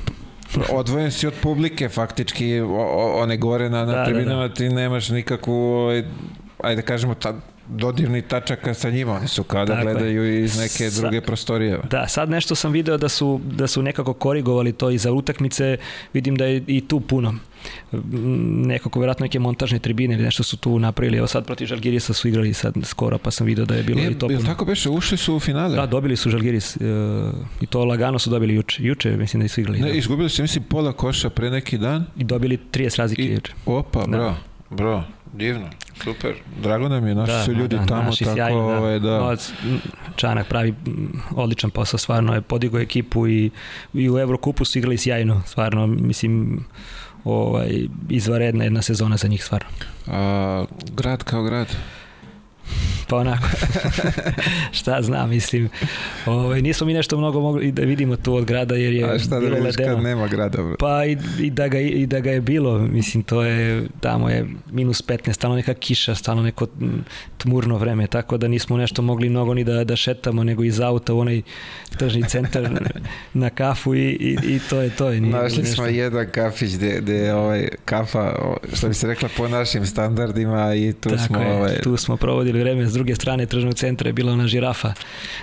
odvojen 0.69 1.11
si 1.11 1.27
od 1.27 1.33
publike 1.41 1.89
faktički 1.89 2.61
one 3.15 3.37
gore 3.37 3.69
na, 3.69 3.85
na 3.85 3.93
da, 3.93 4.05
tribinama 4.05 4.41
da, 4.41 4.47
da. 4.47 4.53
ti 4.53 4.69
nemaš 4.69 5.09
nikakvu 5.09 5.53
ovaj, 5.53 6.03
ajde 6.63 6.81
da 6.81 6.87
kažemo 6.87 7.15
ta, 7.15 7.33
dodirni 7.71 8.21
tačaka 8.21 8.73
sa 8.73 8.89
njima, 8.89 9.13
oni 9.13 9.27
su 9.27 9.43
kada 9.43 9.73
Tako 9.73 9.83
gledaju 9.83 10.23
je. 10.23 10.43
iz 10.43 10.57
neke 10.57 10.89
Sa, 10.91 11.01
druge 11.01 11.21
prostorije. 11.21 11.79
Da, 11.89 12.07
sad 12.07 12.29
nešto 12.29 12.55
sam 12.55 12.71
video 12.71 12.97
da 12.97 13.09
su, 13.09 13.41
da 13.43 13.67
su 13.67 13.81
nekako 13.81 14.13
korigovali 14.13 14.73
to 14.73 14.89
i 14.89 14.97
za 14.97 15.11
utakmice, 15.11 15.77
vidim 16.13 16.35
da 16.35 16.45
je 16.45 16.63
i 16.67 16.87
tu 16.87 16.99
puno 16.99 17.33
nekako 18.65 18.99
vjerojatno 18.99 19.23
neke 19.23 19.39
montažne 19.39 19.79
tribine 19.79 20.13
ili 20.15 20.23
nešto 20.23 20.43
su 20.43 20.57
tu 20.57 20.79
napravili. 20.79 21.17
Evo 21.17 21.27
sad 21.27 21.45
protiv 21.45 21.65
Žalgirisa 21.65 22.13
su 22.13 22.27
igrali 22.27 22.53
sad 22.53 22.73
skoro, 22.83 23.17
pa 23.17 23.31
sam 23.31 23.47
video 23.47 23.65
da 23.65 23.75
je 23.75 23.83
bilo 23.83 24.01
je, 24.01 24.11
i 24.11 24.19
to 24.19 24.27
puno. 24.27 24.41
tako 24.45 24.65
beše, 24.65 24.89
ušli 24.89 25.17
su 25.17 25.35
u 25.35 25.39
finale? 25.39 25.75
Da, 25.75 25.85
dobili 25.85 26.15
su 26.15 26.29
Žalgiris 26.29 26.75
uh, 26.75 26.81
i 27.61 27.65
to 27.65 27.85
lagano 27.85 28.19
su 28.19 28.29
dobili 28.29 28.55
juče. 28.55 28.83
Juče 28.83 29.17
mislim 29.17 29.41
da 29.41 29.47
su 29.47 29.61
igrali. 29.61 29.79
Ne, 29.79 29.87
da. 29.87 29.93
izgubili 29.93 30.29
su 30.29 30.41
mislim 30.41 30.63
pola 30.63 30.93
koša 30.93 31.29
pre 31.29 31.49
neki 31.49 31.77
dan. 31.77 32.05
I 32.17 32.23
dobili 32.23 32.57
30 32.71 32.97
razlike 32.99 33.21
I, 33.21 33.33
juče. 33.33 33.53
Opa, 33.65 33.99
da. 33.99 34.07
bro, 34.07 34.35
bro. 34.69 35.03
Divno, 35.33 35.67
super. 36.03 36.33
Drago 36.61 36.89
nam 36.89 37.07
je, 37.07 37.15
naši 37.15 37.31
da, 37.31 37.43
su 37.43 37.51
ljudi 37.51 37.77
da, 37.77 37.85
tamo, 37.85 38.03
naši 38.03 38.23
tako 38.23 38.35
sjajni, 38.35 38.57
da. 38.57 38.77
Ovaj, 38.77 38.99
da. 38.99 39.19
Novac, 39.19 39.51
Čanak 40.15 40.47
pravi 40.47 40.73
odličan 41.35 41.69
posao, 41.69 41.97
stvarno 41.97 42.33
je 42.33 42.41
podigao 42.41 42.81
ekipu 42.81 43.27
i, 43.27 43.51
i 43.93 44.09
u 44.09 44.19
Evrokupu 44.19 44.65
su 44.65 44.77
igrali 44.77 44.97
sjajno, 44.97 45.41
stvarno, 45.45 45.87
mislim, 45.87 46.65
ovaj, 47.23 47.87
izvaredna 48.09 48.63
jedna 48.63 48.81
sezona 48.81 49.17
za 49.17 49.27
njih 49.27 49.43
stvarno. 49.43 49.69
A, 50.07 50.65
grad 50.95 51.23
kao 51.23 51.43
grad? 51.43 51.67
Pa 53.11 53.17
onako, 53.17 53.47
šta 54.79 55.01
znam, 55.01 55.29
mislim, 55.29 55.69
ovaj, 56.25 56.61
nismo 56.61 56.87
mi 56.87 56.93
nešto 56.93 57.17
mnogo 57.17 57.41
mogli 57.41 57.71
da 57.71 57.81
vidimo 57.81 58.15
tu 58.15 58.33
od 58.33 58.45
grada 58.45 58.75
jer 58.75 58.93
je 58.93 59.15
A 59.15 59.19
šta 59.19 59.39
da 59.39 59.47
vidiš 59.47 59.63
ledeno. 59.63 59.95
kad 59.95 60.03
nema 60.03 60.27
grada? 60.27 60.57
Bro? 60.57 60.75
Pa 60.79 61.05
i, 61.05 61.17
i, 61.39 61.49
da 61.49 61.67
ga, 61.67 61.79
i 61.79 62.05
da 62.05 62.19
ga 62.19 62.31
je 62.31 62.41
bilo, 62.41 62.79
mislim, 62.79 63.23
to 63.23 63.43
je, 63.43 63.87
tamo 63.99 64.29
je 64.29 64.45
minus 64.71 65.03
15, 65.07 65.33
stalno 65.33 65.55
neka 65.55 65.73
kiša, 65.73 66.15
stalno 66.15 66.43
neko 66.43 66.67
tmurno 67.37 67.77
vreme, 67.77 68.07
tako 68.07 68.37
da 68.37 68.47
nismo 68.47 68.77
nešto 68.77 69.01
mogli 69.01 69.29
mnogo 69.29 69.53
ni 69.53 69.63
da, 69.63 69.83
da 69.83 69.95
šetamo, 69.95 70.43
nego 70.43 70.63
iz 70.63 70.79
auta 70.79 71.13
u 71.13 71.19
onaj 71.19 71.41
tržni 71.97 72.23
centar 72.29 72.69
na 73.33 73.49
kafu 73.49 73.95
i, 73.95 73.99
i, 73.99 74.37
i 74.43 74.59
to 74.69 74.81
je 74.81 74.89
to. 74.89 75.09
Je, 75.09 75.21
nije 75.21 75.33
Našli 75.33 75.65
smo 75.65 75.85
jedan 75.85 76.27
kafić 76.31 76.75
gde, 76.75 76.99
gde 77.01 77.33
ovaj 77.33 77.67
kafa, 77.85 78.35
što 78.73 78.87
bi 78.87 78.93
se 78.93 79.07
rekla 79.07 79.29
po 79.37 79.47
našim 79.47 79.85
standardima 79.85 80.75
i 80.75 80.93
tu 80.93 81.09
tako 81.09 81.23
smo... 81.23 81.39
Je, 81.41 81.53
ovaj... 81.53 81.81
tu 81.81 81.97
smo 81.97 82.17
provodili 82.17 82.59
vreme 82.59 82.85
s 82.85 82.93
druge 83.01 83.15
strane 83.15 83.45
tržnog 83.45 83.73
centra 83.73 84.09
je 84.09 84.13
bila 84.13 84.33
ona 84.33 84.47
žirafa 84.47 84.93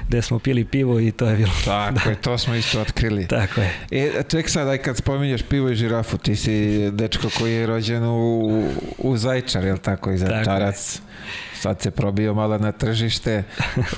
gde 0.08 0.22
smo 0.22 0.38
pili 0.38 0.64
pivo 0.64 1.00
i 1.00 1.10
to 1.10 1.26
je 1.26 1.36
bilo. 1.36 1.52
Tako 1.64 1.98
da. 2.04 2.10
je, 2.10 2.16
to 2.16 2.38
smo 2.38 2.54
isto 2.54 2.80
otkrili. 2.80 3.26
Tako 3.26 3.60
je. 3.60 3.72
E, 3.90 4.22
ček 4.28 4.48
sad, 4.48 4.68
aj 4.68 4.78
kad 4.78 4.96
spominješ 4.96 5.42
pivo 5.42 5.70
i 5.70 5.74
žirafu, 5.74 6.18
ti 6.18 6.36
si 6.36 6.90
dečko 6.90 7.28
koji 7.38 7.52
je 7.54 7.66
rođen 7.66 8.04
u, 8.04 8.64
u 8.98 9.16
Zajčar, 9.16 9.64
jel 9.64 9.78
tako, 9.78 10.10
i 10.12 10.18
Zajčarac. 10.18 11.00
Sad 11.60 11.80
se 11.80 11.90
probio 11.90 12.34
malo 12.34 12.58
na 12.58 12.72
tržište, 12.72 13.42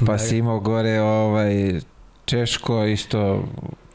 pa 0.06 0.18
si 0.24 0.38
imao 0.38 0.60
gore 0.60 1.00
ovaj, 1.00 1.80
Češko, 2.24 2.84
isto 2.84 3.44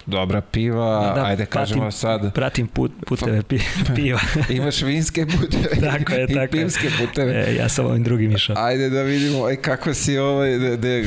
dobra 0.05 0.41
piva, 0.41 1.13
da, 1.15 1.25
ajde 1.25 1.45
pratim, 1.45 1.73
kažemo 1.75 1.91
sad. 1.91 2.33
Pratim 2.33 2.67
put, 2.67 2.91
puteve 3.07 3.43
pi, 3.43 3.59
piva. 3.95 4.19
Imaš 4.49 4.81
vinske 4.81 5.25
puteve 5.39 5.89
tako 5.89 6.13
je, 6.13 6.23
i 6.29 6.33
tako 6.33 6.51
pivske 6.51 6.89
puteve. 6.99 7.45
E, 7.47 7.55
ja 7.55 7.69
sam 7.69 7.85
ovim 7.85 8.03
drugim 8.03 8.31
išao. 8.31 8.55
Ajde 8.59 8.89
da 8.89 9.01
vidimo 9.01 9.45
aj, 9.45 9.55
kako 9.55 9.93
si 9.93 10.17
ovaj, 10.17 10.57
de, 10.57 10.77
de, 10.77 11.05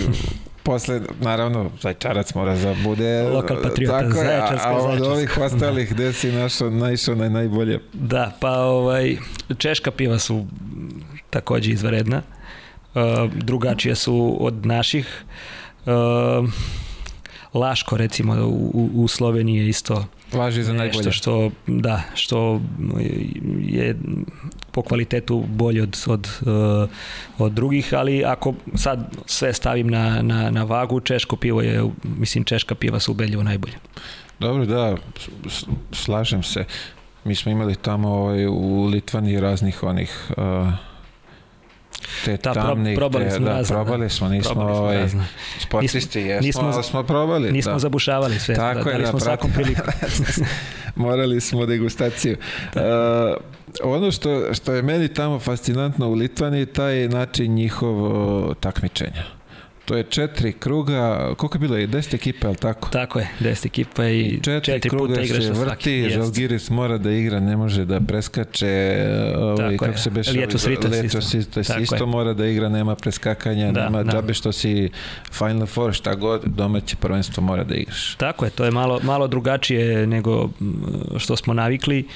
posle, 0.63 1.01
naravno, 1.21 1.71
Zajčarac 1.83 2.35
mora 2.35 2.57
da 2.57 2.75
bude... 2.85 3.23
Lokal 3.23 3.63
patriota, 3.63 4.01
tako 4.01 4.21
je, 4.21 4.37
a, 4.37 4.59
a 4.65 4.73
od 4.73 5.03
ovih 5.03 5.39
ostalih, 5.39 5.91
gde 5.91 6.13
si 6.13 6.33
našao, 6.33 6.71
naišao 6.71 7.15
na 7.15 7.29
najbolje? 7.29 7.81
Da, 7.93 8.33
pa 8.41 8.51
ovaj, 8.51 9.17
češka 9.59 9.91
piva 9.91 10.19
su 10.19 10.47
takođe 11.31 11.71
izvaredna. 11.71 12.23
Uh, 12.95 13.33
drugačije 13.35 13.95
su 13.95 14.37
od 14.41 14.67
naših. 14.67 15.25
Uh, 15.87 16.49
Laško 17.55 17.97
recimo 17.97 18.35
u, 18.47 18.91
u 18.95 19.09
Sloveniji 19.09 19.59
je 19.59 19.69
isto 19.69 20.05
važi 20.33 20.63
za 20.63 20.73
najbolje. 20.73 21.13
što 21.13 21.51
da, 21.67 22.03
što 22.15 22.61
je 23.61 23.97
po 24.73 24.83
kvalitetu 24.83 25.45
bolje 25.49 25.83
od, 25.83 26.05
od, 26.07 26.29
uh, 26.41 26.91
od 27.39 27.53
drugih, 27.53 27.95
ali 27.95 28.25
ako 28.25 28.55
sad 28.75 29.15
sve 29.27 29.53
stavim 29.53 29.89
na, 29.89 30.23
na, 30.23 30.51
na 30.51 30.65
vagu, 30.65 31.01
češko 31.01 31.37
pivo 31.37 31.63
je, 31.63 31.85
mislim 32.03 32.45
češka 32.45 32.75
piva 32.75 33.01
su 33.01 33.13
ubedljivo 33.13 33.43
najbolje. 33.43 33.75
Dobro, 34.41 34.67
da, 34.67 34.97
slažem 35.93 36.43
se. 36.43 36.65
Mi 37.25 37.35
smo 37.35 37.53
imali 37.53 37.77
tamo 37.77 38.09
ovaj, 38.09 38.47
u 38.47 38.85
Litvani 38.85 39.41
raznih 39.41 39.83
onih 39.83 40.31
uh, 40.31 40.88
te 42.25 42.37
da, 42.43 42.53
probali 42.97 43.25
te, 43.25 43.31
smo 43.31 43.47
da, 43.47 43.53
razne, 43.53 43.75
probali 43.75 44.05
da. 44.05 44.09
smo, 44.09 44.29
nismo 44.29 44.55
probali 44.55 45.09
smo 45.09 45.19
ovaj, 45.19 45.27
sportisti, 45.59 46.21
jesmo, 46.21 46.47
nismo, 46.47 46.71
ali 46.75 46.85
smo 46.85 47.03
probali. 47.03 47.53
Nismo 47.53 47.73
da. 47.73 47.79
zabušavali 47.79 48.39
sve, 48.39 48.55
Tako 48.55 48.85
da, 48.85 48.91
je, 48.91 48.99
da, 48.99 49.07
smo 49.07 49.21
svakom 49.21 49.51
priliku. 49.53 49.83
Morali 50.97 51.41
smo 51.41 51.67
degustaciju. 51.67 52.37
Uh, 52.75 52.83
ono 53.83 54.11
što, 54.11 54.55
što 54.55 54.73
je 54.73 54.83
meni 54.83 55.09
tamo 55.15 55.39
fascinantno 55.39 56.09
u 56.09 56.15
Litvani, 56.15 56.67
taj 56.67 57.09
način 57.09 57.55
njihovo 57.55 58.55
takmičenja 58.55 59.38
To 59.89 59.97
je 59.97 60.05
četiri 60.05 60.53
kruga, 60.53 61.31
koliko 61.37 61.57
je 61.57 61.59
bilo? 61.59 61.77
Je 61.77 61.87
deset 61.87 62.15
ekipa, 62.15 62.47
je 62.47 62.51
li 62.51 62.57
tako? 62.57 62.89
Tako 62.89 63.19
je, 63.19 63.29
deset 63.41 63.67
ekipa 63.67 64.09
i 64.09 64.41
četiri, 64.43 64.65
četiri 64.65 64.91
kruga 64.91 65.07
puta 65.09 65.21
igraš 65.21 65.45
se 65.45 65.53
vrti, 65.53 66.11
Žalgiris 66.11 66.71
mora 66.71 66.99
da 66.99 67.11
igra, 67.11 67.41
ne 67.41 67.57
može 67.57 67.85
da 67.85 68.01
preskače, 68.01 69.07
ovaj, 69.37 69.77
kako 69.77 69.91
je. 69.91 69.99
se 69.99 70.11
beše, 70.11 70.31
Lijeto 70.33 70.59
Sritas, 70.59 71.35
isto, 71.35 71.61
isto 71.81 72.07
mora 72.07 72.35
da 72.35 72.47
igra, 72.47 72.69
nema 72.69 72.95
preskakanja, 72.95 73.73
da, 73.73 73.85
nema 73.85 74.03
da. 74.03 74.13
džabe 74.13 74.35
što 74.35 74.53
si 74.53 74.91
Final 75.33 75.67
Four, 75.67 75.93
šta 75.93 76.15
god, 76.15 76.43
domaće 76.45 76.97
prvenstvo 76.97 77.43
mora 77.43 77.65
da 77.65 77.75
igraš. 77.75 78.15
Tako 78.15 78.45
je, 78.45 78.51
to 78.51 78.65
je 78.65 78.71
malo, 78.71 79.01
malo 79.03 79.29
drugačije 79.29 80.07
nego 80.07 80.49
što 81.17 81.37
smo 81.37 81.55
navikli, 81.55 82.07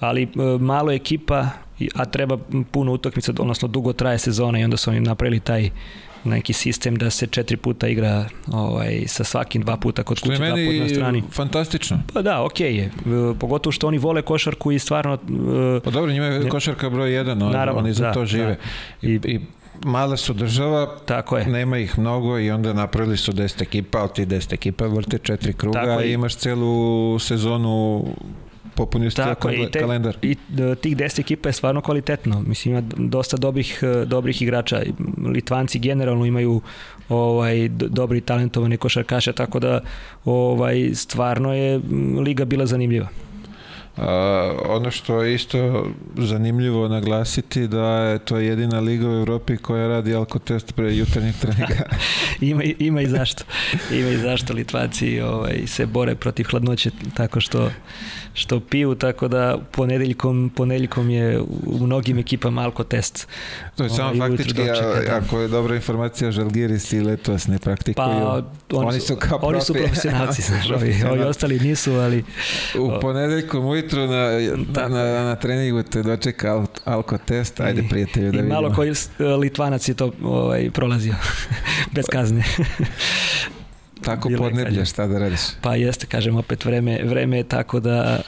ali 0.00 0.28
malo 0.60 0.92
ekipa, 0.92 1.48
a 1.94 2.04
treba 2.04 2.38
puno 2.70 2.92
utakmica, 2.92 3.32
odnosno 3.38 3.68
dugo 3.68 3.92
traje 3.92 4.18
sezona 4.18 4.60
i 4.60 4.64
onda 4.64 4.76
su 4.76 4.90
oni 4.90 5.00
napravili 5.00 5.40
taj 5.40 5.70
neki 6.24 6.52
sistem 6.52 6.96
da 6.96 7.10
se 7.10 7.26
četiri 7.26 7.56
puta 7.56 7.88
igra 7.88 8.28
ovaj, 8.52 9.04
sa 9.06 9.24
svakim 9.24 9.62
dva 9.62 9.76
puta 9.76 10.02
kod 10.02 10.20
kuće, 10.20 10.36
dva 10.36 10.48
puta 10.48 10.82
na 10.82 10.88
strani. 10.88 11.22
fantastično. 11.30 12.02
Pa 12.12 12.22
da, 12.22 12.44
okej 12.44 12.72
okay 12.72 12.76
je. 12.76 12.90
Pogotovo 13.38 13.72
što 13.72 13.86
oni 13.88 13.98
vole 13.98 14.22
košarku 14.22 14.72
i 14.72 14.78
stvarno... 14.78 15.18
Pa 15.84 15.90
dobro, 15.90 16.12
njima 16.12 16.26
je 16.26 16.48
košarka 16.48 16.90
broj 16.90 17.12
jedan, 17.14 17.38
naravno, 17.38 17.80
oni 17.80 17.92
za 17.92 18.06
da, 18.06 18.12
to 18.12 18.26
žive. 18.26 18.56
Da. 19.02 19.08
I, 19.08 19.20
I 19.24 19.40
mala 19.84 20.16
su 20.16 20.32
država, 20.32 20.96
Tako 21.04 21.38
je. 21.38 21.46
nema 21.46 21.78
ih 21.78 21.98
mnogo 21.98 22.38
i 22.38 22.50
onda 22.50 22.72
napravili 22.72 23.16
su 23.16 23.32
10 23.32 23.62
ekipa, 23.62 23.98
ali 23.98 24.08
ti 24.14 24.26
10 24.26 24.54
ekipa 24.54 24.86
vrte 24.86 25.18
četiri 25.18 25.52
kruga 25.52 26.02
i 26.04 26.12
imaš 26.12 26.36
celu 26.36 27.18
sezonu 27.18 28.04
popunio 28.74 29.10
ste 29.10 29.22
Tako, 29.22 29.50
i 29.50 29.70
te, 29.70 29.80
kalendar. 29.80 30.16
I 30.22 30.32
e, 30.32 30.74
tih 30.74 30.96
10 30.96 31.20
ekipa 31.20 31.48
je 31.48 31.52
stvarno 31.52 31.80
kvalitetno. 31.80 32.42
Mislim, 32.46 32.74
ima 32.74 32.82
dosta 32.96 33.36
dobrih, 33.36 33.80
e, 33.82 34.04
dobrih 34.04 34.42
igrača. 34.42 34.82
Litvanci 35.34 35.78
generalno 35.78 36.26
imaju 36.26 36.60
ovaj 37.08 37.68
dobri 37.68 38.20
talentovani 38.20 38.76
košarkaše, 38.76 39.32
tako 39.32 39.58
da 39.58 39.80
ovaj 40.24 40.90
stvarno 40.94 41.54
je 41.54 41.80
liga 42.24 42.44
bila 42.44 42.66
zanimljiva. 42.66 43.08
A, 43.96 44.54
ono 44.68 44.90
što 44.90 45.22
je 45.22 45.34
isto 45.34 45.86
zanimljivo 46.16 46.88
naglasiti 46.88 47.68
da 47.68 47.86
je 47.86 48.18
to 48.18 48.36
jedina 48.36 48.80
liga 48.80 49.08
u 49.08 49.12
Evropi 49.12 49.56
koja 49.56 49.88
radi 49.88 50.14
alkotest 50.14 50.74
pre 50.74 50.96
jutarnjeg 50.96 51.34
treninga. 51.40 51.84
ima, 52.40 52.62
ima 52.78 53.00
i 53.00 53.06
zašto. 53.06 53.44
Ima 53.90 54.08
i 54.08 54.16
zašto 54.16 54.54
Litvaci 54.54 55.20
ovaj, 55.20 55.66
se 55.66 55.86
bore 55.86 56.14
protiv 56.14 56.46
hladnoće 56.50 56.90
tako 57.16 57.40
što 57.40 57.70
što 58.34 58.60
piju, 58.60 58.94
tako 58.94 59.28
da 59.28 59.58
ponedeljkom, 59.70 60.50
ponedeljkom 60.56 61.10
je 61.10 61.40
u 61.66 61.78
mnogim 61.80 62.18
ekipama 62.18 62.62
alkotest. 62.62 63.28
To 63.76 63.84
je 63.84 63.90
samo 63.90 64.08
ovaj, 64.08 64.28
faktički, 64.28 64.62
a, 64.62 64.74
da. 64.74 65.16
ako 65.16 65.40
je 65.40 65.48
dobra 65.48 65.74
informacija, 65.74 66.30
Žalgiris 66.30 66.92
i 66.92 67.00
Letos 67.00 67.46
ne 67.46 67.58
praktikuju. 67.58 68.06
Pa, 68.06 68.42
oni, 68.70 68.86
oni 68.86 69.00
su, 69.00 69.16
kao 69.16 69.38
Oni 69.42 69.60
su 69.60 69.74
profesionalci, 69.74 70.42
znaš, 70.42 70.70
ovi, 70.70 70.94
ovi 71.10 71.20
ostali 71.32 71.60
nisu, 71.60 71.92
ali... 71.92 72.24
U 72.78 72.90
ponedeljkom 73.00 73.66
ujutru 73.82 74.06
na, 74.06 74.30
da. 74.72 74.88
na, 74.88 75.24
na 75.24 75.36
treningu 75.36 75.82
te 75.82 76.02
dočeka 76.02 76.52
al, 76.52 76.66
alkotest, 76.84 77.60
ajde 77.60 77.82
prijatelju 77.90 78.24
da 78.24 78.30
vidimo. 78.30 78.48
I 78.48 78.52
malo 78.52 78.74
koji 78.74 78.92
Litvanac 79.38 79.88
je 79.88 79.94
to 79.94 80.12
ovaj, 80.22 80.70
prolazio, 80.70 81.14
bez 81.94 82.04
kazne. 82.12 82.44
Tako 84.04 84.30
podneblje, 84.38 84.84
šta 84.84 85.06
da 85.06 85.18
radiš? 85.18 85.40
Pa 85.60 85.74
jeste, 85.74 86.06
kažem 86.06 86.36
opet, 86.36 86.64
vreme, 86.64 87.00
vreme 87.04 87.36
je 87.36 87.44
tako 87.44 87.80
da 87.80 88.20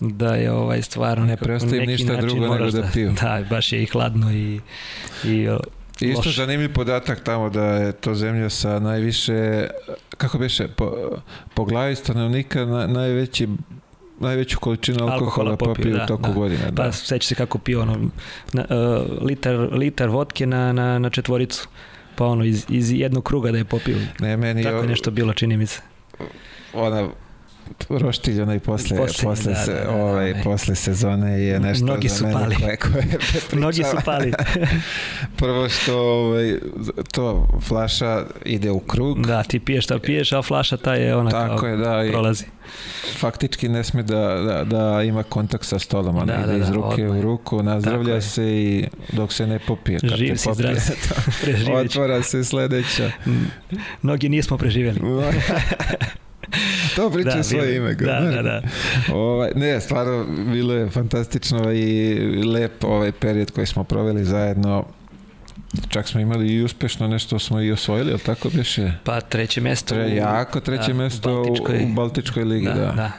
da 0.00 0.34
je 0.34 0.52
ovaj 0.52 0.82
stvarno 0.82 1.26
ne 1.26 1.36
preostaje 1.36 1.86
ništa 1.86 2.16
drugo 2.16 2.40
nego 2.40 2.70
da, 2.70 2.80
da 2.80 2.88
piju. 2.92 3.12
Da, 3.20 3.44
baš 3.50 3.72
je 3.72 3.82
i 3.82 3.86
hladno 3.86 4.32
i, 4.32 4.60
i 5.24 5.48
Isto 6.00 6.28
loš. 6.28 6.36
zanimljiv 6.36 6.72
podatak 6.72 7.24
tamo 7.24 7.50
da 7.50 7.64
je 7.64 7.92
to 7.92 8.14
zemlja 8.14 8.50
sa 8.50 8.78
najviše, 8.78 9.68
kako 10.16 10.38
biše, 10.38 10.68
po, 10.68 10.92
po 11.54 11.64
glavi 11.64 11.94
stanovnika 11.94 12.64
na, 12.64 12.86
najveći 12.86 13.48
najveću 14.22 14.58
količinu 14.60 14.98
alkohola, 15.02 15.50
alkohola 15.50 15.56
popiju, 15.56 15.94
da, 15.94 16.06
toku 16.06 16.28
da. 16.28 16.32
godine. 16.32 16.70
Da. 16.70 16.82
Pa 16.82 16.92
seća 16.92 17.28
se 17.28 17.34
kako 17.34 17.58
pio 17.58 17.82
ono, 17.82 18.10
na, 18.52 18.64
uh, 18.70 19.22
litar, 19.22 19.54
litar 19.72 20.08
vodke 20.08 20.46
na, 20.46 20.72
na, 20.72 20.98
na 20.98 21.10
četvoricu 21.10 21.68
pa 22.14 22.26
ono 22.26 22.44
iz, 22.44 22.66
iz 22.68 22.92
jednog 22.92 23.24
kruga 23.24 23.52
da 23.52 23.58
je 23.58 23.64
popio. 23.64 23.96
Ne, 24.20 24.36
meni 24.36 24.62
Tako 24.62 24.76
je 24.76 24.86
nešto 24.86 25.10
bilo, 25.10 25.32
čini 25.32 25.56
mi 25.56 25.66
se. 25.66 25.80
Ona 26.72 27.08
roštilj 28.04 28.42
onaj 28.42 28.58
posle, 28.58 28.96
posle, 28.96 29.24
posle, 29.24 29.52
da, 29.52 29.58
se, 29.58 29.72
da, 29.72 29.84
da, 29.84 29.90
ovaj, 29.90 30.34
da, 30.34 30.42
posle 30.42 30.74
sezone 30.74 31.40
je 31.40 31.60
nešto 31.60 31.84
Mnogi 31.84 32.08
su 32.08 32.24
pali. 32.32 32.56
Koje, 32.56 32.76
koje 32.76 33.04
Mnogi 33.60 33.84
su 33.84 33.96
pali. 34.04 34.32
Prvo 35.38 35.68
što 35.68 35.98
ovaj, 35.98 36.58
to 37.12 37.48
flaša 37.68 38.24
ide 38.44 38.70
u 38.70 38.80
krug. 38.80 39.26
Da, 39.26 39.42
ti 39.42 39.60
piješ 39.60 39.84
šta 39.84 39.98
piješ, 39.98 40.32
a 40.32 40.42
flaša 40.42 40.76
ta 40.76 40.94
je 40.94 41.16
ona 41.16 41.30
Tako 41.30 41.56
kao 41.56 41.68
je, 41.68 41.76
da, 41.76 42.04
prolazi. 42.10 42.44
Faktički 43.18 43.68
ne 43.68 43.84
sme 43.84 44.02
da, 44.02 44.18
da, 44.18 44.64
da 44.64 45.02
ima 45.02 45.22
kontakt 45.22 45.64
sa 45.64 45.78
stolom, 45.78 46.16
ona 46.16 46.36
da, 46.36 46.44
ide 46.44 46.58
da, 46.58 46.64
iz 46.64 46.70
ruke 46.70 47.04
odmah. 47.04 47.18
u 47.18 47.22
ruku, 47.22 47.62
nazdravlja 47.62 48.20
se 48.20 48.44
i 48.44 48.84
dok 49.12 49.32
se 49.32 49.46
ne 49.46 49.58
popije. 49.58 49.98
Kad 50.00 50.16
Živ 50.16 50.36
si 50.36 50.48
popije, 50.48 50.74
to, 51.66 51.72
otvara 51.72 52.22
se 52.22 52.44
sledeća. 52.44 53.10
Mnogi 54.02 54.28
nismo 54.28 54.58
preživjeli. 54.58 55.00
to 56.96 57.10
priča 57.10 57.36
da, 57.36 57.42
svoje 57.42 57.76
ime. 57.76 57.94
Da, 57.94 58.20
da, 58.20 58.42
da. 58.42 58.62
Ovaj, 59.14 59.50
ne, 59.54 59.80
stvarno 59.80 60.26
bilo 60.52 60.74
je 60.74 60.90
fantastično 60.90 61.72
i 61.72 62.14
lep 62.44 62.84
ovaj 62.84 63.12
period 63.12 63.50
koji 63.50 63.66
smo 63.66 63.84
proveli 63.84 64.24
zajedno. 64.24 64.84
Čak 65.88 66.08
smo 66.08 66.20
imali 66.20 66.52
i 66.52 66.62
uspešno 66.62 67.08
nešto 67.08 67.38
smo 67.38 67.60
i 67.60 67.72
osvojili, 67.72 68.10
ali 68.10 68.20
tako 68.20 68.48
biše? 68.48 68.92
Pa 69.04 69.20
treće 69.20 69.60
mesto. 69.60 69.94
Tre, 69.94 70.10
jako 70.10 70.60
treće 70.60 70.88
da, 70.88 70.94
mesto 70.94 71.32
u 71.32 71.44
Baltičkoj, 71.44 71.84
u 71.84 71.94
Baltičkoj 71.94 72.44
ligi, 72.44 72.66
da. 72.66 72.74
da. 72.74 73.12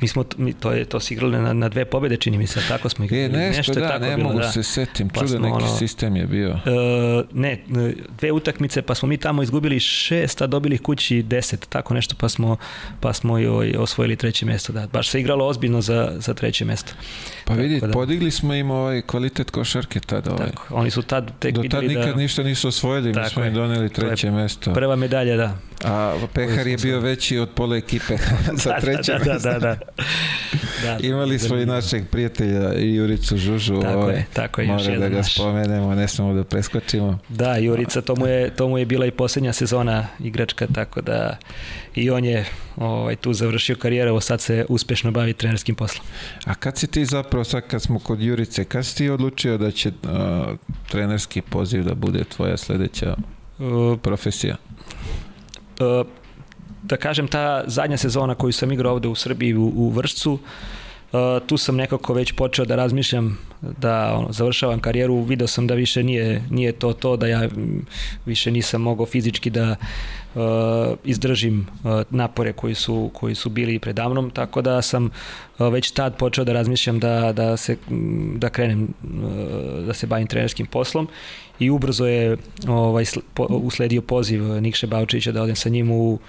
Mi 0.00 0.08
smo, 0.08 0.24
mi, 0.36 0.52
to, 0.52 0.72
je, 0.72 0.84
to 0.84 1.00
si 1.00 1.14
igrali 1.14 1.38
na, 1.38 1.52
na 1.52 1.68
dve 1.68 1.84
pobede, 1.84 2.16
čini 2.16 2.38
mi 2.38 2.46
se, 2.46 2.60
tako 2.68 2.88
smo 2.88 3.04
igrali. 3.04 3.24
E, 3.24 3.28
nešto, 3.28 3.56
nešto 3.56 3.74
da, 3.74 3.88
tako 3.88 4.04
ne 4.04 4.16
bilo, 4.16 4.28
mogu 4.28 4.40
da. 4.40 4.52
se 4.52 4.62
setim, 4.62 5.08
pa 5.08 5.20
čudan 5.20 5.42
neki 5.42 5.54
ono, 5.54 5.76
sistem 5.76 6.16
je 6.16 6.26
bio. 6.26 6.50
Uh, 6.50 7.24
ne, 7.32 7.58
dve 8.18 8.32
utakmice, 8.32 8.82
pa 8.82 8.94
smo 8.94 9.08
mi 9.08 9.16
tamo 9.16 9.42
izgubili 9.42 9.80
šest, 9.80 10.42
a 10.42 10.46
dobili 10.46 10.78
kući 10.78 11.22
deset, 11.22 11.66
tako 11.68 11.94
nešto, 11.94 12.14
pa 12.18 12.28
smo, 12.28 12.56
pa 13.00 13.12
smo 13.12 13.38
joj 13.38 13.74
osvojili 13.78 14.16
treće 14.16 14.46
mesto, 14.46 14.72
da. 14.72 14.86
Baš 14.86 15.08
se 15.08 15.20
igralo 15.20 15.46
ozbiljno 15.46 15.80
za, 15.80 16.12
za 16.16 16.34
treće 16.34 16.64
mesto. 16.64 16.92
Pa 17.44 17.54
vidi, 17.54 17.80
da. 17.80 17.88
podigli 17.88 18.30
smo 18.30 18.54
im 18.54 18.70
ovaj 18.70 19.02
kvalitet 19.02 19.50
košarke 19.50 20.00
tada. 20.00 20.32
Ovaj. 20.32 20.46
Tako, 20.46 20.74
oni 20.74 20.90
su 20.90 21.02
tad 21.02 21.30
tek 21.38 21.54
Do 21.54 21.62
tad 21.70 21.84
nikad 21.84 22.08
da... 22.08 22.14
ništa 22.14 22.42
nisu 22.42 22.68
osvojili, 22.68 23.12
mi 23.12 23.28
smo 23.28 23.44
im 23.44 23.54
doneli 23.54 23.88
treće 23.88 24.30
mesto. 24.30 24.72
Prva 24.74 24.96
medalja, 24.96 25.36
da. 25.36 25.58
A 25.84 26.14
Pehar 26.34 26.66
je 26.66 26.76
bio 26.76 27.00
veći 27.00 27.38
od 27.38 27.50
pola 27.50 27.76
ekipe 27.76 28.16
za 28.62 28.70
da, 28.70 28.80
treće 28.80 29.12
da, 29.12 29.18
da, 29.18 29.32
mesto. 29.32 29.48
Da, 29.48 29.58
da, 29.58 29.58
da. 29.58 29.76
da. 30.82 30.98
Imali 31.00 31.38
smo 31.38 31.56
i 31.56 31.66
našeg 31.66 32.08
prijatelja 32.10 32.72
Juricu 32.78 33.36
Žužu. 33.36 33.80
Tako 33.80 33.98
ovaj, 33.98 34.14
je, 34.14 34.26
tako 34.32 34.60
je. 34.60 34.66
Mora 34.66 34.98
da 34.98 35.08
ga 35.08 35.16
naš. 35.16 35.34
spomenemo, 35.34 35.94
ne 35.94 36.08
smemo 36.08 36.34
da 36.34 36.44
preskočimo. 36.44 37.18
Da, 37.28 37.56
Jurica, 37.56 38.02
to 38.02 38.16
mu 38.16 38.26
je, 38.26 38.50
to 38.50 38.68
mu 38.68 38.78
je 38.78 38.86
bila 38.86 39.06
i 39.06 39.10
posljednja 39.10 39.52
sezona 39.52 40.06
igračka, 40.20 40.66
tako 40.74 41.00
da 41.00 41.36
i 41.94 42.10
on 42.10 42.24
je 42.24 42.44
ovaj, 42.76 43.16
tu 43.16 43.32
završio 43.32 43.76
karijeru, 43.76 44.08
evo 44.08 44.20
sad 44.20 44.40
se 44.40 44.66
uspešno 44.68 45.10
bavi 45.10 45.32
trenerskim 45.32 45.74
poslom. 45.74 46.06
A 46.44 46.54
kad 46.54 46.78
si 46.78 46.86
ti 46.86 47.04
zapravo, 47.04 47.44
sad 47.44 47.66
kad 47.66 47.82
smo 47.82 47.98
kod 47.98 48.20
Jurice, 48.20 48.64
kad 48.64 48.86
si 48.86 48.96
ti 48.96 49.08
odlučio 49.10 49.58
da 49.58 49.70
će 49.70 49.88
uh, 49.88 50.12
trenerski 50.88 51.40
poziv 51.40 51.84
da 51.84 51.94
bude 51.94 52.24
tvoja 52.24 52.56
sledeća 52.56 53.16
uh, 53.58 53.98
profesija? 54.02 54.56
Uh, 55.80 56.06
da 56.82 56.96
kažem, 56.96 57.28
ta 57.28 57.64
zadnja 57.66 57.96
sezona 57.96 58.34
koju 58.34 58.52
sam 58.52 58.72
igrao 58.72 58.92
ovde 58.92 59.08
u 59.08 59.14
Srbiji 59.14 59.54
u, 59.54 59.72
u 59.76 59.88
Vršcu, 59.90 60.38
tu 61.46 61.56
sam 61.56 61.76
nekako 61.76 62.14
već 62.14 62.32
počeo 62.32 62.64
da 62.64 62.76
razmišljam 62.76 63.38
da 63.60 64.14
ono, 64.14 64.32
završavam 64.32 64.80
karijeru, 64.80 65.22
video 65.22 65.46
sam 65.46 65.66
da 65.66 65.74
više 65.74 66.02
nije, 66.02 66.42
nije 66.50 66.72
to 66.72 66.92
to, 66.92 67.16
da 67.16 67.26
ja 67.26 67.48
više 68.26 68.50
nisam 68.50 68.82
mogao 68.82 69.06
fizički 69.06 69.50
da 69.50 69.76
uh, 70.34 70.42
izdržim 71.04 71.66
uh, 71.84 72.02
napore 72.10 72.52
koji 72.52 72.74
su, 72.74 73.10
koji 73.14 73.34
su 73.34 73.50
bili 73.50 73.78
predamnom, 73.78 74.30
tako 74.30 74.62
da 74.62 74.82
sam 74.82 75.04
uh, 75.04 75.72
već 75.72 75.90
tad 75.90 76.16
počeo 76.16 76.44
da 76.44 76.52
razmišljam 76.52 76.98
da, 76.98 77.32
da, 77.32 77.56
se, 77.56 77.76
da 78.36 78.48
krenem, 78.48 78.88
uh, 79.02 79.86
da 79.86 79.94
se 79.94 80.06
bavim 80.06 80.26
trenerskim 80.26 80.66
poslom 80.66 81.08
i 81.58 81.70
ubrzo 81.70 82.06
je 82.06 82.36
ovaj, 82.68 83.04
usledio 83.48 84.02
poziv 84.02 84.42
Nikše 84.42 84.86
Bavčića 84.86 85.32
da 85.32 85.42
odem 85.42 85.56
sa 85.56 85.68
njim 85.68 85.90
u 85.90 86.12
uh, 86.12 86.20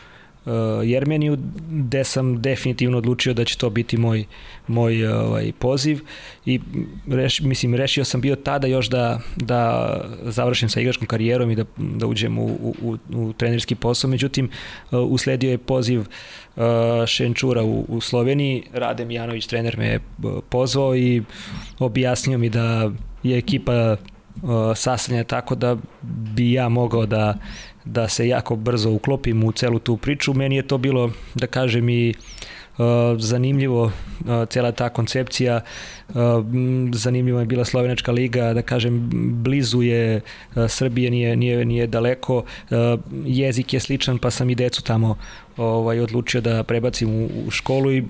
Jermeniju, 0.84 1.38
gde 1.70 2.04
sam 2.04 2.42
definitivno 2.42 2.98
odlučio 2.98 3.34
da 3.34 3.46
će 3.46 3.58
to 3.58 3.70
biti 3.70 3.98
moj, 3.98 4.26
moj 4.68 5.08
ovaj, 5.08 5.52
poziv. 5.60 6.00
I 6.46 6.60
reš, 7.08 7.42
mislim, 7.42 7.76
rešio 7.76 8.06
sam 8.06 8.22
bio 8.22 8.36
tada 8.36 8.68
još 8.68 8.90
da, 8.90 9.20
da 9.36 10.02
završim 10.22 10.70
sa 10.70 10.80
igračkom 10.80 11.08
karijerom 11.08 11.52
i 11.52 11.56
da, 11.56 11.66
da 11.78 12.08
uđem 12.08 12.38
u, 12.38 12.46
u, 12.82 12.98
u 13.14 13.34
trenerski 13.34 13.76
posao, 13.76 14.10
međutim 14.10 14.50
uh, 14.92 15.00
usledio 15.12 15.52
je 15.52 15.58
poziv 15.58 16.00
uh, 16.00 16.64
Šenčura 17.08 17.64
u, 17.64 17.86
u 17.88 18.02
Sloveniji, 18.02 18.64
Rade 18.74 19.06
Mijanović, 19.06 19.48
trener 19.48 19.78
me 19.78 20.00
pozvao 20.50 20.96
i 20.96 21.24
objasnio 21.80 22.38
mi 22.38 22.50
da 22.50 22.92
je 23.24 23.38
ekipa 23.38 23.96
uh, 24.42 25.26
tako 25.28 25.56
da 25.56 25.78
bi 26.36 26.52
ja 26.52 26.70
mogao 26.70 27.06
da 27.06 27.38
da 27.88 28.08
se 28.08 28.28
jako 28.28 28.56
brzo 28.56 28.92
uklopim 28.92 29.44
u 29.44 29.52
celu 29.52 29.80
tu 29.80 29.98
priču. 29.98 30.34
Meni 30.34 30.56
je 30.56 30.68
to 30.68 30.78
bilo, 30.78 31.12
da 31.36 31.48
kažem, 31.48 31.90
i 31.90 32.14
uh, 32.78 32.86
zanimljivo 33.18 33.84
uh, 33.84 33.92
cela 34.50 34.72
ta 34.72 34.90
koncepcija. 34.90 35.62
Uh, 36.10 36.16
zanimljiva 36.94 37.40
je 37.40 37.46
bila 37.46 37.66
Slovenačka 37.66 38.12
liga 38.12 38.54
da 38.54 38.62
kažem 38.62 39.10
blizu 39.44 39.82
je 39.82 40.22
Srbije 40.68 41.12
nije, 41.12 41.36
nije, 41.36 41.66
nije 41.66 41.88
daleko. 41.88 42.44
Jezik 43.26 43.74
je 43.74 43.80
sličan 43.80 44.18
pa 44.18 44.32
sam 44.32 44.50
i 44.50 44.56
decu 44.56 44.84
tamo 44.84 45.18
ovaj, 45.58 46.00
odlučio 46.00 46.42
da 46.42 46.64
prebacim 46.64 47.10
u, 47.10 47.30
u 47.48 47.52
školu 47.52 47.92
i 47.92 48.04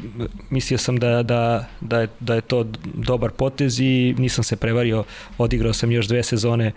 mislio 0.50 0.78
sam 0.78 0.98
da, 0.98 1.24
da, 1.24 1.66
da, 1.82 2.00
je, 2.00 2.08
da 2.20 2.36
je 2.36 2.42
to 2.42 2.66
dobar 2.94 3.32
potez 3.32 3.80
i 3.80 4.16
nisam 4.18 4.44
se 4.44 4.56
prevario, 4.56 5.04
odigrao 5.38 5.74
sam 5.74 5.92
još 5.92 6.08
dve 6.08 6.24
sezone 6.24 6.72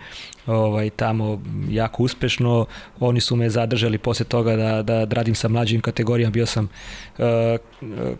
ovaj, 0.46 0.90
tamo 0.90 1.42
jako 1.70 2.02
uspešno, 2.02 2.66
oni 3.00 3.20
su 3.20 3.36
me 3.36 3.50
zadržali 3.50 3.98
posle 3.98 4.26
toga 4.26 4.56
da, 4.56 4.82
da, 4.82 5.06
da 5.06 5.14
radim 5.14 5.34
sa 5.34 5.48
mlađim 5.48 5.80
kategorijama, 5.80 6.30
bio 6.30 6.46
sam 6.46 6.68
uh, 7.18 7.24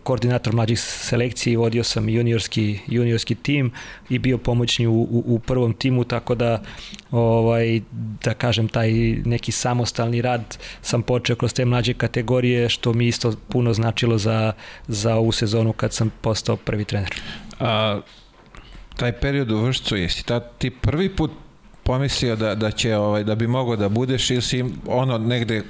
koordinator 0.03 0.55
mlađih 0.55 0.79
selekcije, 0.79 1.57
vodio 1.57 1.83
sam 1.83 2.09
juniorski, 2.09 2.79
juniorski 2.87 3.35
tim 3.35 3.71
i 4.09 4.19
bio 4.19 4.37
pomoćni 4.37 4.87
u, 4.87 4.93
u, 4.93 5.23
u 5.25 5.39
prvom 5.39 5.73
timu, 5.73 6.03
tako 6.03 6.35
da 6.35 6.61
ovaj, 7.11 7.81
da 8.23 8.33
kažem 8.33 8.67
taj 8.67 8.91
neki 9.25 9.51
samostalni 9.51 10.21
rad 10.21 10.57
sam 10.81 11.01
počeo 11.01 11.35
kroz 11.35 11.53
te 11.53 11.65
mlađe 11.65 11.93
kategorije 11.93 12.69
što 12.69 12.93
mi 12.93 13.07
isto 13.07 13.33
puno 13.49 13.73
značilo 13.73 14.17
za, 14.17 14.53
za 14.87 15.15
ovu 15.15 15.31
sezonu 15.31 15.73
kad 15.73 15.93
sam 15.93 16.11
postao 16.21 16.55
prvi 16.55 16.85
trener. 16.85 17.13
A, 17.59 18.01
taj 18.97 19.11
period 19.19 19.51
u 19.51 19.57
Vršcu, 19.57 19.95
jesi 19.95 20.25
ta, 20.25 20.39
ti 20.39 20.69
prvi 20.69 21.15
put 21.15 21.31
pomislio 21.83 22.35
da, 22.35 22.55
da 22.55 22.71
će 22.71 22.95
ovaj 22.95 23.23
da 23.23 23.35
bi 23.35 23.47
mogao 23.47 23.75
da 23.75 23.89
budeš 23.89 24.29
ili 24.31 24.41
si 24.41 24.65
ono 24.87 25.17
negde 25.17 25.63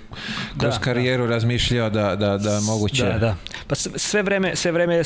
kroz 0.57 0.73
da, 0.73 0.79
karijeru 0.79 1.23
da. 1.23 1.29
razmišljao 1.29 1.89
da, 1.89 2.15
da, 2.15 2.37
da 2.37 2.59
moguće 2.59 3.05
da, 3.05 3.19
da. 3.19 3.35
pa 3.67 3.75
sve 3.75 4.21
vreme, 4.21 4.55
sve 4.55 4.71
vreme 4.71 5.03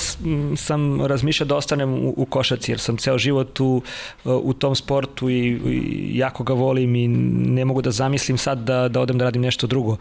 sam 0.55 1.05
razmišljao 1.05 1.47
da 1.47 1.55
ostanem 1.55 1.93
u, 1.93 2.13
u 2.17 2.25
košaci 2.25 2.71
jer 2.71 2.79
sam 2.79 2.97
ceo 2.97 3.17
život 3.17 3.59
u, 3.59 3.81
u 4.25 4.53
tom 4.53 4.75
sportu 4.75 5.29
i, 5.29 5.33
i 5.33 6.17
jako 6.17 6.43
ga 6.43 6.53
volim 6.53 6.95
i 6.95 7.07
ne 7.07 7.65
mogu 7.65 7.81
da 7.81 7.91
zamislim 7.91 8.37
sad 8.37 8.57
da, 8.57 8.87
da 8.87 9.01
odem 9.01 9.17
da 9.17 9.25
radim 9.25 9.41
nešto 9.41 9.67
drugo 9.67 9.97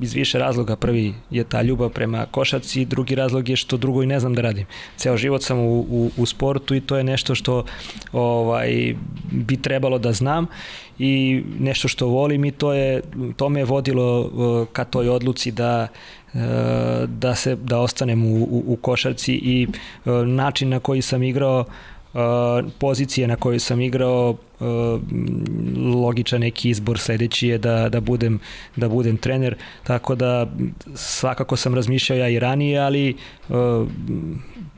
iz 0.00 0.14
više 0.14 0.38
razloga 0.38 0.76
prvi 0.76 1.14
je 1.30 1.44
ta 1.44 1.62
ljubav 1.62 1.88
prema 1.90 2.26
košaci 2.30 2.84
drugi 2.84 3.14
razlog 3.14 3.48
je 3.48 3.56
što 3.56 3.76
drugo 3.76 4.02
i 4.02 4.06
ne 4.06 4.20
znam 4.20 4.34
da 4.34 4.42
radim 4.42 4.66
ceo 4.96 5.16
život 5.16 5.42
sam 5.42 5.58
u, 5.58 5.80
u, 5.80 6.10
u 6.16 6.26
sportu 6.26 6.74
i 6.74 6.80
to 6.80 6.96
je 6.96 7.04
nešto 7.04 7.34
što 7.34 7.64
ovaj 8.12 8.94
bi 9.30 9.56
trebalo 9.56 9.98
da 9.98 10.12
znam 10.20 10.46
i 10.98 11.42
nešto 11.58 11.88
što 11.88 12.06
volim 12.06 12.44
i 12.44 12.52
to 12.52 12.72
je 12.72 13.02
to 13.36 13.48
me 13.48 13.60
je 13.60 13.64
vodilo 13.64 14.20
uh, 14.20 14.68
ka 14.72 14.84
toj 14.84 15.08
odluci 15.08 15.50
da 15.50 15.88
uh, 15.88 16.40
da 17.08 17.34
se 17.34 17.56
da 17.56 17.80
ostanem 17.80 18.24
u, 18.24 18.36
u, 18.36 18.62
u 18.66 18.76
košarci 18.76 19.32
i 19.32 19.66
uh, 19.66 20.26
način 20.26 20.68
na 20.68 20.80
koji 20.80 21.02
sam 21.02 21.22
igrao 21.22 21.64
pozicije 22.78 23.28
na 23.28 23.36
kojoj 23.36 23.58
sam 23.58 23.80
igrao 23.80 24.36
logičan 25.94 26.40
neki 26.40 26.70
izbor 26.70 26.98
sledeći 26.98 27.48
je 27.48 27.58
da, 27.58 27.88
da, 27.88 28.00
budem, 28.00 28.40
da 28.76 28.88
budem 28.88 29.16
trener, 29.16 29.56
tako 29.82 30.14
da 30.14 30.46
svakako 30.94 31.56
sam 31.56 31.74
razmišljao 31.74 32.18
ja 32.18 32.28
i 32.28 32.38
ranije, 32.38 32.78
ali 32.78 33.16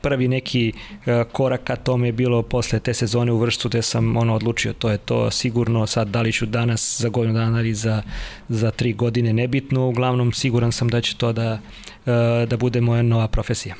prvi 0.03 0.27
neki 0.27 0.73
e, 1.05 1.23
korak 1.31 1.63
ka 1.63 1.75
tome 1.75 2.07
je 2.07 2.11
bilo 2.11 2.41
posle 2.41 2.79
te 2.79 2.93
sezone 2.93 3.31
u 3.31 3.37
Vršcu 3.37 3.69
gde 3.69 3.81
sam 3.81 4.17
ono 4.17 4.35
odlučio 4.35 4.73
to 4.73 4.89
je 4.89 4.97
to 4.97 5.31
sigurno 5.31 5.87
sad 5.87 6.07
da 6.07 6.21
li 6.21 6.33
ću 6.33 6.45
danas 6.45 7.01
za 7.01 7.09
godinu 7.09 7.33
dana 7.33 7.59
ili 7.59 7.73
za, 7.73 8.01
za 8.49 8.71
tri 8.71 8.93
godine 8.93 9.33
nebitno 9.33 9.87
uglavnom 9.87 10.33
siguran 10.33 10.71
sam 10.71 10.89
da 10.89 11.01
će 11.01 11.15
to 11.17 11.33
da, 11.33 11.59
e, 12.05 12.45
da 12.45 12.57
bude 12.57 12.81
moja 12.81 13.01
nova 13.01 13.27
profesija. 13.27 13.75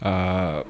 A, 0.00 0.62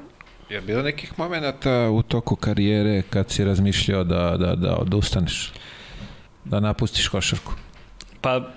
je 0.53 0.61
bilo 0.61 0.81
nekih 0.81 1.19
momenta 1.19 1.89
u 1.89 2.01
toku 2.01 2.35
karijere 2.35 3.01
kad 3.09 3.29
si 3.29 3.43
razmišljao 3.43 4.03
da, 4.03 4.37
da, 4.37 4.55
da 4.55 4.75
odustaneš? 4.75 5.53
Da 6.45 6.59
napustiš 6.59 7.07
košarku? 7.07 7.53
Pa 8.21 8.49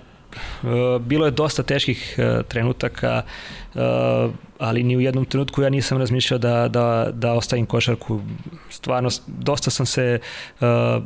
bilo 0.99 1.25
je 1.25 1.31
dosta 1.31 1.63
teških 1.63 2.15
eh, 2.17 2.43
trenutaka, 2.47 3.21
eh, 3.75 4.29
ali 4.59 4.83
ni 4.83 4.97
u 4.97 5.01
jednom 5.01 5.25
trenutku 5.25 5.61
ja 5.61 5.69
nisam 5.69 5.97
razmišljao 5.97 6.37
da, 6.37 6.67
da, 6.67 7.09
da 7.13 7.33
ostavim 7.33 7.65
košarku. 7.65 8.21
Stvarno, 8.69 9.09
dosta 9.27 9.71
sam 9.71 9.85
se 9.85 10.19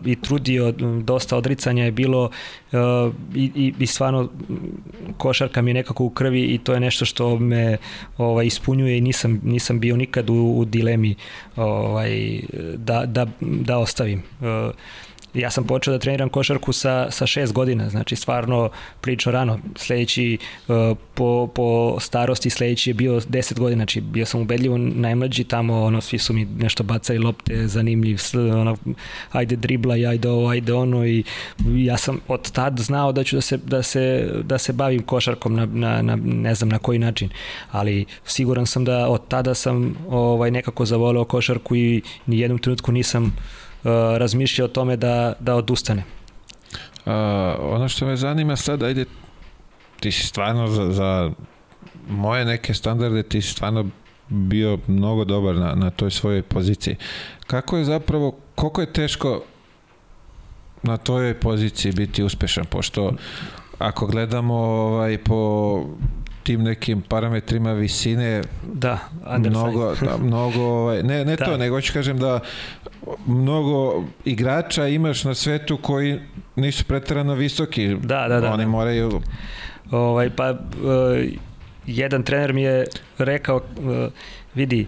i 0.06 0.22
trudio, 0.22 0.74
dosta 1.04 1.38
odricanja 1.38 1.86
je 1.86 1.92
bilo 1.92 2.30
i, 3.36 3.52
i, 3.56 3.74
i 3.80 3.88
stvarno 3.88 4.30
košarka 5.18 5.62
mi 5.62 5.70
je 5.70 5.74
nekako 5.74 6.04
u 6.04 6.10
krvi 6.10 6.42
i 6.42 6.58
to 6.58 6.74
je 6.74 6.80
nešto 6.80 7.06
što 7.06 7.40
me 7.40 7.78
ovaj, 8.18 8.46
ispunjuje 8.46 8.98
i 8.98 9.02
nisam, 9.02 9.42
nisam 9.44 9.80
bio 9.80 9.98
nikad 9.98 10.30
u, 10.30 10.54
u 10.58 10.66
dilemi 10.66 11.16
ovaj, 11.56 12.40
da, 12.76 13.06
da, 13.06 13.28
da 13.42 13.78
ostavim. 13.78 14.24
Ja 15.34 15.52
sam 15.52 15.64
počeo 15.64 15.94
da 15.94 16.00
treniram 16.00 16.30
košarku 16.30 16.74
sa, 16.74 17.12
sa 17.12 17.28
šest 17.28 17.54
godina, 17.54 17.90
znači 17.90 18.16
stvarno 18.16 18.70
pričao 19.02 19.34
rano. 19.34 19.60
Sledeći 19.76 20.38
uh, 20.68 20.98
po, 21.14 21.48
po 21.56 21.98
starosti 22.00 22.50
sledeći 22.50 22.90
je 22.90 22.94
bio 22.94 23.20
10 23.20 23.60
godina, 23.60 23.80
znači 23.80 24.02
bio 24.02 24.26
sam 24.26 24.42
ubedljivo 24.42 24.78
najmlađi 24.78 25.44
tamo, 25.44 25.84
ono, 25.84 26.02
svi 26.02 26.18
su 26.18 26.34
mi 26.34 26.46
nešto 26.46 26.84
bacali 26.84 27.20
lopte, 27.20 27.68
zanimljiv, 27.68 28.20
ono, 28.34 28.78
ajde 29.32 29.56
dribla, 29.56 29.94
ajde 29.94 30.30
ovo, 30.30 30.50
ajde 30.50 30.74
ono 30.74 31.06
i 31.06 31.24
ja 31.76 31.98
sam 31.98 32.20
od 32.28 32.52
tad 32.52 32.80
znao 32.80 33.12
da 33.12 33.24
ću 33.24 33.36
da 33.36 33.42
se, 33.42 33.58
da 33.58 33.84
se, 33.84 34.32
da 34.44 34.58
se 34.58 34.74
bavim 34.74 35.02
košarkom 35.04 35.56
na, 35.56 35.66
na, 35.66 36.02
na, 36.02 36.16
ne 36.24 36.56
znam 36.56 36.70
na 36.70 36.80
koji 36.80 37.00
način, 37.00 37.30
ali 37.72 38.06
siguran 38.26 38.66
sam 38.66 38.86
da 38.86 39.08
od 39.08 39.28
tada 39.28 39.54
sam 39.54 39.96
ovaj, 40.10 40.52
nekako 40.52 40.86
zavoleo 40.86 41.26
košarku 41.26 41.76
i 41.76 42.02
ni 42.26 42.40
jednom 42.40 42.60
trenutku 42.60 42.92
nisam 42.92 43.36
uh, 43.84 44.18
razmišljao 44.18 44.66
o 44.66 44.70
tome 44.70 44.98
da, 44.98 45.34
da 45.40 45.56
odustane. 45.56 46.04
A, 47.06 47.56
ono 47.62 47.90
što 47.90 48.06
me 48.06 48.16
zanima 48.16 48.56
sad, 48.56 48.84
ajde, 48.84 49.06
ti 50.00 50.12
si 50.12 50.28
stvarno 50.28 50.68
za, 50.68 50.92
za 50.92 51.32
moje 52.10 52.46
neke 52.46 52.74
standarde, 52.74 53.24
ti 53.24 53.42
si 53.42 53.52
stvarno 53.52 53.86
bio 54.30 54.78
mnogo 54.88 55.26
dobar 55.26 55.56
na, 55.56 55.76
na 55.76 55.90
toj 55.90 56.12
svojoj 56.12 56.42
poziciji. 56.42 56.96
Kako 57.48 57.78
je 57.78 57.86
zapravo, 57.86 58.36
koliko 58.56 58.82
je 58.82 58.94
teško 58.94 59.44
na 60.84 60.98
toj 60.98 61.40
poziciji 61.40 61.92
biti 61.92 62.24
uspešan, 62.24 62.66
pošto 62.66 63.12
ako 63.80 64.08
gledamo 64.08 64.56
ovaj, 64.56 65.18
po 65.18 65.84
tim 66.44 66.64
nekim 66.64 67.02
parametrima 67.02 67.74
visine 67.74 68.42
da, 68.74 69.00
mnogo, 69.38 69.96
da, 70.02 70.18
mnogo 70.18 70.62
ovaj, 70.62 71.04
ne, 71.04 71.26
ne 71.26 71.36
da. 71.36 71.46
to, 71.46 71.58
nego 71.58 71.82
ću 71.82 71.94
kažem 71.94 72.18
da 72.18 72.40
mnogo 73.28 74.04
igrača 74.26 74.88
imaš 74.88 75.24
na 75.24 75.34
svetu 75.34 75.78
koji 75.78 76.20
nisu 76.56 76.86
pretarano 76.86 77.34
visoki. 77.34 77.88
Da, 77.88 78.28
da, 78.28 78.40
da. 78.40 78.54
Oni 78.54 78.64
da. 78.64 78.70
moraju... 78.70 79.22
Ovaj, 79.92 80.30
pa, 80.30 80.52
uh, 80.52 80.58
jedan 81.86 82.24
trener 82.24 82.54
mi 82.54 82.62
je 82.62 82.86
rekao, 83.18 83.56
uh, 83.56 84.12
vidi, 84.56 84.88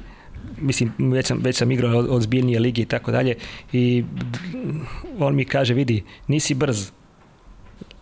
mislim, 0.57 0.93
već 0.99 1.25
sam, 1.25 1.39
već 1.43 1.57
sam 1.57 1.71
igrao 1.71 1.97
od, 1.97 2.07
od 2.09 2.21
zbiljnije 2.21 2.59
ligi 2.59 2.81
i 2.81 2.85
tako 2.85 3.11
dalje 3.11 3.35
i 3.73 4.03
on 5.19 5.35
mi 5.35 5.45
kaže, 5.45 5.73
vidi, 5.73 6.03
nisi 6.27 6.53
brz, 6.53 6.91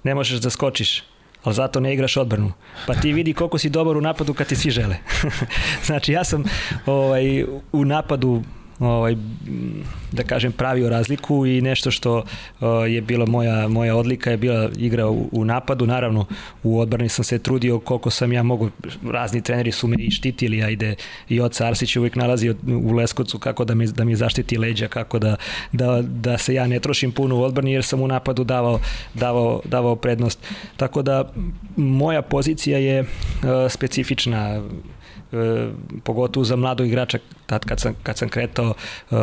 ne 0.03 0.15
možeš 0.15 0.39
da 0.39 0.49
skočiš, 0.49 1.03
ali 1.43 1.55
zato 1.55 1.79
ne 1.79 1.93
igraš 1.93 2.17
odbranu. 2.17 2.51
Pa 2.87 2.93
ti 2.93 3.13
vidi 3.13 3.33
koliko 3.33 3.57
si 3.57 3.69
dobar 3.69 3.97
u 3.97 4.01
napadu 4.01 4.33
kad 4.33 4.47
ti 4.47 4.55
svi 4.55 4.71
žele. 4.71 4.97
znači 5.87 6.11
ja 6.11 6.23
sam 6.23 6.43
ovaj, 6.85 7.43
u 7.71 7.85
napadu 7.85 8.43
ovaj, 8.81 9.15
da 10.11 10.23
kažem 10.23 10.51
pravio 10.51 10.89
razliku 10.89 11.45
i 11.45 11.61
nešto 11.61 11.91
što 11.91 12.17
uh, 12.17 12.67
je 12.87 13.01
bila 13.01 13.25
moja, 13.25 13.67
moja 13.67 13.95
odlika 13.95 14.31
je 14.31 14.37
bila 14.37 14.69
igra 14.77 15.09
u, 15.09 15.29
u 15.31 15.45
napadu, 15.45 15.85
naravno 15.85 16.25
u 16.63 16.79
odbrani 16.79 17.09
sam 17.09 17.25
se 17.25 17.39
trudio 17.39 17.79
koliko 17.79 18.09
sam 18.09 18.33
ja 18.33 18.43
mogu, 18.43 18.69
razni 19.11 19.41
treneri 19.41 19.71
su 19.71 19.87
me 19.87 19.95
i 19.99 20.11
štitili, 20.11 20.63
ajde 20.63 20.95
i 21.29 21.41
Oca 21.41 21.67
Arsić 21.67 21.95
uvijek 21.95 22.15
nalazi 22.15 22.49
u 22.83 22.91
Leskovcu 22.91 23.39
kako 23.39 23.65
da 23.65 23.75
mi, 23.75 23.87
da 23.87 24.03
mi 24.03 24.15
zaštiti 24.15 24.57
leđa, 24.57 24.87
kako 24.87 25.19
da, 25.19 25.35
da, 25.71 26.01
da 26.01 26.37
se 26.37 26.53
ja 26.53 26.67
ne 26.67 26.79
trošim 26.79 27.11
puno 27.11 27.37
u 27.37 27.43
odbrani 27.43 27.73
jer 27.73 27.83
sam 27.83 28.01
u 28.01 28.07
napadu 28.07 28.43
davao, 28.43 28.79
davao, 29.13 29.61
davao 29.65 29.95
prednost. 29.95 30.39
Tako 30.77 31.01
da 31.01 31.31
moja 31.75 32.21
pozicija 32.21 32.77
je 32.77 33.01
uh, 33.01 33.07
specifična 33.69 34.61
e, 35.33 35.69
pogotovo 36.03 36.43
za 36.43 36.55
mladog 36.55 36.87
igrača 36.87 37.19
tad 37.45 37.65
kad 37.65 37.79
sam, 37.79 37.95
kad 38.03 38.17
sam 38.17 38.29
kretao 38.29 38.73
e, 38.73 39.15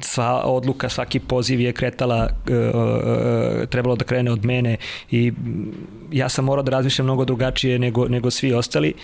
sva 0.00 0.42
odluka, 0.44 0.88
svaki 0.88 1.18
poziv 1.20 1.60
je 1.60 1.72
kretala 1.72 2.28
e, 2.48 2.52
e, 2.52 3.66
trebalo 3.66 3.96
da 3.96 4.04
krene 4.04 4.32
od 4.32 4.44
mene 4.44 4.76
i 5.10 5.32
ja 6.12 6.28
sam 6.28 6.44
morao 6.44 6.62
da 6.62 6.70
razmišljam 6.70 7.06
mnogo 7.06 7.24
drugačije 7.24 7.78
nego, 7.78 8.08
nego 8.08 8.30
svi 8.30 8.52
ostali 8.52 8.94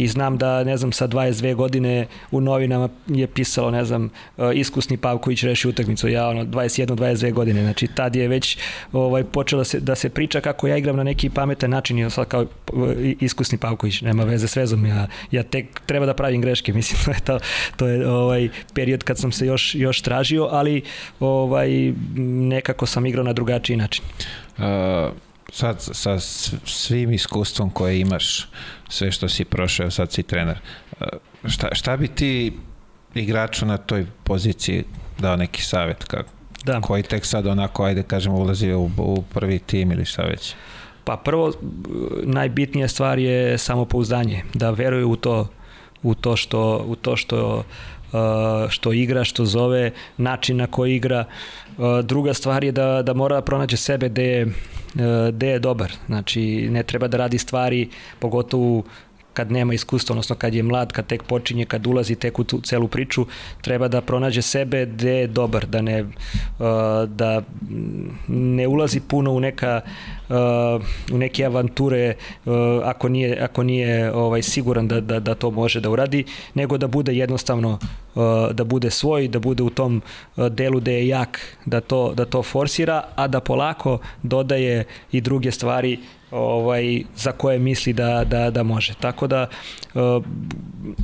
i 0.00 0.08
znam 0.08 0.38
da, 0.38 0.64
ne 0.64 0.76
znam, 0.76 0.92
sa 0.92 1.08
22 1.08 1.54
godine 1.54 2.06
u 2.30 2.40
novinama 2.40 2.88
je 3.06 3.26
pisalo, 3.26 3.70
ne 3.70 3.84
znam, 3.84 4.10
e, 4.38 4.54
iskusni 4.54 4.96
Pavković 4.96 5.42
reši 5.42 5.68
utakmicu, 5.68 6.08
ja 6.08 6.28
ono, 6.28 6.44
21-22 6.44 7.32
godine, 7.32 7.62
znači 7.62 7.86
tad 7.86 8.16
je 8.16 8.28
već 8.28 8.58
ovaj, 8.92 9.24
počelo 9.24 9.64
se, 9.64 9.80
da 9.80 9.94
se 9.94 10.08
priča 10.08 10.40
kako 10.40 10.68
ja 10.68 10.76
igram 10.76 10.96
na 10.96 11.04
neki 11.04 11.30
pametan 11.30 11.70
način 11.70 11.98
i 11.98 12.10
sad 12.10 12.28
kao 12.28 12.42
e, 12.42 12.46
iskusni 13.20 13.58
Pavković, 13.58 14.00
nema 14.00 14.24
veze 14.24 14.48
s 14.48 14.56
vezom, 14.56 14.86
ja, 14.86 15.06
ja 15.30 15.42
tek 15.42 15.80
treba 15.86 16.06
da 16.06 16.14
pravim 16.14 16.40
greške, 16.40 16.72
mislim, 16.78 17.00
to 17.04 17.10
je, 17.10 17.20
to, 17.20 17.38
to 17.76 17.86
je 17.86 18.08
ovaj, 18.08 18.48
period 18.74 19.04
kad 19.04 19.18
sam 19.18 19.32
se 19.32 19.46
još, 19.46 19.74
još 19.74 20.00
tražio, 20.02 20.48
ali 20.50 20.82
ovaj, 21.20 21.92
nekako 22.48 22.86
sam 22.86 23.06
igrao 23.06 23.24
na 23.24 23.32
drugačiji 23.32 23.76
način. 23.76 24.04
Uh, 24.58 24.64
sad 25.52 25.76
sa 25.80 26.18
svim 26.64 27.12
iskustvom 27.12 27.70
koje 27.70 28.00
imaš, 28.00 28.48
sve 28.90 29.12
što 29.12 29.28
si 29.28 29.44
prošao, 29.44 29.90
sad 29.90 30.12
si 30.12 30.22
trener, 30.22 30.58
e, 31.00 31.04
šta, 31.48 31.68
šta 31.72 31.96
bi 31.96 32.08
ti 32.08 32.52
igraču 33.14 33.66
na 33.66 33.76
toj 33.76 34.06
poziciji 34.24 34.84
dao 35.18 35.36
neki 35.36 35.62
savjet? 35.62 36.04
Kako, 36.04 36.30
da. 36.64 36.80
Koji 36.80 37.02
tek 37.02 37.26
sad 37.26 37.46
onako, 37.46 37.84
ajde 37.84 38.02
kažemo, 38.02 38.36
ulazi 38.36 38.72
u, 38.72 38.90
u 38.98 39.22
prvi 39.34 39.58
tim 39.58 39.92
ili 39.92 40.04
šta 40.04 40.22
već? 40.22 40.54
Pa 41.04 41.16
prvo, 41.16 41.52
najbitnija 42.22 42.88
stvar 42.88 43.18
je 43.18 43.58
samopouzdanje, 43.58 44.42
da 44.54 44.70
veruje 44.70 45.04
u 45.04 45.16
to, 45.16 45.48
u 46.02 46.14
to 46.14 46.36
što, 46.36 46.84
u 46.86 46.96
to 46.96 47.16
što 47.16 47.64
što 48.68 48.92
igra, 48.92 49.24
što 49.24 49.44
zove, 49.44 49.90
način 50.16 50.56
na 50.56 50.66
koji 50.66 50.96
igra. 50.96 51.24
Uh, 51.78 51.84
druga 52.04 52.34
stvar 52.34 52.64
je 52.64 52.72
da, 52.72 53.02
da 53.02 53.14
mora 53.14 53.36
da 53.36 53.42
pronađe 53.42 53.76
sebe 53.76 54.08
gde 54.08 54.24
je, 54.24 54.46
uh, 54.46 54.52
gde 55.34 55.48
je 55.48 55.58
dobar. 55.58 55.92
Znači, 56.06 56.68
ne 56.70 56.82
treba 56.82 57.08
da 57.08 57.16
radi 57.16 57.38
stvari, 57.38 57.88
pogotovo 58.18 58.82
kad 59.40 59.52
nema 59.52 59.74
iskustva, 59.74 60.12
odnosno 60.12 60.36
kad 60.36 60.54
je 60.54 60.62
mlad, 60.62 60.92
kad 60.92 61.06
tek 61.06 61.22
počinje, 61.22 61.64
kad 61.64 61.86
ulazi 61.86 62.14
tek 62.14 62.38
u 62.38 62.44
tu 62.44 62.60
celu 62.60 62.88
priču, 62.88 63.24
treba 63.62 63.88
da 63.88 64.02
pronađe 64.04 64.42
sebe 64.42 64.84
gde 64.86 65.12
je 65.12 65.26
dobar, 65.26 65.66
da 65.66 65.80
ne, 65.82 66.04
da 67.06 67.42
ne 68.28 68.66
ulazi 68.68 69.00
puno 69.00 69.32
u 69.32 69.40
neka 69.40 69.80
u 71.12 71.18
neke 71.18 71.44
avanture 71.44 72.14
ako 72.84 73.08
nije, 73.08 73.40
ako 73.40 73.62
nije 73.62 74.12
ovaj 74.12 74.42
siguran 74.42 74.88
da, 74.88 75.00
da, 75.00 75.20
da 75.20 75.34
to 75.34 75.50
može 75.50 75.80
da 75.80 75.90
uradi, 75.90 76.24
nego 76.54 76.78
da 76.78 76.86
bude 76.86 77.16
jednostavno 77.16 77.78
da 78.52 78.64
bude 78.64 78.90
svoj, 78.90 79.28
da 79.28 79.38
bude 79.38 79.62
u 79.62 79.70
tom 79.70 80.02
delu 80.36 80.80
da 80.80 80.90
je 80.90 81.08
jak, 81.08 81.40
da 81.66 81.80
to, 81.80 82.14
da 82.14 82.24
to 82.24 82.42
forsira, 82.42 83.02
a 83.16 83.28
da 83.28 83.40
polako 83.40 83.98
dodaje 84.22 84.84
i 85.12 85.20
druge 85.20 85.50
stvari 85.50 85.98
ovaj, 86.30 87.02
za 87.16 87.32
koje 87.32 87.58
misli 87.58 87.92
da, 87.92 88.24
da, 88.24 88.50
da 88.50 88.62
može. 88.62 88.94
Tako 89.00 89.26
da, 89.26 89.46
uh, 89.94 90.24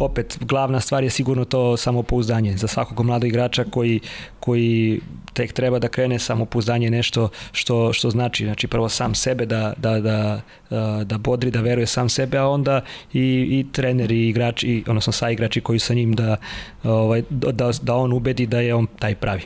opet, 0.01 0.39
glavna 0.41 0.81
stvar 0.81 1.05
je 1.05 1.11
sigurno 1.11 1.45
to 1.45 1.77
samopouzdanje. 1.77 2.57
Za 2.57 2.67
svakog 2.67 3.07
mladog 3.07 3.29
igrača 3.29 3.65
koji, 3.65 4.01
koji 4.41 5.01
tek 5.33 5.53
treba 5.53 5.79
da 5.79 5.89
krene 5.89 6.19
samopouzdanje 6.19 6.91
nešto 6.91 7.29
što, 7.53 7.93
što 7.93 8.11
znači. 8.11 8.45
Znači, 8.45 8.67
prvo 8.67 8.89
sam 8.89 9.15
sebe 9.15 9.47
da, 9.47 9.73
da, 9.77 10.01
da, 10.01 10.41
uh, 10.71 11.03
da 11.03 11.19
bodri, 11.19 11.51
da 11.51 11.61
veruje 11.61 11.87
sam 11.87 12.09
sebe, 12.09 12.39
a 12.39 12.49
onda 12.49 12.81
i, 13.13 13.47
i 13.51 13.67
trener 13.73 14.13
i 14.13 14.29
igrači, 14.29 14.85
odnosno 14.87 15.13
sa 15.13 15.31
igrači 15.31 15.61
koji 15.61 15.79
sa 15.79 15.95
njim 15.95 16.13
da, 16.13 16.37
ovaj, 16.85 17.23
da, 17.31 17.71
da 17.83 17.95
on 17.95 18.13
ubedi 18.13 18.47
da 18.47 18.61
je 18.61 18.75
on 18.75 18.87
taj 18.99 19.15
pravi. 19.15 19.43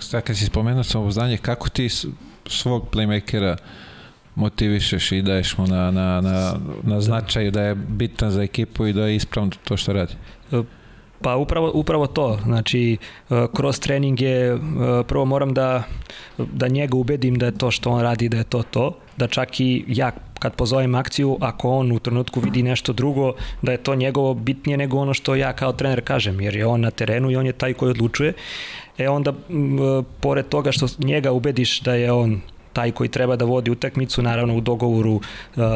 Sada 0.00 0.20
kad 0.20 0.36
si 0.36 0.46
spomenuo 0.46 0.82
samopouzdanje, 0.82 1.36
kako 1.36 1.68
ti 1.68 1.88
svog 2.46 2.88
playmakera 2.90 3.52
uh, 3.52 3.58
motivišeš 4.34 5.12
i 5.12 5.22
daješ 5.22 5.58
mu 5.58 5.66
na, 5.66 5.90
na, 5.90 6.20
na, 6.20 6.54
na 6.82 7.00
značaju 7.00 7.50
da 7.50 7.62
je 7.62 7.74
bitan 7.74 8.30
za 8.30 8.42
ekipu 8.42 8.86
i 8.86 8.92
da 8.92 9.06
je 9.06 9.16
ispravno 9.16 9.50
to 9.64 9.76
što 9.76 9.92
radi? 9.92 10.14
Pa 11.22 11.36
upravo, 11.36 11.70
upravo 11.74 12.06
to, 12.06 12.38
znači 12.44 12.96
kroz 13.54 13.80
treninge 13.80 14.56
prvo 15.08 15.24
moram 15.24 15.54
da, 15.54 15.82
da 16.38 16.68
njega 16.68 16.96
ubedim 16.96 17.38
da 17.38 17.46
je 17.46 17.58
to 17.58 17.70
što 17.70 17.90
on 17.90 18.00
radi 18.02 18.28
da 18.28 18.36
je 18.36 18.44
to 18.44 18.62
to, 18.62 18.96
da 19.16 19.26
čak 19.26 19.60
i 19.60 19.84
ja 19.88 20.10
kad 20.38 20.54
pozovem 20.54 20.94
akciju, 20.94 21.38
ako 21.40 21.70
on 21.70 21.92
u 21.92 21.98
trenutku 21.98 22.40
vidi 22.40 22.62
nešto 22.62 22.92
drugo, 22.92 23.32
da 23.62 23.72
je 23.72 23.78
to 23.78 23.94
njegovo 23.94 24.34
bitnije 24.34 24.76
nego 24.76 24.98
ono 24.98 25.14
što 25.14 25.34
ja 25.34 25.52
kao 25.52 25.72
trener 25.72 26.04
kažem, 26.04 26.40
jer 26.40 26.56
je 26.56 26.66
on 26.66 26.80
na 26.80 26.90
terenu 26.90 27.30
i 27.30 27.36
on 27.36 27.46
je 27.46 27.52
taj 27.52 27.74
koji 27.74 27.90
odlučuje. 27.90 28.32
E 28.98 29.08
onda, 29.08 29.32
pored 30.20 30.48
toga 30.48 30.72
što 30.72 30.86
njega 30.98 31.32
ubediš 31.32 31.80
da 31.80 31.94
je 31.94 32.12
on 32.12 32.40
taj 32.72 32.92
koji 32.92 33.08
treba 33.08 33.36
da 33.36 33.44
vodi 33.44 33.70
utakmicu, 33.70 34.22
naravno 34.22 34.56
u 34.56 34.60
dogovoru 34.60 35.12
uh, 35.12 35.22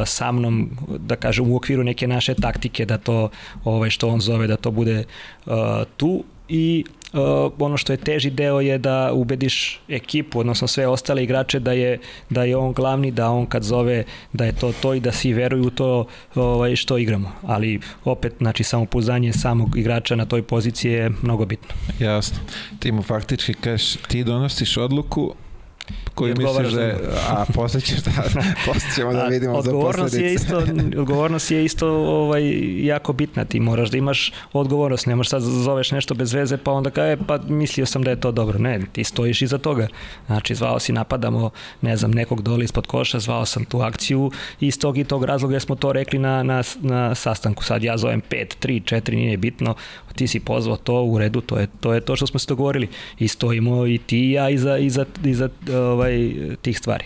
sa 0.06 0.32
mnom, 0.32 0.70
da 0.98 1.16
kažem 1.16 1.52
u 1.52 1.56
okviru 1.56 1.84
neke 1.84 2.06
naše 2.06 2.34
taktike 2.34 2.84
da 2.84 2.98
to 2.98 3.28
ovaj 3.64 3.90
što 3.90 4.08
on 4.08 4.20
zove 4.20 4.46
da 4.46 4.56
to 4.56 4.70
bude 4.70 5.04
uh, 5.46 5.52
tu 5.96 6.24
i 6.48 6.84
uh, 7.12 7.52
ono 7.58 7.76
što 7.76 7.92
je 7.92 7.96
teži 7.96 8.30
deo 8.30 8.60
je 8.60 8.78
da 8.78 9.12
ubediš 9.12 9.80
ekipu, 9.88 10.40
odnosno 10.40 10.68
sve 10.68 10.86
ostale 10.86 11.24
igrače 11.24 11.60
da 11.60 11.72
je 11.72 11.98
da 12.30 12.44
je 12.44 12.56
on 12.56 12.72
glavni, 12.72 13.10
da 13.10 13.30
on 13.30 13.46
kad 13.46 13.62
zove 13.62 14.04
da 14.32 14.44
je 14.44 14.52
to 14.52 14.72
to 14.82 14.94
i 14.94 15.00
da 15.00 15.12
svi 15.12 15.32
veruju 15.32 15.66
u 15.66 15.70
to 15.70 16.06
ovaj 16.34 16.76
što 16.76 16.98
igramo. 16.98 17.32
Ali 17.42 17.80
opet 18.04 18.34
znači 18.38 18.64
samopouzdanje 18.64 19.32
samog 19.32 19.78
igrača 19.78 20.16
na 20.16 20.26
toj 20.26 20.42
poziciji 20.42 20.92
je 20.92 21.10
mnogo 21.22 21.46
bitno. 21.46 21.74
Jasno. 22.00 22.38
Ti 22.78 22.92
mu 22.92 23.02
faktički 23.02 23.54
kažeš 23.54 23.96
ti 24.08 24.24
donosiš 24.24 24.76
odluku 24.76 25.34
koji 26.14 26.34
misliš 26.34 26.72
da 26.72 26.82
je, 26.82 26.96
a 27.28 27.44
posle 27.54 27.80
ćeš 27.80 27.98
da, 27.98 28.10
posle 28.66 28.90
ćemo 28.94 29.12
da 29.12 29.24
vidimo 29.24 29.62
za 29.62 29.70
posledice. 29.70 30.22
Je 30.22 30.34
isto, 30.34 30.62
odgovornost 30.98 31.50
je 31.50 31.64
isto 31.64 31.88
ovaj, 31.88 32.42
jako 32.86 33.12
bitna, 33.12 33.44
ti 33.44 33.60
moraš 33.60 33.90
da 33.90 33.98
imaš 33.98 34.32
odgovornost, 34.52 35.06
ne 35.06 35.16
možeš 35.16 35.30
sad 35.30 35.42
zoveš 35.42 35.90
nešto 35.90 36.14
bez 36.14 36.32
veze 36.32 36.56
pa 36.56 36.72
onda 36.72 36.90
kaje, 36.90 37.16
pa 37.26 37.38
mislio 37.48 37.86
sam 37.86 38.02
da 38.02 38.10
je 38.10 38.20
to 38.20 38.32
dobro, 38.32 38.58
ne, 38.58 38.80
ti 38.92 39.04
stojiš 39.04 39.42
iza 39.42 39.58
toga, 39.58 39.88
znači 40.26 40.54
zvao 40.54 40.78
si 40.78 40.92
napadamo, 40.92 41.50
ne 41.80 41.96
znam, 41.96 42.10
nekog 42.10 42.42
doli 42.42 42.64
ispod 42.64 42.86
koša, 42.86 43.18
zvao 43.18 43.44
sam 43.46 43.64
tu 43.64 43.80
akciju. 43.80 44.30
Iz 44.60 44.78
tog 44.78 44.98
i 44.98 45.04
tog 45.04 45.24
razloga 45.24 45.60
smo 45.60 45.74
to 45.74 45.92
rekli 45.92 46.18
na, 46.18 46.42
na, 46.42 46.62
na 46.80 47.14
sastanku, 47.14 47.64
sad 47.64 47.82
ja 47.82 47.98
zovem 47.98 48.22
5, 48.30 48.66
3, 48.66 48.94
4, 48.94 49.14
nije 49.14 49.36
bitno, 49.36 49.74
ti 50.16 50.26
si 50.26 50.40
pozvao 50.40 50.76
to 50.76 51.02
u 51.02 51.18
redu, 51.18 51.40
to 51.40 51.58
je 51.58 51.68
to, 51.80 51.94
je 51.94 52.00
to 52.00 52.16
što 52.16 52.26
smo 52.26 52.38
se 52.38 52.46
dogovorili. 52.48 52.88
I 53.18 53.28
stojimo 53.28 53.86
i 53.86 53.98
ti 53.98 54.18
i 54.18 54.32
ja 54.32 54.50
iza, 54.50 54.78
iza, 54.78 55.04
iza 55.24 55.48
ovaj, 55.78 56.34
tih 56.62 56.78
stvari. 56.78 57.04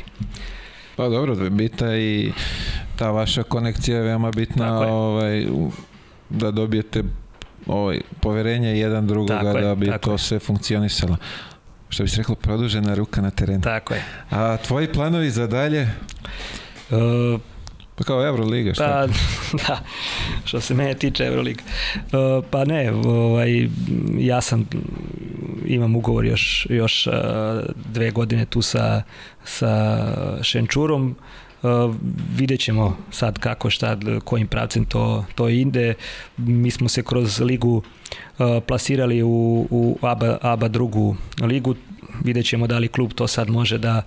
Pa 0.96 1.08
dobro, 1.08 1.50
bita 1.50 1.96
i 1.96 2.32
ta 2.96 3.10
vaša 3.10 3.42
konekcija 3.42 3.96
je 3.96 4.02
veoma 4.02 4.30
bitna 4.30 4.80
ovaj, 4.80 5.46
da 6.30 6.50
dobijete 6.50 7.02
ovaj, 7.66 8.00
poverenje 8.20 8.68
jedan 8.68 9.06
drugoga 9.06 9.40
tako 9.42 9.60
da 9.60 9.74
bi 9.74 9.86
je, 9.86 9.98
to 9.98 10.12
je. 10.12 10.18
sve 10.18 10.38
funkcionisalo. 10.38 11.16
Što 11.88 12.02
bi 12.02 12.08
se 12.08 12.16
reklo, 12.16 12.34
produžena 12.34 12.94
ruka 12.94 13.20
na 13.20 13.30
terenu. 13.30 13.60
Tako 13.60 13.94
je. 13.94 14.04
A 14.30 14.56
tvoji 14.56 14.92
planovi 14.92 15.30
za 15.30 15.46
dalje? 15.46 15.88
Uh, 16.90 17.40
Pa 18.00 18.04
kao 18.04 18.26
Euroliga, 18.26 18.74
šta? 18.74 18.84
Pa, 18.84 19.06
da, 19.68 19.80
što 20.44 20.60
se 20.60 20.74
mene 20.74 20.94
tiče 20.94 21.24
Euroliga. 21.24 21.62
Uh, 21.96 22.44
pa 22.50 22.64
ne, 22.64 22.92
ovaj, 22.92 23.68
ja 24.18 24.40
sam, 24.40 24.68
imam 25.66 25.96
ugovor 25.96 26.24
još, 26.24 26.66
još 26.70 27.06
uh, 27.06 27.12
dve 27.92 28.10
godine 28.10 28.44
tu 28.44 28.62
sa, 28.62 29.02
sa 29.44 30.06
Šenčurom, 30.42 31.16
Uh, 31.62 31.94
vidjet 32.36 32.60
ćemo 32.60 32.96
sad 33.10 33.38
kako 33.38 33.70
šta, 33.70 33.96
kojim 34.24 34.46
pravcem 34.46 34.84
to, 34.84 35.24
to 35.34 35.48
ide. 35.48 35.94
Mi 36.36 36.70
smo 36.70 36.88
se 36.88 37.02
kroz 37.02 37.40
ligu 37.40 37.82
uh, 38.38 38.46
plasirali 38.66 39.22
u, 39.22 39.66
u 39.70 39.98
ABA, 40.02 40.38
ABA 40.42 40.68
drugu 40.68 41.16
ligu, 41.42 41.74
vidjet 42.24 42.46
ćemo 42.46 42.66
da 42.66 42.78
li 42.78 42.88
klub 42.88 43.12
to 43.12 43.26
sad 43.26 43.50
može 43.50 43.78
da 43.78 44.02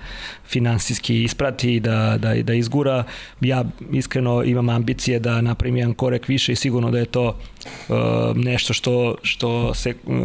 finansijski 0.48 1.23
isprati 1.23 1.76
i 1.76 1.80
da, 1.80 2.18
da, 2.18 2.34
da 2.44 2.53
izgura. 2.53 3.03
Ja 3.41 3.64
iskreno 3.91 4.44
imam 4.44 4.69
ambicije 4.69 5.19
da 5.19 5.41
napravim 5.41 5.77
jedan 5.77 5.94
korek 5.94 6.27
više 6.27 6.52
i 6.52 6.56
sigurno 6.56 6.91
da 6.91 6.99
je 6.99 7.06
to 7.06 7.27
uh, 7.27 7.95
nešto 8.35 8.73
što, 8.73 9.15
što 9.22 9.73
se 9.73 9.94
uh, 10.06 10.15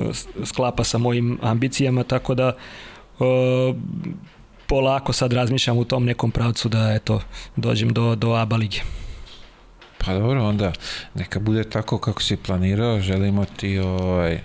sklapa 0.45 0.85
sa 0.85 0.99
mojim 0.99 1.39
ambicijama, 1.43 2.03
tako 2.05 2.35
da 2.35 2.53
uh, 3.19 3.77
polako 4.67 5.13
sad 5.13 5.33
razmišljam 5.33 5.79
u 5.79 5.85
tom 5.85 6.05
nekom 6.05 6.31
pravcu 6.31 6.69
da 6.69 6.93
eto, 6.95 7.21
dođem 7.57 7.93
do, 7.93 8.15
do 8.15 8.33
ABA 8.35 8.57
lige. 8.57 8.81
Pa 9.99 10.15
dobro, 10.15 10.49
onda 10.49 10.73
neka 11.15 11.41
bude 11.41 11.65
tako 11.65 11.99
kako 11.99 12.23
si 12.23 12.37
planirao, 12.37 13.01
želimo 13.01 13.45
ti 13.45 13.79
ovaj, 13.79 14.41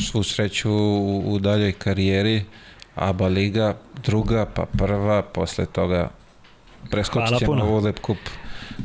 svu 0.00 0.22
sreću 0.22 0.70
u, 0.72 1.22
u 1.26 1.38
daljoj 1.38 1.72
karijeri, 1.72 2.44
ABA 2.94 3.26
liga, 3.26 3.76
druga, 4.02 4.46
pa 4.54 4.64
prva, 4.64 5.22
posle 5.22 5.66
toga 5.66 6.10
preskočit 6.90 7.38
ćemo 7.38 7.64
u 7.64 7.78
Lep 7.78 7.98
kup. 7.98 8.18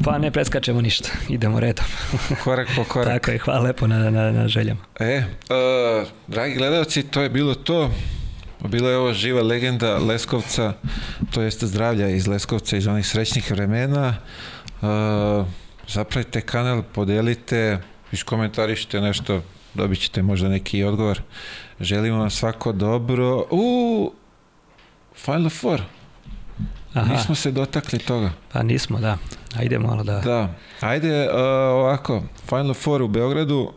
Pa 0.03 0.17
ne 0.17 0.31
preskačemo 0.31 0.81
ništa, 0.81 1.09
idemo 1.29 1.59
redom. 1.59 1.85
korak 2.43 2.67
po 2.75 2.83
korak. 2.83 3.13
Tako 3.13 3.31
je, 3.31 3.37
hvala 3.37 3.59
lepo 3.59 3.87
na, 3.87 4.09
na, 4.09 4.31
na 4.31 4.47
željama. 4.47 4.79
E, 4.99 5.17
uh, 5.17 6.07
dragi 6.27 6.55
gledalci, 6.55 7.03
to 7.03 7.21
je 7.21 7.29
bilo 7.29 7.55
to. 7.55 7.91
Bila 8.67 8.89
je 8.89 8.97
ovo 8.97 9.13
živa 9.13 9.41
legenda 9.41 9.97
Leskovca, 9.97 10.73
to 11.31 11.41
jeste 11.41 11.67
zdravlja 11.67 12.09
iz 12.09 12.27
Leskovca 12.27 12.77
iz 12.77 12.87
onih 12.87 13.07
srećnih 13.07 13.51
vremena. 13.51 14.15
Uh, 14.81 15.45
zapravite 15.87 16.41
kanal, 16.41 16.83
podelite, 16.93 17.77
iskomentarišite 18.11 19.01
nešto 19.01 19.41
dobit 19.73 19.99
ćete 19.99 20.21
možda 20.21 20.49
neki 20.49 20.83
odgovor. 20.83 21.21
Želimo 21.79 22.17
vam 22.17 22.29
svako 22.29 22.71
dobro. 22.71 23.45
U 23.49 24.11
Final 25.15 25.49
Four. 25.49 25.81
Aha. 26.93 27.13
Nismo 27.13 27.35
se 27.35 27.51
dotakli 27.51 27.99
toga. 27.99 28.31
Pa 28.53 28.63
nismo, 28.63 28.99
da. 28.99 29.17
Ajde 29.55 29.79
malo 29.79 30.03
da... 30.03 30.19
Da. 30.19 30.53
Ajde 30.79 31.29
uh, 31.29 31.35
ovako, 31.71 32.23
Final 32.49 32.73
Four 32.73 33.01
u 33.01 33.07
Beogradu, 33.07 33.73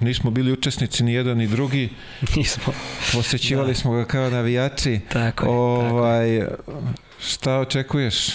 nismo 0.00 0.30
bili 0.30 0.52
učesnici 0.52 1.04
ni 1.04 1.12
jedan 1.12 1.38
ni 1.38 1.46
drugi. 1.46 1.88
Nismo. 2.36 2.72
Posećivali 3.12 3.68
da. 3.68 3.74
smo 3.74 3.92
ga 3.92 4.04
kao 4.04 4.30
navijači. 4.30 5.00
Tako 5.12 5.44
je. 5.44 5.50
Ovaj, 5.50 6.40
tako 6.40 6.72
Šta 7.20 7.58
očekuješ? 7.58 8.28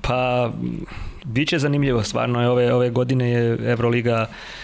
Pa, 0.00 0.52
bit 1.24 1.48
će 1.48 1.58
zanimljivo, 1.58 2.02
stvarno 2.02 2.42
je 2.42 2.48
ove, 2.48 2.74
ove 2.74 2.90
godine 2.90 3.30
je 3.30 3.58
Euroliga 3.70 4.26
uh, 4.28 4.63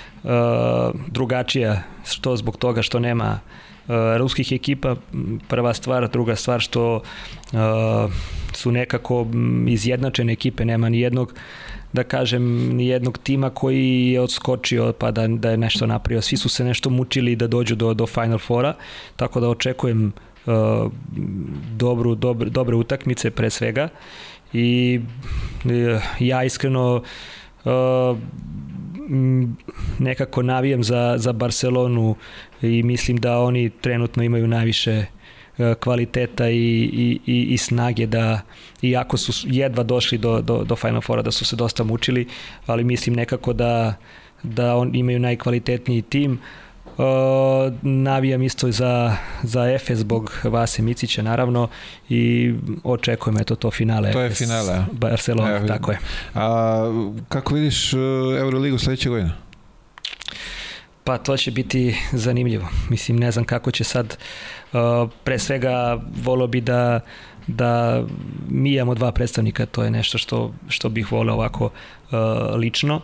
drugačija, 1.06 1.82
što 2.04 2.36
zbog 2.36 2.56
toga 2.56 2.82
što 2.82 2.98
nema 2.98 3.40
uh, 3.88 3.94
ruskih 4.16 4.52
ekipa, 4.52 4.96
prva 5.48 5.74
stvar, 5.74 6.08
druga 6.08 6.36
stvar 6.36 6.60
što 6.60 6.96
uh, 6.96 8.12
su 8.52 8.72
nekako 8.72 9.26
izjednačene 9.68 10.32
ekipe, 10.32 10.64
nema 10.64 10.88
ni 10.88 11.00
jednog 11.00 11.34
da 11.92 12.04
kažem, 12.04 12.76
ni 12.76 12.86
jednog 12.86 13.18
tima 13.18 13.50
koji 13.50 14.10
je 14.12 14.20
odskočio 14.20 14.92
pa 14.98 15.10
da, 15.10 15.26
da 15.26 15.50
je 15.50 15.56
nešto 15.56 15.86
napravio. 15.86 16.22
Svi 16.22 16.36
su 16.36 16.48
se 16.48 16.64
nešto 16.64 16.90
mučili 16.90 17.36
da 17.36 17.46
dođu 17.46 17.74
do, 17.74 17.94
do 17.94 18.06
Final 18.06 18.38
Fora, 18.38 18.74
tako 19.16 19.40
da 19.40 19.48
očekujem 19.48 20.12
uh, 20.46 20.52
dobru, 21.76 22.14
dobre, 22.14 22.50
dobre 22.50 22.76
utakmice 22.76 23.30
pre 23.30 23.50
svega 23.50 23.88
i 24.52 25.00
uh, 25.64 26.02
ja 26.18 26.44
iskreno 26.44 27.02
uh, 27.64 28.18
nekako 29.98 30.42
navijam 30.42 30.84
za, 30.84 31.14
za 31.18 31.32
Barcelonu 31.32 32.16
i 32.62 32.82
mislim 32.82 33.16
da 33.16 33.38
oni 33.38 33.70
trenutno 33.70 34.22
imaju 34.22 34.46
najviše 34.46 35.04
e, 35.58 35.74
kvaliteta 35.74 36.48
i, 36.48 36.56
i, 36.92 37.20
i, 37.26 37.42
i 37.42 37.58
snage 37.58 38.06
da 38.06 38.40
iako 38.82 39.16
su 39.16 39.46
jedva 39.48 39.82
došli 39.82 40.18
do, 40.18 40.40
do, 40.40 40.64
do 40.64 40.76
Final 40.76 41.00
Fora 41.00 41.22
da 41.22 41.30
su 41.30 41.44
se 41.44 41.56
dosta 41.56 41.84
mučili 41.84 42.26
ali 42.66 42.84
mislim 42.84 43.16
nekako 43.16 43.52
da 43.52 43.94
da 44.42 44.76
on 44.76 44.94
imaju 44.94 45.18
najkvalitetniji 45.18 46.02
tim 46.02 46.32
Uh, 46.32 46.69
navijam 47.82 48.42
isto 48.42 48.70
za, 48.70 49.16
za 49.42 49.70
Efes 49.70 49.98
zbog 49.98 50.32
Vase 50.44 50.82
Micića 50.82 51.22
naravno 51.22 51.68
i 52.08 52.54
očekujem 52.84 53.38
eto 53.38 53.54
to 53.54 53.70
finale. 53.70 54.12
To 54.12 54.20
je 54.20 54.30
finale. 54.30 54.84
Barcelona, 54.92 55.50
ja, 55.50 55.66
tako 55.66 55.92
je. 55.92 55.98
A 56.34 56.84
kako 57.28 57.54
vidiš 57.54 57.92
uh, 57.92 58.00
Euroligu 58.38 58.78
sledeće 58.78 59.08
godine? 59.08 59.30
Pa 61.04 61.18
to 61.18 61.36
će 61.36 61.50
biti 61.50 61.96
zanimljivo. 62.12 62.68
Mislim, 62.90 63.16
ne 63.16 63.30
znam 63.30 63.44
kako 63.44 63.70
će 63.70 63.84
sad, 63.84 64.16
uh, 64.72 64.78
pre 65.24 65.38
svega 65.38 66.00
volo 66.22 66.46
bi 66.46 66.60
da 66.60 67.00
da 67.46 68.04
mi 68.48 68.72
imamo 68.74 68.94
dva 68.94 69.12
predstavnika, 69.12 69.66
to 69.66 69.82
je 69.84 69.90
nešto 69.90 70.18
što, 70.18 70.54
što 70.68 70.88
bih 70.88 71.12
voleo 71.12 71.34
ovako 71.34 71.64
uh, 71.64 71.70
lično. 72.56 72.96
Uh, 72.96 73.02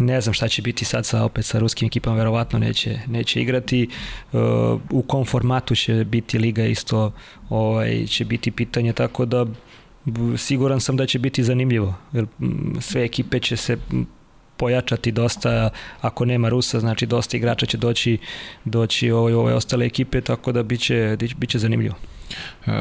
ne 0.00 0.20
znam 0.20 0.34
šta 0.34 0.48
će 0.48 0.62
biti 0.62 0.84
sad 0.84 1.06
sa 1.06 1.24
opet 1.24 1.44
sa 1.44 1.58
ruskim 1.58 1.86
ekipama, 1.86 2.16
verovatno 2.16 2.58
neće, 2.58 2.98
neće 3.06 3.42
igrati. 3.42 3.88
U 4.90 5.02
kom 5.02 5.24
formatu 5.24 5.74
će 5.74 6.04
biti 6.04 6.38
liga 6.38 6.64
isto 6.64 7.12
ovaj, 7.48 8.06
će 8.06 8.24
biti 8.24 8.50
pitanje, 8.50 8.92
tako 8.92 9.24
da 9.24 9.46
siguran 10.36 10.80
sam 10.80 10.96
da 10.96 11.06
će 11.06 11.18
biti 11.18 11.44
zanimljivo. 11.44 11.94
Jer 12.12 12.26
sve 12.80 13.04
ekipe 13.04 13.40
će 13.40 13.56
se 13.56 13.76
pojačati 14.56 15.12
dosta, 15.12 15.70
ako 16.00 16.24
nema 16.24 16.48
Rusa, 16.48 16.80
znači 16.80 17.06
dosta 17.06 17.36
igrača 17.36 17.66
će 17.66 17.76
doći 17.76 18.18
doći 18.64 19.10
ovoj, 19.10 19.34
ove 19.34 19.54
ostale 19.54 19.86
ekipe, 19.86 20.20
tako 20.20 20.52
da 20.52 20.62
biće, 20.62 21.16
biće 21.36 21.58
zanimljivo. 21.58 21.94
Uh, 22.66 22.72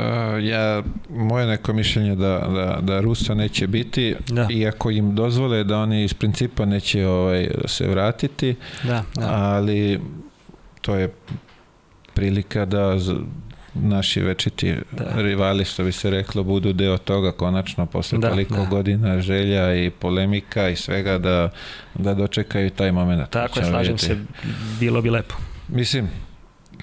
ja, 0.44 0.84
moje 1.10 1.48
neko 1.48 1.74
mišljenje 1.74 2.16
da, 2.16 2.40
da, 2.40 2.80
da 2.82 3.02
Rusa 3.02 3.34
neće 3.34 3.68
biti, 3.68 4.16
da. 4.30 4.48
iako 4.52 4.92
im 4.92 5.16
dozvole 5.16 5.64
da 5.64 5.78
oni 5.78 6.04
iz 6.04 6.14
principa 6.14 6.66
neće 6.66 7.08
ovaj, 7.08 7.50
se 7.66 7.88
vratiti, 7.88 8.56
da, 8.84 9.04
da. 9.16 9.28
ali 9.34 10.00
to 10.82 10.96
je 10.96 11.14
prilika 12.14 12.66
da 12.66 12.98
naši 13.74 14.22
večiti 14.22 14.76
da. 14.92 15.14
rivali, 15.16 15.66
što 15.66 15.84
bi 15.84 15.92
se 15.92 16.10
reklo, 16.10 16.44
budu 16.44 16.74
deo 16.74 16.98
toga 16.98 17.32
konačno 17.32 17.86
posle 17.86 18.18
da, 18.18 18.30
toliko 18.30 18.56
da. 18.56 18.66
godina 18.66 19.22
želja 19.22 19.76
i 19.76 19.90
polemika 19.90 20.70
i 20.70 20.76
svega 20.76 21.18
da, 21.18 21.50
da 21.94 22.14
dočekaju 22.14 22.70
taj 22.70 22.92
moment. 22.92 23.30
Tako 23.30 23.60
je, 23.60 23.66
slažem 23.66 23.96
vidjeti. 23.96 24.06
se, 24.06 24.18
bilo 24.80 25.02
bi 25.02 25.10
lepo. 25.10 25.36
Mislim, 25.68 26.10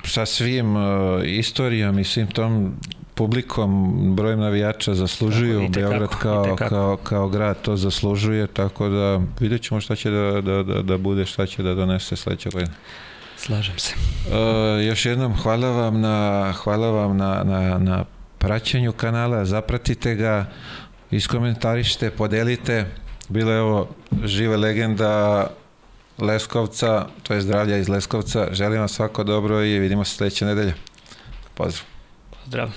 sa 0.05 0.27
svim 0.27 0.77
uh, 0.77 0.83
istorijom 1.25 1.99
i 1.99 2.05
svim 2.05 2.27
tom 2.27 2.75
publikom, 3.15 3.97
brojem 4.16 4.41
navijača 4.41 4.95
zaslužuju, 4.95 5.61
tako, 5.61 5.73
Beograd 5.73 6.09
kao, 6.09 6.57
kao, 6.57 6.97
kao 6.97 7.29
grad 7.29 7.62
to 7.62 7.77
zaslužuje, 7.77 8.47
tako 8.47 8.89
da 8.89 9.20
vidjet 9.41 9.62
ćemo 9.62 9.81
šta 9.81 9.97
će 9.97 10.11
da, 10.11 10.41
da, 10.41 10.62
da, 10.62 10.83
da 10.83 10.99
bude, 10.99 11.27
šta 11.27 11.47
će 11.47 11.62
da 11.62 11.75
donese 11.75 12.16
sledeće 12.16 12.51
godine. 12.51 12.73
Slažem 13.37 13.79
se. 13.79 13.95
Uh, 14.27 14.87
još 14.87 15.07
jednom 15.07 15.37
hvala 15.37 15.70
vam 15.70 16.01
na, 16.01 16.53
hvala 16.53 16.91
vam 16.91 17.16
na, 17.16 17.43
na, 17.45 17.79
na 17.79 18.05
praćenju 18.39 18.93
kanala, 18.93 19.45
zapratite 19.45 20.15
ga, 20.15 20.47
iskomentarište, 21.11 22.11
podelite. 22.11 22.87
Bilo 23.29 23.53
je 23.53 23.61
ovo 23.61 23.89
živa 24.25 24.57
legenda 24.57 25.47
Leskovca, 26.19 27.07
to 27.23 27.35
je 27.35 27.40
zdravlja 27.40 27.77
iz 27.77 27.89
Leskovca. 27.89 28.49
Želim 28.53 28.78
vam 28.78 28.89
svako 28.89 29.24
dobro 29.24 29.65
i 29.65 29.78
vidimo 29.78 30.05
se 30.05 30.16
sledeće 30.16 30.45
nedelje. 30.45 30.74
Pozdrav. 31.55 31.85
Pozdrav. 32.45 32.70